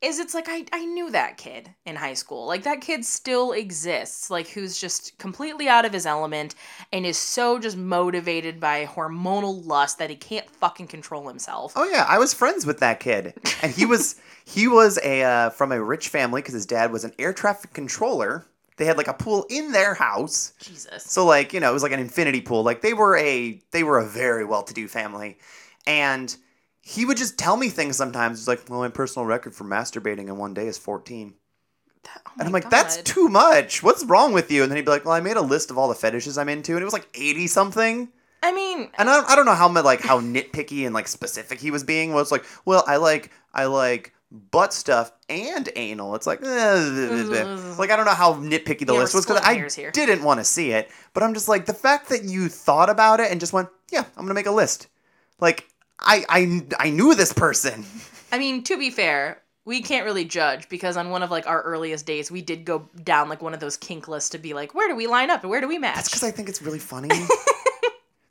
is 0.00 0.18
it's 0.18 0.34
like 0.34 0.46
I, 0.48 0.64
I 0.72 0.84
knew 0.84 1.10
that 1.10 1.36
kid 1.36 1.74
in 1.84 1.96
high 1.96 2.14
school. 2.14 2.46
Like 2.46 2.62
that 2.62 2.80
kid 2.80 3.04
still 3.04 3.52
exists, 3.52 4.30
like 4.30 4.48
who's 4.48 4.80
just 4.80 5.18
completely 5.18 5.68
out 5.68 5.84
of 5.84 5.92
his 5.92 6.06
element 6.06 6.54
and 6.92 7.04
is 7.04 7.18
so 7.18 7.58
just 7.58 7.76
motivated 7.76 8.60
by 8.60 8.86
hormonal 8.86 9.66
lust 9.66 9.98
that 9.98 10.10
he 10.10 10.16
can't 10.16 10.48
fucking 10.48 10.86
control 10.86 11.28
himself. 11.28 11.72
oh 11.76 11.84
yeah 11.84 12.04
i 12.08 12.18
was 12.18 12.32
friends 12.32 12.64
with 12.64 12.78
that 12.78 13.00
kid 13.00 13.34
and 13.62 13.72
he 13.72 13.84
was 13.84 14.16
he 14.44 14.68
was 14.68 14.98
a 15.02 15.22
uh, 15.22 15.50
from 15.50 15.72
a 15.72 15.82
rich 15.82 16.08
family 16.08 16.40
because 16.40 16.54
his 16.54 16.66
dad 16.66 16.92
was 16.92 17.04
an 17.04 17.12
air 17.18 17.32
traffic 17.32 17.72
controller 17.72 18.46
they 18.78 18.84
had 18.84 18.96
like 18.96 19.08
a 19.08 19.14
pool 19.14 19.44
in 19.50 19.72
their 19.72 19.94
house 19.94 20.52
Jesus. 20.60 21.02
So 21.02 21.26
like, 21.26 21.52
you 21.52 21.60
know, 21.60 21.70
it 21.70 21.72
was 21.72 21.82
like 21.82 21.92
an 21.92 22.00
infinity 22.00 22.40
pool. 22.40 22.62
Like 22.62 22.80
they 22.80 22.94
were 22.94 23.16
a 23.16 23.60
they 23.72 23.82
were 23.82 23.98
a 23.98 24.06
very 24.06 24.44
well-to-do 24.44 24.86
family. 24.88 25.38
And 25.86 26.34
he 26.88 27.04
would 27.04 27.18
just 27.18 27.36
tell 27.36 27.56
me 27.56 27.68
things 27.68 27.96
sometimes. 27.96 28.38
He's 28.38 28.48
like, 28.48 28.62
"Well, 28.68 28.80
my 28.80 28.88
personal 28.88 29.26
record 29.26 29.54
for 29.54 29.64
masturbating 29.64 30.28
in 30.28 30.38
one 30.38 30.54
day 30.54 30.66
is 30.66 30.78
14." 30.78 31.34
That- 32.04 32.22
oh 32.26 32.30
And 32.38 32.46
I'm 32.48 32.52
like, 32.52 32.70
"That's 32.70 32.96
too 33.02 33.28
much. 33.28 33.82
What's 33.82 34.04
wrong 34.04 34.32
with 34.32 34.50
you?" 34.50 34.62
And 34.62 34.70
then 34.70 34.76
he'd 34.76 34.86
be 34.86 34.90
like, 34.90 35.04
"Well, 35.04 35.14
I 35.14 35.20
made 35.20 35.36
a 35.36 35.42
list 35.42 35.70
of 35.70 35.76
all 35.76 35.88
the 35.88 35.94
fetishes 35.94 36.38
I'm 36.38 36.48
into, 36.48 36.72
and 36.72 36.80
it 36.80 36.84
was 36.84 36.94
like 36.94 37.08
80 37.14 37.46
something." 37.46 38.08
I 38.42 38.52
mean, 38.52 38.88
And 38.96 39.10
I, 39.10 39.22
I 39.28 39.36
don't 39.36 39.44
know 39.44 39.54
how 39.54 39.68
like 39.68 40.00
how 40.00 40.20
nitpicky 40.34 40.86
and 40.86 40.94
like 40.94 41.08
specific 41.08 41.60
he 41.60 41.70
was 41.70 41.84
being. 41.84 42.12
Was 42.12 42.32
like, 42.32 42.44
"Well, 42.64 42.84
I 42.86 42.96
like 42.96 43.30
I 43.52 43.66
like 43.66 44.14
butt 44.30 44.72
stuff 44.72 45.12
and 45.28 45.68
anal." 45.76 46.14
It's 46.14 46.26
like, 46.26 46.40
eh, 46.42 46.46
like 47.78 47.90
I 47.90 47.96
don't 47.96 48.06
know 48.06 48.12
how 48.14 48.34
nitpicky 48.34 48.86
the 48.86 48.94
Yeah, 48.94 49.00
list 49.00 49.14
was 49.14 49.26
because 49.26 49.42
I 49.44 49.68
didn't 49.90 50.22
want 50.22 50.40
to 50.40 50.44
see 50.44 50.70
it. 50.70 50.90
But 51.12 51.22
I'm 51.22 51.34
just 51.34 51.48
like 51.48 51.66
the 51.66 51.74
fact 51.74 52.08
that 52.08 52.24
you 52.24 52.48
thought 52.48 52.88
about 52.88 53.20
it 53.20 53.30
and 53.30 53.40
just 53.40 53.52
went, 53.52 53.68
"Yeah, 53.90 54.04
I'm 54.16 54.24
gonna 54.24 54.34
make 54.34 54.46
a 54.46 54.52
list." 54.52 54.86
Like 55.40 55.67
I 56.00 56.24
I 56.28 56.66
I 56.78 56.90
knew 56.90 57.14
this 57.14 57.32
person. 57.32 57.84
I 58.30 58.38
mean, 58.38 58.62
to 58.64 58.78
be 58.78 58.90
fair, 58.90 59.42
we 59.64 59.82
can't 59.82 60.04
really 60.04 60.24
judge 60.24 60.68
because 60.68 60.96
on 60.96 61.10
one 61.10 61.22
of 61.22 61.30
like 61.30 61.46
our 61.46 61.62
earliest 61.62 62.06
days, 62.06 62.30
we 62.30 62.42
did 62.42 62.64
go 62.64 62.88
down 63.04 63.28
like 63.28 63.42
one 63.42 63.54
of 63.54 63.60
those 63.60 63.76
kink 63.76 64.08
lists 64.08 64.30
to 64.30 64.38
be 64.38 64.54
like, 64.54 64.74
where 64.74 64.88
do 64.88 64.96
we 64.96 65.06
line 65.06 65.30
up 65.30 65.42
and 65.42 65.50
where 65.50 65.60
do 65.60 65.68
we 65.68 65.78
match? 65.78 65.96
That's 65.96 66.08
because 66.08 66.24
I 66.24 66.30
think 66.30 66.48
it's 66.48 66.62
really 66.62 66.78
funny. 66.78 67.10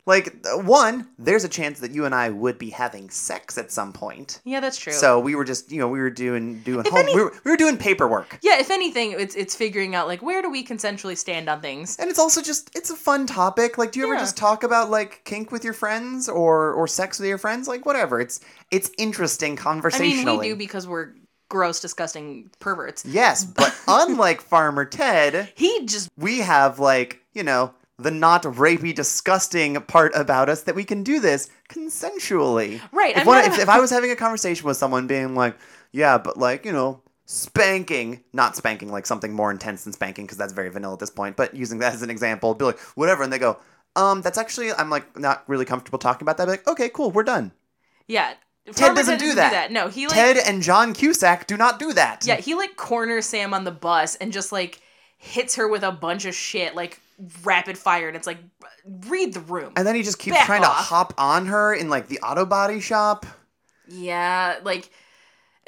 like 0.08 0.34
uh, 0.52 0.58
one, 0.58 1.08
there's 1.20 1.44
a 1.44 1.50
chance 1.50 1.80
that 1.82 1.92
you 1.92 2.06
and 2.06 2.16
I 2.16 2.30
would 2.30 2.58
be 2.58 2.72
having 2.72 3.10
sex 3.12 3.58
at 3.60 3.72
some 3.72 3.94
point. 3.94 4.42
yeah, 4.46 4.60
that's 4.60 4.78
true. 4.78 4.94
So 4.94 5.20
we 5.20 5.36
were 5.36 5.44
just, 5.44 5.72
you 5.72 5.78
know, 5.80 5.88
we 5.88 6.00
were 6.00 6.10
doing 6.10 6.62
doing 6.62 6.84
home, 6.86 6.98
any- 6.98 7.14
we, 7.16 7.22
were, 7.24 7.34
we 7.44 7.52
were 7.52 7.58
doing 7.58 7.78
paperwork, 7.78 8.40
yeah, 8.42 8.58
if 8.60 8.72
anything, 8.72 9.12
it's 9.12 9.36
it's 9.36 9.56
figuring 9.56 9.94
out 9.94 10.08
like 10.08 10.22
where 10.24 10.42
do 10.42 10.50
we 10.50 10.66
consensually 10.66 11.16
stand 11.18 11.48
on 11.50 11.62
things. 11.62 11.96
and 12.00 12.10
it's 12.10 12.18
also 12.20 12.42
just 12.42 12.72
it's 12.76 12.90
a 12.90 12.96
fun 12.96 13.28
topic. 13.28 13.78
Like, 13.78 13.92
do 13.92 14.00
you 14.00 14.06
ever 14.06 14.16
Yeah. 14.16 14.22
just 14.22 14.38
talk 14.38 14.64
about 14.64 14.90
like 14.90 15.22
kink 15.26 15.52
with 15.52 15.64
your 15.64 15.74
friends 15.74 16.28
or 16.30 16.72
or 16.74 16.88
sex 16.88 17.20
with 17.20 17.28
your 17.28 17.38
friends? 17.38 17.68
Like, 17.68 17.86
whatever. 17.86 18.20
It's 18.22 18.40
it's 18.72 18.90
interesting 18.98 19.54
I 19.54 19.62
conversationally. 19.62 20.26
mean, 20.26 20.40
we 20.40 20.48
do 20.50 20.56
because 20.56 20.88
we're 20.88 21.14
gross, 21.50 21.80
disgusting 21.80 22.50
perverts. 22.60 23.06
yes, 23.06 23.44
but 23.46 23.74
unlike 23.88 24.42
Farmer 24.42 24.86
Ted, 24.86 25.52
He 25.56 25.86
just 25.86 26.10
we 26.18 26.40
have 26.40 26.80
like 26.80 27.22
you 27.34 27.44
know 27.44 27.74
the 27.98 28.12
not 28.12 28.44
rapey 28.44 28.94
disgusting 28.94 29.76
part 29.82 30.12
about 30.16 30.50
us 30.50 30.64
that 30.64 30.76
we 30.76 30.84
can 30.84 31.04
do 31.04 31.20
this 31.20 31.50
consensually 31.70 32.80
Right, 32.92 33.18
if, 33.18 33.26
one, 33.26 33.38
not 33.44 33.54
if, 33.54 33.60
if 33.60 33.70
i 33.70 33.80
was 33.80 33.90
having 33.90 34.12
a 34.12 34.16
conversation 34.16 34.66
with 34.66 34.78
someone 34.78 35.08
being 35.08 35.36
like 35.36 35.58
yeah 35.92 36.18
but 36.18 36.38
like 36.38 36.66
you 36.66 36.72
know 36.72 37.02
spanking 37.26 38.24
not 38.34 38.56
spanking 38.56 38.90
like 38.90 39.06
something 39.06 39.34
more 39.34 39.52
intense 39.52 39.84
than 39.84 39.94
spanking 39.94 40.26
because 40.26 40.38
that's 40.38 40.54
very 40.54 40.70
vanilla 40.70 40.94
at 40.94 41.00
this 41.00 41.10
point 41.10 41.36
but 41.36 41.54
using 41.54 41.80
that 41.80 41.94
as 41.94 42.02
an 42.02 42.10
example 42.10 42.54
be 42.54 42.66
like 42.66 42.80
whatever 42.96 43.24
and 43.24 43.34
they 43.34 43.40
go 43.40 43.58
um 43.96 44.22
that's 44.22 44.38
actually 44.38 44.72
i'm 44.74 44.90
like 44.90 45.18
not 45.20 45.44
really 45.48 45.66
comfortable 45.66 46.00
talking 46.00 46.24
about 46.24 46.38
that 46.38 46.44
I'd 46.44 46.46
be 46.46 46.52
like 46.52 46.68
okay 46.68 46.90
cool 46.90 47.12
we're 47.12 47.24
done 47.24 47.52
yeah. 48.08 48.36
ted 48.68 48.76
Farmer 48.76 48.96
doesn't, 48.96 49.20
do, 49.20 49.36
that. 49.36 49.74
No, 49.74 49.90
he 49.90 50.08
like 50.08 50.16
ted 50.16 50.38
and 50.38 50.62
john 50.62 50.94
cusack 50.94 51.48
do 51.48 51.58
not 51.58 51.80
do 51.80 51.92
that 51.94 52.26
yeah 52.26 52.38
he 52.38 52.56
like 52.56 52.78
corners 52.78 53.26
Sam 53.26 53.54
on 53.54 53.66
the 53.66 53.72
bus 53.72 54.16
and 54.16 54.32
just 54.32 54.54
like 54.54 54.82
hits 55.18 55.56
her 55.56 55.68
with 55.68 55.84
a 55.84 55.92
bunch 55.92 56.24
of 56.24 56.34
shit 56.34 56.76
like 56.76 57.02
rapid 57.44 57.78
fire, 57.78 58.08
and 58.08 58.16
it's 58.18 58.28
like 58.28 58.38
read 59.08 59.34
the 59.34 59.40
room. 59.42 59.74
and 59.76 59.86
then 59.88 59.96
he 59.96 60.04
just 60.04 60.20
keeps 60.20 60.38
Back 60.38 60.46
trying 60.46 60.62
to 60.62 60.68
hop 60.68 61.14
on 61.18 61.48
her 61.48 61.74
in 61.74 61.90
like 61.90 62.08
the 62.08 62.20
auto 62.20 62.46
body 62.46 62.80
shop 62.80 63.26
Yeah, 63.88 64.58
like, 64.64 64.90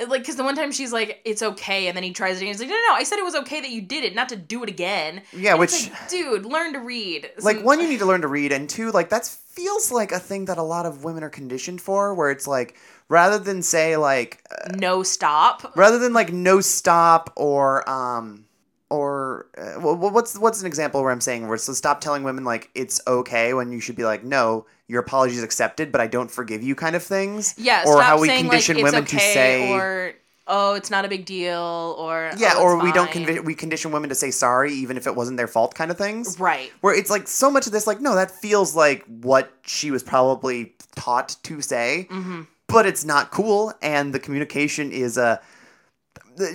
like 0.08 0.22
because 0.22 0.36
the 0.36 0.44
one 0.44 0.56
time 0.56 0.72
she's 0.72 0.94
like, 0.94 1.22
"It's 1.26 1.42
okay," 1.42 1.88
and 1.88 1.96
then 1.98 2.04
he 2.04 2.12
tries 2.12 2.38
it, 2.38 2.40
and 2.42 2.48
he's 2.50 2.60
like, 2.60 2.70
"No, 2.70 2.76
no, 2.76 2.88
no! 2.90 2.94
I 2.96 3.04
said 3.04 3.18
it 3.20 3.24
was 3.26 3.36
okay 3.36 3.60
that 3.62 3.70
you 3.70 3.82
did 3.82 4.04
it, 4.04 4.16
not 4.16 4.30
to 4.30 4.36
do 4.36 4.64
it 4.64 4.70
again." 4.70 5.22
Yeah, 5.34 5.52
And 5.52 5.60
which- 5.60 5.90
like, 5.90 6.10
dude, 6.10 6.46
learn 6.46 6.74
to 6.74 6.80
read. 6.80 7.30
like 7.42 7.62
one 7.64 7.80
you 7.82 7.88
need 7.88 8.00
to 8.00 8.06
learn 8.06 8.22
to 8.22 8.28
read 8.28 8.52
and 8.52 8.70
two 8.70 8.92
like 8.92 9.10
that 9.10 9.26
feels 9.26 9.92
like 9.92 10.12
a 10.14 10.20
thing 10.20 10.46
that 10.46 10.58
a 10.58 10.64
lot 10.64 10.86
of 10.86 11.04
women 11.04 11.24
are 11.24 11.30
conditioned 11.30 11.82
for 11.82 12.14
where 12.14 12.32
it's 12.32 12.48
like 12.48 12.78
rather 13.10 13.38
than 13.40 13.62
say 13.62 13.98
like 13.98 14.42
uh, 14.52 14.70
no 14.76 15.04
stop. 15.04 15.74
rather 15.76 15.98
than 15.98 16.14
like 16.14 16.32
no 16.32 16.62
stop 16.62 17.34
or 17.36 17.90
um 17.90 18.46
or 18.90 19.48
uh, 19.58 19.80
wh- 19.80 19.98
wh- 19.98 20.14
what's 20.14 20.38
what's 20.38 20.62
an 20.62 20.68
example 20.68 21.02
where 21.02 21.12
I'm 21.12 21.22
saying 21.22 21.48
where 21.48 21.58
so 21.58 21.74
stop 21.74 22.02
telling 22.02 22.24
women 22.24 22.44
like 22.44 22.70
it's 22.76 23.00
okay 23.08 23.54
when 23.54 23.72
you 23.72 23.80
should 23.80 23.96
be 23.96 24.04
like 24.06 24.24
no 24.24 24.66
your 24.88 25.02
apology 25.02 25.36
is 25.36 25.44
accepted 25.44 25.92
but 25.92 26.02
I 26.02 26.08
don't 26.08 26.32
forgive 26.32 26.64
you 26.64 26.76
kind 26.76 26.96
of 26.96 27.04
things? 27.04 27.54
Yeah, 27.58 27.84
or 27.86 27.94
stop 27.94 28.04
how 28.04 28.20
we 28.20 28.28
saying 28.28 28.46
condition 28.50 28.78
like, 28.78 28.86
it's 28.86 28.92
women 28.92 29.04
okay, 29.04 29.18
to 29.18 29.24
say 29.24 29.72
or 29.74 30.14
oh, 30.52 30.74
it's 30.74 30.90
not 30.90 31.06
a 31.06 31.08
big 31.08 31.26
deal, 31.26 31.96
or 32.00 32.32
yeah 32.38 32.54
"Oh, 32.56 32.64
or 32.64 32.84
we 32.84 32.92
don't 32.92 33.12
convi- 33.12 33.46
we 33.46 33.54
condition 33.54 33.92
women 33.92 34.10
to 34.10 34.16
say 34.16 34.32
sorry 34.32 34.74
even 34.74 34.98
if 34.98 35.06
it 35.06 35.16
wasn't 35.16 35.38
their 35.38 35.48
fault 35.48 35.76
kind 35.76 35.92
of 35.92 35.98
things? 35.98 36.40
Right. 36.40 36.72
where 36.82 36.96
it's 36.96 37.12
like 37.12 37.28
so 37.28 37.52
much 37.52 37.68
of 37.68 37.72
this 37.72 37.86
like 37.86 38.02
no 38.02 38.16
that 38.16 38.32
feels 38.32 38.76
like 38.76 39.04
what 39.06 39.52
she 39.64 39.92
was 39.92 40.02
probably 40.02 40.74
taught 40.96 41.36
to 41.44 41.62
say 41.62 42.08
hmm 42.10 42.42
but 42.68 42.86
it's 42.86 43.04
not 43.04 43.32
cool 43.32 43.74
and 43.82 44.14
the 44.14 44.20
communication 44.20 44.92
is 44.92 45.18
uh 45.18 45.38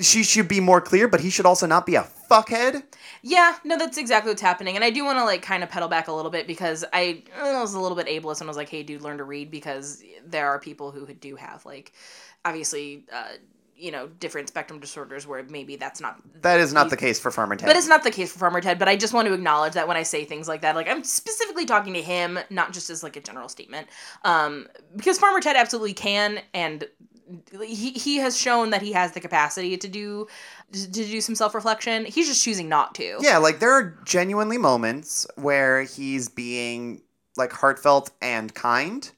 she 0.01 0.23
should 0.23 0.49
be 0.49 0.61
more 0.61 0.81
clear 0.81 1.09
but 1.09 1.21
he 1.21 1.31
should 1.31 1.47
also 1.47 1.67
not 1.67 1.87
be 1.87 1.95
a 1.95 2.03
fuckhead 2.35 2.83
Yeah, 3.23 3.57
no, 3.65 3.79
that's 3.79 3.99
exactly 3.99 4.31
what's 4.31 4.43
happening, 4.43 4.77
and 4.77 4.85
I 4.85 4.91
do 4.91 5.05
want 5.05 5.19
to 5.19 5.25
like 5.25 5.43
kind 5.43 5.63
of 5.63 5.71
pedal 5.71 5.89
back 5.89 6.09
a 6.09 6.13
little 6.13 6.31
bit 6.31 6.47
because 6.47 6.85
I, 6.93 7.23
I 7.41 7.61
was 7.61 7.75
a 7.75 7.81
little 7.81 7.97
bit 7.97 8.07
ableist 8.07 8.41
and 8.41 8.49
was 8.49 8.57
like, 8.57 8.69
"Hey, 8.69 8.83
dude, 8.83 9.03
learn 9.03 9.19
to 9.19 9.25
read," 9.25 9.51
because 9.51 10.03
there 10.27 10.49
are 10.49 10.59
people 10.59 10.91
who 10.91 11.07
do 11.15 11.37
have 11.37 11.65
like, 11.65 11.93
obviously, 12.45 13.05
uh, 13.13 13.33
you 13.77 13.91
know, 13.91 14.09
different 14.21 14.49
spectrum 14.49 14.79
disorders 14.81 15.27
where 15.27 15.43
maybe 15.45 15.77
that's 15.77 16.01
not 16.01 16.21
that 16.43 16.61
is 16.61 16.73
not 16.73 16.91
the 16.91 16.97
case 16.97 17.19
for 17.19 17.31
farmer 17.31 17.57
ted 17.57 17.67
But 17.67 17.77
it's 17.77 17.89
not 17.89 18.05
the 18.05 18.11
case 18.11 18.33
for 18.33 18.39
Farmer 18.39 18.61
Ted. 18.61 18.79
But 18.79 18.89
I 18.89 18.97
just 18.97 19.15
want 19.15 19.27
to 19.29 19.35
acknowledge 19.35 19.75
that 19.75 19.89
when 19.89 19.97
I 19.97 20.03
say 20.03 20.25
things 20.25 20.49
like 20.49 20.63
that, 20.63 20.77
like 20.77 20.89
I'm 20.89 21.03
specifically 21.05 21.67
talking 21.67 21.95
to 21.95 22.03
him, 22.03 22.39
not 22.51 22.73
just 22.73 22.91
as 22.91 23.03
like 23.03 23.17
a 23.17 23.21
general 23.21 23.49
statement. 23.49 23.89
Um, 24.25 24.69
because 24.97 25.19
Farmer 25.19 25.41
Ted 25.41 25.57
absolutely 25.57 25.95
can, 25.95 26.41
and 26.53 26.85
he 27.63 27.91
he 27.93 28.17
has 28.17 28.37
shown 28.39 28.71
that 28.71 28.83
he 28.83 28.93
has 28.93 29.13
the 29.13 29.21
capacity 29.21 29.77
to 29.77 29.89
do 29.89 30.27
to 30.73 30.87
do 30.89 31.21
some 31.21 31.35
self 31.35 31.55
reflection. 31.55 32.05
He's 32.05 32.29
just 32.29 32.43
choosing 32.45 32.69
not 32.69 32.95
to. 32.97 33.19
yeah 33.21 33.39
like 33.39 33.59
there 33.61 33.73
are 33.73 33.99
genuinely 34.05 34.59
moments 34.59 35.27
where 35.37 35.83
he's 35.83 36.29
being 36.29 37.03
like 37.37 37.53
heartfelt 37.53 38.11
and 38.23 38.53
kind 38.55 39.11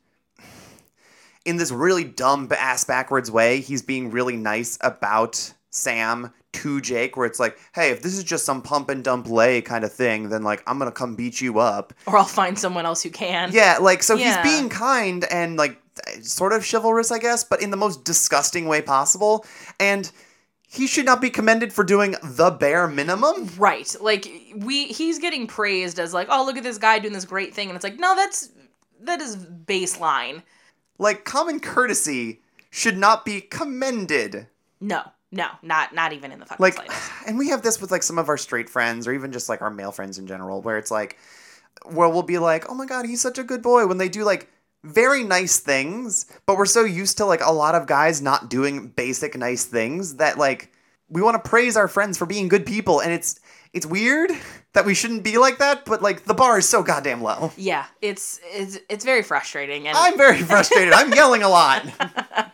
in 1.44 1.56
this 1.56 1.70
really 1.70 2.04
dumb 2.04 2.48
ass 2.58 2.84
backwards 2.84 3.30
way 3.30 3.60
he's 3.60 3.82
being 3.82 4.10
really 4.10 4.36
nice 4.36 4.78
about 4.80 5.52
sam 5.70 6.32
to 6.52 6.80
jake 6.80 7.16
where 7.16 7.26
it's 7.26 7.38
like 7.38 7.58
hey 7.74 7.90
if 7.90 8.02
this 8.02 8.16
is 8.16 8.24
just 8.24 8.44
some 8.46 8.62
pump 8.62 8.88
and 8.88 9.04
dump 9.04 9.28
lay 9.28 9.60
kind 9.60 9.84
of 9.84 9.92
thing 9.92 10.30
then 10.30 10.42
like 10.42 10.62
i'm 10.66 10.78
gonna 10.78 10.90
come 10.90 11.14
beat 11.14 11.40
you 11.40 11.58
up 11.58 11.92
Or 12.06 12.16
I'll 12.16 12.24
find 12.24 12.58
someone 12.58 12.86
else 12.86 13.02
who 13.02 13.10
can. 13.10 13.50
Yeah, 13.52 13.78
like 13.80 14.02
so 14.02 14.14
Yeah. 14.14 14.42
he's 14.42 14.52
being 14.52 14.70
kind 14.70 15.24
and 15.24 15.56
like 15.58 15.78
sort 16.22 16.52
of 16.52 16.66
chivalrous, 16.68 17.10
I 17.10 17.18
guess, 17.18 17.44
but 17.44 17.62
in 17.62 17.70
the 17.70 17.76
most 17.76 18.04
disgusting 18.04 18.66
way 18.66 18.82
possible. 18.82 19.44
And 19.80 20.10
he 20.68 20.86
should 20.86 21.06
not 21.06 21.20
be 21.20 21.30
commended 21.30 21.72
for 21.72 21.84
doing 21.84 22.16
the 22.22 22.50
bare 22.50 22.88
minimum. 22.88 23.48
Right. 23.56 23.94
Like 24.00 24.28
we 24.56 24.86
he's 24.86 25.18
getting 25.18 25.46
praised 25.46 25.98
as 25.98 26.12
like, 26.12 26.28
oh 26.30 26.44
look 26.44 26.56
at 26.56 26.62
this 26.62 26.78
guy 26.78 26.98
doing 26.98 27.14
this 27.14 27.24
great 27.24 27.54
thing, 27.54 27.68
and 27.68 27.76
it's 27.76 27.84
like, 27.84 27.98
no, 27.98 28.14
that's 28.14 28.50
that 29.02 29.20
is 29.20 29.36
baseline. 29.36 30.42
Like 30.98 31.24
common 31.24 31.60
courtesy 31.60 32.40
should 32.70 32.98
not 32.98 33.24
be 33.24 33.40
commended. 33.40 34.48
No, 34.80 35.02
no, 35.30 35.48
not 35.62 35.94
not 35.94 36.12
even 36.12 36.32
in 36.32 36.40
the 36.40 36.46
fucking 36.46 36.62
Like, 36.62 36.74
slightest. 36.74 37.12
and 37.26 37.38
we 37.38 37.48
have 37.48 37.62
this 37.62 37.80
with 37.80 37.90
like 37.90 38.02
some 38.02 38.18
of 38.18 38.28
our 38.28 38.36
straight 38.36 38.68
friends 38.68 39.06
or 39.06 39.12
even 39.12 39.32
just 39.32 39.48
like 39.48 39.62
our 39.62 39.70
male 39.70 39.92
friends 39.92 40.18
in 40.18 40.26
general, 40.26 40.60
where 40.62 40.78
it's 40.78 40.90
like, 40.90 41.16
where 41.84 42.08
we'll 42.08 42.22
be 42.22 42.38
like, 42.38 42.68
oh 42.68 42.74
my 42.74 42.86
god, 42.86 43.06
he's 43.06 43.20
such 43.20 43.38
a 43.38 43.44
good 43.44 43.62
boy 43.62 43.86
when 43.86 43.98
they 43.98 44.08
do 44.08 44.24
like 44.24 44.50
very 44.84 45.24
nice 45.24 45.58
things, 45.58 46.26
but 46.46 46.56
we're 46.56 46.66
so 46.66 46.84
used 46.84 47.16
to 47.18 47.24
like 47.24 47.40
a 47.42 47.52
lot 47.52 47.74
of 47.74 47.86
guys 47.86 48.22
not 48.22 48.48
doing 48.48 48.88
basic 48.88 49.36
nice 49.36 49.64
things 49.64 50.16
that 50.16 50.38
like 50.38 50.72
we 51.08 51.22
want 51.22 51.42
to 51.42 51.48
praise 51.48 51.76
our 51.76 51.88
friends 51.88 52.18
for 52.18 52.26
being 52.26 52.48
good 52.48 52.66
people, 52.66 53.00
and 53.00 53.12
it's 53.12 53.40
it's 53.72 53.86
weird 53.86 54.30
that 54.72 54.84
we 54.84 54.94
shouldn't 54.94 55.22
be 55.22 55.38
like 55.38 55.58
that, 55.58 55.84
but 55.84 56.02
like 56.02 56.24
the 56.24 56.34
bar 56.34 56.58
is 56.58 56.68
so 56.68 56.82
goddamn 56.82 57.22
low. 57.22 57.52
Yeah, 57.56 57.86
it's 58.00 58.40
it's 58.44 58.78
it's 58.88 59.04
very 59.04 59.22
frustrating, 59.22 59.88
and 59.88 59.96
I'm 59.96 60.16
very 60.16 60.40
frustrated. 60.40 60.92
I'm 60.92 61.12
yelling 61.14 61.42
a 61.42 61.48
lot. 61.48 61.84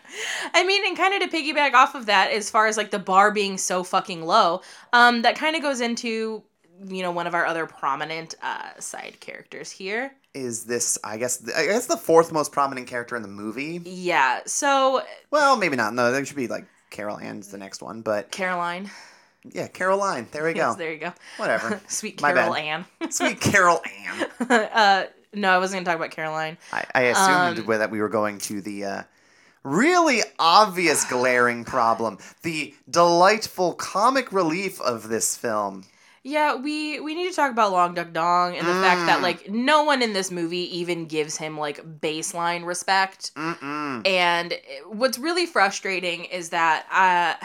I 0.55 0.65
mean, 0.65 0.87
and 0.87 0.97
kind 0.97 1.15
of 1.21 1.31
to 1.31 1.37
piggyback 1.37 1.73
off 1.73 1.95
of 1.95 2.07
that, 2.07 2.31
as 2.33 2.51
far 2.51 2.67
as 2.67 2.77
like 2.77 2.91
the 2.91 2.99
bar 2.99 3.31
being 3.31 3.57
so 3.57 3.83
fucking 3.83 4.23
low, 4.23 4.61
um, 4.93 5.23
that 5.23 5.37
kind 5.37 5.57
of 5.57 5.63
goes 5.63 5.81
into 5.81 6.43
you 6.87 7.03
know 7.03 7.11
one 7.11 7.27
of 7.27 7.35
our 7.35 7.47
other 7.47 7.67
prominent 7.67 8.35
uh, 8.43 8.79
side 8.79 9.19
characters 9.21 9.71
here. 9.71 10.13
Is 10.35 10.65
this? 10.65 10.99
I 11.05 11.19
guess 11.19 11.43
I 11.55 11.67
guess 11.67 11.87
the 11.87 11.97
fourth 11.97 12.33
most 12.33 12.53
prominent 12.53 12.87
character 12.87 13.17
in 13.17 13.23
the 13.23 13.29
movie. 13.29 13.81
Yeah, 13.85 14.41
so 14.47 15.03
Well, 15.31 15.57
maybe 15.57 15.77
not. 15.77 15.93
No, 15.95 16.11
there 16.11 16.25
should 16.25 16.37
be 16.37 16.49
like 16.49 16.65
Carol 16.91 17.19
Ann's 17.19 17.49
the 17.49 17.59
next 17.59 17.83
one, 17.83 18.01
but 18.01 18.31
Caroline. 18.31 18.91
yeah, 19.45 19.67
Caroline. 19.67 20.27
There 20.33 20.45
we 20.45 20.55
Yes, 20.55 20.73
go. 20.75 20.79
there 20.79 20.93
you 20.93 20.99
go. 21.01 21.13
Whatever. 21.37 21.81
Sweet 21.89 22.17
Carol. 22.17 22.55
Ann. 22.55 22.87
Sweet 23.11 23.41
Carol 23.41 23.83
Ann. 24.07 24.51
uh, 24.51 25.05
no, 25.35 25.51
I 25.51 25.59
wasn't 25.59 25.85
gonna 25.85 25.97
talk 25.97 26.03
about 26.03 26.15
Caroline. 26.15 26.57
I, 26.73 26.85
I 26.95 27.03
assumed 27.05 27.59
Um, 27.69 27.79
that 27.79 27.91
we 27.91 28.01
were 28.01 28.09
going 28.09 28.39
to 28.39 28.61
the 28.63 28.85
uh, 28.85 29.03
really 29.65 30.21
obvious 30.39 31.05
glaring 31.05 31.65
problem, 31.65 32.19
the 32.43 32.75
delightful 32.89 33.75
comic 33.75 34.33
relief 34.33 34.81
of 34.81 35.09
this 35.09 35.37
film. 35.37 35.85
Yeah, 36.25 36.55
we 36.55 37.01
we 37.01 37.15
need 37.17 37.29
to 37.31 37.35
talk 37.35 37.51
about 37.51 37.73
Long 37.73 37.95
Duck 37.95 38.13
Dong 38.13 38.57
and 38.57 38.65
the 38.67 38.75
fact 38.75 39.07
that 39.07 39.19
Mm. 39.19 39.23
like 39.23 39.51
no 39.51 39.83
one 39.83 40.03
in 40.03 40.13
this 40.13 40.31
movie 40.31 40.79
even 40.79 41.07
gives 41.07 41.37
him 41.37 41.59
like 41.59 41.83
baseline 42.01 42.65
respect. 42.65 43.35
Mm-mm. 43.35 44.07
And 44.07 44.55
what's 44.87 45.19
really 45.19 45.47
frustrating 45.47 46.25
is 46.27 46.51
that 46.51 46.87
uh, 46.93 47.45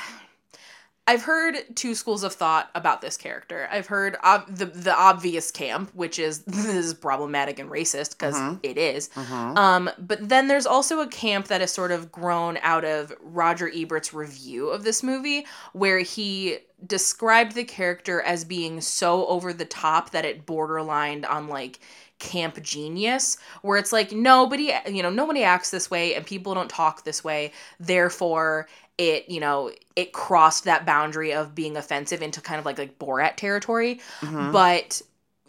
I've 1.09 1.23
heard 1.23 1.55
two 1.75 1.95
schools 1.95 2.23
of 2.23 2.34
thought 2.34 2.69
about 2.75 2.99
this 3.01 3.15
character. 3.17 3.67
I've 3.71 3.88
heard 3.88 4.17
ob- 4.23 4.53
the 4.55 4.65
the 4.65 4.93
obvious 4.95 5.49
camp, 5.51 5.89
which 5.95 6.19
is 6.19 6.39
this 6.43 6.65
is 6.65 6.93
problematic 6.93 7.57
and 7.59 7.71
racist 7.71 8.11
because 8.11 8.36
Mhm. 8.36 8.59
it 8.61 8.78
is. 8.78 9.09
Mhm. 9.15 9.57
Um, 9.57 9.89
but 9.97 10.28
then 10.30 10.49
there's 10.49 10.65
also 10.67 10.99
a 10.99 11.07
camp 11.07 11.47
that 11.47 11.61
has 11.61 11.71
sort 11.73 11.91
of 11.91 12.11
grown 12.11 12.59
out 12.61 12.86
of 12.86 13.11
Roger 13.21 13.71
Ebert's 13.73 14.13
review 14.13 14.67
of 14.69 14.84
this 14.84 15.01
movie, 15.01 15.47
where 15.73 15.99
he 15.99 16.59
described 16.86 17.53
the 17.55 17.63
character 17.63 18.21
as 18.21 18.45
being 18.45 18.82
so 18.82 19.25
over 19.28 19.51
the 19.51 19.65
top 19.65 20.11
that 20.11 20.25
it 20.25 20.45
borderlined 20.45 21.28
on 21.30 21.47
like 21.47 21.80
camp 22.19 22.61
genius 22.63 23.38
where 23.61 23.78
it's 23.78 23.91
like 23.93 24.11
nobody 24.11 24.71
you 24.88 25.03
know 25.03 25.09
nobody 25.09 25.43
acts 25.43 25.69
this 25.71 25.89
way 25.89 26.15
and 26.15 26.25
people 26.25 26.53
don't 26.53 26.69
talk 26.69 27.03
this 27.03 27.23
way 27.23 27.51
therefore 27.80 28.67
it 28.97 29.28
you 29.30 29.39
know 29.39 29.71
it 29.95 30.13
crossed 30.13 30.63
that 30.63 30.86
boundary 30.86 31.32
of 31.34 31.53
being 31.53 31.78
offensive 31.78 32.21
into 32.21 32.41
kind 32.41 32.59
of 32.59 32.65
like 32.65 32.78
like 32.78 32.97
borat 32.99 33.36
territory 33.36 33.99
Mhm. 34.21 34.51
but 34.51 35.01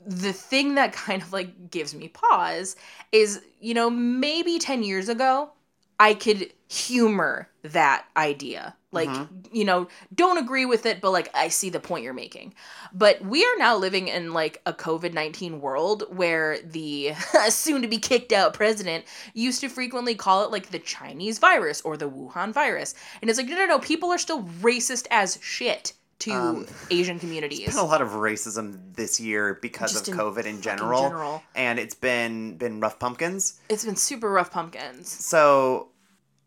the 0.06 0.32
thing 0.32 0.74
that 0.76 0.92
kind 0.92 1.22
of 1.22 1.32
like 1.32 1.70
gives 1.70 1.94
me 1.94 2.08
pause 2.08 2.76
is 3.12 3.40
you 3.60 3.74
know 3.74 3.90
maybe 3.90 4.58
10 4.58 4.82
years 4.82 5.08
ago 5.08 5.50
i 5.98 6.14
could 6.14 6.52
humor 6.68 7.48
that 7.62 8.04
idea. 8.16 8.74
Like 8.92 9.08
Mhm. 9.08 9.28
you 9.52 9.64
know 9.64 9.88
don't 10.14 10.38
agree 10.38 10.64
with 10.66 10.86
it 10.86 11.00
but 11.00 11.10
like 11.10 11.30
i 11.34 11.48
see 11.48 11.68
the 11.70 11.80
point 11.80 12.04
you're 12.04 12.14
making. 12.14 12.54
But 12.92 13.22
we 13.22 13.44
are 13.44 13.56
now 13.58 13.76
living 13.76 14.08
in 14.08 14.32
like 14.32 14.60
a 14.66 14.72
covid-19 14.72 15.60
world 15.60 16.04
where 16.10 16.58
the 16.62 17.12
soon 17.50 17.82
to 17.82 17.88
be 17.88 17.98
kicked 17.98 18.32
out 18.32 18.54
president 18.54 19.04
used 19.34 19.60
to 19.60 19.68
frequently 19.68 20.14
call 20.14 20.44
it 20.44 20.50
like 20.50 20.70
the 20.70 20.78
chinese 20.78 21.38
virus 21.38 21.80
or 21.82 21.96
the 21.96 22.08
wuhan 22.10 22.52
virus. 22.52 22.94
And 23.20 23.28
it's 23.30 23.38
like 23.38 23.48
no 23.48 23.56
no 23.56 23.66
no 23.66 23.78
people 23.78 24.10
are 24.10 24.18
still 24.18 24.42
racist 24.62 25.06
as 25.10 25.38
shit 25.42 25.92
to 26.20 26.32
Um, 26.32 26.66
asian 26.90 27.18
communities 27.18 27.60
There's 27.60 27.74
been 27.76 27.84
a 27.84 27.86
lot 27.88 28.02
of 28.02 28.10
racism 28.10 28.78
this 28.94 29.20
year 29.20 29.58
because 29.62 29.92
Just 29.92 30.08
of 30.08 30.14
in 30.14 30.20
COVID 30.20 30.44
in 30.46 30.60
general, 30.60 31.02
general. 31.02 31.42
and 31.54 31.78
it's 31.78 31.94
been 31.94 32.56
been 32.56 32.80
rough 32.80 32.98
pumpkins. 32.98 33.60
It's 33.68 33.84
been 33.84 33.96
super 33.96 34.30
rough 34.30 34.50
pumpkins. 34.50 35.08
So, 35.10 35.88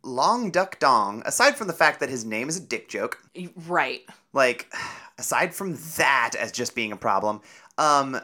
Long 0.04 0.50
Duck 0.52 0.80
Dong, 0.80 1.22
aside 1.26 1.56
from 1.58 1.68
the 1.68 1.74
fact 1.74 2.00
that 2.00 2.10
his 2.10 2.26
name 2.26 2.50
is 2.50 2.58
a 2.58 2.62
dick 2.62 2.90
joke, 2.90 3.20
Right. 3.68 4.02
like 4.34 4.72
aside 5.18 5.54
from 5.54 5.78
that 5.98 6.32
as 6.38 6.52
just 6.52 6.74
being 6.76 6.92
a 6.92 6.98
problem, 6.98 7.42
um 7.78 8.20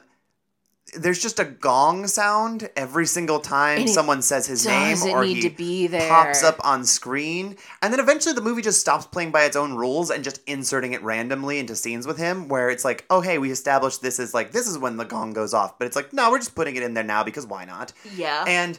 there's 0.99 1.21
just 1.21 1.39
a 1.39 1.45
gong 1.45 2.07
sound 2.07 2.69
every 2.75 3.05
single 3.05 3.39
time 3.39 3.87
someone 3.87 4.21
says 4.21 4.47
his 4.47 4.65
name 4.65 4.97
or 5.03 5.23
he 5.23 5.41
to 5.41 5.49
be 5.49 5.87
there. 5.87 6.09
pops 6.09 6.43
up 6.43 6.59
on 6.63 6.83
screen. 6.85 7.55
And 7.81 7.93
then 7.93 7.99
eventually 7.99 8.33
the 8.33 8.41
movie 8.41 8.61
just 8.61 8.79
stops 8.79 9.05
playing 9.05 9.31
by 9.31 9.43
its 9.43 9.55
own 9.55 9.75
rules 9.75 10.11
and 10.11 10.23
just 10.23 10.41
inserting 10.47 10.93
it 10.93 11.01
randomly 11.03 11.59
into 11.59 11.75
scenes 11.75 12.05
with 12.05 12.17
him 12.17 12.47
where 12.47 12.69
it's 12.69 12.85
like, 12.85 13.05
oh, 13.09 13.21
hey, 13.21 13.37
we 13.37 13.51
established 13.51 14.01
this 14.01 14.19
is 14.19 14.33
like, 14.33 14.51
this 14.51 14.67
is 14.67 14.77
when 14.77 14.97
the 14.97 15.05
gong 15.05 15.33
goes 15.33 15.53
off. 15.53 15.77
But 15.77 15.87
it's 15.87 15.95
like, 15.95 16.13
no, 16.13 16.29
we're 16.31 16.39
just 16.39 16.55
putting 16.55 16.75
it 16.75 16.83
in 16.83 16.93
there 16.93 17.03
now 17.03 17.23
because 17.23 17.45
why 17.45 17.65
not? 17.65 17.93
Yeah. 18.15 18.43
And 18.47 18.77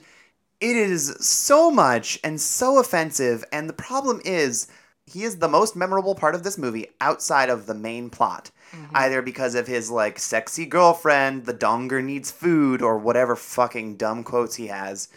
it 0.60 0.76
is 0.76 1.16
so 1.20 1.70
much 1.70 2.18
and 2.24 2.40
so 2.40 2.78
offensive. 2.78 3.44
And 3.52 3.68
the 3.68 3.74
problem 3.74 4.20
is, 4.24 4.66
he 5.06 5.24
is 5.24 5.38
the 5.38 5.48
most 5.48 5.74
memorable 5.74 6.14
part 6.14 6.34
of 6.34 6.42
this 6.42 6.58
movie 6.58 6.88
outside 7.00 7.48
of 7.48 7.66
the 7.66 7.74
main 7.74 8.10
plot. 8.10 8.50
Mm-hmm. 8.74 8.96
Either 8.96 9.22
because 9.22 9.54
of 9.54 9.66
his 9.66 9.90
like 9.90 10.18
sexy 10.18 10.66
girlfriend, 10.66 11.46
the 11.46 11.54
donger 11.54 12.02
needs 12.04 12.30
food, 12.30 12.82
or 12.82 12.98
whatever 12.98 13.34
fucking 13.36 13.96
dumb 13.96 14.22
quotes 14.24 14.56
he 14.56 14.66
has. 14.68 15.08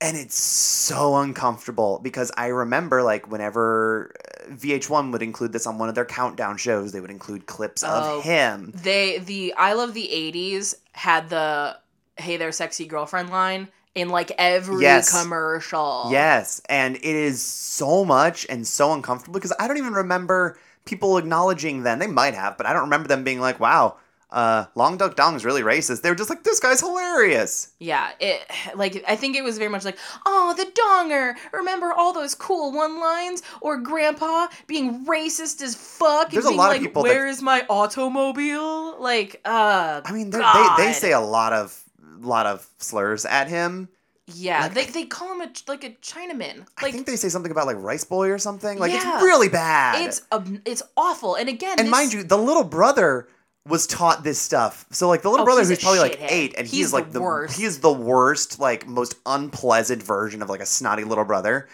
And 0.00 0.16
it's 0.16 0.34
so 0.34 1.16
uncomfortable 1.16 2.00
because 2.02 2.32
I 2.36 2.48
remember 2.48 3.04
like 3.04 3.30
whenever 3.30 4.12
uh, 4.50 4.50
VH1 4.54 5.12
would 5.12 5.22
include 5.22 5.52
this 5.52 5.64
on 5.66 5.78
one 5.78 5.88
of 5.88 5.94
their 5.94 6.04
countdown 6.04 6.56
shows, 6.56 6.90
they 6.90 7.00
would 7.00 7.10
include 7.10 7.46
clips 7.46 7.84
Oh. 7.86 8.18
of 8.18 8.24
him. 8.24 8.72
they 8.82 9.18
the 9.18 9.54
I 9.56 9.74
love 9.74 9.94
the 9.94 10.08
80s 10.12 10.74
had 10.92 11.28
the 11.30 11.76
hey 12.16 12.36
there 12.36 12.50
sexy 12.50 12.84
girlfriend 12.86 13.30
line 13.30 13.68
in 13.94 14.08
like 14.08 14.32
every 14.38 14.82
Yes. 14.82 15.08
commercial. 15.22 16.08
Yes, 16.10 16.60
and 16.68 16.96
it 16.96 17.04
is 17.04 17.40
so 17.40 18.04
much 18.04 18.44
and 18.48 18.66
so 18.66 18.92
uncomfortable 18.92 19.34
because 19.34 19.52
I 19.60 19.68
don't 19.68 19.78
even 19.78 19.92
remember 19.94 20.58
people 20.84 21.18
acknowledging 21.18 21.82
then. 21.82 21.98
They 21.98 22.06
might 22.06 22.34
have, 22.34 22.56
but 22.56 22.66
I 22.66 22.72
don't 22.72 22.82
remember 22.82 23.08
them 23.08 23.24
being 23.24 23.40
like, 23.40 23.60
"Wow, 23.60 23.96
uh, 24.30 24.64
Long 24.74 24.96
Duck 24.96 25.14
Dong 25.16 25.34
is 25.36 25.44
really 25.44 25.62
racist." 25.62 26.02
They 26.02 26.08
were 26.08 26.14
just 26.14 26.30
like, 26.30 26.42
"This 26.42 26.58
guy's 26.60 26.80
hilarious." 26.80 27.68
Yeah, 27.78 28.10
it 28.20 28.40
like 28.74 29.04
I 29.06 29.16
think 29.16 29.36
it 29.36 29.42
was 29.44 29.58
very 29.58 29.70
much 29.70 29.84
like, 29.84 29.98
"Oh, 30.26 30.54
the 30.56 30.64
donger. 30.64 31.34
Remember 31.52 31.92
all 31.92 32.12
those 32.12 32.34
cool 32.34 32.72
one-lines 32.72 33.42
or 33.60 33.78
grandpa 33.78 34.48
being 34.66 35.04
racist 35.06 35.62
as 35.62 35.74
fuck 35.74 36.30
There's 36.30 36.44
a 36.44 36.50
lot 36.50 36.70
of 36.70 36.72
like, 36.72 36.80
people 36.82 37.02
that- 37.04 37.10
"Where 37.10 37.26
is 37.28 37.42
my 37.42 37.64
automobile?" 37.68 39.00
Like, 39.00 39.40
uh 39.44 40.00
I 40.04 40.12
mean, 40.12 40.30
they 40.30 40.66
they 40.78 40.92
say 40.92 41.12
a 41.12 41.20
lot 41.20 41.52
of 41.52 41.78
lot 42.20 42.46
of 42.46 42.66
slurs 42.78 43.24
at 43.24 43.48
him. 43.48 43.88
Yeah, 44.28 44.62
like- 44.62 44.74
they 44.74 44.84
they 44.86 45.04
call 45.06 45.32
him 45.32 45.40
a 45.40 45.50
like 45.68 45.84
a 45.84 45.90
Chinaman. 46.02 46.66
I 46.78 46.90
think 46.90 47.06
they 47.06 47.16
say 47.16 47.28
something 47.28 47.50
about 47.50 47.66
like 47.66 47.76
rice 47.78 48.04
boy 48.04 48.30
or 48.30 48.38
something. 48.38 48.78
Like 48.78 48.92
Yeah. 48.92 49.14
it's 49.14 49.22
really 49.22 49.48
bad. 49.48 50.02
it's 50.06 50.22
ob- 50.30 50.60
it's 50.64 50.82
awful. 50.96 51.34
And 51.34 51.48
again, 51.48 51.76
and 51.78 51.88
this- 51.88 51.90
mind 51.92 52.12
you, 52.12 52.22
the 52.22 52.38
little 52.38 52.64
brother 52.64 53.28
was 53.68 53.86
taught 53.86 54.22
this 54.24 54.40
stuff. 54.40 54.86
So 54.90 55.08
like 55.08 55.22
the 55.22 55.28
little 55.30 55.42
Oh, 55.42 55.46
brother 55.46 55.64
who's 55.64 55.78
probably 55.80 56.00
like 56.00 56.18
shithead. 56.20 56.30
eight, 56.30 56.54
and 56.56 56.66
He's 56.66 56.76
he's 56.86 56.92
like 56.92 57.10
the 57.12 57.20
worst. 57.20 57.56
He 57.56 57.64
is 57.64 57.80
the 57.80 57.92
worst, 57.92 58.58
like 58.60 58.86
most 58.86 59.14
unpleasant 59.26 60.02
version 60.02 60.40
of 60.42 60.48
like 60.48 60.60
a 60.60 60.66
snotty 60.66 61.04
little 61.04 61.24
brother, 61.24 61.68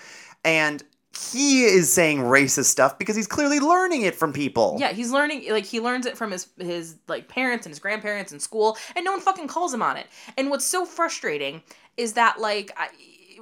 and 0.44 0.82
he 1.18 1.64
is 1.64 1.92
saying 1.92 2.18
racist 2.20 2.66
stuff 2.66 2.99
because 2.99 3.16
he's 3.16 3.26
clearly 3.26 3.59
learning 3.59 4.03
it 4.03 4.14
from 4.14 4.32
people. 4.32 4.76
Yeah, 4.78 4.92
he's 4.92 5.11
learning 5.11 5.51
like 5.51 5.64
he 5.64 5.80
learns 5.80 6.07
it 6.07 6.16
from 6.16 6.30
his 6.30 6.46
his 6.59 6.96
like 7.09 7.28
parents 7.28 7.66
and 7.66 7.72
his 7.72 7.78
grandparents 7.80 8.32
in 8.32 8.40
school, 8.40 8.76
and 8.96 9.05
no 9.05 9.12
one 9.12 9.20
fucking 9.20 9.49
calls 9.49 9.72
him 9.74 9.82
on 9.82 9.96
it. 9.96 10.07
And 10.36 10.49
what's 10.51 10.64
so 10.66 10.84
frustrating 10.84 11.62
is 11.99 12.14
that 12.14 12.40
like 12.40 12.70
I, 12.78 12.88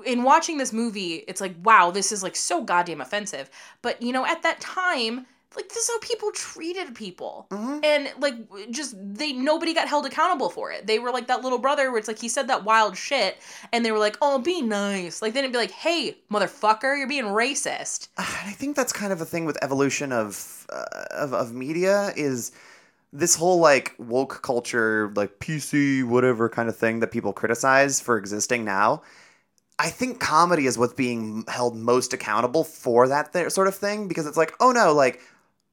in 0.05 0.25
watching 0.25 0.59
this 0.59 0.73
movie, 0.73 1.25
it's 1.29 1.41
like 1.41 1.55
wow, 1.63 1.91
this 1.93 2.11
is 2.11 2.23
like 2.23 2.35
so 2.37 2.63
goddamn 2.65 3.01
offensive. 3.01 3.49
But 3.83 4.03
you 4.03 4.13
know, 4.13 4.27
at 4.27 4.43
that 4.43 4.61
time. 4.61 5.27
Like 5.55 5.71
this 5.71 5.79
is 5.85 5.89
how 5.89 5.99
people 6.01 6.31
treated 6.33 6.95
people, 6.95 7.47
Mhm. 7.51 7.83
and 7.83 8.13
like 8.19 8.35
just 8.71 8.95
they 8.99 9.33
nobody 9.33 9.73
got 9.73 9.89
held 9.89 10.05
accountable 10.05 10.51
for 10.51 10.71
it. 10.71 10.87
They 10.87 10.99
were 10.99 11.11
like 11.11 11.29
that 11.29 11.41
little 11.41 11.57
brother 11.57 11.89
where 11.91 11.99
it's 11.99 12.09
like 12.09 12.19
he 12.19 12.29
said 12.29 12.49
that 12.49 12.65
wild 12.65 12.95
shit, 12.95 13.39
and 13.73 13.83
they 13.83 13.91
were 13.91 13.99
like, 13.99 14.19
"Oh, 14.21 14.39
be 14.39 14.61
nice." 14.61 15.23
Like 15.23 15.33
then 15.33 15.45
it'd 15.45 15.53
be 15.55 15.59
like, 15.59 15.71
"Hey, 15.71 16.19
motherfucker, 16.31 16.99
you're 16.99 17.09
being 17.09 17.25
racist." 17.25 18.09
And 18.19 18.27
I 18.51 18.53
think 18.53 18.77
that's 18.77 18.93
kind 18.93 19.15
of 19.15 19.23
a 19.23 19.25
thing 19.25 19.47
with 19.47 19.57
evolution 19.63 20.13
of 20.13 20.67
uh, 20.71 20.85
of 21.13 21.33
of 21.33 21.55
media 21.55 22.13
is 22.17 22.53
this 23.19 23.35
whole 23.37 23.59
like 23.61 23.95
woke 23.99 24.43
culture, 24.43 25.13
like 25.17 25.39
PC 25.41 26.03
whatever 26.05 26.49
kind 26.49 26.69
of 26.69 26.77
thing 26.77 27.01
that 27.01 27.11
people 27.11 27.33
criticize 27.33 28.01
for 28.01 28.19
existing 28.19 28.65
now. 28.65 29.03
I 29.79 29.91
think 29.91 30.21
comedy 30.21 30.67
is 30.67 30.79
what's 30.79 30.95
being 30.95 31.45
held 31.49 31.77
most 31.77 32.13
accountable 32.13 32.65
for 32.65 33.09
that 33.09 33.33
th- 33.33 33.51
sort 33.53 33.69
of 33.69 33.75
thing 33.75 34.09
because 34.09 34.27
it's 34.27 34.37
like, 34.37 34.55
oh 34.61 34.73
no, 34.73 34.93
like 34.95 35.21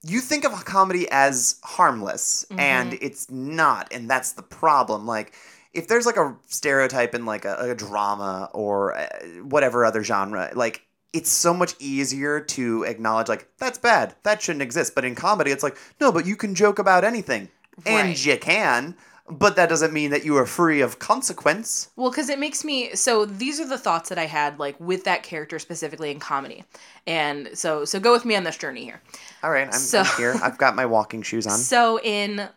you 0.04 0.20
think 0.20 0.44
of 0.46 0.66
comedy 0.66 1.08
as 1.12 1.60
harmless 1.64 2.46
and 2.58 2.94
it's 3.02 3.30
not, 3.32 3.88
and 3.94 4.10
that's 4.10 4.34
the 4.34 4.44
problem. 4.44 5.06
Like 5.08 5.34
if 5.74 5.88
there's 5.88 6.06
like 6.06 6.18
a 6.18 6.36
stereotype 6.48 7.16
in 7.16 7.26
like 7.26 7.46
a, 7.46 7.56
a 7.72 7.76
drama 7.76 8.50
or 8.54 8.96
uh, 8.98 9.08
whatever 9.44 9.86
other 9.86 10.04
genre, 10.04 10.52
like 10.56 10.86
it's 11.14 11.30
so 11.30 11.54
much 11.54 11.76
easier 11.80 12.40
to 12.40 12.84
acknowledge 12.84 13.30
like 13.30 13.48
that's 13.58 13.78
bad, 13.78 14.16
that 14.24 14.42
shouldn't 14.42 14.64
exist. 14.64 14.96
But 14.96 15.06
in 15.06 15.16
comedy, 15.16 15.52
it's 15.52 15.64
like 15.64 15.78
no, 16.02 16.12
but 16.12 16.26
you 16.26 16.36
can 16.36 16.56
joke 16.56 16.80
about 16.80 17.04
anything, 17.04 17.50
and 17.86 18.10
Right. 18.10 18.26
you 18.26 18.38
can. 18.38 18.96
But 19.30 19.56
that 19.56 19.70
doesn't 19.70 19.94
mean 19.94 20.12
that 20.12 20.26
you 20.26 20.36
are 20.36 20.46
free 20.46 20.82
of 20.82 21.00
consequence. 21.00 21.88
Well, 21.96 22.10
because 22.12 22.28
it 22.28 22.40
makes 22.40 22.66
me 22.66 22.94
so. 22.94 23.24
These 23.26 23.58
are 23.62 23.66
the 23.66 23.78
thoughts 23.78 24.10
that 24.10 24.18
I 24.18 24.26
had, 24.26 24.60
like 24.60 24.78
with 24.82 25.06
that 25.06 25.24
character 25.24 25.60
specifically 25.60 26.12
in 26.12 26.20
comedy, 26.20 26.66
and 27.08 27.50
so 27.54 27.86
so 27.86 28.02
go 28.02 28.12
with 28.12 28.26
me 28.26 28.36
on 28.36 28.44
this 28.44 28.58
journey 28.58 28.84
here. 28.84 29.02
All 29.42 29.50
right, 29.50 29.68
I'm, 29.68 29.72
So- 29.80 30.00
I'm 30.02 30.18
here. 30.18 30.36
I've 30.44 30.58
got 30.58 30.76
my 30.76 30.86
walking 30.86 31.22
shoes 31.22 31.48
on. 31.48 31.58
So 31.74 32.00
in 32.02 32.50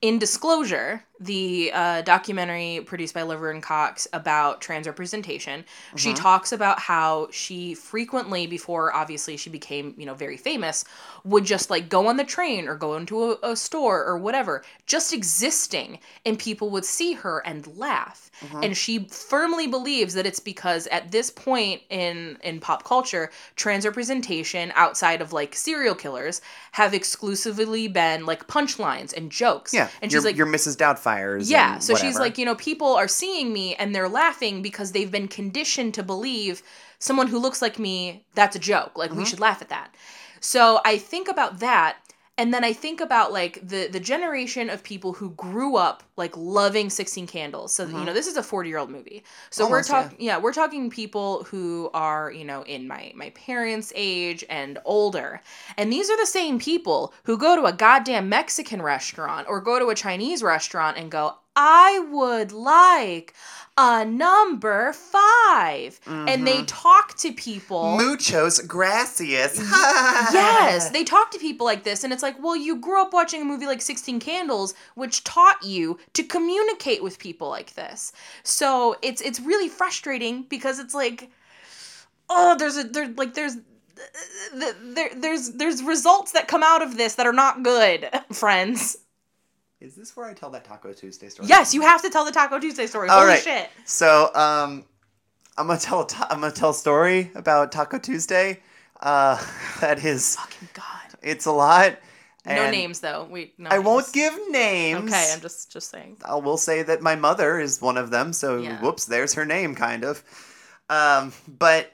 in 0.00 0.18
Disclosure, 0.20 1.02
the 1.20 1.70
uh, 1.74 2.02
documentary 2.02 2.80
produced 2.86 3.12
by 3.12 3.22
Laverne 3.22 3.60
Cox 3.60 4.08
about 4.12 4.60
trans 4.62 4.86
representation, 4.86 5.64
she 5.96 6.14
talks 6.14 6.50
about 6.52 6.80
how 6.80 7.28
she 7.30 7.74
frequently, 7.74 8.46
before 8.46 8.94
obviously 8.94 9.36
she 9.36 9.50
became 9.50 9.94
you 9.98 10.06
know 10.06 10.14
very 10.14 10.38
famous, 10.38 10.84
would 11.24 11.44
just 11.44 11.68
like 11.68 11.88
go 11.90 12.06
on 12.06 12.16
the 12.16 12.24
train 12.24 12.68
or 12.68 12.74
go 12.74 12.96
into 12.96 13.32
a, 13.32 13.38
a 13.42 13.56
store 13.56 14.04
or 14.04 14.16
whatever, 14.16 14.64
just 14.86 15.12
existing, 15.12 15.98
and 16.24 16.38
people 16.38 16.70
would 16.70 16.84
see 16.84 17.12
her 17.12 17.40
and 17.46 17.66
laugh. 17.76 18.30
And 18.62 18.74
she 18.74 19.00
firmly 19.10 19.66
believes 19.66 20.14
that 20.14 20.24
it's 20.24 20.40
because 20.40 20.86
at 20.86 21.12
this 21.12 21.30
point 21.30 21.82
in 21.90 22.38
in 22.42 22.60
pop 22.60 22.84
culture, 22.84 23.30
trans 23.56 23.84
representation 23.84 24.72
outside 24.74 25.20
of 25.20 25.34
like 25.34 25.54
serial 25.54 25.94
killers 25.94 26.40
have 26.72 26.94
exclusively 26.94 27.88
been 27.88 28.24
like 28.24 28.46
punchlines 28.46 29.14
and 29.14 29.30
jokes. 29.30 29.74
Yeah, 29.74 29.90
and 30.00 30.10
you're, 30.10 30.20
she's 30.20 30.24
like, 30.24 30.36
you're 30.36 30.46
Mrs. 30.46 30.78
Yeah. 31.50 31.78
So 31.78 31.94
she's 31.94 32.14
like, 32.18 32.38
you 32.38 32.44
know, 32.44 32.54
people 32.54 32.94
are 32.94 33.08
seeing 33.08 33.52
me 33.52 33.74
and 33.76 33.94
they're 33.94 34.08
laughing 34.08 34.62
because 34.62 34.92
they've 34.92 35.10
been 35.10 35.28
conditioned 35.28 35.94
to 35.94 36.02
believe 36.02 36.62
someone 36.98 37.28
who 37.28 37.38
looks 37.38 37.62
like 37.62 37.78
me, 37.78 38.24
that's 38.34 38.56
a 38.56 38.58
joke. 38.58 38.92
Like, 38.96 39.10
Mm-hmm. 39.10 39.18
we 39.20 39.24
should 39.26 39.40
laugh 39.40 39.62
at 39.62 39.68
that. 39.70 39.94
So 40.40 40.80
I 40.84 40.98
think 40.98 41.28
about 41.28 41.60
that. 41.60 41.96
And 42.40 42.54
then 42.54 42.64
I 42.64 42.72
think 42.72 43.02
about 43.02 43.34
like 43.34 43.60
the 43.62 43.88
the 43.88 44.00
generation 44.00 44.70
of 44.70 44.82
people 44.82 45.12
who 45.12 45.28
grew 45.32 45.76
up 45.76 46.02
like 46.16 46.34
loving 46.38 46.88
16 46.88 47.26
Candles. 47.26 47.74
So 47.74 47.86
you 47.86 48.02
know, 48.02 48.14
this 48.14 48.26
is 48.26 48.38
a 48.38 48.42
40-year-old 48.42 48.88
movie. 48.88 49.22
So 49.50 49.64
Mm-hmm. 49.64 49.74
Almost, 49.74 49.90
we're 49.90 50.02
talking 50.02 50.16
yeah, 50.18 50.38
we're 50.38 50.54
talking 50.54 50.88
people 50.88 51.44
who 51.44 51.90
are, 51.92 52.32
you 52.32 52.44
know, 52.44 52.62
in 52.62 52.88
my 52.88 53.12
my 53.14 53.28
parents' 53.30 53.92
age 53.94 54.42
and 54.48 54.78
older. 54.86 55.42
And 55.76 55.92
these 55.92 56.08
are 56.08 56.16
the 56.16 56.24
same 56.24 56.58
people 56.58 57.12
who 57.24 57.36
go 57.36 57.56
to 57.56 57.66
a 57.66 57.74
goddamn 57.74 58.30
Mexican 58.30 58.80
restaurant 58.80 59.46
or 59.46 59.60
go 59.60 59.78
to 59.78 59.90
a 59.90 59.94
Chinese 59.94 60.42
restaurant 60.42 60.96
and 60.96 61.10
go, 61.10 61.34
"I 61.54 61.98
would 62.10 62.52
like 62.52 63.34
a 63.76 64.06
number 64.06 64.94
5." 65.50 66.00
And 66.06 66.46
they 66.46 66.62
talk 66.64 67.16
to 67.18 67.32
people 67.32 67.96
Muchos 67.96 68.60
gracias. 68.60 69.58
yes, 70.32 70.90
they 70.90 71.04
talk 71.04 71.30
to 71.32 71.38
people 71.38 71.66
like 71.66 71.84
this, 71.84 72.04
and 72.04 72.12
it's 72.12 72.22
like, 72.22 72.42
well, 72.42 72.56
you 72.56 72.76
grew 72.76 73.00
up 73.00 73.12
watching 73.12 73.42
a 73.42 73.44
movie 73.44 73.66
like 73.66 73.82
16 73.82 74.20
Candles, 74.20 74.74
which 74.94 75.24
taught 75.24 75.62
you 75.62 75.98
to 76.14 76.22
communicate 76.22 77.02
with 77.02 77.18
people 77.18 77.48
like 77.48 77.74
this. 77.74 78.12
So 78.42 78.96
it's 79.02 79.20
it's 79.20 79.40
really 79.40 79.68
frustrating 79.68 80.44
because 80.44 80.78
it's 80.78 80.94
like, 80.94 81.30
oh, 82.28 82.56
there's 82.58 82.76
a 82.76 82.84
there 82.84 83.08
like 83.08 83.34
there's 83.34 83.56
there 84.54 85.10
there's 85.14 85.50
there's 85.50 85.82
results 85.82 86.32
that 86.32 86.48
come 86.48 86.62
out 86.62 86.82
of 86.82 86.96
this 86.96 87.14
that 87.16 87.26
are 87.26 87.32
not 87.32 87.62
good, 87.62 88.08
friends. 88.32 88.98
Is 89.80 89.94
this 89.94 90.14
where 90.14 90.26
I 90.26 90.34
tell 90.34 90.50
that 90.50 90.64
Taco 90.64 90.92
Tuesday 90.92 91.30
story? 91.30 91.48
Yes, 91.48 91.72
you 91.72 91.80
have 91.80 92.02
to 92.02 92.10
tell 92.10 92.26
the 92.26 92.32
Taco 92.32 92.58
Tuesday 92.58 92.86
story. 92.86 93.08
All 93.08 93.20
Holy 93.20 93.30
right. 93.32 93.42
shit. 93.42 93.70
So, 93.86 94.30
um, 94.34 94.84
I'm 95.60 95.66
gonna 95.66 95.78
tell 95.78 96.00
a 96.02 96.06
ta- 96.06 96.26
I'm 96.30 96.40
gonna 96.40 96.52
tell 96.52 96.70
a 96.70 96.74
story 96.74 97.30
about 97.34 97.70
Taco 97.72 97.98
Tuesday. 97.98 98.60
Uh, 99.00 99.36
that 99.80 100.04
is, 100.04 100.36
Fucking 100.36 100.68
God. 100.72 101.18
it's 101.22 101.46
a 101.46 101.52
lot. 101.52 101.98
No 102.46 102.52
and 102.52 102.72
names 102.72 103.00
though. 103.00 103.28
We 103.30 103.52
no 103.58 103.68
I 103.70 103.78
won't 103.78 104.10
give 104.14 104.32
names. 104.50 105.10
Okay, 105.12 105.30
I'm 105.34 105.40
just 105.42 105.70
just 105.70 105.90
saying. 105.90 106.16
I 106.24 106.36
will 106.36 106.56
say 106.56 106.82
that 106.82 107.02
my 107.02 107.14
mother 107.14 107.60
is 107.60 107.82
one 107.82 107.98
of 107.98 108.10
them. 108.10 108.32
So 108.32 108.56
Yeah. 108.56 108.80
whoops, 108.80 109.04
there's 109.04 109.34
her 109.34 109.44
name, 109.44 109.74
kind 109.74 110.04
of. 110.04 110.24
Um, 110.88 111.32
but 111.46 111.92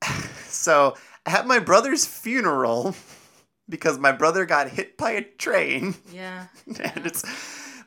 so 0.48 0.96
at 1.26 1.46
my 1.46 1.58
brother's 1.58 2.06
funeral, 2.06 2.94
because 3.68 3.98
my 3.98 4.12
brother 4.12 4.46
got 4.46 4.70
hit 4.70 4.96
by 4.96 5.12
a 5.12 5.22
train, 5.22 5.94
Yeah. 6.10 6.46
and 6.66 7.06
it's 7.06 7.22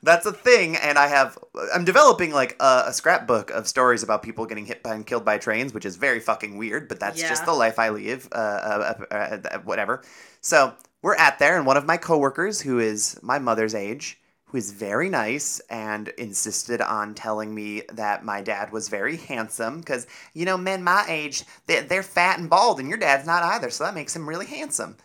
that's 0.06 0.26
a 0.26 0.32
thing. 0.32 0.76
And 0.78 0.98
I 0.98 1.08
have 1.08 1.38
I'm 1.74 1.84
developing 1.86 2.32
like 2.32 2.56
a, 2.60 2.84
a 2.88 2.94
scrapbook 2.94 3.52
of 3.52 3.68
stories 3.68 4.04
about 4.04 4.24
people 4.24 4.46
getting 4.46 4.66
hit 4.66 4.84
by 4.84 4.94
and 4.96 5.06
killed 5.06 5.26
by 5.26 5.38
trains, 5.38 5.74
which 5.74 5.86
is 5.86 5.96
very 5.96 6.20
fucking 6.20 6.58
weird. 6.58 6.88
But 6.88 7.00
that's 7.00 7.20
just 7.20 7.46
the 7.46 7.54
life 7.54 7.80
I 7.80 7.90
live. 7.90 8.28
Uh, 8.32 8.36
uh, 8.38 9.04
uh, 9.12 9.16
uh, 9.52 9.60
whatever. 9.60 10.04
So 10.42 10.74
we're 11.02 11.16
at 11.16 11.40
there, 11.40 11.58
and 11.58 11.66
one 11.66 11.78
of 11.78 11.86
my 11.86 11.98
coworkers, 11.98 12.62
who 12.62 12.80
is 12.80 13.20
my 13.22 13.40
mother's 13.40 13.76
age, 13.76 14.20
who 14.46 14.58
is 14.58 14.72
very 14.72 15.10
nice 15.10 15.60
and 15.70 16.08
insisted 16.10 16.80
on 16.82 17.14
telling 17.16 17.54
me 17.54 17.82
that 17.94 18.24
my 18.24 18.42
dad 18.42 18.72
was 18.72 18.88
very 18.90 19.18
handsome 19.18 19.80
because 19.80 20.08
you 20.34 20.46
know 20.46 20.58
men 20.58 20.84
my 20.84 21.04
age 21.10 21.44
they, 21.68 21.82
they're 21.82 22.04
fat 22.04 22.40
and 22.40 22.50
bald 22.50 22.80
and 22.80 22.88
your 22.88 22.98
dad's 22.98 23.26
not 23.28 23.44
either 23.44 23.70
so 23.70 23.84
that 23.84 23.96
makes 23.96 24.16
him 24.16 24.30
really 24.30 24.46
handsome 24.46 24.96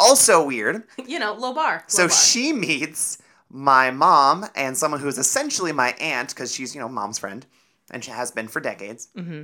also 0.00 0.44
weird 0.46 0.84
You 1.06 1.18
know, 1.18 1.32
low 1.34 1.54
bar. 1.54 1.76
low 1.76 1.82
so 1.88 2.02
bar. 2.08 2.16
she 2.16 2.52
meets 2.52 3.18
my 3.50 3.90
mom 3.90 4.46
and 4.54 4.76
someone 4.76 5.00
who 5.00 5.08
is 5.08 5.18
essentially 5.18 5.72
my 5.72 5.92
aunt 6.00 6.30
because 6.30 6.54
she's 6.54 6.74
you 6.74 6.80
know 6.80 6.88
mom's 6.88 7.18
friend 7.18 7.46
and 7.90 8.04
she 8.04 8.10
has 8.10 8.30
been 8.30 8.48
for 8.48 8.60
decades. 8.60 9.08
Mm-hmm. 9.16 9.42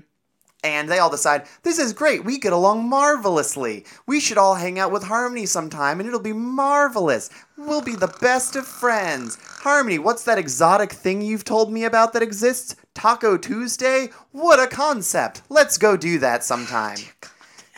and 0.62 0.88
they 0.88 0.98
all 0.98 1.10
decide 1.10 1.46
this 1.62 1.78
is 1.78 1.92
great. 1.92 2.24
We 2.24 2.38
get 2.38 2.52
along 2.52 2.88
marvelously. 2.88 3.84
We 4.06 4.18
should 4.20 4.38
all 4.38 4.54
hang 4.54 4.78
out 4.78 4.92
with 4.92 5.02
harmony 5.04 5.46
sometime 5.46 6.00
and 6.00 6.06
it'll 6.06 6.20
be 6.20 6.32
marvelous. 6.32 7.30
We'll 7.56 7.82
be 7.82 7.96
the 7.96 8.14
best 8.20 8.56
of 8.56 8.66
friends. 8.66 9.36
Harmony 9.42 9.98
what's 9.98 10.24
that 10.24 10.38
exotic 10.38 10.92
thing 10.92 11.20
you've 11.22 11.44
told 11.44 11.72
me 11.72 11.84
about 11.84 12.12
that 12.12 12.22
exists? 12.22 12.76
Taco 12.94 13.36
tuesday? 13.36 14.08
What 14.32 14.60
a 14.60 14.66
concept. 14.66 15.42
Let's 15.48 15.76
go 15.78 15.96
do 15.96 16.18
that 16.20 16.44
sometime. 16.44 16.98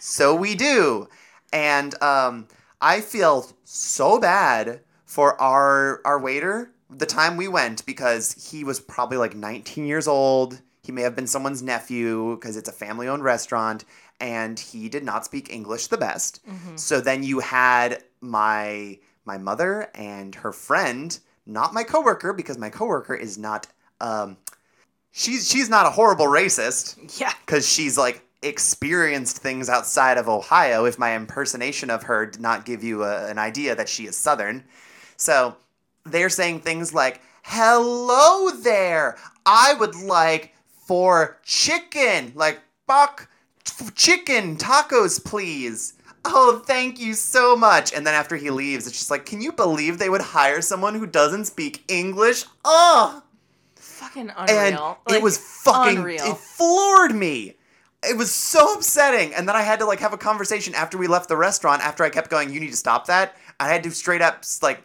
So 0.01 0.35
we 0.35 0.55
do. 0.55 1.09
And 1.53 2.01
um, 2.03 2.47
I 2.81 3.01
feel 3.01 3.51
so 3.65 4.21
bad 4.21 4.81
for 5.17 5.41
our 5.41 6.03
our 6.05 6.19
waiter 6.21 6.71
the 6.91 7.07
time 7.07 7.39
we 7.39 7.49
went 7.49 7.85
because 7.87 8.25
he 8.51 8.65
was 8.65 8.79
probably 8.79 9.17
like 9.17 9.35
19 9.35 9.87
years 9.87 10.07
old. 10.07 10.61
He 10.83 10.93
may 10.93 11.01
have 11.03 11.17
been 11.17 11.27
someone's 11.27 11.63
nephew 11.63 12.37
because 12.37 12.55
it's 12.59 12.69
a 12.69 12.73
family 12.85 13.09
owned 13.09 13.25
restaurant 13.25 13.87
and 14.21 14.59
he 14.59 14.89
did 14.91 15.05
not 15.05 15.25
speak 15.25 15.51
English 15.51 15.87
the 15.87 15.97
best. 15.97 16.45
So 16.77 17.01
then 17.01 17.23
you 17.23 17.41
had 17.41 18.03
my 18.21 18.99
my 19.25 19.39
mother 19.39 19.89
and 19.95 20.35
her 20.35 20.53
friend, 20.53 21.19
not 21.47 21.73
my 21.73 21.83
coworker 21.83 22.35
because 22.35 22.59
my 22.59 22.69
coworker 22.69 23.15
is 23.15 23.39
not 23.39 23.67
um 24.03 24.37
she's 25.13 25.49
she's 25.51 25.71
not 25.71 25.87
a 25.87 25.91
horrible 25.91 26.27
racist 26.27 26.85
Yeah. 27.19 27.33
because 27.47 27.67
she's 27.67 27.97
like 27.97 28.23
experienced 28.43 29.39
things 29.39 29.69
outside 29.71 30.19
of 30.19 30.29
Ohio. 30.29 30.85
If 30.85 30.99
my 30.99 31.17
impersonation 31.17 31.89
of 31.91 32.03
her 32.05 32.27
did 32.27 32.41
not 32.43 32.67
give 32.67 32.85
you 32.85 33.03
a, 33.03 33.27
an 33.31 33.39
idea 33.39 33.75
that 33.75 33.89
she 33.89 34.07
is 34.07 34.15
Southern, 34.17 34.63
so 35.17 35.57
they're 36.05 36.29
saying 36.31 36.61
things 36.61 36.93
like, 36.95 37.21
"Hello 37.43 38.51
there, 38.51 39.17
I 39.45 39.75
would 39.75 39.95
like 39.97 40.55
for 40.87 41.39
chicken, 41.45 42.33
like 42.35 42.61
buck 42.87 43.29
f- 43.67 43.95
chicken 43.95 44.57
tacos, 44.57 45.23
please." 45.25 45.95
Oh, 46.29 46.61
thank 46.67 46.99
you 46.99 47.15
so 47.15 47.55
much. 47.55 47.93
And 47.93 48.05
then 48.05 48.15
after 48.15 48.35
he 48.35 48.51
leaves, 48.51 48.89
it's 48.89 48.99
just 48.99 49.13
like, 49.13 49.27
can 49.27 49.41
you 49.41 49.53
believe 49.53 49.99
they 49.99 50.09
would 50.11 50.21
hire 50.21 50.61
someone 50.61 50.97
who 50.97 51.07
doesn't 51.07 51.45
speak 51.45 51.85
English? 51.87 52.45
Oh, 52.65 53.23
Fucking 53.77 54.31
unreal. 54.37 54.59
and 54.59 54.75
unreal. 54.75 54.99
it 55.09 55.23
was 55.23 55.39
fucking 55.39 55.99
unreal. 55.99 56.25
it 56.25 56.37
floored 56.37 57.15
me 57.15 57.55
it 58.03 58.17
was 58.17 58.31
so 58.31 58.75
upsetting 58.75 59.33
and 59.35 59.49
then 59.49 59.57
i 59.57 59.63
had 59.63 59.79
to 59.79 59.87
like 59.87 60.01
have 60.01 60.13
a 60.13 60.19
conversation 60.19 60.75
after 60.75 60.99
we 60.99 61.07
left 61.07 61.29
the 61.31 61.37
restaurant 61.37 61.81
after 61.83 62.05
i 62.05 62.11
kept 62.11 62.29
going 62.29 62.53
you 62.53 62.61
need 62.61 62.71
to 62.71 62.77
stop 62.77 63.07
that 63.07 63.37
i 63.59 63.69
had 63.69 63.83
to 63.83 63.91
straight 63.91 64.21
up 64.21 64.45
like 64.63 64.83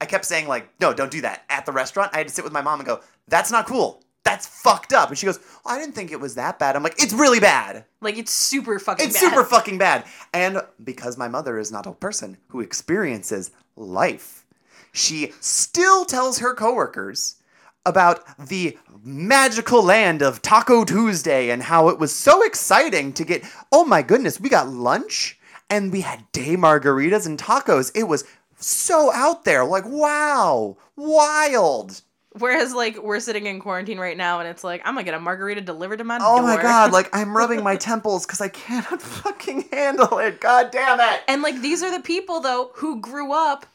i 0.00 0.06
kept 0.06 0.24
saying 0.24 0.48
like 0.48 0.68
no 0.80 0.92
don't 0.92 1.10
do 1.10 1.20
that 1.20 1.44
at 1.48 1.66
the 1.66 1.72
restaurant 1.72 2.10
i 2.14 2.18
had 2.18 2.28
to 2.28 2.34
sit 2.34 2.44
with 2.44 2.52
my 2.52 2.62
mom 2.62 2.80
and 2.80 2.86
go 2.86 3.00
that's 3.28 3.50
not 3.50 3.66
cool 3.66 4.02
that's 4.24 4.46
fucked 4.46 4.92
up 4.92 5.08
and 5.08 5.18
she 5.18 5.26
goes 5.26 5.38
oh, 5.64 5.70
i 5.70 5.78
didn't 5.78 5.94
think 5.94 6.12
it 6.12 6.20
was 6.20 6.34
that 6.34 6.58
bad 6.58 6.76
i'm 6.76 6.82
like 6.82 7.00
it's 7.02 7.12
really 7.12 7.40
bad 7.40 7.84
like 8.00 8.16
it's 8.16 8.32
super 8.32 8.78
fucking. 8.78 9.06
it's 9.06 9.20
bad. 9.20 9.30
super 9.30 9.44
fucking 9.44 9.78
bad. 9.78 10.04
And 10.32 10.62
because 10.82 11.18
my 11.18 11.28
mother 11.28 11.58
is 11.58 11.72
not 11.72 11.86
a 11.86 11.92
person 11.92 12.38
who 12.48 12.60
experiences 12.60 13.50
life, 13.76 14.46
she 14.92 15.32
still 15.40 16.04
tells 16.04 16.38
her 16.38 16.54
coworkers 16.54 17.36
about 17.84 18.24
the 18.38 18.78
magical 19.02 19.82
land 19.82 20.22
of 20.22 20.42
Taco 20.42 20.84
Tuesday 20.84 21.50
and 21.50 21.62
how 21.62 21.88
it 21.88 21.98
was 21.98 22.14
so 22.14 22.44
exciting 22.44 23.12
to 23.14 23.24
get, 23.24 23.44
oh 23.72 23.84
my 23.84 24.02
goodness, 24.02 24.38
we 24.38 24.48
got 24.48 24.68
lunch 24.68 25.38
and 25.70 25.90
we 25.92 26.02
had 26.02 26.30
day 26.32 26.56
margaritas 26.56 27.26
and 27.26 27.38
tacos. 27.38 27.90
It 27.94 28.04
was 28.04 28.24
so 28.58 29.12
out 29.12 29.44
there. 29.44 29.64
Like, 29.64 29.84
wow, 29.86 30.76
wild. 30.96 32.02
Whereas 32.38 32.72
like 32.74 33.02
we're 33.02 33.20
sitting 33.20 33.46
in 33.46 33.58
quarantine 33.58 33.98
right 33.98 34.16
now 34.16 34.38
and 34.38 34.48
it's 34.48 34.62
like 34.62 34.82
I'm 34.84 34.94
gonna 34.94 35.04
get 35.04 35.14
a 35.14 35.18
margarita 35.20 35.60
delivered 35.60 35.96
to 35.96 36.04
my 36.04 36.16
oh 36.16 36.18
door. 36.18 36.28
Oh 36.30 36.36
door. 36.36 36.56
my 36.56 36.62
god, 36.62 36.92
like 36.92 37.08
I'm 37.12 37.36
rubbing 37.36 37.64
my 37.64 37.74
temples 37.76 38.26
because 38.26 38.40
I 38.40 38.48
cannot 38.48 39.02
fucking 39.22 39.64
handle 39.72 40.18
it. 40.18 40.40
God 40.40 40.70
damn 40.70 41.00
it. 41.00 41.22
and 41.26 41.42
like 41.42 41.60
these 41.62 41.82
are 41.82 41.90
the 41.90 42.02
people 42.02 42.40
though 42.40 42.70
who 42.74 43.00
grew 43.00 43.32
up 43.32 43.66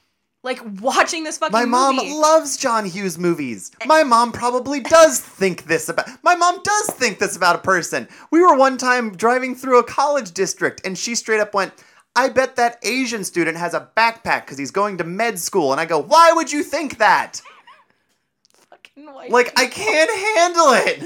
like 0.43 0.59
watching 0.81 1.23
this 1.23 1.37
fucking 1.37 1.53
My 1.53 1.65
mom 1.65 1.95
movie. 1.95 2.13
loves 2.13 2.57
John 2.57 2.85
Hughes 2.85 3.17
movies. 3.17 3.71
My 3.85 4.03
mom 4.03 4.31
probably 4.31 4.81
does 4.81 5.19
think 5.19 5.65
this 5.65 5.87
about. 5.89 6.07
My 6.21 6.35
mom 6.35 6.61
does 6.63 6.87
think 6.91 7.19
this 7.19 7.35
about 7.35 7.55
a 7.55 7.59
person. 7.59 8.07
We 8.29 8.41
were 8.41 8.55
one 8.55 8.77
time 8.77 9.15
driving 9.15 9.55
through 9.55 9.79
a 9.79 9.83
college 9.83 10.31
district, 10.33 10.81
and 10.85 10.97
she 10.97 11.15
straight 11.15 11.39
up 11.39 11.53
went, 11.53 11.71
"I 12.15 12.29
bet 12.29 12.55
that 12.55 12.79
Asian 12.83 13.23
student 13.23 13.57
has 13.57 13.73
a 13.73 13.89
backpack 13.97 14.41
because 14.41 14.57
he's 14.57 14.71
going 14.71 14.97
to 14.97 15.03
med 15.03 15.39
school." 15.39 15.71
And 15.71 15.79
I 15.81 15.85
go, 15.85 15.99
"Why 15.99 16.31
would 16.33 16.51
you 16.51 16.63
think 16.63 16.97
that? 16.97 17.41
Fucking 18.69 19.05
white 19.13 19.31
Like 19.31 19.57
I 19.59 19.67
can't 19.67 20.11
handle 20.37 20.73
it. 20.73 21.03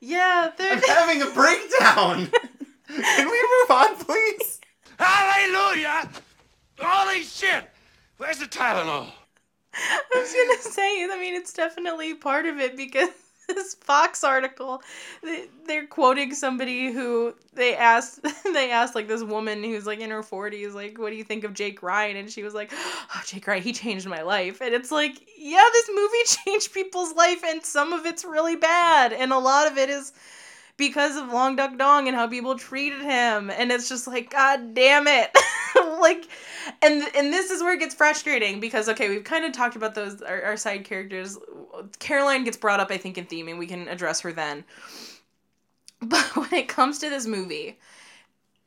yeah, 0.00 0.50
they're 0.56 0.72
I'm 0.74 0.82
having 0.82 1.22
a 1.22 1.30
breakdown. 1.30 2.30
Can 2.88 3.30
we 3.30 3.42
move 3.42 3.70
on, 3.70 3.96
please?" 3.96 4.60
Hallelujah! 4.98 6.10
Holy 6.78 7.22
shit! 7.22 7.64
Where's 8.18 8.38
the 8.38 8.46
Tylenol? 8.46 9.06
I 9.72 10.00
was 10.14 10.32
gonna 10.32 10.74
say, 10.74 11.04
I 11.04 11.16
mean, 11.18 11.34
it's 11.34 11.52
definitely 11.52 12.14
part 12.14 12.44
of 12.46 12.58
it 12.58 12.76
because 12.76 13.08
this 13.54 13.74
Vox 13.86 14.24
article, 14.24 14.82
they, 15.22 15.46
they're 15.66 15.86
quoting 15.86 16.34
somebody 16.34 16.92
who 16.92 17.34
they 17.54 17.76
asked, 17.76 18.20
they 18.44 18.70
asked 18.70 18.94
like 18.94 19.08
this 19.08 19.22
woman 19.22 19.62
who's 19.62 19.86
like 19.86 20.00
in 20.00 20.10
her 20.10 20.22
forties, 20.22 20.74
like, 20.74 20.98
what 20.98 21.10
do 21.10 21.16
you 21.16 21.24
think 21.24 21.44
of 21.44 21.54
Jake 21.54 21.82
Ryan? 21.82 22.16
And 22.16 22.30
she 22.30 22.42
was 22.42 22.54
like, 22.54 22.72
oh, 22.72 23.22
Jake 23.26 23.46
Ryan, 23.46 23.62
he 23.62 23.72
changed 23.72 24.06
my 24.06 24.22
life. 24.22 24.60
And 24.60 24.74
it's 24.74 24.90
like, 24.90 25.20
yeah, 25.38 25.64
this 25.72 25.90
movie 25.94 26.24
changed 26.26 26.72
people's 26.72 27.14
life, 27.14 27.42
and 27.44 27.64
some 27.64 27.92
of 27.92 28.06
it's 28.06 28.24
really 28.24 28.56
bad, 28.56 29.12
and 29.12 29.32
a 29.32 29.38
lot 29.38 29.70
of 29.70 29.78
it 29.78 29.90
is 29.90 30.12
because 30.80 31.14
of 31.18 31.28
Long 31.28 31.56
Duck 31.56 31.76
Dong 31.76 32.08
and 32.08 32.16
how 32.16 32.26
people 32.26 32.56
treated 32.56 33.02
him. 33.02 33.50
And 33.50 33.70
it's 33.70 33.86
just 33.86 34.06
like, 34.06 34.30
God 34.30 34.74
damn 34.74 35.06
it. 35.06 35.30
like 36.00 36.26
and 36.82 37.04
and 37.14 37.32
this 37.32 37.50
is 37.50 37.62
where 37.62 37.74
it 37.74 37.80
gets 37.80 37.94
frustrating 37.94 38.58
because 38.58 38.88
okay, 38.88 39.10
we've 39.10 39.22
kind 39.22 39.44
of 39.44 39.52
talked 39.52 39.76
about 39.76 39.94
those 39.94 40.22
our, 40.22 40.42
our 40.42 40.56
side 40.56 40.84
characters. 40.84 41.38
Caroline 42.00 42.44
gets 42.44 42.56
brought 42.56 42.80
up, 42.80 42.90
I 42.90 42.96
think, 42.96 43.18
in 43.18 43.26
theming. 43.26 43.58
We 43.58 43.66
can 43.66 43.86
address 43.86 44.20
her 44.22 44.32
then. 44.32 44.64
But 46.02 46.34
when 46.34 46.54
it 46.54 46.66
comes 46.66 46.98
to 47.00 47.10
this 47.10 47.26
movie, 47.26 47.78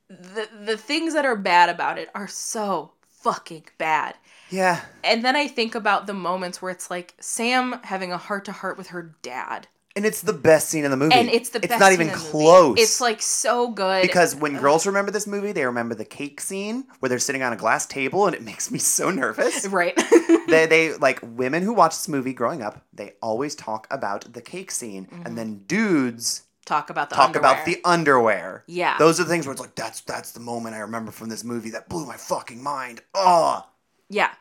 the 0.07 0.47
the 0.65 0.77
things 0.77 1.15
that 1.15 1.25
are 1.25 1.35
bad 1.35 1.69
about 1.69 1.97
it 1.97 2.11
are 2.13 2.27
so 2.27 2.91
fucking 3.07 3.65
bad. 3.79 4.13
Yeah. 4.51 4.81
And 5.03 5.25
then 5.25 5.35
I 5.35 5.47
think 5.47 5.73
about 5.73 6.05
the 6.05 6.13
moments 6.13 6.61
where 6.61 6.71
it's 6.71 6.91
like 6.91 7.15
Sam 7.19 7.79
having 7.81 8.11
a 8.11 8.19
heart 8.19 8.45
to 8.45 8.51
heart 8.51 8.77
with 8.77 8.89
her 8.89 9.15
dad. 9.23 9.67
And 9.95 10.05
it's 10.05 10.21
the 10.21 10.33
best 10.33 10.69
scene 10.69 10.85
in 10.85 10.91
the 10.91 10.97
movie. 10.97 11.13
And 11.13 11.29
it's 11.29 11.49
the 11.49 11.59
It's 11.59 11.67
best 11.67 11.79
not 11.79 11.91
scene 11.91 12.01
even 12.01 12.13
close. 12.13 12.79
It's 12.79 12.99
like 12.99 13.21
so 13.21 13.69
good. 13.69 14.01
Because 14.01 14.35
when 14.35 14.57
girls 14.57 14.87
remember 14.87 15.11
this 15.11 15.27
movie, 15.27 15.51
they 15.51 15.65
remember 15.65 15.93
the 15.93 16.05
cake 16.05 16.41
scene 16.41 16.85
where 16.99 17.09
they're 17.09 17.19
sitting 17.19 17.43
on 17.43 17.53
a 17.53 17.55
glass 17.55 17.85
table, 17.85 18.25
and 18.25 18.35
it 18.35 18.41
makes 18.41 18.71
me 18.71 18.79
so 18.79 19.11
nervous. 19.11 19.67
right. 19.69 19.95
they, 20.47 20.65
they 20.65 20.93
like 20.97 21.19
women 21.21 21.61
who 21.61 21.73
watch 21.73 21.91
this 21.91 22.07
movie 22.07 22.33
growing 22.33 22.63
up. 22.63 22.83
They 22.91 23.13
always 23.21 23.53
talk 23.53 23.85
about 23.91 24.33
the 24.33 24.41
cake 24.41 24.71
scene, 24.71 25.07
and 25.11 25.23
mm-hmm. 25.23 25.35
then 25.35 25.63
dudes 25.67 26.43
talk 26.65 26.89
about 26.89 27.09
the 27.09 27.15
talk 27.15 27.35
about 27.35 27.57
underwear. 27.59 27.65
the 27.65 27.81
underwear. 27.85 28.63
Yeah. 28.67 28.97
those 28.97 29.19
are 29.19 29.25
the 29.25 29.29
things 29.29 29.45
where 29.45 29.51
it's 29.51 29.61
like 29.61 29.75
that's 29.75 30.01
that's 30.01 30.31
the 30.31 30.39
moment 30.39 30.75
I 30.75 30.79
remember 30.79 31.11
from 31.11 31.29
this 31.29 31.43
movie 31.43 31.71
that 31.71 31.87
blew 31.87 32.07
my 32.07 32.17
fucking 32.17 32.63
mind. 32.63 33.01
Oh, 33.13 33.63
Yeah, 34.09 34.31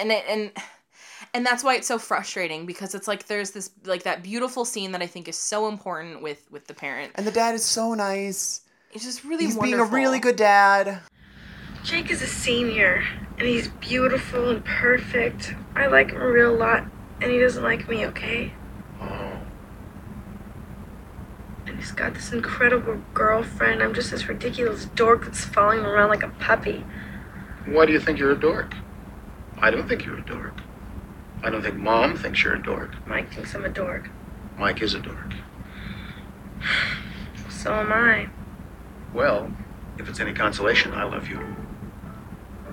and 0.00 0.10
it, 0.10 0.24
and 0.26 0.52
and 1.34 1.44
that's 1.46 1.62
why 1.64 1.76
it's 1.76 1.86
so 1.86 1.98
frustrating 1.98 2.66
because 2.66 2.94
it's 2.94 3.08
like 3.08 3.26
there's 3.26 3.50
this 3.52 3.70
like 3.84 4.02
that 4.04 4.22
beautiful 4.22 4.64
scene 4.64 4.92
that 4.92 5.02
I 5.02 5.06
think 5.06 5.28
is 5.28 5.36
so 5.36 5.68
important 5.68 6.22
with 6.22 6.46
with 6.50 6.66
the 6.66 6.74
parent. 6.74 7.12
and 7.14 7.26
the 7.26 7.30
dad 7.32 7.54
is 7.54 7.64
so 7.64 7.94
nice. 7.94 8.60
It's 8.92 9.04
just 9.04 9.24
really 9.24 9.44
He's 9.46 9.56
wonderful. 9.56 9.78
being 9.86 10.04
a 10.04 10.04
really 10.08 10.18
good 10.20 10.36
dad. 10.36 11.00
Jake 11.82 12.10
is 12.10 12.22
a 12.22 12.26
senior, 12.26 13.02
and 13.38 13.48
he's 13.48 13.68
beautiful 13.68 14.50
and 14.50 14.64
perfect. 14.64 15.54
I 15.74 15.86
like 15.86 16.10
him 16.12 16.20
a 16.20 16.28
real 16.30 16.54
lot, 16.54 16.84
and 17.20 17.30
he 17.30 17.38
doesn't 17.40 17.62
like 17.64 17.88
me, 17.88 18.06
okay? 18.06 18.52
Oh, 19.00 19.40
And 21.66 21.76
he's 21.76 21.90
got 21.92 22.14
this 22.14 22.32
incredible 22.32 23.02
girlfriend. 23.14 23.82
I'm 23.82 23.94
just 23.94 24.10
this 24.10 24.28
ridiculous 24.28 24.84
dork 24.84 25.24
that's 25.24 25.44
following 25.44 25.80
him 25.80 25.86
around 25.86 26.10
like 26.10 26.22
a 26.22 26.28
puppy. 26.28 26.84
why 27.66 27.86
do 27.86 27.92
you 27.92 27.98
think 28.00 28.18
you're 28.18 28.32
a 28.32 28.38
dork? 28.38 28.74
I 29.58 29.70
don't 29.70 29.88
think 29.88 30.04
you're 30.04 30.18
a 30.18 30.22
dork. 30.22 30.54
I 31.42 31.50
don't 31.50 31.62
think 31.62 31.76
Mom 31.76 32.16
thinks 32.16 32.42
you're 32.44 32.54
a 32.54 32.62
dork. 32.62 32.94
Mike 33.06 33.32
thinks 33.32 33.54
I'm 33.54 33.64
a 33.64 33.68
dork. 33.68 34.08
Mike 34.56 34.80
is 34.80 34.94
a 34.94 35.00
dork. 35.00 35.34
So 37.48 37.74
am 37.74 37.92
I. 37.92 38.28
Well, 39.12 39.50
if 39.98 40.08
it's 40.08 40.20
any 40.20 40.32
consolation, 40.32 40.92
I 40.92 41.04
love 41.04 41.28
you. 41.28 41.40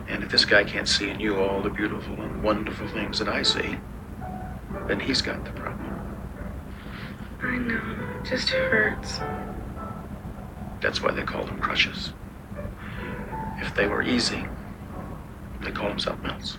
And 0.08 0.24
if 0.24 0.32
this 0.32 0.46
guy 0.46 0.64
can't 0.64 0.88
see 0.88 1.10
in 1.10 1.20
you 1.20 1.40
all 1.40 1.62
the 1.62 1.70
beautiful 1.70 2.22
and 2.22 2.44
wonderful 2.44 2.88
things 2.88 3.20
that 3.20 3.28
I 3.28 3.44
see, 3.44 3.78
then 4.88 5.00
he's 5.00 5.22
got 5.22 5.44
the 5.46 5.52
problem. 5.52 5.96
I 7.42 7.58
know. 7.58 8.20
It 8.20 8.26
just 8.26 8.50
hurts. 8.50 9.20
That's 10.82 11.02
why 11.02 11.12
they 11.12 11.24
call 11.24 11.46
them 11.46 11.60
crushes. 11.60 12.14
If 13.58 13.76
they 13.76 13.88
were 13.88 14.02
easy, 14.02 14.46
they 15.62 15.72
call 15.72 15.90
them 15.90 16.00
something 16.00 16.30
else. 16.30 16.58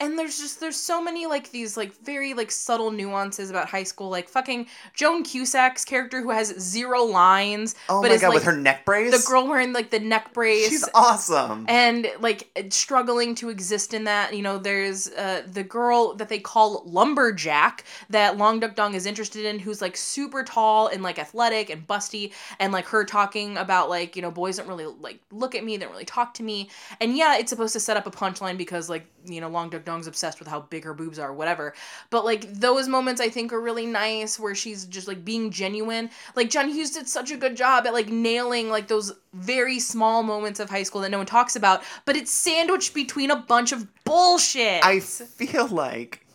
And 0.00 0.18
there's 0.18 0.38
just 0.38 0.60
there's 0.60 0.76
so 0.76 1.02
many 1.02 1.26
like 1.26 1.50
these 1.50 1.76
like 1.76 1.94
very 2.02 2.34
like 2.34 2.50
subtle 2.50 2.90
nuances 2.90 3.50
about 3.50 3.68
high 3.68 3.82
school 3.82 4.08
like 4.10 4.28
fucking 4.28 4.66
Joan 4.94 5.22
Cusack's 5.24 5.84
character 5.84 6.20
who 6.22 6.30
has 6.30 6.48
zero 6.60 7.02
lines 7.04 7.74
Oh 7.88 8.02
but 8.02 8.08
my 8.08 8.14
is 8.14 8.20
god, 8.20 8.28
like 8.28 8.34
with 8.36 8.44
her 8.44 8.56
neck 8.56 8.84
brace. 8.84 9.10
the 9.24 9.30
girl 9.30 9.46
wearing 9.46 9.72
like 9.72 9.90
the 9.90 10.00
neck 10.00 10.32
brace 10.32 10.68
She's 10.68 10.88
awesome. 10.94 11.64
and 11.68 12.10
like 12.20 12.48
struggling 12.70 13.34
to 13.36 13.48
exist 13.50 13.94
in 13.94 14.04
that 14.04 14.34
you 14.34 14.42
know 14.42 14.58
there's 14.58 15.08
uh, 15.12 15.42
the 15.46 15.62
girl 15.64 16.14
that 16.14 16.28
they 16.28 16.38
call 16.38 16.82
lumberjack 16.86 17.84
that 18.10 18.36
long 18.36 18.60
duck 18.60 18.74
dong 18.74 18.94
is 18.94 19.06
interested 19.06 19.44
in 19.44 19.58
who's 19.58 19.80
like 19.80 19.96
super 19.96 20.42
tall 20.42 20.88
and 20.88 21.02
like 21.02 21.18
athletic 21.18 21.70
and 21.70 21.86
busty 21.86 22.32
and 22.58 22.72
like 22.72 22.86
her 22.86 23.04
talking 23.04 23.56
about 23.56 23.88
like 23.88 24.16
you 24.16 24.22
know 24.22 24.30
boys 24.30 24.56
don't 24.56 24.68
really 24.68 24.86
like 25.00 25.20
look 25.30 25.54
at 25.54 25.64
me 25.64 25.76
they 25.76 25.84
don't 25.84 25.92
really 25.92 26.04
talk 26.04 26.34
to 26.34 26.42
me 26.42 26.68
and 27.00 27.16
yeah 27.16 27.36
it's 27.36 27.50
supposed 27.50 27.72
to 27.72 27.80
set 27.80 27.96
up 27.96 28.06
a 28.06 28.10
punchline 28.10 28.56
because 28.56 28.88
like 28.88 29.06
you 29.24 29.40
know 29.40 29.48
long 29.48 29.70
duck 29.70 29.84
dong's 29.84 30.06
obsessed 30.06 30.38
with 30.38 30.48
how 30.48 30.60
big 30.60 30.84
her 30.84 30.94
boobs 30.94 31.18
are 31.18 31.32
whatever 31.32 31.74
but 32.10 32.24
like 32.24 32.52
those 32.54 32.88
moments 32.88 33.20
i 33.20 33.28
think 33.28 33.52
are 33.52 33.60
really 33.60 33.86
nice 33.86 34.38
where 34.38 34.54
she's 34.54 34.84
just 34.86 35.08
like 35.08 35.24
being 35.24 35.50
genuine 35.50 36.10
like 36.36 36.50
john 36.50 36.68
hughes 36.68 36.90
did 36.90 37.08
such 37.08 37.30
a 37.30 37.36
good 37.36 37.56
job 37.56 37.86
at 37.86 37.92
like 37.92 38.08
nailing 38.08 38.68
like 38.70 38.88
those 38.88 39.12
very 39.32 39.78
small 39.78 40.22
moments 40.22 40.60
of 40.60 40.70
high 40.70 40.82
school 40.82 41.00
that 41.00 41.10
no 41.10 41.18
one 41.18 41.26
talks 41.26 41.56
about 41.56 41.82
but 42.04 42.16
it's 42.16 42.30
sandwiched 42.30 42.94
between 42.94 43.30
a 43.30 43.36
bunch 43.36 43.72
of 43.72 43.86
bullshit 44.04 44.84
I 44.84 45.00
feel 45.00 45.66
like 45.68 46.26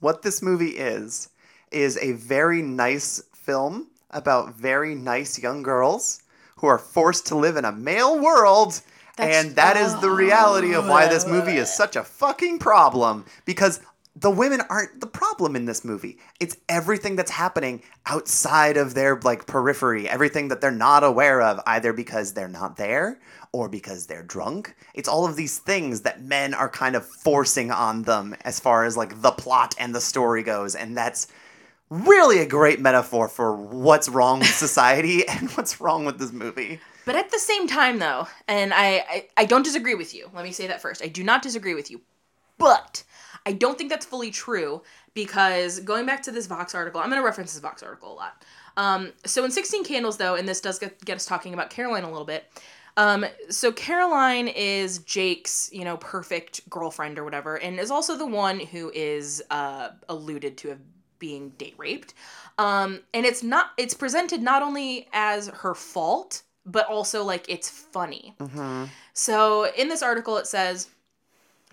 what 0.00 0.22
this 0.22 0.42
movie 0.42 0.76
is 0.76 1.28
is 1.70 1.98
a 1.98 2.12
very 2.12 2.62
nice 2.62 3.22
film 3.34 3.88
about 4.10 4.54
very 4.54 4.94
nice 4.94 5.38
young 5.38 5.62
girls 5.62 6.22
who 6.56 6.66
are 6.66 6.78
forced 6.78 7.26
to 7.26 7.34
live 7.36 7.56
in 7.56 7.64
a 7.64 7.72
male 7.72 8.18
world. 8.18 8.80
That's- 9.16 9.44
and 9.44 9.56
that 9.56 9.76
is 9.76 9.94
the 10.00 10.10
reality 10.10 10.74
of 10.74 10.86
why 10.86 11.06
this 11.06 11.26
movie 11.26 11.56
is 11.56 11.68
oh. 11.68 11.76
such 11.76 11.96
a 11.96 12.02
fucking 12.02 12.58
problem 12.58 13.24
because 13.44 13.80
the 14.16 14.30
women 14.30 14.60
aren't 14.70 15.00
the 15.00 15.06
problem 15.06 15.56
in 15.56 15.64
this 15.64 15.84
movie. 15.84 16.18
It's 16.38 16.56
everything 16.68 17.16
that's 17.16 17.32
happening 17.32 17.82
outside 18.06 18.76
of 18.76 18.94
their 18.94 19.20
like 19.20 19.46
periphery, 19.46 20.08
everything 20.08 20.48
that 20.48 20.60
they're 20.60 20.70
not 20.70 21.02
aware 21.02 21.42
of 21.42 21.60
either 21.66 21.92
because 21.92 22.32
they're 22.32 22.48
not 22.48 22.76
there 22.76 23.18
or 23.52 23.68
because 23.68 24.06
they're 24.06 24.22
drunk. 24.22 24.76
It's 24.94 25.08
all 25.08 25.26
of 25.26 25.34
these 25.34 25.58
things 25.58 26.02
that 26.02 26.22
men 26.22 26.54
are 26.54 26.68
kind 26.68 26.94
of 26.94 27.04
forcing 27.04 27.72
on 27.72 28.02
them 28.02 28.36
as 28.42 28.60
far 28.60 28.84
as 28.84 28.96
like 28.96 29.20
the 29.20 29.32
plot 29.32 29.74
and 29.78 29.94
the 29.94 30.00
story 30.00 30.44
goes 30.44 30.76
and 30.76 30.96
that's 30.96 31.26
really 31.90 32.38
a 32.38 32.46
great 32.46 32.80
metaphor 32.80 33.28
for 33.28 33.54
what's 33.56 34.08
wrong 34.08 34.40
with 34.40 34.48
society 34.54 35.26
and 35.26 35.50
what's 35.52 35.80
wrong 35.80 36.04
with 36.04 36.18
this 36.18 36.32
movie. 36.32 36.80
But 37.04 37.16
at 37.16 37.30
the 37.30 37.38
same 37.38 37.66
time, 37.66 37.98
though, 37.98 38.28
and 38.48 38.72
I, 38.72 38.86
I, 38.86 39.28
I 39.36 39.44
don't 39.44 39.62
disagree 39.62 39.94
with 39.94 40.14
you. 40.14 40.30
Let 40.34 40.44
me 40.44 40.52
say 40.52 40.66
that 40.66 40.80
first. 40.80 41.02
I 41.02 41.08
do 41.08 41.22
not 41.22 41.42
disagree 41.42 41.74
with 41.74 41.90
you. 41.90 42.00
But 42.58 43.04
I 43.46 43.52
don't 43.52 43.76
think 43.76 43.90
that's 43.90 44.06
fully 44.06 44.30
true 44.30 44.82
because 45.12 45.80
going 45.80 46.06
back 46.06 46.22
to 46.22 46.30
this 46.30 46.46
Vox 46.46 46.74
article, 46.74 47.00
I'm 47.00 47.08
going 47.10 47.20
to 47.20 47.24
reference 47.24 47.52
this 47.52 47.60
Vox 47.60 47.82
article 47.82 48.12
a 48.12 48.14
lot. 48.14 48.44
Um, 48.76 49.12
so 49.26 49.44
in 49.44 49.50
16 49.50 49.84
Candles, 49.84 50.16
though, 50.16 50.34
and 50.34 50.48
this 50.48 50.60
does 50.60 50.78
get, 50.78 51.04
get 51.04 51.16
us 51.16 51.26
talking 51.26 51.52
about 51.54 51.70
Caroline 51.70 52.04
a 52.04 52.10
little 52.10 52.24
bit. 52.24 52.44
Um, 52.96 53.26
so 53.50 53.72
Caroline 53.72 54.48
is 54.48 54.98
Jake's, 54.98 55.68
you 55.72 55.84
know, 55.84 55.96
perfect 55.96 56.68
girlfriend 56.70 57.18
or 57.18 57.24
whatever, 57.24 57.56
and 57.56 57.78
is 57.78 57.90
also 57.90 58.16
the 58.16 58.26
one 58.26 58.60
who 58.60 58.90
is 58.94 59.42
uh, 59.50 59.90
alluded 60.08 60.56
to 60.58 60.68
have 60.68 60.78
being 61.18 61.50
date 61.50 61.74
raped. 61.76 62.14
Um, 62.58 63.00
and 63.12 63.26
it's 63.26 63.42
not 63.42 63.70
it's 63.76 63.94
presented 63.94 64.42
not 64.42 64.62
only 64.62 65.08
as 65.12 65.48
her 65.48 65.74
fault, 65.74 66.42
but 66.66 66.86
also 66.86 67.24
like 67.24 67.44
it's 67.48 67.68
funny. 67.68 68.34
Mm-hmm. 68.40 68.84
So 69.12 69.70
in 69.76 69.88
this 69.88 70.02
article 70.02 70.36
it 70.38 70.46
says 70.46 70.88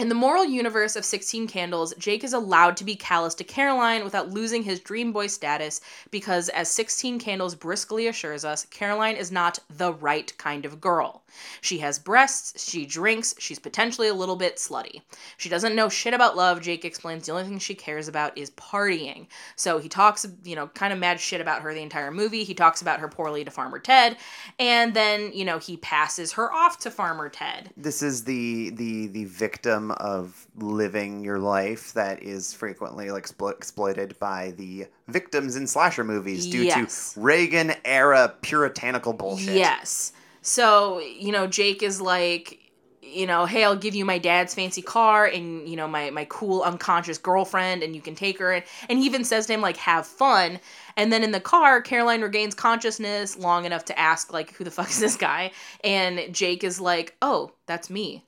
in 0.02 0.10
the 0.10 0.16
moral 0.16 0.43
universe 0.43 0.95
of 0.95 1.06
16 1.06 1.47
Candles, 1.47 1.93
Jake 1.99 2.24
is 2.24 2.34
allowed 2.34 2.76
to 2.78 2.84
be 2.84 2.95
callous 2.95 3.36
to 3.36 3.43
Caroline 3.43 4.04
without 4.04 4.32
losing 4.32 4.64
his 4.64 4.80
dream 4.80 5.12
boy 5.12 5.28
status 5.28 5.80
because, 6.10 6.49
as 6.49 6.72
16 6.72 7.20
Candles 7.20 7.54
briskly 7.54 8.08
assures 8.08 8.43
us, 8.43 8.66
Caroline 8.72 9.16
is 9.16 9.32
not 9.32 9.60
the 9.70 9.93
right 9.93 10.36
kind 10.39 10.66
of 10.66 10.82
girl. 10.82 11.22
She 11.62 11.78
has 11.80 11.99
breasts, 11.99 12.68
she 12.68 12.86
drinks, 12.86 13.36
she's 13.38 13.60
potentially 13.60 14.08
a 14.08 14.14
little 14.14 14.36
bit 14.36 14.58
slutty. 14.58 15.02
She 15.38 15.49
doesn't 15.49 15.76
know 15.76 15.88
shit 15.88 16.16
about 16.16 16.36
love, 16.36 16.62
Jake 16.62 16.84
explains. 16.84 17.28
The 17.28 17.34
only 17.34 17.43
thing 17.43 17.60
she 17.60 17.76
cares 17.76 18.08
about 18.08 18.36
is 18.36 18.49
partying. 18.52 19.28
So 19.56 19.78
he 19.78 19.88
talks, 19.88 20.26
you 20.43 20.56
know, 20.56 20.68
kind 20.70 20.91
of 20.91 20.97
mad 20.97 21.20
shit 21.20 21.41
about 21.41 21.62
her 21.62 21.76
the 21.76 21.82
entire 21.82 22.12
movie. 22.12 22.43
He 22.43 22.56
talks 22.56 22.82
about 22.82 22.99
her 22.99 23.08
poorly 23.08 23.45
to 23.45 23.52
Farmer 23.52 23.78
Ted, 23.78 24.18
and 24.58 24.95
then, 24.95 25.32
you 25.32 25.45
know, 25.45 25.60
he 25.60 25.78
passes 25.78 26.32
her 26.34 26.52
off 26.52 26.80
to 26.80 26.89
Farmer 26.89 27.30
Ted. 27.30 27.70
This 27.78 28.02
is 28.02 28.24
the 28.24 28.72
the 28.72 29.08
the 29.08 29.26
victim 29.26 29.91
of 30.00 30.48
living 30.58 31.24
your 31.24 31.39
life 31.39 31.94
that 31.94 32.22
is 32.24 32.54
frequently 32.54 33.12
like 33.12 33.26
explo- 33.28 33.52
exploited 33.56 34.18
by 34.20 34.52
the 34.58 34.88
victims 35.08 35.56
in 35.56 35.68
slasher 35.68 36.04
movies 36.04 36.48
due 36.48 36.64
Yes. 36.64 37.14
to 37.14 37.20
Reagan 37.20 37.74
era 37.86 38.34
puritanical 38.42 39.14
bullshit. 39.14 39.56
Yes. 39.56 40.14
So, 40.42 41.00
you 41.00 41.32
know, 41.32 41.48
Jake 41.48 41.84
is 41.84 42.02
like, 42.02 42.58
you 43.04 43.28
know, 43.28 43.46
hey, 43.46 43.64
I'll 43.66 43.76
give 43.76 43.94
you 43.94 44.06
my 44.06 44.18
dad's 44.18 44.54
fancy 44.54 44.82
car 44.82 45.26
and, 45.26 45.68
you 45.68 45.76
know, 45.76 45.88
my, 45.88 46.12
my 46.12 46.26
cool 46.30 46.62
unconscious 46.62 47.18
girlfriend 47.18 47.84
and 47.84 47.94
you 47.94 48.02
can 48.02 48.16
take 48.16 48.39
her. 48.39 48.54
And, 48.54 48.64
and 48.89 49.00
he 49.00 49.06
even 49.06 49.26
says 49.26 49.48
to 49.48 49.54
him, 49.54 49.60
like, 49.62 49.76
have 49.78 50.08
fun. 50.08 50.60
And 50.96 51.12
then 51.12 51.24
in 51.24 51.32
the 51.32 51.42
car, 51.42 51.82
Caroline 51.82 52.22
regains 52.22 52.56
consciousness 52.56 53.38
long 53.38 53.66
enough 53.66 53.86
to 53.86 54.00
ask, 54.00 54.32
like, 54.32 54.54
who 54.54 54.64
the 54.64 54.72
fuck 54.78 54.89
is 54.89 55.00
this 55.00 55.18
guy? 55.18 55.52
And 55.84 56.34
Jake 56.34 56.64
is 56.64 56.80
like, 56.80 57.16
oh, 57.22 57.52
that's 57.66 57.89
me. 57.89 58.24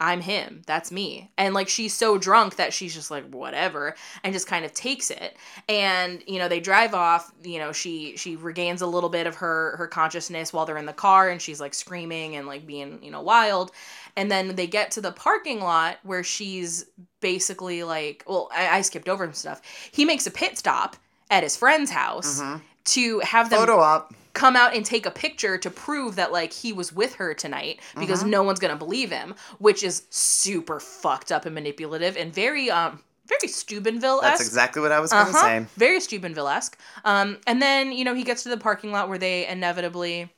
I'm 0.00 0.22
him. 0.22 0.62
That's 0.66 0.90
me. 0.90 1.30
And 1.36 1.52
like 1.52 1.68
she's 1.68 1.92
so 1.92 2.16
drunk 2.16 2.56
that 2.56 2.72
she's 2.72 2.94
just 2.94 3.10
like 3.10 3.28
whatever 3.28 3.94
and 4.24 4.32
just 4.32 4.46
kind 4.46 4.64
of 4.64 4.72
takes 4.72 5.10
it. 5.10 5.36
And 5.68 6.22
you 6.26 6.38
know, 6.38 6.48
they 6.48 6.58
drive 6.58 6.94
off, 6.94 7.30
you 7.44 7.58
know, 7.58 7.72
she 7.72 8.16
she 8.16 8.36
regains 8.36 8.80
a 8.80 8.86
little 8.86 9.10
bit 9.10 9.26
of 9.26 9.36
her 9.36 9.76
her 9.76 9.86
consciousness 9.86 10.52
while 10.52 10.64
they're 10.64 10.78
in 10.78 10.86
the 10.86 10.92
car 10.94 11.28
and 11.28 11.40
she's 11.40 11.60
like 11.60 11.74
screaming 11.74 12.36
and 12.36 12.46
like 12.46 12.66
being, 12.66 13.02
you 13.02 13.10
know, 13.10 13.20
wild. 13.20 13.72
And 14.16 14.30
then 14.30 14.56
they 14.56 14.66
get 14.66 14.90
to 14.92 15.02
the 15.02 15.12
parking 15.12 15.60
lot 15.60 15.98
where 16.02 16.24
she's 16.24 16.86
basically 17.20 17.82
like, 17.84 18.24
well, 18.26 18.48
I, 18.52 18.78
I 18.78 18.80
skipped 18.80 19.08
over 19.08 19.26
some 19.26 19.34
stuff. 19.34 19.62
He 19.92 20.06
makes 20.06 20.26
a 20.26 20.30
pit 20.30 20.56
stop 20.56 20.96
at 21.30 21.42
his 21.42 21.56
friend's 21.56 21.90
house 21.90 22.40
mm-hmm. 22.40 22.56
To 22.84 23.20
have 23.20 23.50
them 23.50 23.58
Photo 23.60 23.78
op. 23.80 24.14
come 24.32 24.56
out 24.56 24.74
and 24.74 24.84
take 24.84 25.06
a 25.06 25.10
picture 25.10 25.58
to 25.58 25.70
prove 25.70 26.16
that 26.16 26.32
like 26.32 26.52
he 26.52 26.72
was 26.72 26.92
with 26.92 27.14
her 27.16 27.34
tonight 27.34 27.80
because 27.98 28.20
Mm-hmm. 28.20 28.30
no 28.30 28.42
one's 28.42 28.58
gonna 28.60 28.76
believe 28.76 29.10
him, 29.10 29.34
which 29.58 29.82
is 29.82 30.04
super 30.10 30.80
fucked 30.80 31.30
up 31.32 31.44
and 31.46 31.54
manipulative 31.54 32.16
and 32.16 32.32
very 32.32 32.70
um 32.70 33.02
very 33.26 33.46
Steubenville 33.48 34.20
That's 34.22 34.40
exactly 34.40 34.82
what 34.82 34.90
I 34.90 34.98
was 34.98 35.12
gonna 35.12 35.32
say. 35.32 35.66
very 35.76 36.00
Steubenville 36.00 36.48
esque. 36.48 36.76
Um, 37.04 37.38
and 37.46 37.62
then 37.62 37.92
you 37.92 38.04
know 38.04 38.14
he 38.14 38.24
gets 38.24 38.42
to 38.44 38.48
the 38.48 38.56
parking 38.56 38.90
lot 38.92 39.08
where 39.08 39.18
they 39.18 39.46
inevitably. 39.46 40.30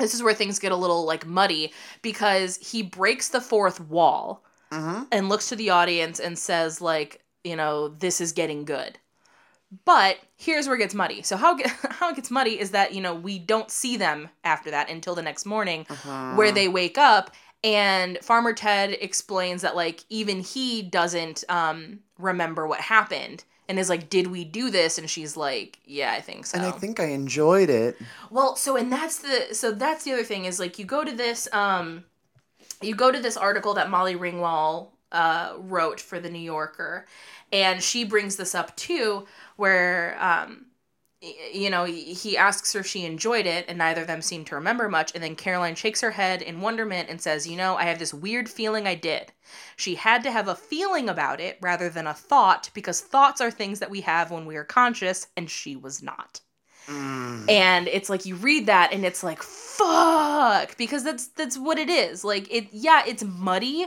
This 0.00 0.12
is 0.14 0.24
where 0.24 0.34
things 0.34 0.58
get 0.58 0.72
a 0.72 0.76
little 0.76 1.04
like 1.04 1.24
muddy 1.24 1.72
because 2.02 2.56
he 2.56 2.82
breaks 2.82 3.28
the 3.28 3.40
fourth 3.40 3.80
wall 3.80 4.42
Mm-hmm. 4.72 5.04
and 5.12 5.28
looks 5.28 5.50
to 5.50 5.56
the 5.56 5.70
audience 5.70 6.18
and 6.18 6.36
says 6.36 6.80
like 6.80 7.22
you 7.44 7.54
know 7.54 7.88
this 7.88 8.20
is 8.20 8.32
getting 8.32 8.64
good 8.64 8.98
but 9.84 10.18
here's 10.36 10.66
where 10.66 10.76
it 10.76 10.80
gets 10.80 10.94
muddy. 10.94 11.22
So 11.22 11.36
how, 11.36 11.56
how 11.90 12.10
it 12.10 12.16
gets 12.16 12.30
muddy 12.30 12.58
is 12.58 12.70
that 12.72 12.94
you 12.94 13.00
know 13.00 13.14
we 13.14 13.38
don't 13.38 13.70
see 13.70 13.96
them 13.96 14.28
after 14.44 14.70
that 14.70 14.90
until 14.90 15.14
the 15.14 15.22
next 15.22 15.46
morning 15.46 15.86
where 16.36 16.52
they 16.52 16.68
wake 16.68 16.98
up. 16.98 17.30
And 17.62 18.18
farmer 18.18 18.52
ted 18.52 18.90
explains 19.00 19.62
that 19.62 19.74
like 19.74 20.04
even 20.10 20.40
he 20.40 20.82
doesn't 20.82 21.44
um 21.48 22.00
remember 22.18 22.66
what 22.66 22.80
happened 22.80 23.44
and 23.68 23.78
is 23.78 23.88
like 23.88 24.10
did 24.10 24.26
we 24.26 24.44
do 24.44 24.70
this? 24.70 24.98
And 24.98 25.08
she's 25.08 25.34
like 25.36 25.78
yeah 25.86 26.12
i 26.12 26.20
think 26.20 26.44
so. 26.46 26.58
And 26.58 26.66
I 26.66 26.70
think 26.72 27.00
I 27.00 27.06
enjoyed 27.06 27.70
it. 27.70 27.96
well, 28.30 28.54
so 28.56 28.76
and 28.76 28.92
that's 28.92 29.18
the 29.18 29.54
so 29.54 29.72
that's 29.72 30.04
the 30.04 30.12
other 30.12 30.24
thing 30.24 30.44
is 30.44 30.60
like 30.60 30.78
you 30.78 30.84
go 30.84 31.04
to 31.04 31.12
this 31.12 31.48
um 31.52 32.04
you 32.82 32.94
go 32.94 33.10
to 33.10 33.20
this 33.20 33.36
article 33.36 33.72
that 33.74 33.88
Molly 33.88 34.14
Ringwald 34.14 34.88
uh 35.12 35.54
wrote 35.58 36.00
for 36.00 36.20
the 36.20 36.28
New 36.28 36.38
Yorker 36.38 37.06
and 37.52 37.82
she 37.82 38.04
brings 38.04 38.36
this 38.36 38.54
up 38.54 38.74
too 38.76 39.26
where 39.56 40.16
um 40.20 40.66
you 41.52 41.70
know 41.70 41.84
he 41.84 42.36
asks 42.36 42.72
her 42.74 42.80
if 42.80 42.86
she 42.86 43.04
enjoyed 43.04 43.46
it 43.46 43.64
and 43.68 43.78
neither 43.78 44.02
of 44.02 44.06
them 44.06 44.20
seem 44.20 44.44
to 44.44 44.54
remember 44.54 44.88
much 44.88 45.12
and 45.14 45.24
then 45.24 45.34
caroline 45.34 45.74
shakes 45.74 46.02
her 46.02 46.10
head 46.10 46.42
in 46.42 46.60
wonderment 46.60 47.08
and 47.08 47.20
says 47.20 47.46
you 47.46 47.56
know 47.56 47.76
i 47.76 47.84
have 47.84 47.98
this 47.98 48.12
weird 48.12 48.48
feeling 48.48 48.86
i 48.86 48.94
did. 48.94 49.32
She 49.76 49.94
had 49.96 50.22
to 50.24 50.30
have 50.32 50.48
a 50.48 50.54
feeling 50.54 51.08
about 51.08 51.40
it 51.40 51.58
rather 51.60 51.88
than 51.88 52.06
a 52.06 52.14
thought 52.14 52.70
because 52.74 53.00
thoughts 53.00 53.40
are 53.40 53.50
things 53.50 53.78
that 53.80 53.90
we 53.90 54.00
have 54.02 54.30
when 54.30 54.46
we 54.46 54.56
are 54.56 54.64
conscious 54.64 55.26
and 55.36 55.50
she 55.50 55.76
was 55.76 56.02
not. 56.02 56.40
And 57.48 57.88
it's 57.88 58.08
like 58.10 58.24
you 58.26 58.36
read 58.36 58.66
that 58.66 58.92
and 58.92 59.04
it's 59.04 59.22
like 59.22 59.42
fuck 59.42 60.76
because 60.76 61.04
that's 61.04 61.28
that's 61.28 61.58
what 61.58 61.78
it 61.78 61.88
is. 61.90 62.24
Like 62.24 62.52
it 62.52 62.68
yeah 62.72 63.02
it's 63.06 63.24
muddy 63.24 63.86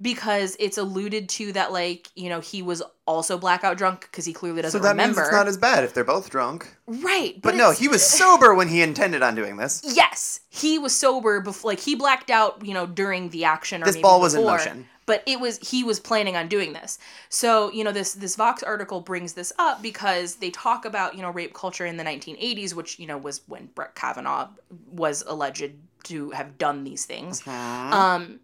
because 0.00 0.56
it's 0.60 0.78
alluded 0.78 1.28
to 1.28 1.52
that 1.52 1.72
like 1.72 2.08
you 2.14 2.28
know 2.28 2.40
he 2.40 2.62
was 2.62 2.82
also 3.06 3.38
blackout 3.38 3.76
drunk 3.78 4.02
because 4.02 4.24
he 4.24 4.32
clearly 4.32 4.62
doesn't 4.62 4.78
so 4.78 4.82
that 4.82 4.90
remember 4.90 5.16
means 5.20 5.28
it's 5.28 5.32
not 5.34 5.48
as 5.48 5.56
bad 5.56 5.82
if 5.84 5.94
they're 5.94 6.04
both 6.04 6.28
drunk. 6.30 6.76
right 6.86 7.40
But 7.40 7.54
no, 7.56 7.70
he 7.72 7.88
was 7.88 8.04
sober 8.18 8.54
when 8.54 8.68
he 8.68 8.82
intended 8.82 9.22
on 9.22 9.34
doing 9.34 9.56
this. 9.56 9.82
yes 9.84 10.40
he 10.50 10.78
was 10.78 10.94
sober 10.94 11.40
before 11.40 11.70
like 11.72 11.80
he 11.80 11.94
blacked 11.94 12.30
out 12.30 12.64
you 12.64 12.74
know 12.74 12.86
during 12.86 13.30
the 13.30 13.44
action 13.44 13.82
or 13.82 13.86
This 13.86 13.94
maybe 13.96 14.02
ball 14.02 14.20
was 14.20 14.34
in 14.34 14.44
motion. 14.44 14.86
but 15.06 15.22
it 15.26 15.40
was 15.40 15.58
he 15.58 15.82
was 15.84 15.98
planning 16.00 16.36
on 16.36 16.48
doing 16.48 16.72
this 16.74 16.98
so 17.28 17.70
you 17.72 17.82
know 17.82 17.92
this 17.92 18.12
this 18.14 18.36
vox 18.36 18.62
article 18.62 19.00
brings 19.00 19.32
this 19.32 19.52
up 19.58 19.80
because 19.82 20.36
they 20.36 20.50
talk 20.50 20.84
about 20.84 21.14
you 21.14 21.22
know 21.22 21.30
rape 21.30 21.54
culture 21.54 21.86
in 21.86 21.96
the 21.96 22.04
1980s 22.04 22.74
which 22.74 22.98
you 22.98 23.06
know 23.06 23.16
was 23.18 23.40
when 23.46 23.66
brett 23.74 23.94
kavanaugh 23.94 24.48
was 24.90 25.24
alleged 25.26 25.70
to 26.04 26.30
have 26.30 26.58
done 26.58 26.84
these 26.84 27.04
things 27.06 27.46
um 27.46 28.38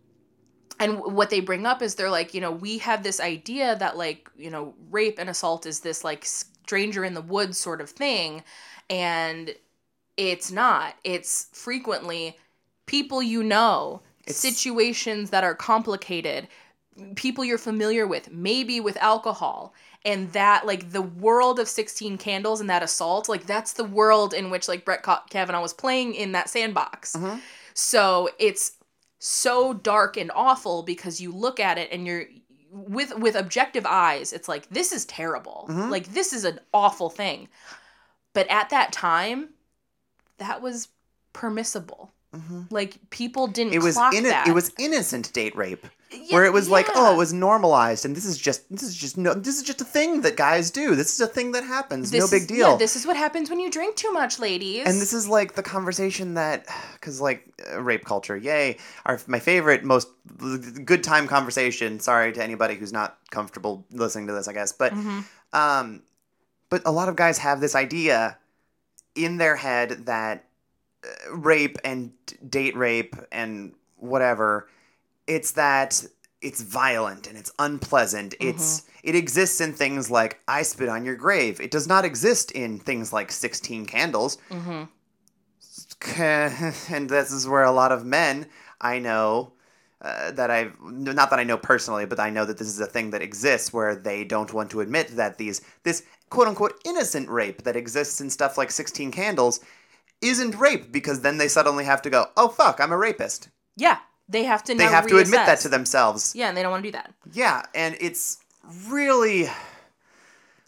and 0.80 0.98
what 0.98 1.30
they 1.30 1.40
bring 1.40 1.66
up 1.66 1.82
is 1.82 1.94
they're 1.94 2.10
like 2.10 2.34
you 2.34 2.40
know 2.40 2.50
we 2.52 2.78
have 2.78 3.02
this 3.02 3.20
idea 3.20 3.76
that 3.76 3.96
like 3.96 4.30
you 4.36 4.50
know 4.50 4.74
rape 4.90 5.18
and 5.18 5.28
assault 5.30 5.66
is 5.66 5.80
this 5.80 6.04
like 6.04 6.24
stranger 6.24 7.04
in 7.04 7.14
the 7.14 7.22
woods 7.22 7.58
sort 7.58 7.80
of 7.80 7.90
thing. 7.90 8.42
And 8.90 9.54
it's 10.16 10.50
not. 10.50 10.94
It's 11.04 11.48
frequently 11.52 12.36
people 12.86 13.22
you 13.22 13.42
know 13.42 14.00
It's- 14.22 14.36
situations 14.36 15.30
that 15.30 15.44
are 15.44 15.54
complicated 15.54 16.48
people 17.16 17.44
you're 17.44 17.58
familiar 17.58 18.06
with 18.06 18.30
maybe 18.30 18.78
with 18.80 18.96
alcohol. 18.98 19.74
And 20.04 20.32
that 20.32 20.64
like 20.66 20.92
the 20.92 21.02
world 21.02 21.58
of 21.58 21.68
16 21.68 22.18
candles 22.18 22.60
and 22.60 22.70
that 22.70 22.82
assault 22.82 23.28
like 23.28 23.46
that's 23.46 23.72
the 23.72 23.84
world 23.84 24.32
in 24.34 24.50
which 24.50 24.68
like 24.68 24.84
brett 24.84 25.02
Ka- 25.02 25.24
kavanaugh 25.30 25.62
was 25.62 25.72
playing 25.72 26.14
in 26.14 26.32
that 26.32 26.48
sandbox. 26.48 27.16
Mm-hmm. 27.16 27.38
So 27.74 28.28
it's 28.38 28.72
so 29.26 29.72
dark 29.72 30.18
and 30.18 30.30
awful 30.34 30.82
because 30.82 31.18
you 31.18 31.32
look 31.32 31.58
at 31.58 31.78
it 31.78 31.88
and 31.90 32.06
you're 32.06 32.26
with 32.70 33.16
with 33.16 33.34
objective 33.36 33.86
eyes 33.86 34.34
it's 34.34 34.48
like 34.48 34.68
this 34.68 34.92
is 34.92 35.06
terrible. 35.06 35.64
Mm-hmm. 35.70 35.88
Like 35.90 36.12
this 36.12 36.34
is 36.34 36.44
an 36.44 36.60
awful 36.74 37.08
thing. 37.08 37.48
But 38.34 38.46
at 38.50 38.68
that 38.68 38.92
time 38.92 39.48
that 40.36 40.60
was 40.60 40.88
permissible. 41.32 42.12
Mm-hmm. 42.36 42.64
Like 42.68 42.98
people 43.08 43.46
didn't 43.46 43.72
It 43.72 43.82
was 43.82 43.94
clock 43.94 44.14
in 44.14 44.24
that. 44.24 44.46
it 44.46 44.52
was 44.52 44.70
innocent 44.78 45.32
date 45.32 45.56
rape. 45.56 45.86
Yeah, 46.14 46.36
where 46.36 46.44
it 46.44 46.52
was 46.52 46.68
like, 46.68 46.86
oh, 46.94 47.12
it 47.14 47.16
was 47.18 47.32
normalized, 47.32 48.04
and 48.04 48.14
this 48.16 48.24
is 48.24 48.38
just 48.38 48.70
this 48.70 48.82
is 48.82 48.94
just 48.94 49.16
no, 49.18 49.34
this 49.34 49.56
is 49.56 49.62
just 49.62 49.80
a 49.80 49.84
thing 49.84 50.20
that 50.22 50.36
guys 50.36 50.70
do. 50.70 50.94
This 50.94 51.12
is 51.14 51.20
a 51.20 51.26
thing 51.26 51.52
that 51.52 51.64
happens. 51.64 52.12
no 52.12 52.26
big 52.30 52.42
is- 52.42 52.46
deal. 52.46 52.70
yeah, 52.70 52.76
this 52.76 52.96
is 52.96 53.06
what 53.06 53.16
happens 53.16 53.50
when 53.50 53.60
you 53.60 53.70
drink 53.70 53.96
too 53.96 54.12
much, 54.12 54.38
ladies. 54.38 54.86
and 54.86 55.00
this 55.00 55.12
is 55.12 55.26
like 55.28 55.54
the 55.54 55.62
conversation 55.62 56.34
that, 56.34 56.66
because 56.94 57.20
like 57.20 57.46
uh, 57.72 57.80
rape 57.82 58.04
culture, 58.04 58.36
yay! 58.36 58.78
Our 59.06 59.20
my 59.26 59.38
favorite, 59.40 59.84
most 59.84 60.08
good 60.84 61.02
time 61.04 61.26
conversation. 61.26 61.98
Sorry 62.00 62.32
to 62.32 62.42
anybody 62.42 62.74
who's 62.74 62.92
not 62.92 63.18
comfortable 63.30 63.84
listening 63.90 64.26
to 64.28 64.32
this, 64.32 64.48
I 64.48 64.52
guess, 64.52 64.72
but 64.72 64.92
Mm-hmm. 64.92 65.20
um, 65.52 66.02
but 66.70 66.82
a 66.86 66.90
lot 66.92 67.08
of 67.08 67.16
guys 67.16 67.38
have 67.38 67.60
this 67.60 67.74
idea 67.74 68.38
in 69.14 69.36
their 69.36 69.54
head 69.56 70.06
that 70.06 70.44
uh, 71.04 71.34
rape 71.36 71.78
and 71.84 72.12
date 72.48 72.76
rape 72.76 73.14
and 73.30 73.74
whatever 73.98 74.68
it's 75.26 75.52
that 75.52 76.04
it's 76.40 76.62
violent 76.62 77.26
and 77.26 77.38
it's 77.38 77.52
unpleasant. 77.58 78.34
It's 78.38 78.82
it 79.02 79.14
exists 79.14 79.60
in 79.60 79.72
things 79.72 80.10
like 80.10 80.40
i 80.46 80.62
spit 80.62 80.88
on 80.88 81.04
your 81.04 81.16
grave. 81.16 81.60
It 81.60 81.70
does 81.70 81.86
not 81.88 82.04
exist 82.04 82.50
in 82.52 82.78
things 82.78 83.12
like 83.12 83.32
16 83.32 83.86
candles. 83.86 84.38
And 86.90 87.08
this 87.08 87.32
is 87.32 87.48
where 87.48 87.64
a 87.64 87.72
lot 87.72 87.90
of 87.92 88.04
men 88.04 88.46
i 88.80 88.98
know 88.98 89.54
uh, 90.04 90.32
that 90.32 90.50
I've 90.50 90.78
not 90.82 91.30
that 91.30 91.38
I 91.38 91.44
know 91.44 91.56
personally, 91.56 92.04
but 92.04 92.20
I 92.20 92.28
know 92.28 92.44
that 92.44 92.58
this 92.58 92.68
is 92.68 92.78
a 92.78 92.86
thing 92.86 93.10
that 93.10 93.22
exists 93.22 93.72
where 93.72 93.96
they 93.96 94.22
don't 94.22 94.52
want 94.52 94.70
to 94.72 94.82
admit 94.82 95.16
that 95.16 95.38
these 95.38 95.62
this 95.82 96.02
quote 96.28 96.46
unquote 96.46 96.78
innocent 96.84 97.28
rape 97.30 97.62
that 97.62 97.74
exists 97.74 98.20
in 98.20 98.28
stuff 98.28 98.58
like 98.58 98.70
16 98.70 99.10
Candles 99.12 99.60
isn't 100.20 100.58
rape 100.58 100.92
because 100.92 101.22
then 101.22 101.38
they 101.38 101.48
suddenly 101.48 101.84
have 101.84 102.02
to 102.02 102.10
go, 102.10 102.26
oh 102.36 102.48
fuck, 102.48 102.80
I'm 102.80 102.92
a 102.92 102.98
rapist. 102.98 103.48
Yeah, 103.76 103.98
they 104.28 104.44
have 104.44 104.62
to. 104.64 104.74
They 104.74 104.84
have 104.84 105.06
to 105.08 105.18
admit 105.18 105.46
that 105.46 105.60
to 105.60 105.68
themselves. 105.68 106.34
Yeah, 106.34 106.48
and 106.48 106.56
they 106.56 106.62
don't 106.62 106.70
want 106.70 106.82
to 106.84 106.88
do 106.88 106.92
that. 106.92 107.12
Yeah, 107.32 107.62
and 107.74 107.96
it's 108.00 108.38
really 108.88 109.48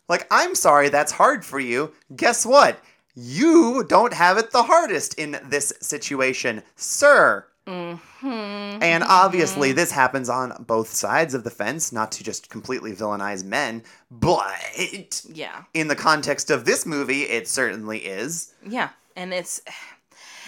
like 0.09 0.27
I'm 0.31 0.55
sorry 0.55 0.89
that's 0.89 1.13
hard 1.13 1.45
for 1.45 1.59
you. 1.61 1.93
Guess 2.15 2.45
what? 2.47 2.79
You 3.15 3.85
don't 3.89 4.13
have 4.13 4.37
it 4.37 4.51
the 4.51 4.63
hardest 4.65 5.15
in 5.15 5.39
this 5.49 5.73
situation, 5.81 6.63
sir. 6.77 7.47
Mm-hmm. 7.67 8.83
And 8.83 9.03
obviously, 9.03 9.73
this 9.73 9.91
happens 9.91 10.29
on 10.29 10.65
both 10.67 10.89
sides 10.93 11.35
of 11.35 11.43
the 11.43 11.51
fence, 11.51 11.93
not 11.93 12.13
to 12.13 12.23
just 12.23 12.49
completely 12.49 12.93
villainize 12.93 13.43
men, 13.43 13.83
but 14.11 15.23
Yeah. 15.33 15.65
in 15.75 15.89
the 15.89 15.97
context 15.97 16.51
of 16.51 16.65
this 16.65 16.87
movie, 16.87 17.23
it 17.23 17.49
certainly 17.49 17.99
is. 17.99 18.55
Yeah, 18.65 18.91
and 19.17 19.35
it's 19.35 19.61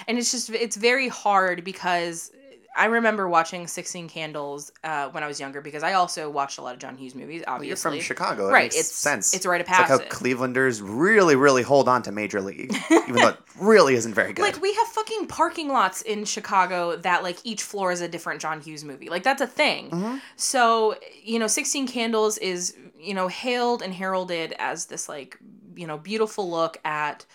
and 0.06 0.16
it's 0.18 0.30
just 0.30 0.50
it's 0.50 0.76
very 0.76 1.08
hard 1.08 1.64
because 1.64 2.30
I 2.78 2.86
remember 2.86 3.28
watching 3.28 3.66
Sixteen 3.66 4.08
Candles 4.08 4.70
uh, 4.84 5.08
when 5.10 5.24
I 5.24 5.26
was 5.26 5.40
younger 5.40 5.60
because 5.60 5.82
I 5.82 5.94
also 5.94 6.30
watched 6.30 6.58
a 6.58 6.62
lot 6.62 6.74
of 6.74 6.80
John 6.80 6.96
Hughes 6.96 7.14
movies. 7.14 7.42
Obviously, 7.46 7.68
You're 7.68 7.76
from 7.76 8.00
Chicago. 8.00 8.48
It 8.48 8.52
right? 8.52 8.64
makes 8.64 8.78
it's 8.78 8.94
sense. 8.94 9.34
It's 9.34 9.44
a 9.44 9.48
rite 9.48 9.60
of 9.60 9.68
It's 9.68 9.78
like 9.78 9.88
how. 9.88 9.98
Clevelanders 9.98 10.80
really, 10.82 11.34
really 11.34 11.62
hold 11.62 11.88
on 11.88 12.02
to 12.02 12.12
Major 12.12 12.40
League, 12.40 12.74
even 12.90 13.16
though 13.16 13.28
it 13.28 13.38
really 13.58 13.94
isn't 13.94 14.14
very 14.14 14.32
good. 14.32 14.42
Like 14.42 14.62
we 14.62 14.72
have 14.72 14.86
fucking 14.88 15.26
parking 15.26 15.68
lots 15.68 16.02
in 16.02 16.24
Chicago 16.24 16.96
that 16.96 17.22
like 17.22 17.38
each 17.44 17.62
floor 17.62 17.90
is 17.90 18.00
a 18.00 18.08
different 18.08 18.40
John 18.40 18.60
Hughes 18.60 18.84
movie. 18.84 19.08
Like 19.08 19.24
that's 19.24 19.42
a 19.42 19.46
thing. 19.46 19.90
Mm-hmm. 19.90 20.16
So, 20.36 20.94
you 21.22 21.38
know, 21.38 21.48
16 21.48 21.88
Candles 21.88 22.38
is, 22.38 22.76
you 22.98 23.14
know, 23.14 23.28
hailed 23.28 23.82
and 23.82 23.92
heralded 23.92 24.54
as 24.58 24.86
this 24.86 25.08
like, 25.08 25.38
you 25.74 25.86
know, 25.86 25.98
beautiful 25.98 26.48
look 26.48 26.78
at 26.84 27.26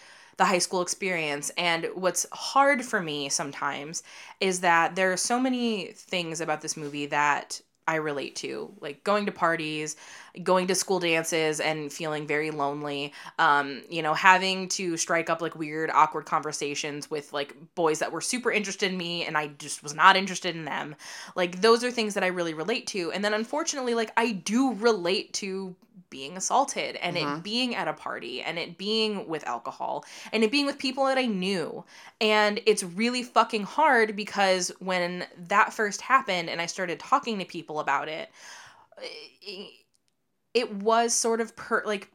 the 0.44 0.48
high 0.48 0.58
school 0.58 0.82
experience. 0.82 1.52
And 1.58 1.88
what's 1.96 2.26
hard 2.34 2.84
for 2.84 3.02
me 3.02 3.30
sometimes 3.30 4.04
is 4.42 4.60
that 4.60 4.94
there 4.94 5.14
are 5.14 5.18
so 5.18 5.40
many 5.40 5.94
things 5.96 6.42
about 6.42 6.60
this 6.60 6.76
movie 6.76 7.06
that 7.06 7.62
I 7.88 7.96
relate 7.96 8.36
to, 8.38 8.74
like 8.82 9.06
going 9.06 9.26
to 9.26 9.32
parties, 9.32 9.96
going 10.42 10.68
to 10.68 10.76
school 10.76 11.00
dances 11.00 11.62
and 11.62 11.92
feeling 11.92 12.28
very 12.28 12.52
lonely. 12.52 13.14
Um, 13.40 13.84
you 13.90 14.02
know, 14.02 14.14
having 14.14 14.68
to 14.70 14.98
strike 14.98 15.30
up 15.30 15.42
like 15.42 15.56
weird, 15.56 15.90
awkward 15.92 16.26
conversations 16.26 17.10
with 17.10 17.32
like 17.32 17.56
boys 17.76 18.00
that 18.00 18.12
were 18.12 18.22
super 18.22 18.52
interested 18.52 18.92
in 18.92 18.98
me 18.98 19.26
and 19.26 19.38
I 19.38 19.48
just 19.48 19.82
was 19.82 19.94
not 19.94 20.18
interested 20.18 20.58
in 20.58 20.66
them. 20.66 20.96
Like 21.38 21.62
those 21.62 21.86
are 21.86 21.92
things 21.92 22.16
that 22.16 22.24
I 22.24 22.28
really 22.28 22.54
relate 22.54 22.88
to. 22.88 23.14
And 23.14 23.24
then 23.24 23.34
unfortunately, 23.34 23.96
like 23.96 24.12
I 24.18 24.34
do 24.34 24.74
relate 24.74 25.32
to 25.36 25.74
being 26.14 26.38
assaulted 26.38 26.96
and 26.98 27.18
it 27.18 27.24
mm-hmm. 27.24 27.40
being 27.40 27.74
at 27.74 27.88
a 27.88 27.94
party 27.94 28.44
and 28.44 28.60
it 28.60 28.78
being 28.78 29.28
with 29.28 29.44
alcohol 29.48 30.06
and 30.32 30.44
it 30.44 30.52
being 30.52 30.68
with 30.68 30.78
people 30.78 31.06
that 31.06 31.18
I 31.18 31.26
knew. 31.26 31.84
And 32.22 32.62
it's 32.68 32.84
really 32.84 33.24
fucking 33.24 33.64
hard 33.64 34.16
because 34.16 34.72
when 34.78 35.26
that 35.48 35.74
first 35.74 36.02
happened 36.02 36.52
and 36.52 36.62
I 36.62 36.68
started 36.68 37.00
talking 37.00 37.40
to 37.40 37.46
people 37.46 37.80
about 37.80 38.08
it, 38.10 38.30
it, 39.42 39.72
it 40.54 40.72
was 40.76 41.16
sort 41.16 41.42
of 41.42 41.56
per 41.56 41.82
like 41.84 42.12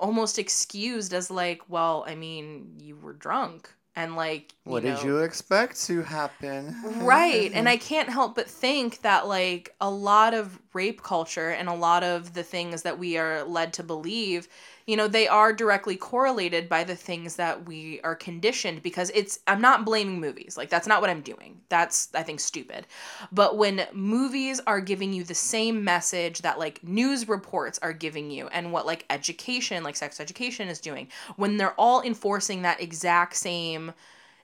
almost 0.00 0.40
excused 0.40 1.14
as 1.14 1.30
like, 1.30 1.62
well, 1.68 2.04
I 2.08 2.16
mean, 2.16 2.74
you 2.80 2.96
were 2.96 3.12
drunk 3.12 3.70
and 3.98 4.14
like 4.14 4.54
you 4.64 4.70
what 4.72 4.84
know, 4.84 4.94
did 4.94 5.02
you 5.02 5.18
expect 5.18 5.84
to 5.86 6.02
happen? 6.02 6.76
Right. 6.84 7.50
And 7.52 7.68
I 7.68 7.76
can't 7.76 8.08
help 8.08 8.36
but 8.36 8.48
think 8.48 9.02
that, 9.02 9.26
like, 9.26 9.74
a 9.80 9.90
lot 9.90 10.34
of 10.34 10.60
rape 10.72 11.02
culture 11.02 11.50
and 11.50 11.68
a 11.68 11.74
lot 11.74 12.04
of 12.04 12.32
the 12.34 12.44
things 12.44 12.82
that 12.82 12.98
we 12.98 13.18
are 13.18 13.42
led 13.42 13.72
to 13.74 13.82
believe, 13.82 14.46
you 14.88 14.96
know, 14.96 15.06
they 15.06 15.28
are 15.28 15.52
directly 15.52 15.96
correlated 15.96 16.66
by 16.66 16.82
the 16.82 16.96
things 16.96 17.36
that 17.36 17.66
we 17.68 18.00
are 18.00 18.14
conditioned 18.14 18.82
because 18.82 19.10
it's, 19.14 19.38
I'm 19.46 19.60
not 19.60 19.84
blaming 19.84 20.18
movies. 20.18 20.56
Like, 20.56 20.70
that's 20.70 20.86
not 20.86 21.02
what 21.02 21.10
I'm 21.10 21.20
doing. 21.20 21.60
That's, 21.68 22.08
I 22.14 22.22
think, 22.22 22.40
stupid. 22.40 22.86
But 23.30 23.58
when 23.58 23.86
movies 23.92 24.62
are 24.66 24.80
giving 24.80 25.12
you 25.12 25.24
the 25.24 25.34
same 25.34 25.84
message 25.84 26.40
that, 26.40 26.58
like, 26.58 26.82
news 26.82 27.28
reports 27.28 27.78
are 27.82 27.92
giving 27.92 28.30
you 28.30 28.48
and 28.48 28.72
what, 28.72 28.86
like, 28.86 29.04
education, 29.10 29.84
like 29.84 29.94
sex 29.94 30.20
education 30.20 30.68
is 30.68 30.80
doing, 30.80 31.08
when 31.36 31.58
they're 31.58 31.78
all 31.78 32.00
enforcing 32.00 32.62
that 32.62 32.80
exact 32.80 33.36
same 33.36 33.92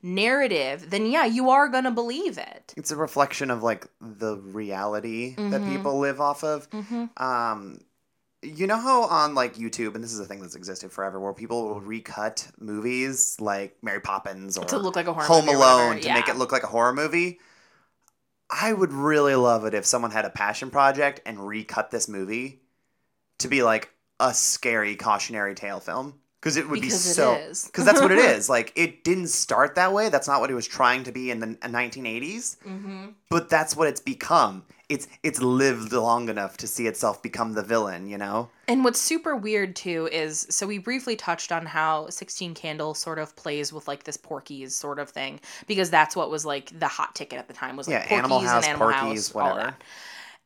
narrative, 0.02 0.90
then 0.90 1.06
yeah, 1.06 1.24
you 1.24 1.48
are 1.48 1.68
gonna 1.68 1.90
believe 1.90 2.36
it. 2.36 2.74
It's 2.76 2.90
a 2.90 2.96
reflection 2.96 3.50
of 3.50 3.62
like 3.62 3.86
the 4.02 4.36
reality 4.36 5.34
that 5.36 5.62
Mhm. 5.62 5.72
people 5.72 5.98
live 5.98 6.20
off 6.20 6.44
of. 6.44 6.68
Mm-hmm. 6.68 7.04
Um, 7.16 7.78
you 8.44 8.66
know 8.66 8.76
how 8.76 9.04
on 9.04 9.34
like 9.34 9.54
YouTube, 9.54 9.94
and 9.94 10.04
this 10.04 10.12
is 10.12 10.20
a 10.20 10.24
thing 10.24 10.40
that's 10.40 10.54
existed 10.54 10.92
forever, 10.92 11.18
where 11.18 11.32
people 11.32 11.68
will 11.68 11.80
recut 11.80 12.46
movies 12.58 13.36
like 13.40 13.76
Mary 13.82 14.00
Poppins 14.00 14.56
or 14.56 14.64
To 14.64 14.78
look 14.78 14.96
like 14.96 15.06
a 15.06 15.12
horror 15.12 15.26
Home 15.26 15.48
Alone 15.48 16.00
to 16.00 16.12
make 16.12 16.28
it 16.28 16.36
look 16.36 16.52
like 16.52 16.62
a 16.62 16.68
horror 16.68 16.92
movie. 16.92 17.40
I 18.50 18.72
would 18.72 18.92
really 18.92 19.34
love 19.34 19.64
it 19.64 19.74
if 19.74 19.86
someone 19.86 20.10
had 20.10 20.24
a 20.24 20.30
passion 20.30 20.70
project 20.70 21.20
and 21.26 21.46
recut 21.46 21.90
this 21.90 22.08
movie 22.08 22.60
to 23.38 23.48
be 23.48 23.62
like 23.62 23.90
a 24.20 24.32
scary 24.32 24.96
cautionary 24.96 25.54
tale 25.54 25.80
film 25.80 26.14
because 26.44 26.58
it 26.58 26.68
would 26.68 26.82
Because 26.82 27.02
be 27.02 27.10
so 27.12 27.68
because 27.68 27.86
that's 27.86 28.02
what 28.02 28.12
it 28.12 28.18
is. 28.36 28.50
Like 28.50 28.70
it 28.76 29.02
didn't 29.02 29.28
start 29.28 29.76
that 29.76 29.94
way. 29.94 30.10
That's 30.10 30.28
not 30.28 30.42
what 30.42 30.50
it 30.50 30.54
was 30.54 30.66
trying 30.66 31.02
to 31.04 31.12
be 31.12 31.30
in 31.30 31.40
the 31.40 31.46
1980s. 31.46 32.58
Mm-hmm. 32.58 33.06
But 33.30 33.48
that's 33.48 33.74
what 33.74 33.88
it's 33.88 34.02
become. 34.02 34.62
It's 34.90 35.08
it's 35.22 35.40
lived 35.40 35.94
long 35.94 36.28
enough 36.28 36.58
to 36.58 36.66
see 36.66 36.86
itself 36.86 37.22
become 37.22 37.54
the 37.54 37.62
villain. 37.62 38.10
You 38.10 38.18
know. 38.18 38.50
And 38.68 38.84
what's 38.84 39.00
super 39.00 39.34
weird 39.34 39.74
too 39.74 40.10
is 40.12 40.46
so 40.50 40.66
we 40.66 40.76
briefly 40.76 41.16
touched 41.16 41.50
on 41.50 41.64
how 41.64 42.10
16 42.10 42.54
Candles 42.54 42.98
sort 42.98 43.18
of 43.18 43.34
plays 43.36 43.72
with 43.72 43.88
like 43.88 44.04
this 44.04 44.18
Porky's 44.18 44.76
sort 44.76 44.98
of 44.98 45.08
thing 45.08 45.40
because 45.66 45.88
that's 45.88 46.14
what 46.14 46.30
was 46.30 46.44
like 46.44 46.78
the 46.78 46.88
hot 46.88 47.14
ticket 47.14 47.38
at 47.38 47.48
the 47.48 47.54
time 47.54 47.76
was 47.76 47.88
like 47.88 48.02
Yeah, 48.02 48.08
Porky's 48.08 48.18
Animal 48.18 48.40
House, 48.40 48.64
and 48.64 48.74
Animal 48.76 48.92
Porky's, 48.92 49.28
House, 49.28 49.34
whatever. 49.34 49.76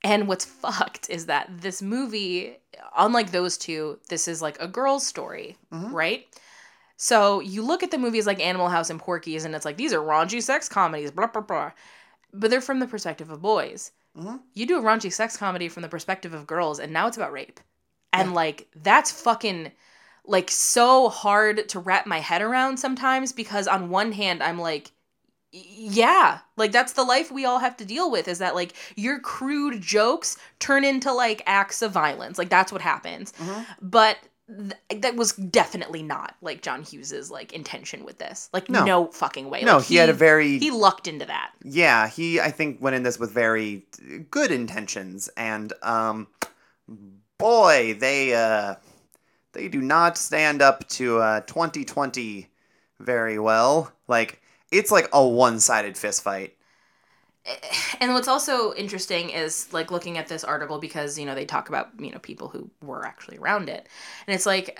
And 0.04 0.28
what's 0.28 0.44
fucked 0.44 1.10
is 1.10 1.26
that 1.26 1.48
this 1.60 1.82
movie, 1.82 2.56
unlike 2.96 3.32
those 3.32 3.58
two, 3.58 3.98
this 4.08 4.28
is 4.28 4.40
like 4.40 4.56
a 4.60 4.68
girl's 4.68 5.06
story, 5.06 5.56
Mhm. 5.72 5.92
right? 5.92 6.26
So 6.96 7.40
you 7.40 7.62
look 7.62 7.82
at 7.82 7.90
the 7.90 7.98
movies 7.98 8.26
like 8.26 8.40
Animal 8.40 8.68
House 8.68 8.90
and 8.90 9.00
Porky's, 9.00 9.44
and 9.44 9.54
it's 9.54 9.64
like 9.64 9.76
these 9.76 9.92
are 9.92 10.00
raunchy 10.00 10.42
sex 10.42 10.68
comedies, 10.68 11.10
blah 11.10 11.26
blah 11.26 11.42
blah, 11.42 11.72
but 12.32 12.50
they're 12.50 12.60
from 12.60 12.80
the 12.80 12.86
perspective 12.86 13.30
of 13.30 13.40
boys. 13.42 13.92
Mhm. 14.16 14.40
You 14.54 14.66
do 14.66 14.78
a 14.78 14.82
raunchy 14.82 15.12
sex 15.12 15.36
comedy 15.36 15.68
from 15.68 15.82
the 15.82 15.88
perspective 15.88 16.34
of 16.34 16.46
girls, 16.46 16.80
and 16.80 16.92
now 16.92 17.06
it's 17.06 17.16
about 17.16 17.32
rape, 17.32 17.60
and 18.12 18.34
like 18.34 18.68
that's 18.74 19.10
fucking 19.12 19.72
like 20.24 20.50
so 20.50 21.08
hard 21.08 21.68
to 21.70 21.78
wrap 21.80 22.06
my 22.06 22.18
head 22.20 22.42
around 22.42 22.76
sometimes 22.78 23.32
because 23.32 23.66
on 23.66 23.90
one 23.90 24.12
hand 24.12 24.42
I'm 24.42 24.58
like 24.58 24.92
yeah 25.52 26.38
like 26.56 26.72
that's 26.72 26.92
the 26.92 27.02
life 27.04 27.30
we 27.32 27.44
all 27.46 27.58
have 27.58 27.76
to 27.76 27.84
deal 27.84 28.10
with 28.10 28.28
is 28.28 28.38
that 28.38 28.54
like 28.54 28.74
your 28.96 29.18
crude 29.18 29.80
jokes 29.80 30.36
turn 30.58 30.84
into 30.84 31.10
like 31.12 31.42
acts 31.46 31.80
of 31.80 31.90
violence 31.90 32.36
like 32.38 32.50
that's 32.50 32.70
what 32.70 32.82
happens 32.82 33.32
Mhm. 33.38 33.64
but 33.80 34.18
th- 34.46 35.00
that 35.02 35.16
was 35.16 35.32
definitely 35.32 36.02
not 36.02 36.34
like 36.42 36.60
John 36.60 36.82
Hughes's 36.82 37.30
like 37.30 37.54
intention 37.54 38.04
with 38.04 38.18
this 38.18 38.50
like 38.52 38.68
no, 38.68 38.84
No. 38.84 39.06
fucking 39.06 39.48
way 39.48 39.62
No, 39.62 39.78
Like, 39.78 39.86
he, 39.86 39.96
had 39.96 40.10
a 40.10 40.12
very 40.12 40.58
he 40.58 40.70
lucked 40.70 41.08
into 41.08 41.24
that 41.24 41.52
yeah. 41.64 42.08
He 42.08 42.40
I 42.40 42.50
think 42.50 42.82
went 42.82 42.96
in 42.96 43.02
this 43.02 43.18
with 43.18 43.30
very 43.30 43.86
good 44.30 44.50
intentions, 44.50 45.28
and 45.36 45.72
um, 45.82 46.26
boy, 47.38 47.96
they 47.98 48.34
uh, 48.34 48.74
they 49.52 49.68
do 49.68 49.80
not 49.80 50.16
stand 50.18 50.62
up 50.62 50.86
to 50.90 51.18
uh 51.18 51.40
2020 51.40 52.48
very 53.00 53.38
well. 53.38 53.92
Like 54.06 54.40
it's 54.70 54.90
like 54.90 55.08
a 55.12 55.26
one-sided 55.26 55.96
fist 55.96 56.22
fight. 56.22 56.54
Eh, 57.46 57.54
and 58.00 58.12
what's 58.14 58.28
also 58.28 58.74
interesting 58.74 59.30
is 59.30 59.72
like 59.72 59.90
looking 59.90 60.18
at 60.18 60.28
this 60.28 60.44
article 60.44 60.78
because 60.78 61.18
you 61.18 61.26
know 61.26 61.34
they 61.34 61.44
talk 61.44 61.68
about 61.68 61.88
you 61.98 62.10
know 62.10 62.18
people 62.18 62.48
who 62.48 62.70
were 62.82 63.04
actually 63.06 63.38
around 63.38 63.68
it 63.68 63.88
and 64.26 64.34
it's 64.34 64.46
like 64.46 64.78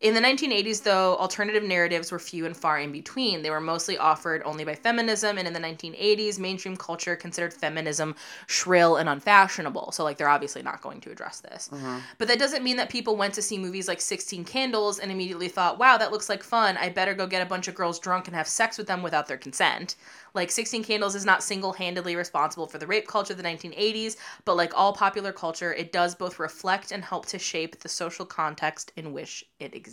in 0.00 0.14
the 0.14 0.20
1980s 0.20 0.82
though 0.82 1.16
alternative 1.16 1.62
narratives 1.62 2.10
were 2.10 2.18
few 2.18 2.46
and 2.46 2.56
far 2.56 2.78
in 2.78 2.92
between 2.92 3.42
they 3.42 3.50
were 3.50 3.60
mostly 3.60 3.98
offered 3.98 4.42
only 4.44 4.64
by 4.64 4.74
feminism 4.74 5.38
and 5.38 5.46
in 5.46 5.54
the 5.54 5.60
1980s 5.60 6.38
mainstream 6.38 6.76
culture 6.76 7.16
considered 7.16 7.52
feminism 7.52 8.14
shrill 8.46 8.96
and 8.96 9.08
unfashionable 9.08 9.92
so 9.92 10.04
like 10.04 10.16
they're 10.16 10.28
obviously 10.28 10.62
not 10.62 10.80
going 10.80 11.00
to 11.00 11.10
address 11.10 11.40
this 11.40 11.70
mm-hmm. 11.72 11.98
but 12.18 12.28
that 12.28 12.38
doesn't 12.38 12.64
mean 12.64 12.76
that 12.76 12.88
people 12.88 13.16
went 13.16 13.34
to 13.34 13.42
see 13.42 13.58
movies 13.58 13.88
like 13.88 14.00
16 14.00 14.44
Candles 14.44 14.98
and 14.98 15.10
immediately 15.10 15.48
thought, 15.48 15.78
wow, 15.78 15.96
that 15.96 16.12
looks 16.12 16.28
like 16.28 16.42
fun. 16.42 16.76
I 16.76 16.88
better 16.88 17.14
go 17.14 17.26
get 17.26 17.42
a 17.42 17.46
bunch 17.46 17.68
of 17.68 17.74
girls 17.74 17.98
drunk 17.98 18.26
and 18.26 18.36
have 18.36 18.48
sex 18.48 18.78
with 18.78 18.86
them 18.86 19.02
without 19.02 19.26
their 19.26 19.36
consent. 19.36 19.96
Like 20.32 20.50
16 20.50 20.84
Candles 20.84 21.14
is 21.14 21.24
not 21.24 21.42
single 21.42 21.72
handedly 21.72 22.16
responsible 22.16 22.66
for 22.66 22.78
the 22.78 22.86
rape 22.86 23.08
culture 23.08 23.32
of 23.32 23.36
the 23.36 23.42
1980s, 23.42 24.16
but 24.44 24.56
like 24.56 24.72
all 24.74 24.92
popular 24.92 25.32
culture, 25.32 25.72
it 25.72 25.92
does 25.92 26.14
both 26.14 26.38
reflect 26.38 26.92
and 26.92 27.04
help 27.04 27.26
to 27.26 27.38
shape 27.38 27.80
the 27.80 27.88
social 27.88 28.24
context 28.24 28.92
in 28.96 29.12
which 29.12 29.44
it 29.58 29.74
exists. 29.74 29.89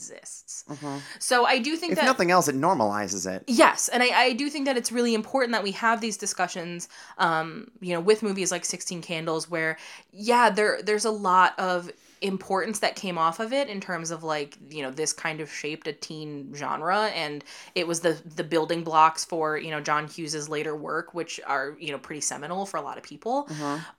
So 1.19 1.45
I 1.45 1.59
do 1.59 1.75
think 1.75 1.93
If 1.93 1.99
that. 1.99 2.05
nothing 2.05 2.31
else, 2.31 2.47
it 2.47 2.55
normalizes 2.55 3.29
it. 3.29 3.43
Yes, 3.47 3.89
and 3.89 4.03
I, 4.03 4.07
I 4.07 4.33
do 4.33 4.49
think 4.49 4.65
that 4.65 4.77
it's 4.77 4.91
really 4.91 5.13
important 5.13 5.53
that 5.53 5.63
we 5.63 5.71
have 5.71 6.01
these 6.01 6.17
discussions, 6.17 6.89
um, 7.17 7.71
you 7.81 7.93
know, 7.93 7.99
with 7.99 8.23
movies 8.23 8.51
like 8.51 8.65
Sixteen 8.65 9.01
Candles, 9.01 9.49
where 9.49 9.77
yeah, 10.11 10.49
there 10.49 10.81
there's 10.81 11.05
a 11.05 11.11
lot 11.11 11.57
of 11.59 11.91
importance 12.21 12.79
that 12.79 12.95
came 12.95 13.15
off 13.15 13.39
of 13.39 13.53
it 13.53 13.69
in 13.69 13.79
terms 13.79 14.09
of 14.09 14.23
like 14.23 14.57
you 14.71 14.81
know 14.81 14.89
this 14.89 15.13
kind 15.13 15.39
of 15.39 15.51
shaped 15.51 15.87
a 15.87 15.93
teen 15.93 16.51
genre 16.55 17.09
and 17.09 17.43
it 17.75 17.87
was 17.87 17.99
the 17.99 18.19
the 18.35 18.43
building 18.43 18.83
blocks 18.83 19.23
for 19.23 19.55
you 19.55 19.69
know 19.69 19.79
John 19.79 20.07
Hughes's 20.07 20.49
later 20.49 20.75
work 20.75 21.13
which 21.13 21.39
are 21.45 21.75
you 21.79 21.91
know 21.91 21.99
pretty 21.99 22.21
seminal 22.21 22.65
for 22.65 22.77
a 22.77 22.81
lot 22.81 22.97
of 22.97 23.03
people 23.03 23.47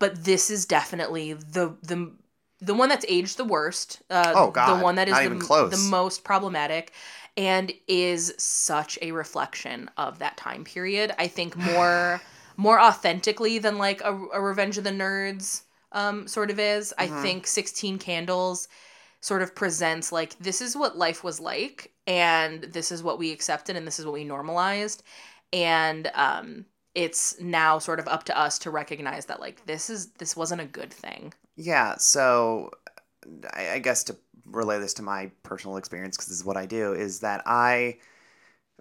but 0.01 0.25
this 0.25 0.51
is 0.51 0.67
definitely 0.67 1.35
the 1.35 1.77
the 1.85 2.11
the 2.61 2.75
one 2.75 2.89
that's 2.89 3.05
aged 3.09 3.37
the 3.37 3.45
worst 3.45 4.03
uh, 4.11 4.33
Oh, 4.35 4.51
God. 4.51 4.79
the 4.79 4.83
one 4.83 4.97
that 4.97 5.09
is 5.09 5.15
the, 5.17 5.29
the 5.71 5.77
most 5.91 6.25
problematic 6.25 6.93
and 7.37 7.73
is 7.87 8.35
such 8.39 8.99
a 9.01 9.13
reflection 9.13 9.91
of 9.97 10.19
that 10.19 10.37
time 10.37 10.65
period 10.65 11.13
i 11.19 11.27
think 11.29 11.57
more 11.73 12.21
more 12.57 12.81
authentically 12.81 13.59
than 13.59 13.79
like 13.79 14.01
a, 14.03 14.13
a 14.35 14.41
revenge 14.41 14.79
of 14.79 14.85
the 14.85 14.91
nerds 14.91 15.63
um 15.93 16.27
sort 16.29 16.51
of 16.51 16.59
is 16.59 16.93
Mm-hmm. 16.99 17.15
i 17.19 17.23
think 17.23 17.47
16 17.47 17.99
candles 17.99 18.69
sort 19.21 19.43
of 19.43 19.55
presents 19.55 20.13
like 20.13 20.37
this 20.39 20.61
is 20.61 20.77
what 20.77 20.97
life 20.97 21.25
was 21.25 21.41
like 21.41 21.93
and 22.07 22.63
this 22.65 22.91
is 22.93 23.03
what 23.03 23.19
we 23.19 23.33
accepted 23.33 23.77
and 23.77 23.87
this 23.87 23.99
is 23.99 24.05
what 24.07 24.15
we 24.15 24.25
normalized 24.25 25.03
and 25.53 26.11
um 26.15 26.65
it's 26.99 27.41
now 27.41 27.79
sort 27.79 28.01
of 28.01 28.09
up 28.09 28.25
to 28.25 28.37
us 28.37 28.59
to 28.59 28.71
recognize 28.71 29.27
that 29.27 29.41
like 29.41 29.65
this 29.67 29.89
is 29.89 30.09
this 30.15 30.37
wasn't 30.37 30.61
a 30.61 30.65
good 30.65 30.93
thing 30.93 31.33
Yeah, 31.57 31.97
so 31.99 32.71
I, 33.53 33.71
I 33.75 33.79
guess 33.79 34.05
to 34.05 34.17
relay 34.47 34.79
this 34.79 34.95
to 34.95 35.03
my 35.03 35.31
personal 35.43 35.77
experience, 35.77 36.17
because 36.17 36.29
this 36.29 36.39
is 36.39 36.45
what 36.45 36.57
I 36.57 36.67
do, 36.67 36.95
is 36.95 37.21
that 37.21 37.43
I, 37.47 37.99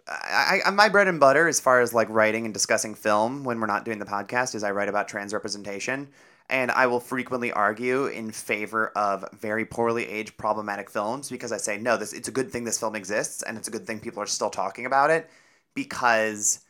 I, 0.07 0.59
I, 0.65 0.69
my 0.71 0.89
bread 0.89 1.07
and 1.07 1.19
butter 1.19 1.47
as 1.47 1.59
far 1.59 1.81
as 1.81 1.93
like 1.93 2.09
writing 2.09 2.45
and 2.45 2.53
discussing 2.53 2.95
film 2.95 3.43
when 3.43 3.59
we're 3.59 3.67
not 3.67 3.85
doing 3.85 3.99
the 3.99 4.05
podcast 4.05 4.55
is 4.55 4.63
I 4.63 4.71
write 4.71 4.89
about 4.89 5.07
trans 5.07 5.33
representation. 5.33 6.09
And 6.49 6.71
I 6.71 6.87
will 6.87 7.01
frequently 7.01 7.51
argue 7.51 8.05
in 8.05 8.31
favor 8.31 8.89
of 8.95 9.25
very 9.33 9.65
poorly 9.65 10.07
aged 10.07 10.37
problematic 10.37 10.89
films 10.89 11.29
because 11.29 11.51
I 11.51 11.57
say, 11.57 11.77
no, 11.77 11.97
this 11.97 12.13
it's 12.13 12.29
a 12.29 12.31
good 12.31 12.51
thing 12.51 12.63
this 12.63 12.79
film 12.79 12.95
exists 12.95 13.43
and 13.43 13.57
it's 13.57 13.67
a 13.67 13.71
good 13.71 13.85
thing 13.85 13.99
people 13.99 14.23
are 14.23 14.27
still 14.27 14.49
talking 14.49 14.85
about 14.85 15.09
it 15.09 15.29
because 15.75 16.61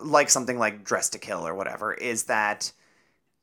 like 0.00 0.30
something 0.30 0.58
like 0.58 0.84
Dressed 0.84 1.12
to 1.12 1.18
Kill 1.18 1.46
or 1.46 1.54
whatever, 1.54 1.92
is 1.94 2.24
that 2.24 2.72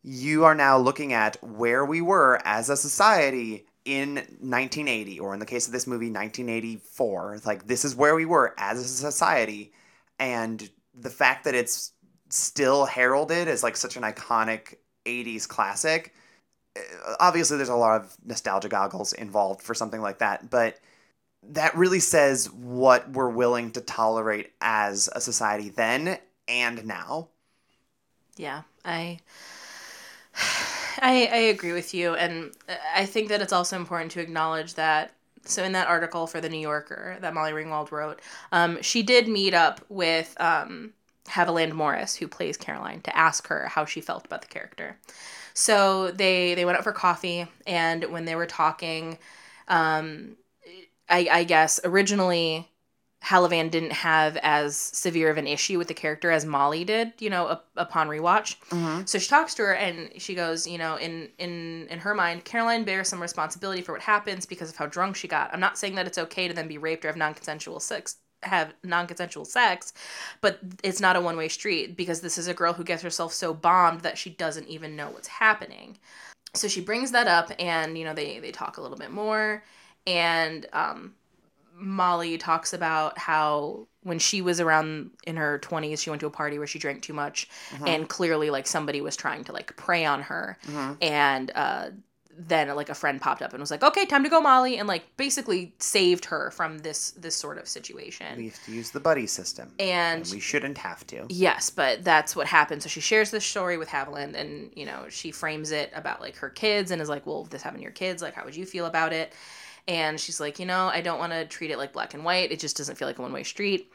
you 0.03 0.45
are 0.45 0.55
now 0.55 0.77
looking 0.77 1.13
at 1.13 1.41
where 1.43 1.83
we 1.83 2.01
were 2.01 2.39
as 2.45 2.69
a 2.69 2.77
society 2.77 3.65
in 3.85 4.15
1980, 4.15 5.19
or 5.19 5.33
in 5.33 5.39
the 5.39 5.45
case 5.45 5.67
of 5.67 5.73
this 5.73 5.87
movie, 5.87 6.11
1984. 6.11 7.41
Like, 7.45 7.67
this 7.67 7.85
is 7.85 7.95
where 7.95 8.15
we 8.15 8.25
were 8.25 8.53
as 8.57 8.79
a 8.79 8.83
society. 8.83 9.73
And 10.19 10.69
the 10.93 11.09
fact 11.09 11.43
that 11.45 11.55
it's 11.55 11.91
still 12.29 12.85
heralded 12.85 13.47
as 13.47 13.63
like 13.63 13.77
such 13.77 13.95
an 13.97 14.03
iconic 14.03 14.75
80s 15.05 15.47
classic, 15.47 16.13
eh, 16.75 16.81
obviously 17.19 17.57
there's 17.57 17.69
a 17.69 17.75
lot 17.75 18.01
of 18.01 18.15
nostalgia 18.25 18.69
goggles 18.69 19.13
involved 19.13 19.61
for 19.61 19.73
something 19.73 20.01
like 20.01 20.19
that, 20.19 20.49
but 20.49 20.79
that 21.49 21.75
really 21.75 21.99
says 21.99 22.51
what 22.51 23.09
we're 23.11 23.29
willing 23.29 23.71
to 23.71 23.81
tolerate 23.81 24.51
as 24.61 25.09
a 25.13 25.21
society 25.21 25.69
then 25.69 26.17
and 26.47 26.85
now. 26.85 27.29
Yeah, 28.37 28.63
I 28.83 29.19
I 30.99 31.29
I 31.31 31.37
agree 31.53 31.73
with 31.73 31.93
you 31.93 32.15
and 32.15 32.51
I 32.95 33.05
think 33.05 33.29
that 33.29 33.41
it's 33.41 33.53
also 33.53 33.75
important 33.77 34.11
to 34.13 34.21
acknowledge 34.21 34.73
that 34.75 35.13
so 35.45 35.63
in 35.63 35.73
that 35.73 35.87
article 35.87 36.27
for 36.27 36.41
the 36.41 36.49
New 36.49 36.59
Yorker 36.59 37.17
that 37.21 37.33
Molly 37.33 37.51
Ringwald 37.51 37.91
wrote, 37.91 38.19
um, 38.51 38.81
she 38.81 39.03
did 39.03 39.27
meet 39.27 39.53
up 39.53 39.79
with 39.89 40.35
um, 40.39 40.93
Haviland 41.27 41.73
Morris, 41.73 42.15
who 42.15 42.27
plays 42.27 42.57
Caroline, 42.57 43.01
to 43.01 43.15
ask 43.15 43.47
her 43.47 43.67
how 43.67 43.85
she 43.85 44.01
felt 44.01 44.25
about 44.25 44.41
the 44.41 44.47
character. 44.47 44.97
So 45.53 46.11
they 46.11 46.53
they 46.55 46.65
went 46.65 46.77
out 46.77 46.83
for 46.83 46.91
coffee, 46.91 47.47
and 47.65 48.05
when 48.05 48.25
they 48.25 48.35
were 48.35 48.45
talking, 48.45 49.17
um, 49.67 50.35
I, 51.09 51.27
I 51.31 51.43
guess 51.43 51.79
originally 51.83 52.67
Hallivan 53.25 53.71
didn't 53.71 53.93
have 53.93 54.37
as 54.37 54.77
severe 54.77 55.31
of 55.31 55.37
an 55.37 55.47
issue 55.47 55.79
with 55.79 55.87
the 55.87 55.95
character 55.95 56.29
as 56.29 56.45
Molly 56.45 56.83
did, 56.83 57.13
you 57.19 57.29
know, 57.29 57.47
up, 57.47 57.67
upon 57.75 58.07
rewatch. 58.07 58.57
Mm-hmm. 58.69 59.05
So 59.05 59.17
she 59.17 59.27
talks 59.27 59.55
to 59.55 59.63
her 59.63 59.73
and 59.73 60.11
she 60.21 60.35
goes, 60.35 60.67
you 60.67 60.77
know, 60.77 60.97
in 60.97 61.29
in 61.39 61.87
in 61.89 61.99
her 61.99 62.13
mind, 62.13 62.45
Caroline 62.45 62.83
bears 62.83 63.07
some 63.07 63.19
responsibility 63.19 63.81
for 63.81 63.93
what 63.93 64.01
happens 64.01 64.45
because 64.45 64.69
of 64.69 64.75
how 64.75 64.85
drunk 64.85 65.15
she 65.15 65.27
got. 65.27 65.51
I'm 65.51 65.59
not 65.59 65.77
saying 65.77 65.95
that 65.95 66.05
it's 66.05 66.19
okay 66.19 66.47
to 66.47 66.53
then 66.53 66.67
be 66.67 66.77
raped 66.77 67.03
or 67.03 67.07
have 67.07 67.17
non-consensual 67.17 67.79
sex 67.79 68.17
have 68.43 68.75
non-consensual 68.83 69.45
sex, 69.45 69.93
but 70.41 70.59
it's 70.83 70.99
not 70.99 71.15
a 71.15 71.21
one-way 71.21 71.47
street 71.47 71.97
because 71.97 72.21
this 72.21 72.37
is 72.37 72.47
a 72.47 72.53
girl 72.53 72.73
who 72.73 72.83
gets 72.83 73.01
herself 73.01 73.33
so 73.33 73.55
bombed 73.55 74.01
that 74.01 74.19
she 74.19 74.29
doesn't 74.29 74.67
even 74.67 74.95
know 74.95 75.09
what's 75.09 75.27
happening. 75.27 75.97
So 76.53 76.67
she 76.67 76.81
brings 76.81 77.11
that 77.11 77.27
up 77.27 77.51
and, 77.57 77.97
you 77.97 78.05
know, 78.05 78.13
they 78.13 78.37
they 78.37 78.51
talk 78.51 78.77
a 78.77 78.81
little 78.81 78.97
bit 78.97 79.09
more 79.09 79.63
and 80.07 80.65
um 80.73 81.13
Molly 81.77 82.37
talks 82.37 82.71
about 82.73 83.17
how 83.17 83.87
when 84.01 84.17
she 84.17 84.41
was 84.41 84.61
around 84.61 85.09
in 85.27 85.35
her 85.35 85.59
20s, 85.59 85.99
she 86.01 86.09
went 86.09 86.21
to 86.21 86.25
a 86.27 86.29
party 86.31 86.57
where 86.57 86.67
she 86.67 86.79
drank 86.79 87.01
too 87.01 87.11
much, 87.13 87.49
and 87.85 88.07
clearly, 88.07 88.49
like, 88.49 88.65
somebody 88.65 89.01
was 89.01 89.15
trying 89.17 89.43
to, 89.43 89.51
like, 89.51 89.75
prey 89.75 90.05
on 90.05 90.21
her. 90.21 90.57
And 91.01 91.51
uh, 91.53 91.89
then, 92.37 92.73
like, 92.75 92.87
a 92.89 92.93
friend 92.93 93.19
popped 93.19 93.41
up 93.41 93.51
and 93.51 93.59
was 93.59 93.71
like, 93.71 93.83
okay, 93.83 94.05
time 94.05 94.23
to 94.23 94.29
go, 94.29 94.39
Molly, 94.39 94.77
and, 94.77 94.87
like, 94.87 95.17
basically 95.17 95.73
saved 95.79 96.23
her 96.25 96.49
from 96.51 96.77
this 96.79 97.11
this 97.11 97.35
sort 97.35 97.57
of 97.57 97.67
situation. 97.67 98.37
We 98.37 98.45
have 98.47 98.63
to 98.65 98.71
use 98.71 98.91
the 98.91 98.99
buddy 99.01 99.27
system. 99.27 99.73
And- 99.77 100.29
we 100.31 100.39
shouldn't 100.39 100.77
have 100.77 101.05
to. 101.07 101.25
Yes, 101.27 101.69
but 101.69 102.05
that's 102.05 102.37
what 102.37 102.47
happened. 102.47 102.83
So 102.83 102.89
she 102.89 103.01
shares 103.01 103.31
this 103.31 103.45
story 103.45 103.77
with 103.77 103.89
Haviland 103.89 104.35
and, 104.35 104.71
you 104.75 104.85
know, 104.85 105.07
she 105.09 105.31
frames 105.31 105.71
it 105.71 105.91
about 105.93 106.21
like 106.21 106.37
her 106.37 106.49
kids 106.49 106.91
and 106.91 107.01
is 107.01 107.09
like, 107.09 107.25
well, 107.25 107.41
if 107.43 107.49
this 107.49 107.63
happened 107.63 107.79
to 107.81 107.83
your 107.83 107.91
kids, 107.91 108.21
like, 108.21 108.33
how 108.35 108.45
would 108.45 108.55
you 108.55 108.65
feel 108.65 108.85
about 108.85 109.11
it? 109.11 109.33
And 109.87 110.19
she's 110.19 110.39
like, 110.39 110.59
you 110.59 110.65
know, 110.65 110.87
I 110.87 111.01
don't 111.01 111.19
want 111.19 111.31
to 111.33 111.45
treat 111.45 111.71
it 111.71 111.77
like 111.77 111.93
black 111.93 112.13
and 112.13 112.23
white. 112.23 112.51
It 112.51 112.59
just 112.59 112.77
doesn't 112.77 112.95
feel 112.95 113.07
like 113.07 113.19
a 113.19 113.21
one 113.21 113.33
way 113.33 113.43
street. 113.43 113.91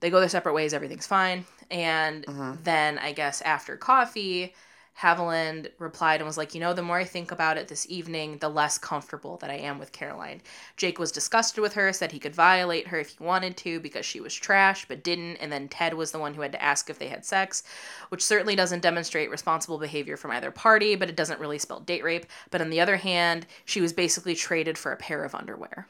They 0.00 0.10
go 0.10 0.20
their 0.20 0.28
separate 0.28 0.54
ways, 0.54 0.74
everything's 0.74 1.06
fine. 1.06 1.44
And 1.70 2.26
mm-hmm. 2.26 2.62
then 2.62 2.98
I 2.98 3.12
guess 3.12 3.40
after 3.42 3.76
coffee, 3.76 4.54
Haviland 5.00 5.70
replied 5.78 6.20
and 6.20 6.26
was 6.26 6.38
like, 6.38 6.54
you 6.54 6.60
know, 6.60 6.72
the 6.72 6.82
more 6.82 6.98
I 6.98 7.04
think 7.04 7.32
about 7.32 7.56
it 7.56 7.66
this 7.66 7.86
evening, 7.90 8.38
the 8.38 8.48
less 8.48 8.78
comfortable 8.78 9.36
that 9.38 9.50
I 9.50 9.56
am 9.56 9.78
with 9.78 9.92
Caroline. 9.92 10.40
Jake 10.76 10.98
was 11.00 11.10
disgusted 11.10 11.60
with 11.60 11.74
her, 11.74 11.92
said 11.92 12.12
he 12.12 12.20
could 12.20 12.34
violate 12.34 12.86
her 12.88 13.00
if 13.00 13.08
he 13.08 13.24
wanted 13.24 13.56
to 13.58 13.80
because 13.80 14.06
she 14.06 14.20
was 14.20 14.32
trash, 14.32 14.86
but 14.86 15.02
didn't. 15.02 15.36
And 15.36 15.50
then 15.50 15.68
Ted 15.68 15.94
was 15.94 16.12
the 16.12 16.20
one 16.20 16.34
who 16.34 16.42
had 16.42 16.52
to 16.52 16.62
ask 16.62 16.88
if 16.88 16.98
they 16.98 17.08
had 17.08 17.24
sex, 17.24 17.64
which 18.10 18.24
certainly 18.24 18.54
doesn't 18.54 18.82
demonstrate 18.82 19.30
responsible 19.30 19.78
behavior 19.78 20.16
from 20.16 20.30
either 20.30 20.52
party, 20.52 20.94
but 20.94 21.08
it 21.08 21.16
doesn't 21.16 21.40
really 21.40 21.58
spell 21.58 21.80
date 21.80 22.04
rape. 22.04 22.26
But 22.50 22.60
on 22.60 22.70
the 22.70 22.80
other 22.80 22.96
hand, 22.96 23.46
she 23.64 23.80
was 23.80 23.92
basically 23.92 24.36
traded 24.36 24.78
for 24.78 24.92
a 24.92 24.96
pair 24.96 25.24
of 25.24 25.34
underwear. 25.34 25.88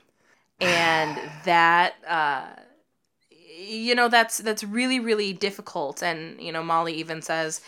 And 0.61 1.21
that, 1.45 1.95
uh, 2.07 2.61
you 3.57 3.95
know 3.95 4.09
that's 4.09 4.39
that's 4.39 4.65
really 4.65 5.01
really 5.01 5.33
difficult. 5.33 6.03
And 6.03 6.41
you 6.41 6.53
know 6.53 6.63
molly 6.63 6.95
even 6.95 7.23
says 7.23 7.61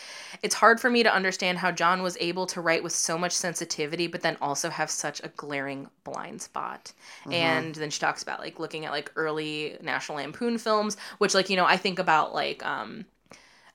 it's 0.42 0.54
hard 0.54 0.80
for 0.80 0.90
me 0.90 1.02
to 1.02 1.12
understand 1.14 1.58
how 1.58 1.70
john 1.70 2.02
was 2.02 2.16
able 2.20 2.46
to 2.46 2.60
write 2.60 2.82
with 2.82 2.92
so 2.92 3.16
much 3.16 3.32
sensitivity 3.32 4.06
but 4.06 4.22
then 4.22 4.36
also 4.40 4.68
have 4.70 4.90
such 4.90 5.22
a 5.22 5.28
glaring 5.28 5.88
blind 6.04 6.42
spot. 6.42 6.92
And 7.30 7.74
then 7.74 7.90
she 7.90 8.00
talks 8.00 8.22
about 8.22 8.40
like 8.40 8.58
looking 8.60 8.84
at 8.84 8.92
like 8.92 9.10
early 9.16 9.76
national 9.82 10.18
lampoon 10.18 10.58
films 10.58 10.96
which 11.18 11.34
like 11.34 11.50
you 11.50 11.56
know 11.56 11.66
i 11.66 11.76
think 11.76 11.98
about 11.98 12.34
like 12.34 12.64
um 12.64 13.04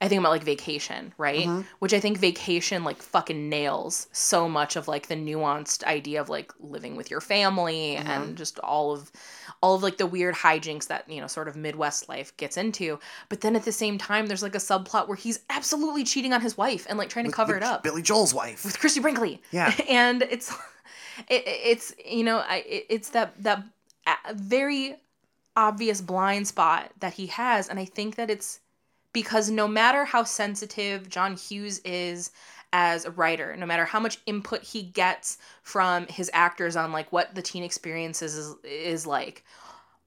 I 0.02 0.08
think 0.08 0.20
about 0.20 0.32
like 0.32 0.44
vacation, 0.44 1.14
right? 1.20 1.46
Mm-hmm. 1.46 1.62
Which 1.78 1.94
I 1.94 2.00
think 2.00 2.18
vacation 2.18 2.84
like 2.84 3.02
fucking 3.02 3.50
nails 3.50 4.08
so 4.12 4.50
much 4.50 4.76
of 4.76 4.88
like 4.88 5.08
the 5.08 5.16
nuanced 5.16 5.84
idea 5.84 6.20
of 6.20 6.28
like 6.28 6.52
living 6.60 6.96
with 6.96 7.12
your 7.12 7.22
family 7.22 7.98
mm-hmm. 7.98 8.08
and 8.08 8.36
just 8.36 8.58
all 8.60 8.92
of 8.92 9.12
all 9.62 9.76
of 9.76 9.84
like 9.84 9.98
the 9.98 10.08
weird 10.08 10.34
hijinks 10.34 10.88
that, 10.88 11.08
you 11.08 11.22
know, 11.22 11.28
sort 11.28 11.48
of 11.48 11.56
Midwest 11.56 12.10
life 12.10 12.36
gets 12.38 12.58
into. 12.58 13.00
But 13.30 13.42
then 13.42 13.56
at 13.56 13.64
the 13.64 13.72
same 13.72 14.00
time 14.00 14.26
there's 14.26 14.42
like 14.42 14.56
a 14.56 14.60
subplot 14.60 15.08
where 15.08 15.16
he's 15.16 15.40
absolutely 15.52 16.04
cheating 16.04 16.34
on 16.34 16.42
his 16.42 16.58
wife 16.58 16.88
and 16.90 16.98
like 16.98 17.10
trying 17.10 17.26
to 17.26 17.32
cover 17.32 17.56
it 17.56 17.62
up 17.62 17.84
Billy 17.84 18.02
Joel's 18.02 18.34
wife. 18.34 18.66
with 18.66 18.80
Christie 18.80 19.02
Brinkley. 19.02 19.40
Yeah. 19.52 19.72
and 19.90 20.24
it's 20.24 20.52
it, 21.30 21.44
it's 21.46 21.94
you 22.04 22.24
know 22.24 22.40
I 22.40 22.64
it, 22.68 22.86
it's 22.90 23.10
that 23.10 23.42
that 23.44 23.64
very 24.34 24.96
obvious 25.56 26.02
blind 26.02 26.48
spot 26.48 26.92
that 27.00 27.14
he 27.14 27.28
has, 27.28 27.68
and 27.70 27.80
I 27.80 27.86
think 27.86 28.16
that 28.16 28.30
it's 28.30 28.60
because 29.14 29.50
no 29.50 29.68
matter 29.68 30.06
how 30.06 30.24
sensitive 30.24 31.10
John 31.10 31.36
Hughes 31.36 31.80
is 31.80 32.32
as 32.74 33.06
a 33.06 33.12
writer, 33.12 33.56
no 33.58 33.66
matter 33.66 33.86
how 33.86 34.00
much 34.00 34.20
input 34.26 34.64
he 34.64 34.84
gets 34.84 35.38
from 35.64 36.08
his 36.08 36.32
actors 36.34 36.76
on 36.76 36.92
like 36.92 37.12
what 37.12 37.36
the 37.36 37.42
teen 37.42 37.64
experiences 37.64 38.36
is, 38.36 38.56
is 38.64 39.06
like, 39.06 39.44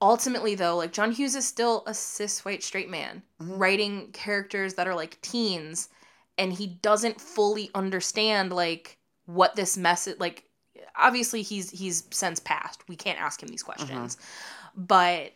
ultimately 0.01 0.55
though, 0.55 0.77
like 0.77 0.93
John 0.93 1.13
Hughes 1.13 1.35
is 1.35 1.47
still 1.47 1.83
a 1.87 1.95
cis 1.95 2.45
white 2.45 2.63
straight 2.63 2.91
man 2.91 3.23
mm-hmm. 3.41 3.59
writing 3.59 4.09
characters 4.13 4.75
that 4.75 4.89
are 4.89 4.95
like 4.95 5.21
teens, 5.21 5.89
and 6.39 6.53
he 6.53 6.67
doesn't 6.67 7.21
fully 7.21 7.71
understand 7.75 8.53
like 8.53 8.99
what 9.27 9.57
this 9.57 9.77
message 9.77 10.19
like. 10.19 10.45
Obviously, 10.97 11.43
he's 11.43 11.71
he's 11.71 12.05
since 12.11 12.39
passed. 12.41 12.89
We 12.89 12.97
can't 12.97 13.21
ask 13.21 13.43
him 13.43 13.49
these 13.49 13.63
mm-hmm. 13.63 13.85
questions, 13.85 14.17
but 14.77 15.33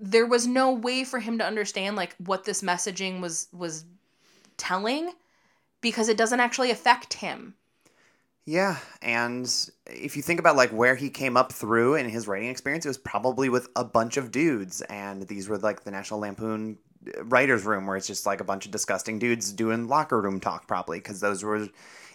there 0.00 0.26
was 0.26 0.46
no 0.46 0.72
way 0.72 1.04
for 1.04 1.18
him 1.20 1.38
to 1.38 1.44
understand 1.44 1.96
like 1.96 2.14
what 2.16 2.44
this 2.44 2.62
messaging 2.62 3.20
was 3.20 3.48
was 3.52 3.84
telling 4.56 5.12
because 5.80 6.08
it 6.08 6.16
doesn't 6.16 6.40
actually 6.40 6.70
affect 6.70 7.14
him 7.14 7.54
Yeah, 8.46 8.78
and 9.02 9.70
if 9.86 10.16
you 10.16 10.22
think 10.22 10.40
about 10.40 10.56
like 10.56 10.70
where 10.70 10.94
he 10.96 11.10
came 11.10 11.36
up 11.36 11.52
through 11.52 11.94
in 11.96 12.08
his 12.08 12.26
writing 12.26 12.48
experience, 12.48 12.84
it 12.84 12.88
was 12.88 12.98
probably 12.98 13.48
with 13.48 13.68
a 13.76 13.84
bunch 13.84 14.16
of 14.16 14.30
dudes, 14.32 14.80
and 14.82 15.22
these 15.28 15.48
were 15.48 15.58
like 15.58 15.84
the 15.84 15.90
National 15.90 16.20
Lampoon 16.20 16.78
uh, 17.06 17.24
writers' 17.24 17.64
room, 17.64 17.86
where 17.86 17.96
it's 17.96 18.06
just 18.06 18.26
like 18.26 18.40
a 18.40 18.44
bunch 18.44 18.64
of 18.66 18.72
disgusting 18.72 19.18
dudes 19.18 19.52
doing 19.52 19.88
locker 19.88 20.20
room 20.20 20.40
talk, 20.40 20.66
probably 20.66 20.98
because 20.98 21.20
those 21.20 21.44
were. 21.44 21.68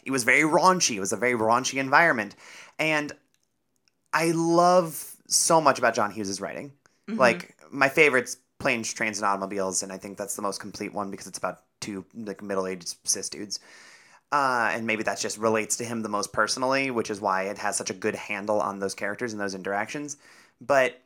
It 0.03 0.11
was 0.11 0.23
very 0.23 0.41
raunchy. 0.41 0.95
It 0.95 0.99
was 0.99 1.13
a 1.13 1.17
very 1.17 1.33
raunchy 1.33 1.79
environment, 1.79 2.35
and 2.79 3.11
I 4.11 4.31
love 4.31 5.15
so 5.27 5.61
much 5.61 5.79
about 5.79 5.95
John 5.95 6.11
Hughes's 6.11 6.41
writing. 6.41 6.73
Like 7.07 7.54
my 7.75 7.89
favorite's 7.89 8.37
Planes, 8.59 8.93
Trains, 8.93 9.17
and 9.17 9.25
Automobiles, 9.25 9.83
and 9.83 9.91
I 9.91 9.97
think 9.97 10.17
that's 10.17 10.35
the 10.35 10.41
most 10.41 10.59
complete 10.59 10.93
one 10.93 11.11
because 11.11 11.27
it's 11.27 11.37
about 11.37 11.61
two 11.81 12.05
like 12.15 12.41
middle-aged 12.41 12.95
cis 13.03 13.29
dudes. 13.29 13.59
Uh, 14.31 14.71
and 14.73 14.87
maybe 14.87 15.03
that 15.03 15.19
just 15.19 15.37
relates 15.37 15.77
to 15.77 15.85
him 15.85 16.01
the 16.01 16.09
most 16.09 16.33
personally, 16.33 16.89
which 16.91 17.09
is 17.09 17.21
why 17.21 17.43
it 17.43 17.57
has 17.57 17.77
such 17.77 17.89
a 17.89 17.93
good 17.93 18.15
handle 18.15 18.59
on 18.59 18.79
those 18.79 18.95
characters 18.95 19.33
and 19.33 19.41
those 19.41 19.55
interactions. 19.55 20.17
But 20.59 21.01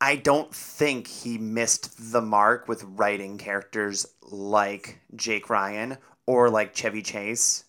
I 0.00 0.16
don't 0.16 0.52
think 0.52 1.06
he 1.06 1.38
missed 1.38 2.12
the 2.12 2.20
mark 2.20 2.68
with 2.68 2.82
writing 2.84 3.38
characters 3.38 4.06
like 4.22 4.98
Jake 5.14 5.48
Ryan 5.48 5.96
or 6.26 6.50
like 6.50 6.74
Chevy 6.74 7.02
Chase 7.02 7.64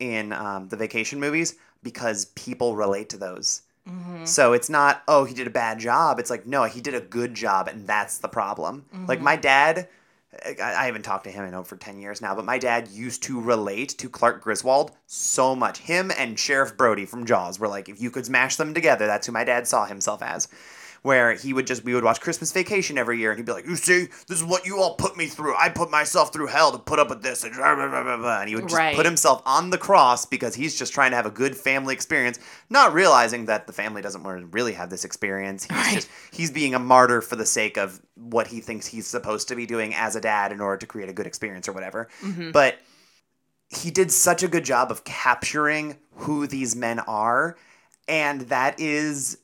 in 0.00 0.32
um, 0.32 0.68
the 0.68 0.76
vacation 0.76 1.20
movies 1.20 1.54
because 1.82 2.24
people 2.26 2.74
relate 2.74 3.08
to 3.10 3.18
those. 3.18 3.62
Mm-hmm. 3.88 4.24
So 4.24 4.52
it's 4.52 4.68
not, 4.68 5.02
oh, 5.06 5.24
he 5.24 5.34
did 5.34 5.46
a 5.46 5.50
bad 5.50 5.78
job. 5.78 6.18
It's 6.18 6.30
like, 6.30 6.46
no, 6.46 6.64
he 6.64 6.80
did 6.80 6.94
a 6.94 7.00
good 7.00 7.34
job, 7.34 7.68
and 7.68 7.86
that's 7.86 8.18
the 8.18 8.28
problem. 8.28 8.84
Like 9.06 9.18
mm-hmm. 9.18 9.24
my 9.24 9.36
dad, 9.36 9.88
I, 10.44 10.56
I 10.60 10.86
haven't 10.86 11.02
talked 11.02 11.24
to 11.24 11.30
him 11.30 11.44
in 11.44 11.54
oh, 11.54 11.60
over 11.60 11.76
10 11.76 11.98
years 11.98 12.20
now, 12.20 12.34
but 12.34 12.44
my 12.44 12.58
dad 12.58 12.88
used 12.88 13.22
to 13.24 13.40
relate 13.40 13.90
to 13.98 14.08
Clark 14.08 14.42
Griswold 14.42 14.92
so 15.06 15.54
much. 15.54 15.78
Him 15.78 16.10
and 16.18 16.38
Sheriff 16.38 16.76
Brody 16.76 17.06
from 17.06 17.26
Jaws 17.26 17.58
were 17.58 17.68
like, 17.68 17.88
if 17.88 18.00
you 18.00 18.10
could 18.10 18.26
smash 18.26 18.56
them 18.56 18.74
together, 18.74 19.06
that's 19.06 19.26
who 19.26 19.32
my 19.32 19.44
dad 19.44 19.66
saw 19.66 19.86
himself 19.86 20.22
as. 20.22 20.48
Where 21.02 21.34
he 21.34 21.52
would 21.52 21.66
just, 21.66 21.84
we 21.84 21.94
would 21.94 22.02
watch 22.04 22.20
Christmas 22.20 22.52
Vacation 22.52 22.98
every 22.98 23.18
year, 23.18 23.30
and 23.30 23.38
he'd 23.38 23.46
be 23.46 23.52
like, 23.52 23.66
You 23.66 23.76
see, 23.76 24.06
this 24.28 24.38
is 24.38 24.44
what 24.44 24.66
you 24.66 24.78
all 24.80 24.94
put 24.96 25.16
me 25.16 25.26
through. 25.26 25.54
I 25.56 25.68
put 25.68 25.90
myself 25.90 26.32
through 26.32 26.48
hell 26.48 26.72
to 26.72 26.78
put 26.78 26.98
up 26.98 27.08
with 27.10 27.22
this. 27.22 27.44
And, 27.44 27.54
blah, 27.54 27.74
blah, 27.74 27.88
blah, 27.88 28.02
blah, 28.02 28.16
blah." 28.16 28.40
and 28.40 28.48
he 28.48 28.54
would 28.56 28.64
just 28.64 28.76
Right. 28.76 28.96
put 28.96 29.06
himself 29.06 29.42
on 29.46 29.70
the 29.70 29.78
cross 29.78 30.26
because 30.26 30.54
he's 30.54 30.78
just 30.78 30.92
trying 30.92 31.10
to 31.10 31.16
have 31.16 31.26
a 31.26 31.30
good 31.30 31.56
family 31.56 31.94
experience, 31.94 32.38
not 32.70 32.92
realizing 32.92 33.46
that 33.46 33.66
the 33.66 33.72
family 33.72 34.02
doesn't 34.02 34.22
want 34.22 34.40
to 34.40 34.46
really 34.46 34.72
have 34.72 34.90
this 34.90 35.04
experience. 35.04 35.64
He's 35.64 35.76
Right. 35.76 35.94
just 35.96 36.08
he's 36.32 36.50
being 36.50 36.74
a 36.74 36.78
martyr 36.78 37.20
for 37.20 37.36
the 37.36 37.46
sake 37.46 37.76
of 37.76 38.00
what 38.14 38.46
he 38.48 38.60
thinks 38.60 38.86
he's 38.86 39.06
supposed 39.06 39.48
to 39.48 39.54
be 39.56 39.66
doing 39.66 39.94
as 39.94 40.16
a 40.16 40.20
dad 40.20 40.52
in 40.52 40.60
order 40.60 40.78
to 40.78 40.86
create 40.86 41.08
a 41.08 41.12
good 41.12 41.26
experience 41.26 41.68
or 41.68 41.72
whatever. 41.72 42.08
Mm-hmm. 42.22 42.50
But 42.50 42.78
he 43.68 43.90
did 43.90 44.10
such 44.12 44.42
a 44.42 44.48
good 44.48 44.64
job 44.64 44.90
of 44.90 45.04
capturing 45.04 45.96
who 46.16 46.46
these 46.46 46.76
men 46.76 46.98
are, 47.00 47.56
and 48.08 48.42
that 48.42 48.78
is 48.80 49.38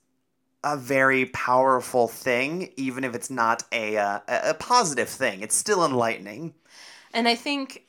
a 0.64 0.76
very 0.76 1.26
powerful 1.26 2.08
thing, 2.08 2.70
even 2.76 3.04
if 3.04 3.14
it's 3.14 3.30
not 3.30 3.64
a 3.72 3.96
uh, 3.96 4.20
a 4.28 4.50
a 4.50 4.54
positive 4.54 5.08
thing. 5.08 5.42
It's 5.42 5.54
still 5.54 5.84
enlightening. 5.84 6.54
And 7.14 7.28
I 7.28 7.34
think 7.34 7.84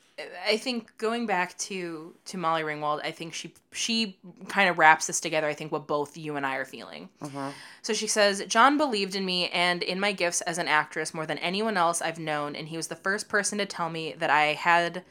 I 0.46 0.56
think 0.58 0.96
going 0.96 1.26
back 1.26 1.58
to 1.58 2.14
to 2.26 2.38
Molly 2.38 2.62
Ringwald, 2.62 3.00
I 3.04 3.10
think 3.10 3.34
she 3.34 3.52
she 3.72 4.16
kind 4.48 4.68
of 4.70 4.78
wraps 4.78 5.06
this 5.08 5.20
together. 5.20 5.48
I 5.48 5.54
think 5.54 5.72
what 5.72 5.86
both 5.86 6.16
you 6.16 6.36
and 6.36 6.46
I 6.46 6.56
are 6.56 6.64
feeling. 6.64 7.08
So 7.82 7.92
she 7.92 8.06
says, 8.06 8.44
John 8.46 8.78
believed 8.78 9.16
in 9.16 9.24
me 9.24 9.48
and 9.48 9.82
in 9.82 9.98
my 9.98 10.12
gifts 10.12 10.40
as 10.42 10.58
an 10.58 10.68
actress 10.68 11.14
more 11.14 11.26
than 11.26 11.38
anyone 11.38 11.76
else 11.76 12.00
I've 12.00 12.18
known, 12.18 12.54
and 12.54 12.68
he 12.68 12.76
was 12.76 12.86
the 12.86 12.96
first 12.96 13.28
person 13.28 13.58
to 13.58 13.66
tell 13.66 13.90
me 13.90 14.14
that 14.18 14.30
I 14.30 14.54
had 14.54 15.02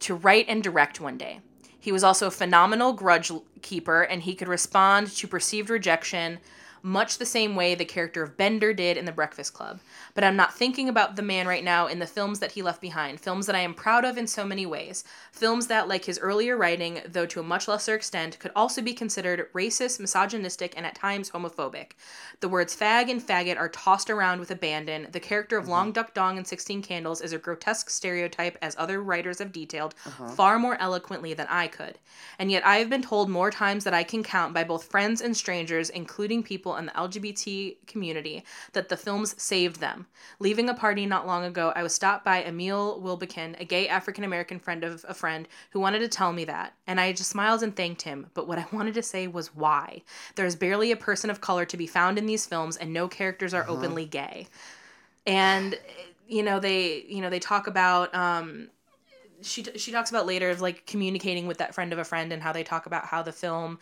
to 0.00 0.14
write 0.14 0.46
and 0.48 0.62
direct 0.62 1.00
one 1.00 1.18
day. 1.18 1.40
He 1.78 1.92
was 1.92 2.04
also 2.04 2.26
a 2.26 2.32
phenomenal 2.32 2.92
grudge 2.92 3.32
keeper, 3.62 4.02
and 4.02 4.22
he 4.22 4.34
could 4.34 4.48
respond 4.48 5.08
to 5.08 5.28
perceived 5.28 5.70
rejection 5.70 6.38
much 6.86 7.18
the 7.18 7.26
same 7.26 7.56
way 7.56 7.74
the 7.74 7.84
character 7.84 8.22
of 8.22 8.36
Bender 8.36 8.72
did 8.72 8.96
in 8.96 9.06
The 9.06 9.12
Breakfast 9.12 9.52
Club. 9.52 9.80
But 10.14 10.22
I'm 10.22 10.36
not 10.36 10.54
thinking 10.54 10.88
about 10.88 11.16
the 11.16 11.22
man 11.22 11.48
right 11.48 11.64
now 11.64 11.88
in 11.88 11.98
the 11.98 12.06
films 12.06 12.38
that 12.38 12.52
he 12.52 12.62
left 12.62 12.80
behind, 12.80 13.20
films 13.20 13.46
that 13.46 13.56
I 13.56 13.60
am 13.60 13.74
proud 13.74 14.04
of 14.04 14.16
in 14.16 14.28
so 14.28 14.44
many 14.44 14.66
ways. 14.66 15.02
Films 15.32 15.66
that, 15.66 15.88
like 15.88 16.04
his 16.04 16.20
earlier 16.20 16.56
writing, 16.56 17.00
though 17.04 17.26
to 17.26 17.40
a 17.40 17.42
much 17.42 17.66
lesser 17.66 17.96
extent, 17.96 18.38
could 18.38 18.52
also 18.54 18.80
be 18.80 18.94
considered 18.94 19.52
racist, 19.52 19.98
misogynistic, 19.98 20.74
and 20.76 20.86
at 20.86 20.94
times 20.94 21.30
homophobic. 21.30 21.92
The 22.38 22.48
words 22.48 22.76
fag 22.76 23.10
and 23.10 23.20
faggot 23.20 23.58
are 23.58 23.68
tossed 23.68 24.08
around 24.08 24.38
with 24.38 24.52
abandon. 24.52 25.08
The 25.10 25.18
character 25.18 25.56
of 25.56 25.64
mm-hmm. 25.64 25.72
Long 25.72 25.92
Duck 25.92 26.14
Dong 26.14 26.38
in 26.38 26.44
16 26.44 26.82
Candles 26.82 27.20
is 27.20 27.32
a 27.32 27.38
grotesque 27.38 27.90
stereotype, 27.90 28.56
as 28.62 28.76
other 28.78 29.02
writers 29.02 29.40
have 29.40 29.50
detailed, 29.50 29.96
uh-huh. 30.06 30.28
far 30.28 30.58
more 30.58 30.80
eloquently 30.80 31.34
than 31.34 31.48
I 31.48 31.66
could. 31.66 31.98
And 32.38 32.48
yet 32.48 32.64
I 32.64 32.76
have 32.76 32.88
been 32.88 33.02
told 33.02 33.28
more 33.28 33.50
times 33.50 33.82
that 33.82 33.94
I 33.94 34.04
can 34.04 34.22
count 34.22 34.54
by 34.54 34.62
both 34.62 34.84
friends 34.84 35.20
and 35.20 35.36
strangers, 35.36 35.90
including 35.90 36.44
people 36.44 36.75
in 36.76 36.86
the 36.86 36.92
LGBT 36.92 37.76
community, 37.86 38.44
that 38.72 38.88
the 38.88 38.96
films 38.96 39.34
saved 39.40 39.80
them. 39.80 40.06
Leaving 40.38 40.68
a 40.68 40.74
party 40.74 41.06
not 41.06 41.26
long 41.26 41.44
ago, 41.44 41.72
I 41.74 41.82
was 41.82 41.94
stopped 41.94 42.24
by 42.24 42.42
Emil 42.42 43.00
Wilbekin, 43.00 43.56
a 43.58 43.64
gay 43.64 43.88
African 43.88 44.24
American 44.24 44.58
friend 44.58 44.84
of 44.84 45.04
a 45.08 45.14
friend, 45.14 45.48
who 45.70 45.80
wanted 45.80 46.00
to 46.00 46.08
tell 46.08 46.32
me 46.32 46.44
that. 46.44 46.74
And 46.86 47.00
I 47.00 47.12
just 47.12 47.30
smiled 47.30 47.62
and 47.62 47.74
thanked 47.74 48.02
him. 48.02 48.26
But 48.34 48.48
what 48.48 48.58
I 48.58 48.66
wanted 48.72 48.94
to 48.94 49.02
say 49.02 49.26
was 49.26 49.54
why. 49.54 50.02
There 50.34 50.46
is 50.46 50.56
barely 50.56 50.92
a 50.92 50.96
person 50.96 51.30
of 51.30 51.40
color 51.40 51.64
to 51.64 51.76
be 51.76 51.86
found 51.86 52.18
in 52.18 52.26
these 52.26 52.46
films, 52.46 52.76
and 52.76 52.92
no 52.92 53.08
characters 53.08 53.54
are 53.54 53.68
openly 53.68 54.04
gay. 54.04 54.48
And 55.26 55.78
you 56.28 56.42
know 56.42 56.60
they 56.60 57.04
you 57.08 57.20
know 57.20 57.30
they 57.30 57.38
talk 57.38 57.66
about 57.66 58.14
um 58.14 58.68
she 59.42 59.62
she 59.76 59.92
talks 59.92 60.10
about 60.10 60.26
later 60.26 60.50
of 60.50 60.60
like 60.60 60.86
communicating 60.86 61.46
with 61.46 61.58
that 61.58 61.74
friend 61.74 61.92
of 61.92 61.98
a 61.98 62.04
friend 62.04 62.32
and 62.32 62.42
how 62.42 62.52
they 62.52 62.64
talk 62.64 62.86
about 62.86 63.04
how 63.04 63.22
the 63.22 63.32
film 63.32 63.78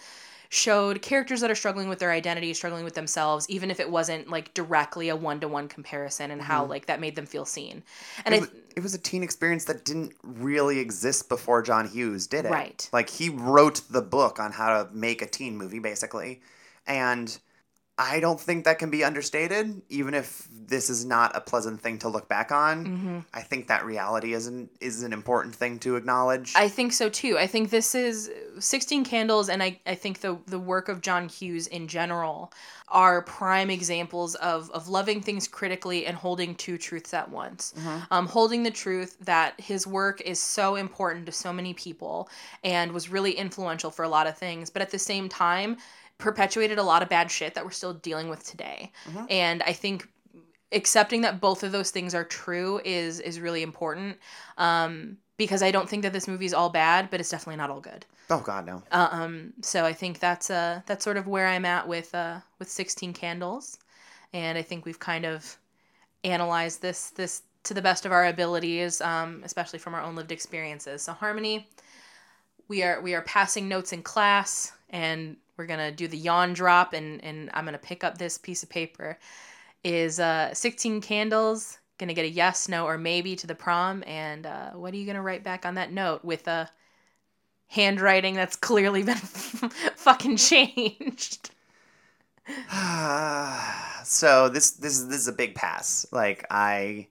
showed 0.54 1.02
characters 1.02 1.40
that 1.40 1.50
are 1.50 1.54
struggling 1.56 1.88
with 1.88 1.98
their 1.98 2.12
identity, 2.12 2.54
struggling 2.54 2.84
with 2.84 2.94
themselves, 2.94 3.48
even 3.50 3.72
if 3.72 3.80
it 3.80 3.90
wasn't 3.90 4.30
like 4.30 4.54
directly 4.54 5.08
a 5.08 5.16
one 5.16 5.40
to 5.40 5.48
one 5.48 5.66
comparison, 5.66 6.30
and 6.30 6.40
how 6.40 6.62
mm-hmm. 6.62 6.70
like 6.70 6.86
that 6.86 7.00
made 7.00 7.16
them 7.16 7.26
feel 7.26 7.44
seen. 7.44 7.82
And 8.24 8.34
it, 8.34 8.38
I 8.38 8.40
was, 8.40 8.50
it 8.76 8.80
was 8.80 8.94
a 8.94 8.98
teen 8.98 9.24
experience 9.24 9.64
that 9.64 9.84
didn't 9.84 10.12
really 10.22 10.78
exist 10.78 11.28
before 11.28 11.60
John 11.60 11.88
Hughes 11.88 12.28
did 12.28 12.44
it. 12.44 12.52
Right. 12.52 12.88
Like 12.92 13.10
he 13.10 13.30
wrote 13.30 13.80
the 13.90 14.00
book 14.00 14.38
on 14.38 14.52
how 14.52 14.84
to 14.84 14.94
make 14.94 15.22
a 15.22 15.26
teen 15.26 15.56
movie, 15.56 15.80
basically, 15.80 16.40
and 16.86 17.36
I 17.96 18.18
don't 18.18 18.40
think 18.40 18.64
that 18.64 18.80
can 18.80 18.90
be 18.90 19.04
understated. 19.04 19.82
Even 19.88 20.14
if 20.14 20.48
this 20.50 20.90
is 20.90 21.04
not 21.04 21.36
a 21.36 21.40
pleasant 21.40 21.80
thing 21.80 21.98
to 22.00 22.08
look 22.08 22.28
back 22.28 22.50
on, 22.50 22.84
Mm-hmm. 22.84 23.18
I 23.32 23.42
think 23.42 23.68
that 23.68 23.84
reality 23.84 24.34
is 24.34 24.46
an 24.46 24.68
is 24.80 25.02
an 25.02 25.12
important 25.12 25.54
thing 25.54 25.78
to 25.80 25.96
acknowledge. 25.96 26.52
I 26.56 26.68
think 26.68 26.92
so 26.92 27.08
too. 27.08 27.38
I 27.38 27.46
think 27.46 27.70
this 27.70 27.94
is 27.94 28.30
16 28.58 29.04
Candles 29.04 29.48
and 29.48 29.62
I, 29.62 29.80
I 29.86 29.94
think 29.94 30.20
the 30.20 30.38
the 30.46 30.58
work 30.58 30.88
of 30.88 31.00
John 31.00 31.28
Hughes 31.28 31.66
in 31.66 31.86
general 31.88 32.52
are 32.88 33.22
prime 33.22 33.70
examples 33.70 34.34
of 34.36 34.70
of 34.70 34.88
loving 34.88 35.20
things 35.20 35.46
critically 35.46 36.06
and 36.06 36.16
holding 36.16 36.54
two 36.54 36.78
truths 36.78 37.14
at 37.14 37.30
once. 37.30 37.74
Um, 38.10 38.26
holding 38.26 38.62
the 38.62 38.70
truth 38.70 39.16
that 39.20 39.58
his 39.60 39.86
work 39.86 40.20
is 40.20 40.38
so 40.40 40.76
important 40.76 41.26
to 41.26 41.32
so 41.32 41.52
many 41.52 41.74
people 41.74 42.28
and 42.62 42.92
was 42.92 43.08
really 43.08 43.32
influential 43.32 43.90
for 43.90 44.04
a 44.04 44.08
lot 44.08 44.26
of 44.26 44.36
things, 44.36 44.70
but 44.70 44.82
at 44.82 44.90
the 44.90 44.98
same 44.98 45.28
time 45.28 45.76
perpetuated 46.18 46.78
a 46.78 46.82
lot 46.82 47.02
of 47.02 47.08
bad 47.08 47.30
shit 47.30 47.54
that 47.54 47.64
we're 47.64 47.70
still 47.70 47.94
dealing 47.94 48.28
with 48.28 48.44
today. 48.44 48.92
And 49.28 49.62
I 49.62 49.72
think 49.72 50.08
accepting 50.74 51.22
that 51.22 51.40
both 51.40 51.62
of 51.62 51.72
those 51.72 51.90
things 51.90 52.14
are 52.14 52.24
true 52.24 52.80
is 52.84 53.20
is 53.20 53.40
really 53.40 53.62
important 53.62 54.18
um 54.58 55.16
because 55.36 55.62
i 55.62 55.70
don't 55.70 55.88
think 55.88 56.02
that 56.02 56.12
this 56.12 56.26
movie 56.26 56.46
is 56.46 56.54
all 56.54 56.68
bad 56.68 57.10
but 57.10 57.20
it's 57.20 57.30
definitely 57.30 57.56
not 57.56 57.70
all 57.70 57.80
good 57.80 58.04
oh 58.30 58.40
God, 58.40 58.66
no. 58.66 58.82
um 58.90 59.52
so 59.62 59.84
i 59.84 59.92
think 59.92 60.18
that's 60.18 60.50
uh 60.50 60.80
that's 60.86 61.04
sort 61.04 61.16
of 61.16 61.26
where 61.26 61.46
i'm 61.46 61.64
at 61.64 61.86
with 61.86 62.14
uh 62.14 62.40
with 62.58 62.68
16 62.68 63.12
candles 63.12 63.78
and 64.32 64.58
i 64.58 64.62
think 64.62 64.84
we've 64.84 64.98
kind 64.98 65.24
of 65.24 65.56
analyzed 66.24 66.82
this 66.82 67.10
this 67.10 67.42
to 67.62 67.74
the 67.74 67.82
best 67.82 68.04
of 68.04 68.12
our 68.12 68.26
abilities 68.26 69.00
um 69.00 69.42
especially 69.44 69.78
from 69.78 69.94
our 69.94 70.02
own 70.02 70.16
lived 70.16 70.32
experiences 70.32 71.02
so 71.02 71.12
harmony 71.12 71.68
we 72.68 72.82
are 72.82 73.00
we 73.00 73.14
are 73.14 73.22
passing 73.22 73.68
notes 73.68 73.92
in 73.92 74.02
class 74.02 74.72
and 74.90 75.36
we're 75.56 75.66
gonna 75.66 75.92
do 75.92 76.08
the 76.08 76.16
yawn 76.16 76.52
drop 76.52 76.92
and 76.92 77.22
and 77.24 77.50
i'm 77.54 77.64
gonna 77.64 77.78
pick 77.78 78.04
up 78.04 78.18
this 78.18 78.38
piece 78.38 78.62
of 78.62 78.68
paper 78.68 79.18
is 79.82 80.20
uh 80.20 80.52
16 80.54 81.00
candles 81.00 81.78
gonna 81.98 82.14
get 82.14 82.24
a 82.24 82.28
yes 82.28 82.68
no 82.68 82.86
or 82.86 82.98
maybe 82.98 83.36
to 83.36 83.46
the 83.46 83.54
prom 83.54 84.02
and 84.06 84.46
uh 84.46 84.70
what 84.70 84.92
are 84.92 84.96
you 84.96 85.06
gonna 85.06 85.22
write 85.22 85.44
back 85.44 85.64
on 85.64 85.74
that 85.74 85.92
note 85.92 86.24
with 86.24 86.46
a 86.48 86.68
handwriting 87.68 88.34
that's 88.34 88.56
clearly 88.56 89.02
been 89.04 89.16
fucking 89.16 90.36
changed 90.36 91.50
so 94.04 94.48
this 94.48 94.72
this 94.72 94.98
is 94.98 95.08
this 95.08 95.18
is 95.18 95.28
a 95.28 95.32
big 95.32 95.54
pass. 95.54 96.06
Like 96.12 96.44
I 96.50 97.08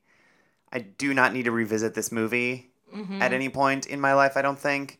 I 0.71 0.79
do 0.79 1.13
not 1.13 1.33
need 1.33 1.43
to 1.43 1.51
revisit 1.51 1.93
this 1.93 2.11
movie 2.11 2.69
Mm-hmm. 2.93 3.23
at 3.23 3.33
any 3.33 3.49
point 3.49 3.87
in 3.87 3.99
my 3.99 4.13
life. 4.13 4.37
I 4.37 4.43
don't 4.43 4.59
think. 4.59 4.99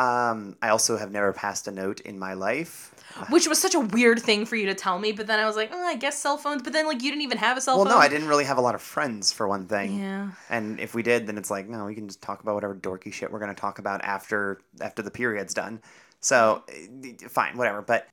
Um, 0.00 0.56
I 0.62 0.68
also 0.70 0.96
have 0.96 1.10
never 1.12 1.32
passed 1.32 1.68
a 1.68 1.70
note 1.70 2.00
in 2.00 2.18
my 2.18 2.34
life. 2.34 2.94
which 3.30 3.48
was 3.48 3.60
such 3.60 3.74
a 3.74 3.80
weird 3.80 4.20
thing 4.20 4.46
for 4.46 4.54
you 4.54 4.66
to 4.66 4.74
tell 4.74 4.96
me 5.00 5.10
but 5.10 5.26
then 5.26 5.40
i 5.40 5.44
was 5.44 5.56
like 5.56 5.70
oh 5.72 5.84
i 5.84 5.96
guess 5.96 6.16
cell 6.16 6.38
phones 6.38 6.62
but 6.62 6.72
then 6.72 6.86
like 6.86 7.02
you 7.02 7.10
didn't 7.10 7.22
even 7.22 7.38
have 7.38 7.56
a 7.56 7.60
cell 7.60 7.74
Well, 7.74 7.84
phone 7.84 7.90
Well, 7.90 7.98
no, 7.98 8.04
I 8.04 8.08
didn't 8.08 8.28
really 8.28 8.44
have 8.44 8.56
a 8.56 8.60
lot 8.60 8.76
of 8.76 8.80
friends 8.80 9.32
for 9.32 9.48
one 9.48 9.66
thing. 9.66 9.98
yeah 9.98 10.30
And 10.48 10.78
if 10.78 10.94
we 10.94 11.02
did, 11.02 11.26
then 11.26 11.36
it's 11.36 11.50
like, 11.50 11.68
no, 11.68 11.86
we 11.86 11.94
can 11.96 12.06
just 12.06 12.22
talk 12.22 12.40
about 12.40 12.54
whatever 12.54 12.74
dorky 12.76 13.12
shit 13.12 13.32
we're 13.32 13.40
gonna 13.40 13.52
talk 13.54 13.80
about 13.80 14.00
after 14.04 14.60
after 14.80 15.02
the 15.02 15.10
period's 15.10 15.54
done. 15.54 15.82
So, 16.20 16.62
eh, 16.68 17.14
fine, 17.28 17.56
whatever. 17.56 17.82
But 17.82 18.06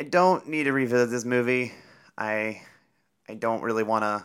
I 0.00 0.04
don't 0.04 0.48
need 0.48 0.64
to 0.64 0.72
revisit 0.72 1.10
this 1.10 1.26
movie. 1.26 1.72
I 2.16 2.62
I 3.28 3.34
don't 3.34 3.62
really 3.62 3.82
want 3.82 4.02
to 4.04 4.24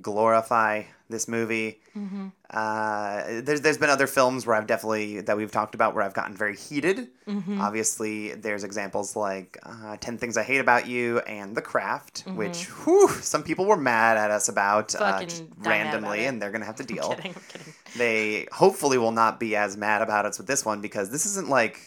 glorify 0.00 0.84
this 1.10 1.28
movie. 1.28 1.80
Mm-hmm. 1.94 2.28
Uh, 2.48 3.42
there's 3.42 3.60
there's 3.60 3.76
been 3.76 3.90
other 3.90 4.06
films 4.06 4.46
where 4.46 4.56
I've 4.56 4.66
definitely 4.66 5.20
that 5.22 5.36
we've 5.36 5.50
talked 5.50 5.74
about 5.74 5.94
where 5.94 6.02
I've 6.04 6.14
gotten 6.14 6.34
very 6.36 6.56
heated. 6.56 7.08
Mm-hmm. 7.26 7.60
Obviously, 7.60 8.34
there's 8.34 8.64
examples 8.64 9.14
like 9.16 9.58
uh, 9.64 9.96
Ten 10.00 10.16
Things 10.16 10.36
I 10.38 10.42
Hate 10.42 10.58
About 10.60 10.86
You 10.86 11.18
and 11.20 11.54
The 11.54 11.60
Craft, 11.62 12.24
Mhm. 12.26 12.36
which 12.36 12.64
whew, 12.84 13.08
some 13.08 13.42
people 13.42 13.66
were 13.66 13.76
mad 13.76 14.16
at 14.16 14.30
us 14.30 14.48
about 14.48 14.94
uh, 14.94 15.24
randomly, 15.58 16.20
about 16.20 16.28
and 16.28 16.40
they're 16.42 16.50
gonna 16.50 16.64
have 16.64 16.76
to 16.76 16.82
I'm 16.88 16.94
deal. 16.94 17.08
kidding. 17.10 17.34
I'm 17.34 17.42
kidding. 17.48 17.74
They 17.96 18.46
hopefully 18.52 18.96
will 18.96 19.12
not 19.12 19.38
be 19.38 19.54
as 19.56 19.76
mad 19.76 20.00
about 20.00 20.24
us 20.24 20.38
with 20.38 20.46
this 20.46 20.64
one 20.64 20.80
because 20.80 21.10
this 21.10 21.26
isn't 21.26 21.48
like 21.50 21.78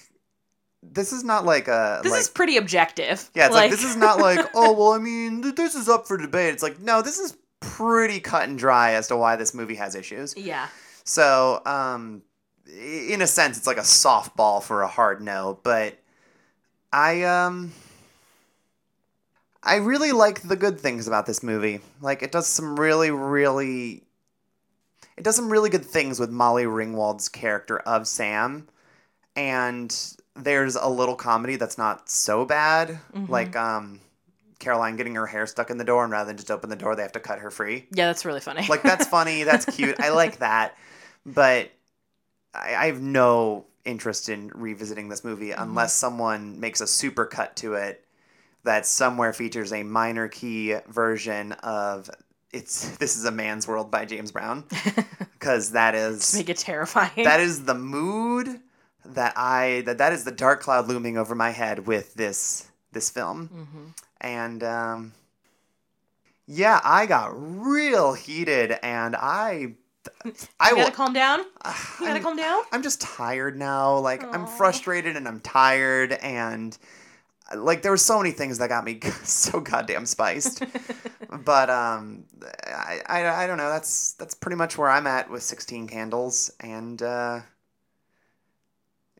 this 0.83 1.11
is 1.11 1.23
not 1.23 1.45
like 1.45 1.67
a 1.67 2.01
This 2.03 2.11
like, 2.11 2.21
is 2.21 2.29
pretty 2.29 2.57
objective. 2.57 3.27
yeah, 3.33 3.47
it's 3.47 3.55
like, 3.55 3.71
this 3.71 3.83
is 3.83 3.95
not 3.95 4.19
like, 4.19 4.39
oh 4.53 4.71
well, 4.73 4.91
I 4.91 4.99
mean, 4.99 5.41
th- 5.41 5.55
this 5.55 5.73
is 5.73 5.89
up 5.89 6.05
for 6.07 6.15
debate. 6.15 6.53
It's 6.53 6.61
like, 6.61 6.79
no, 6.79 7.01
this 7.01 7.17
is 7.17 7.35
pretty 7.75 8.19
cut 8.19 8.47
and 8.47 8.57
dry 8.57 8.93
as 8.93 9.07
to 9.07 9.17
why 9.17 9.35
this 9.35 9.53
movie 9.53 9.75
has 9.75 9.95
issues. 9.95 10.35
Yeah. 10.37 10.67
So, 11.03 11.61
um, 11.65 12.21
in 12.67 13.21
a 13.21 13.27
sense, 13.27 13.57
it's 13.57 13.67
like 13.67 13.77
a 13.77 13.81
softball 13.81 14.61
for 14.61 14.81
a 14.81 14.87
hard 14.87 15.21
no. 15.21 15.59
But 15.63 15.97
I, 16.91 17.23
um, 17.23 17.71
I 19.63 19.75
really 19.75 20.11
like 20.11 20.41
the 20.41 20.55
good 20.55 20.79
things 20.79 21.07
about 21.07 21.25
this 21.25 21.43
movie. 21.43 21.81
Like, 22.01 22.23
it 22.23 22.31
does 22.31 22.47
some 22.47 22.79
really, 22.79 23.11
really, 23.11 24.03
it 25.17 25.23
does 25.23 25.35
some 25.35 25.51
really 25.51 25.69
good 25.69 25.85
things 25.85 26.19
with 26.19 26.29
Molly 26.29 26.65
Ringwald's 26.65 27.29
character 27.29 27.79
of 27.79 28.07
Sam, 28.07 28.67
and 29.35 29.95
there's 30.35 30.75
a 30.75 30.87
little 30.89 31.15
comedy 31.15 31.55
that's 31.55 31.77
not 31.77 32.09
so 32.09 32.45
bad. 32.45 32.99
Mhm. 33.13 33.29
Like, 33.29 33.55
um. 33.55 34.01
Caroline 34.59 34.95
getting 34.95 35.15
her 35.15 35.25
hair 35.25 35.45
stuck 35.47 35.69
in 35.69 35.77
the 35.77 35.83
door, 35.83 36.03
and 36.03 36.11
rather 36.11 36.27
than 36.27 36.37
just 36.37 36.51
open 36.51 36.69
the 36.69 36.75
door, 36.75 36.95
they 36.95 37.01
have 37.01 37.11
to 37.13 37.19
cut 37.19 37.39
her 37.39 37.51
free. 37.51 37.85
Yeah, 37.91 38.07
that's 38.07 38.25
really 38.25 38.39
funny. 38.39 38.65
like 38.69 38.83
that's 38.83 39.05
funny 39.07 39.43
that's 39.49 39.65
cute 39.65 39.99
i 39.99 40.09
like 40.09 40.37
that. 40.37 40.77
But 41.25 41.71
I, 42.53 42.75
I 42.75 42.85
have 42.87 43.01
no 43.01 43.65
interest 43.83 44.29
in 44.29 44.51
revisiting 44.55 45.09
this 45.09 45.23
movie 45.23 45.51
unless 45.51 45.93
someone 45.93 46.59
makes 46.59 46.81
a 46.81 46.87
super 46.87 47.25
cut 47.25 47.55
to 47.57 47.75
it 47.75 48.03
that 48.63 48.85
somewhere 48.85 49.31
features 49.31 49.71
a 49.71 49.83
minor 49.83 50.27
key 50.27 50.75
version 50.87 51.51
of 51.51 52.09
it's 52.51 52.97
this 52.97 53.15
is 53.17 53.25
a 53.25 53.31
man's 53.31 53.67
world 53.67 53.91
by 53.91 54.05
james 54.05 54.31
brown. 54.31 54.63
Because 55.39 55.71
that 55.71 55.93
is 55.93 56.33
make 56.33 56.49
it 56.49 56.57
terrifying. 56.57 57.23
that 57.23 57.39
is 57.39 57.65
the 57.65 57.75
mood 57.75 58.47
that 59.05 59.33
i 59.37 59.83
that 59.85 59.99
that 59.99 60.11
is 60.11 60.23
the 60.23 60.31
dark 60.31 60.59
cloud 60.61 60.87
looming 60.87 61.17
over 61.19 61.35
my 61.35 61.51
head 61.51 61.85
with 61.85 62.15
this 62.15 62.67
this 62.91 63.11
film. 63.11 63.47
Hmm 63.47 64.04
and 64.21 64.63
um, 64.63 65.13
yeah, 66.47 66.79
I 66.83 67.05
got 67.05 67.31
real 67.33 68.13
heated, 68.13 68.77
and 68.83 69.15
I, 69.15 69.73
I 70.59 70.69
You 70.69 70.75
gotta 70.75 70.91
calm 70.91 71.13
down. 71.13 71.39
You 71.99 72.07
gotta 72.07 72.17
I'm, 72.17 72.23
calm 72.23 72.37
down. 72.37 72.63
I'm 72.71 72.83
just 72.83 73.01
tired 73.01 73.57
now. 73.57 73.97
Like 73.97 74.23
I'm 74.23 74.45
frustrated 74.45 75.15
and 75.15 75.27
I'm 75.27 75.39
tired, 75.39 76.13
and 76.13 76.77
like 77.55 77.81
there 77.81 77.91
were 77.91 77.97
so 77.97 78.17
many 78.17 78.31
things 78.31 78.57
that 78.59 78.69
got 78.69 78.83
me 78.83 78.99
so 79.23 79.59
goddamn 79.59 80.05
spiced. 80.05 80.63
but 81.43 81.69
um, 81.69 82.25
I, 82.67 83.01
I 83.07 83.43
I 83.43 83.47
don't 83.47 83.57
know. 83.57 83.69
That's 83.69 84.13
that's 84.13 84.35
pretty 84.35 84.55
much 84.57 84.77
where 84.77 84.89
I'm 84.89 85.07
at 85.07 85.29
with 85.29 85.41
16 85.41 85.87
Candles, 85.87 86.51
and 86.59 87.01
uh, 87.01 87.41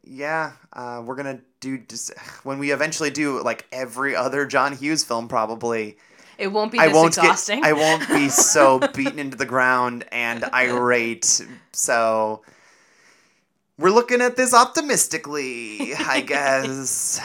yeah, 0.03 0.53
uh, 0.73 1.01
we're 1.03 1.15
gonna 1.15 1.39
do 1.66 1.96
when 2.44 2.60
we 2.60 2.72
eventually 2.72 3.10
do 3.10 3.42
like 3.42 3.66
every 3.72 4.16
other 4.16 4.46
John 4.46 4.76
Hughes 4.76 5.04
film, 5.04 5.28
probably. 5.28 5.98
It 6.38 6.48
won't 6.48 6.72
be 6.72 6.80
I 6.80 6.88
won't 6.88 7.18
exhausting. 7.18 7.62
get. 7.62 7.70
I 7.70 7.74
won't 7.74 8.08
be 8.10 8.30
so 8.30 8.80
beaten 8.94 9.20
into 9.20 9.38
the 9.38 9.46
ground 9.46 10.06
and 10.12 10.44
irate. 10.54 11.42
So 11.72 12.42
we're 13.78 13.90
looking 13.90 14.22
at 14.22 14.36
this 14.36 14.54
optimistically, 14.54 15.94
I 15.96 16.22
guess. 16.28 17.22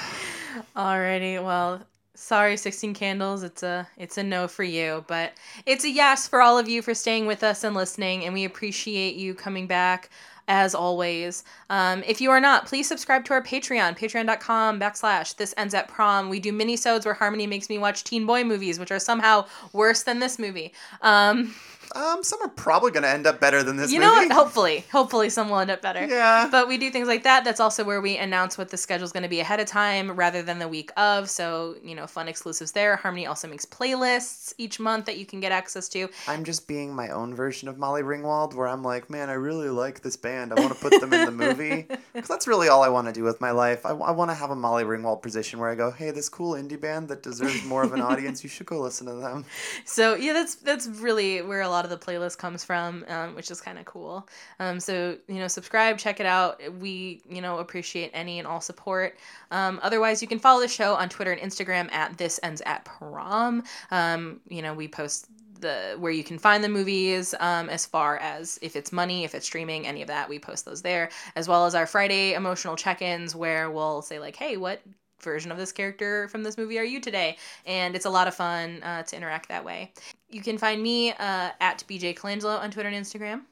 Alrighty, 0.77 1.43
well, 1.43 1.81
sorry, 2.15 2.57
Sixteen 2.57 2.95
Candles. 2.95 3.43
It's 3.43 3.63
a 3.63 3.89
it's 3.97 4.17
a 4.19 4.23
no 4.23 4.47
for 4.47 4.63
you, 4.65 5.05
but 5.09 5.33
it's 5.67 5.85
a 5.85 5.91
yes 5.91 6.29
for 6.29 6.41
all 6.41 6.59
of 6.59 6.69
you 6.69 6.81
for 6.83 6.95
staying 6.95 7.27
with 7.27 7.43
us 7.43 7.65
and 7.65 7.75
listening, 7.75 8.25
and 8.25 8.35
we 8.35 8.45
appreciate 8.45 9.17
you 9.17 9.35
coming 9.35 9.67
back 9.67 10.11
as 10.49 10.75
always. 10.75 11.45
Um, 11.71 12.03
if 12.07 12.21
you 12.21 12.31
are 12.31 12.41
not, 12.41 12.67
please 12.67 12.87
subscribe 12.87 13.25
to 13.27 13.33
our 13.33 13.43
Patreon, 13.43 13.97
patreon.com 13.99 14.79
backslash 14.79 15.37
this 15.37 15.55
ends 15.57 15.73
at 15.73 15.89
prom. 15.89 16.29
We 16.29 16.41
do 16.41 16.53
mini-sodes 16.53 17.07
where 17.07 17.15
Harmony 17.15 17.47
makes 17.47 17.71
me 17.71 17.79
watch 17.79 18.05
teen 18.05 18.27
boy 18.27 18.45
movies, 18.45 18.79
which 18.79 18.91
are 18.91 18.99
somehow 18.99 19.47
worse 19.73 20.03
than 20.03 20.19
this 20.19 20.39
movie. 20.39 20.73
Um, 21.01 21.55
Um, 21.93 22.23
some 22.23 22.41
are 22.43 22.49
probably 22.49 22.93
gonna 22.93 23.09
end 23.09 23.27
up 23.27 23.41
better 23.41 23.65
than 23.65 23.77
this 23.77 23.91
you 23.91 23.99
know 23.99 24.15
movie. 24.15 24.29
what? 24.29 24.37
Hopefully, 24.37 24.85
hopefully 24.93 25.29
some 25.29 25.49
will 25.51 25.59
end 25.59 25.73
up 25.73 25.83
better. 25.83 26.07
Yeah. 26.07 26.47
But 26.49 26.69
we 26.69 26.79
do 26.79 26.89
things 26.89 27.09
like 27.09 27.25
that. 27.25 27.43
That's 27.43 27.59
also 27.59 27.83
where 27.83 28.01
we 28.01 28.17
announce 28.17 28.57
what 28.57 28.69
the 28.69 28.77
schedule's 28.77 29.11
going 29.11 29.25
to 29.25 29.29
be 29.29 29.41
ahead 29.41 29.59
of 29.59 29.67
time 29.67 30.13
rather 30.13 30.41
than 30.41 30.61
the 30.61 30.69
week 30.69 30.93
of. 30.97 31.29
So, 31.29 31.75
you 31.83 31.97
know, 31.97 32.07
fun 32.07 32.29
exclusives 32.29 32.71
there. 32.71 32.95
Harmony 32.95 33.27
also 33.27 33.49
makes 33.49 33.67
playlists 33.67 34.55
each 34.57 34.79
month 34.79 35.07
that 35.07 35.19
you 35.19 35.27
can 35.27 35.41
get 35.41 35.51
access 35.51 35.89
to. 35.89 36.09
I'm 36.29 36.45
just 36.45 36.69
being 36.69 36.95
my 36.95 37.09
own 37.09 37.35
version 37.35 37.67
of 37.69 37.77
Molly 37.77 38.03
Ringwald, 38.03 38.55
where 38.55 38.69
I'm 38.69 38.85
like, 38.85 39.11
man, 39.11 39.29
I 39.29 39.33
really 39.33 39.69
like 39.69 40.01
this 40.03 40.17
band. 40.17 40.53
I 40.53 40.61
want 40.61 40.73
to 40.73 40.79
put 40.79 41.01
them 41.01 41.13
in 41.13 41.25
the 41.25 41.33
movie. 41.33 41.60
Because 41.69 42.29
that's 42.29 42.47
really 42.47 42.69
all 42.69 42.83
I 42.83 42.89
want 42.89 43.07
to 43.07 43.13
do 43.13 43.23
with 43.23 43.41
my 43.41 43.51
life. 43.51 43.85
I, 43.87 43.93
want 43.93 44.31
to 44.31 44.35
have 44.35 44.51
a 44.51 44.57
Molly 44.57 44.85
Ringwald 44.85 45.23
position 45.23 45.59
where 45.61 45.71
I 45.71 45.75
go, 45.75 45.91
hey, 45.91 46.11
this 46.11 46.29
cool 46.29 46.55
indie 46.55 46.81
band 46.81 47.09
that 47.09 47.23
deserves 47.23 47.65
more 47.65 47.83
of 47.83 47.93
an 47.93 48.01
audience, 48.01 48.43
you 48.43 48.51
should 48.51 48.67
go 48.67 48.81
listen 48.81 49.07
to 49.07 49.15
them. 49.15 49.45
So, 49.85 50.15
yeah, 50.15 50.33
that's 50.33 50.57
that's 50.57 50.87
really 50.87 51.43
where 51.43 51.63
a 51.63 51.69
lot 51.69 51.85
of 51.85 51.91
the 51.91 51.97
playlist 51.97 52.39
comes 52.39 52.65
from, 52.65 53.05
um, 53.09 53.35
which 53.35 53.51
is 53.51 53.61
kind 53.61 53.79
of 53.79 53.85
cool. 53.85 54.29
Um, 54.59 54.79
so, 54.79 55.17
you 55.27 55.37
know, 55.37 55.49
subscribe, 55.49 55.99
check 55.99 56.21
it 56.21 56.27
out. 56.27 56.61
We, 56.79 57.23
you 57.29 57.41
know, 57.41 57.59
appreciate 57.59 58.11
any 58.15 58.39
and 58.39 58.47
all 58.47 58.61
support. 58.61 59.19
Um, 59.51 59.81
otherwise, 59.83 60.23
you 60.23 60.29
can 60.29 60.39
follow 60.39 60.61
the 60.61 60.69
show 60.69 60.95
on 60.95 61.09
Twitter 61.09 61.33
and 61.33 61.41
Instagram 61.41 61.93
at 61.93 62.17
this 62.19 62.39
ends 62.43 62.63
at 62.67 62.85
prom. 62.85 63.65
Um, 63.91 64.41
you 64.49 64.63
know, 64.63 64.75
we 64.75 64.89
post 64.89 65.27
the 65.61 65.97
where 65.99 66.13
you 66.13 66.25
can 66.25 66.39
find 66.39 66.63
the 66.65 66.69
movies 66.69 67.35
um, 67.41 67.69
as 67.69 67.87
far 67.87 68.17
as 68.19 68.59
if 68.63 68.77
it's 68.77 68.93
money 68.93 69.25
if 69.25 69.35
it's 69.35 69.47
streaming 69.47 69.87
any 69.87 70.03
of 70.03 70.09
that 70.09 70.29
we 70.29 70.39
post 70.39 70.65
those 70.65 70.83
there 70.83 71.11
as 71.37 71.49
well 71.49 71.67
as 71.67 71.75
our 71.75 71.87
friday 71.87 72.35
emotional 72.35 72.77
check-ins 72.77 73.35
where 73.35 73.71
we'll 73.71 74.03
say 74.03 74.19
like 74.19 74.37
hey 74.37 74.57
what 74.57 74.81
version 75.21 75.53
of 75.53 75.59
this 75.59 75.71
character 75.73 76.29
from 76.29 76.43
this 76.43 76.57
movie 76.57 76.79
are 76.79 76.85
you 76.85 76.99
today 77.01 77.37
and 77.67 77.95
it's 77.95 78.07
a 78.07 78.11
lot 78.11 78.27
of 78.27 78.35
fun 78.35 78.83
uh, 78.83 79.03
to 79.03 79.17
interact 79.17 79.49
that 79.49 79.65
way 79.65 79.93
you 80.31 80.41
can 80.41 80.57
find 80.57 80.83
me 80.83 81.11
uh, 81.13 81.51
at 81.61 81.85
bj 81.89 82.15
colangelo 82.17 82.59
on 82.59 82.71
twitter 82.71 82.89
and 82.89 83.05
instagram 83.05 83.43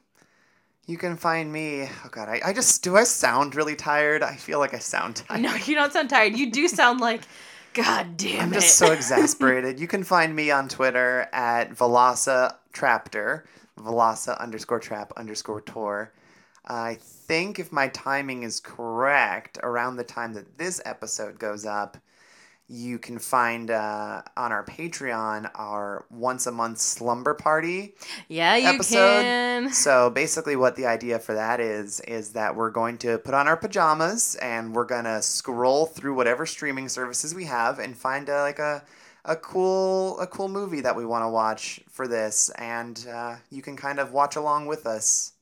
You 0.87 0.97
can 0.97 1.17
find 1.17 1.51
me. 1.53 1.83
Oh 2.03 2.09
God, 2.09 2.27
I, 2.29 2.41
I 2.49 2.51
just 2.53 2.83
do. 2.83 2.97
I 2.97 3.03
sound 3.03 3.53
really 3.53 3.75
tired. 3.75 4.23
I 4.23 4.35
feel 4.35 4.57
like 4.57 4.73
I 4.73 4.79
sound 4.79 5.17
tired. 5.27 5.41
no 5.41 5.53
you 5.53 5.75
don't 5.75 5.93
sound 5.93 6.09
tired 6.09 6.35
you 6.35 6.49
do 6.51 6.67
sound 6.67 6.99
like 6.99 7.21
god 7.73 8.17
damn 8.17 8.35
it. 8.35 8.41
I'm 8.41 8.51
it 8.53 8.55
just 8.55 8.77
so 8.77 8.91
exasperated. 8.91 9.79
You 9.79 9.87
can 9.87 10.03
find 10.03 10.35
me 10.35 10.51
on 10.51 10.67
Twitter 10.69 11.27
at 11.31 11.71
Velasa 11.71 12.55
Traptor, 12.73 13.43
Velasa 13.77 14.39
underscore 14.39 14.79
trap 14.79 15.13
underscore 15.17 15.61
tour. 15.61 16.11
I 16.65 16.95
think 16.99 17.57
if 17.57 17.71
my 17.71 17.87
timing 17.87 18.43
is 18.43 18.59
correct, 18.59 19.57
around 19.63 19.95
the 19.95 20.03
time 20.03 20.33
that 20.33 20.57
this 20.57 20.81
episode 20.85 21.39
goes 21.39 21.65
up, 21.65 21.97
you 22.69 22.99
can 22.99 23.17
find 23.17 23.71
uh, 23.71 24.21
on 24.37 24.51
our 24.51 24.63
Patreon 24.63 25.49
our 25.55 26.05
once 26.11 26.45
a 26.45 26.51
month 26.51 26.77
slumber 26.77 27.33
party. 27.33 27.95
yeah 28.27 28.55
you 28.55 28.67
episode. 28.67 29.23
can 29.23 29.69
So 29.73 30.09
basically, 30.09 30.55
what 30.55 30.75
the 30.75 30.85
idea 30.85 31.19
for 31.19 31.33
that 31.33 31.59
is 31.59 31.99
is 32.01 32.29
that 32.33 32.55
we're 32.55 32.69
going 32.69 32.97
to 32.99 33.17
put 33.17 33.33
on 33.33 33.47
our 33.47 33.57
pajamas 33.57 34.35
and 34.35 34.73
we're 34.73 34.85
gonna 34.85 35.21
scroll 35.21 35.85
through 35.87 36.13
whatever 36.13 36.45
streaming 36.45 36.87
services 36.89 37.33
we 37.33 37.45
have 37.45 37.79
and 37.79 37.97
find 37.97 38.29
a, 38.29 38.41
like 38.41 38.59
a 38.59 38.83
a 39.25 39.35
cool 39.35 40.19
a 40.19 40.27
cool 40.27 40.47
movie 40.47 40.81
that 40.81 40.95
we 40.95 41.05
want 41.05 41.23
to 41.23 41.29
watch 41.29 41.81
for 41.89 42.07
this, 42.07 42.49
and 42.57 43.05
uh, 43.11 43.35
you 43.49 43.61
can 43.61 43.75
kind 43.75 43.99
of 43.99 44.11
watch 44.13 44.35
along 44.35 44.67
with 44.67 44.85
us 44.85 45.33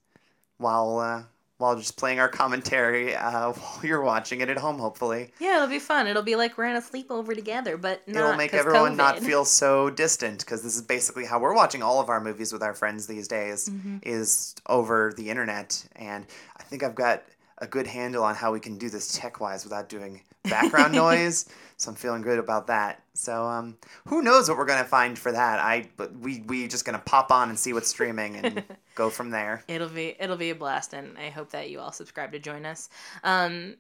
while 0.58 1.00
uh, 1.00 1.24
while 1.58 1.76
just 1.76 1.98
playing 1.98 2.20
our 2.20 2.30
commentary 2.30 3.16
uh, 3.16 3.52
while 3.54 3.80
you're 3.84 4.02
watching 4.02 4.42
it 4.42 4.50
at 4.50 4.58
home. 4.58 4.78
Hopefully, 4.80 5.32
yeah 5.40 5.56
it'll 5.58 5.68
be 5.68 5.80
fun 5.80 6.08
it'll 6.08 6.22
be 6.24 6.36
like 6.36 6.58
we're 6.58 6.66
in 6.66 6.76
a 6.76 6.82
sleepover 6.82 7.34
together 7.36 7.78
but 7.78 8.08
not 8.08 8.18
it'll 8.20 8.36
make 8.38 8.54
everyone 8.54 8.96
not 8.96 9.20
feel 9.20 9.44
so 9.46 9.90
distant 9.90 10.40
because 10.40 10.62
this 10.62 10.76
is 10.76 10.82
basically 10.82 11.26
how 11.26 11.40
we're 11.40 11.56
watching 11.56 11.82
all 11.82 12.00
of 12.00 12.10
our 12.10 12.20
movies 12.22 12.54
with 12.54 12.62
our 12.64 12.74
friends 12.74 13.08
these 13.08 13.28
days 13.28 13.70
Mm-hmm. 13.70 13.98
is 14.04 14.56
over 14.68 15.14
the 15.18 15.30
internet 15.30 15.84
and 15.96 16.26
i 16.58 16.64
think 16.64 16.84
i've 16.84 16.96
got 16.96 17.24
a 17.60 17.68
good 17.68 17.88
handle 17.88 18.24
on 18.24 18.36
how 18.36 18.52
we 18.52 18.60
can 18.60 18.78
do 18.78 18.90
this 18.90 19.18
tech 19.18 19.40
wise 19.40 19.64
without 19.64 19.90
doing 19.90 20.22
background 20.44 20.94
noise. 20.94 21.46
So 21.78 21.92
i'm 21.92 21.96
feeling 21.96 22.22
good 22.22 22.40
about 22.40 22.68
that. 22.68 23.04
So 23.14 23.46
um, 23.46 23.78
who 24.08 24.22
knows 24.22 24.50
what 24.50 24.58
we're 24.58 24.66
gonna 24.66 24.84
find 24.84 25.18
for 25.18 25.32
that? 25.32 25.60
I 25.60 25.90
but 25.98 26.16
we 26.18 26.42
we 26.42 26.68
just 26.68 26.86
gonna 26.86 27.00
pop 27.00 27.32
on 27.32 27.50
and 27.50 27.58
see 27.58 27.74
what's 27.74 27.88
streaming 27.88 28.36
and 28.36 28.64
go 28.96 29.10
from 29.10 29.30
there. 29.30 29.64
It'll 29.68 29.90
be 29.90 30.16
it'll 30.20 30.38
be 30.38 30.50
a 30.50 30.56
blast, 30.56 30.94
and 30.94 31.18
I 31.18 31.30
hope 31.30 31.52
that 31.52 31.70
you 31.70 31.80
all 31.80 31.92
subscribe 31.92 32.32
to 32.32 32.40
join 32.40 32.66
us. 32.66 32.90
Um, 33.24 33.76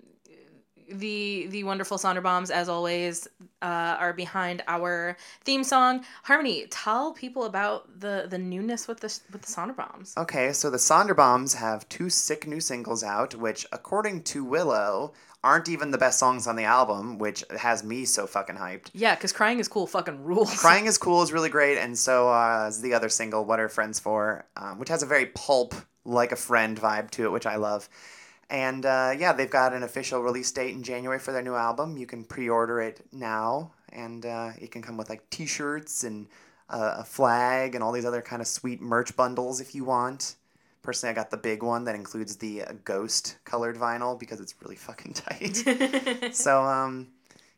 the 0.89 1.47
the 1.49 1.63
wonderful 1.63 1.97
Sonderbombs, 1.97 2.49
as 2.49 2.69
always, 2.69 3.27
uh, 3.61 3.97
are 3.99 4.13
behind 4.13 4.63
our 4.67 5.17
theme 5.43 5.63
song. 5.63 6.05
Harmony, 6.23 6.67
tell 6.69 7.13
people 7.13 7.45
about 7.45 7.99
the 7.99 8.27
the 8.29 8.37
newness 8.37 8.87
with 8.87 8.99
the 8.99 9.19
with 9.31 9.41
the 9.41 9.51
Sonderbombs. 9.51 10.17
Okay, 10.17 10.53
so 10.53 10.69
the 10.69 10.77
Sonderbombs 10.77 11.55
have 11.55 11.87
two 11.89 12.09
sick 12.09 12.47
new 12.47 12.59
singles 12.59 13.03
out, 13.03 13.35
which, 13.35 13.65
according 13.71 14.23
to 14.23 14.43
Willow, 14.43 15.13
aren't 15.43 15.69
even 15.69 15.91
the 15.91 15.97
best 15.97 16.19
songs 16.19 16.47
on 16.47 16.55
the 16.55 16.63
album, 16.63 17.17
which 17.19 17.43
has 17.57 17.83
me 17.83 18.05
so 18.05 18.27
fucking 18.27 18.55
hyped. 18.55 18.89
Yeah, 18.93 19.15
because 19.15 19.31
crying 19.31 19.59
is 19.59 19.67
cool. 19.67 19.87
Fucking 19.87 20.23
rules. 20.23 20.53
Crying 20.59 20.85
is 20.85 20.97
Cool 20.97 21.21
is 21.21 21.31
really 21.31 21.49
great, 21.49 21.77
and 21.77 21.97
so 21.97 22.29
uh, 22.29 22.65
is 22.67 22.81
the 22.81 22.93
other 22.93 23.09
single, 23.09 23.45
What 23.45 23.59
Are 23.59 23.69
Friends 23.69 23.99
For, 23.99 24.45
um, 24.55 24.79
which 24.79 24.89
has 24.89 25.03
a 25.03 25.05
very 25.05 25.27
pulp, 25.27 25.73
like 26.05 26.31
a 26.31 26.35
friend 26.35 26.79
vibe 26.79 27.11
to 27.11 27.25
it, 27.25 27.31
which 27.31 27.45
I 27.45 27.55
love. 27.55 27.87
And 28.49 28.85
uh, 28.85 29.13
yeah, 29.17 29.33
they've 29.33 29.49
got 29.49 29.73
an 29.73 29.83
official 29.83 30.21
release 30.21 30.51
date 30.51 30.73
in 30.73 30.83
January 30.83 31.19
for 31.19 31.31
their 31.31 31.41
new 31.41 31.55
album. 31.55 31.97
You 31.97 32.05
can 32.05 32.23
pre 32.23 32.47
order 32.47 32.79
it 32.79 33.05
now, 33.11 33.71
and 33.91 34.25
uh, 34.25 34.51
it 34.59 34.71
can 34.71 34.81
come 34.81 34.97
with 34.97 35.09
like 35.09 35.29
t 35.29 35.45
shirts 35.45 36.03
and 36.03 36.27
uh, 36.69 36.95
a 36.99 37.03
flag 37.03 37.75
and 37.75 37.83
all 37.83 37.91
these 37.91 38.05
other 38.05 38.21
kind 38.21 38.41
of 38.41 38.47
sweet 38.47 38.81
merch 38.81 39.15
bundles 39.15 39.59
if 39.59 39.75
you 39.75 39.83
want. 39.83 40.35
Personally, 40.81 41.11
I 41.11 41.15
got 41.15 41.31
the 41.31 41.37
big 41.37 41.63
one 41.63 41.83
that 41.83 41.95
includes 41.95 42.37
the 42.37 42.63
uh, 42.63 42.71
ghost 42.85 43.37
colored 43.43 43.75
vinyl 43.75 44.17
because 44.17 44.39
it's 44.39 44.55
really 44.61 44.77
fucking 44.77 45.13
tight. 45.15 46.33
so, 46.33 46.63
um, 46.63 47.09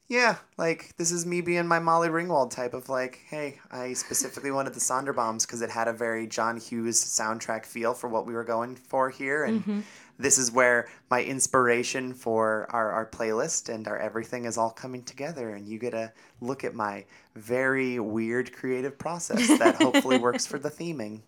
yeah, 0.08 0.38
like 0.58 0.98
this 0.98 1.12
is 1.12 1.28
me 1.28 1.42
being 1.42 1.68
my 1.68 1.78
Molly 1.78 2.10
Ringwald 2.10 2.50
type 2.50 2.74
of 2.74 2.90
like, 2.90 3.20
hey, 3.30 3.60
I 3.70 3.94
specifically 3.94 4.50
wanted 4.50 4.74
the 4.74 4.80
Sonderbombs 4.80 5.46
because 5.46 5.62
it 5.62 5.70
had 5.70 5.88
a 5.88 5.94
very 5.94 6.26
John 6.26 6.60
Hughes 6.60 7.00
soundtrack 7.04 7.66
feel 7.66 7.94
for 7.94 8.10
what 8.10 8.26
we 8.26 8.34
were 8.34 8.44
going 8.44 8.76
for 8.76 9.12
here, 9.12 9.44
and 9.44 9.84
this 10.20 10.38
is 10.38 10.52
where 10.52 10.90
my 11.10 11.24
inspiration 11.24 12.14
for 12.14 12.68
our, 12.70 12.92
our 12.92 13.06
playlist 13.06 13.74
and 13.74 13.88
our 13.88 13.98
everything 13.98 14.46
is 14.46 14.58
all 14.58 14.70
coming 14.70 15.02
together, 15.02 15.52
and 15.52 15.66
you 15.66 15.80
get 15.80 15.92
to 15.92 16.12
look 16.42 16.64
at 16.66 16.76
my 16.76 17.06
very 17.36 18.00
weird 18.00 18.52
creative 18.54 19.00
process 19.00 19.48
that 19.58 19.76
hopefully 19.76 20.18
works 20.28 20.46
for 20.46 20.60
the 20.60 20.70
theming. 20.70 21.22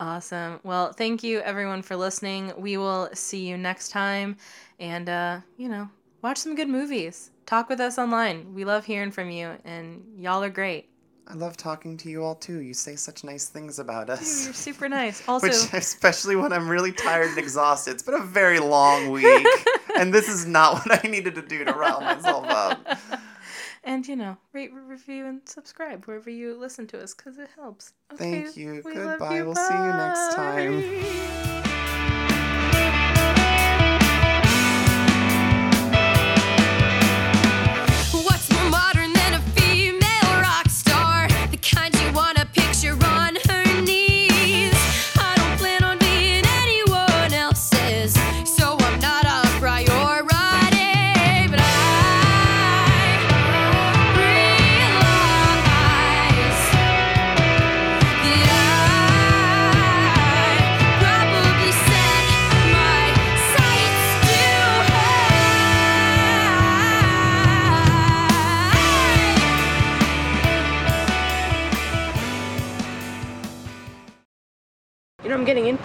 Awesome. 0.00 0.60
Well, 0.62 0.92
thank 0.92 1.24
you 1.24 1.40
everyone 1.40 1.82
for 1.82 1.96
listening. 1.96 2.52
We 2.56 2.76
will 2.76 3.08
see 3.14 3.48
you 3.48 3.58
next 3.58 3.88
time, 3.88 4.36
and 4.78 5.08
uh, 5.08 5.40
you 5.56 5.68
know, 5.68 5.90
watch 6.22 6.38
some 6.38 6.54
good 6.54 6.68
movies. 6.68 7.30
Talk 7.46 7.68
with 7.68 7.80
us 7.80 7.98
online. 7.98 8.54
We 8.54 8.64
love 8.64 8.84
hearing 8.84 9.10
from 9.10 9.30
you, 9.30 9.56
and 9.64 10.04
y'all 10.16 10.42
are 10.44 10.50
great. 10.50 10.88
I 11.30 11.34
love 11.34 11.58
talking 11.58 11.98
to 11.98 12.08
you 12.08 12.24
all 12.24 12.34
too. 12.34 12.60
You 12.60 12.72
say 12.72 12.96
such 12.96 13.22
nice 13.22 13.48
things 13.48 13.78
about 13.78 14.08
us. 14.08 14.46
You're 14.46 14.54
super 14.54 14.88
nice. 14.88 15.22
Also, 15.28 15.48
Which, 15.48 15.74
especially 15.74 16.36
when 16.36 16.54
I'm 16.54 16.68
really 16.68 16.92
tired 16.92 17.28
and 17.28 17.38
exhausted. 17.38 17.90
It's 17.92 18.02
been 18.02 18.14
a 18.14 18.24
very 18.24 18.60
long 18.60 19.10
week, 19.12 19.46
and 19.98 20.12
this 20.12 20.28
is 20.28 20.46
not 20.46 20.86
what 20.86 21.04
I 21.04 21.08
needed 21.08 21.34
to 21.34 21.42
do 21.42 21.64
to 21.64 21.72
rile 21.72 22.00
myself 22.00 22.46
up. 22.48 22.98
and 23.84 24.08
you 24.08 24.16
know, 24.16 24.38
rate, 24.54 24.72
review, 24.72 25.26
and 25.26 25.42
subscribe 25.46 26.06
wherever 26.06 26.30
you 26.30 26.58
listen 26.58 26.86
to 26.88 27.02
us 27.02 27.12
because 27.12 27.36
it 27.36 27.50
helps. 27.54 27.92
Okay, 28.14 28.44
Thank 28.44 28.56
you. 28.56 28.82
Goodbye. 28.82 29.42
We'll 29.42 29.54
see 29.54 29.74
you 29.74 29.92
next 29.92 30.34
time. 30.34 31.64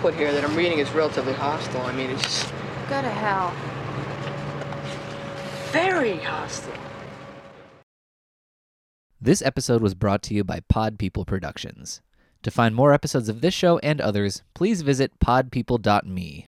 I'm 0.03 0.09
input 0.09 0.19
here 0.19 0.33
that 0.33 0.43
I'm 0.43 0.53
reading 0.57 0.79
is 0.79 0.91
relatively 0.91 1.31
hostile. 1.31 1.81
I 1.83 1.93
mean, 1.93 2.09
it's 2.09 2.21
just 2.23 2.53
Go 2.89 3.01
to 3.01 3.09
hell. 3.09 3.53
very 5.71 6.17
hostile. 6.17 6.73
This 9.21 9.41
episode 9.41 9.81
was 9.81 9.95
brought 9.95 10.21
to 10.23 10.33
you 10.33 10.43
by 10.43 10.59
Pod 10.67 10.99
People 10.99 11.23
Productions. 11.23 12.01
To 12.41 12.51
find 12.51 12.75
more 12.75 12.91
episodes 12.91 13.29
of 13.29 13.39
this 13.39 13.53
show 13.53 13.77
and 13.79 14.01
others, 14.01 14.43
please 14.53 14.81
visit 14.81 15.17
podpeople.me. 15.23 16.45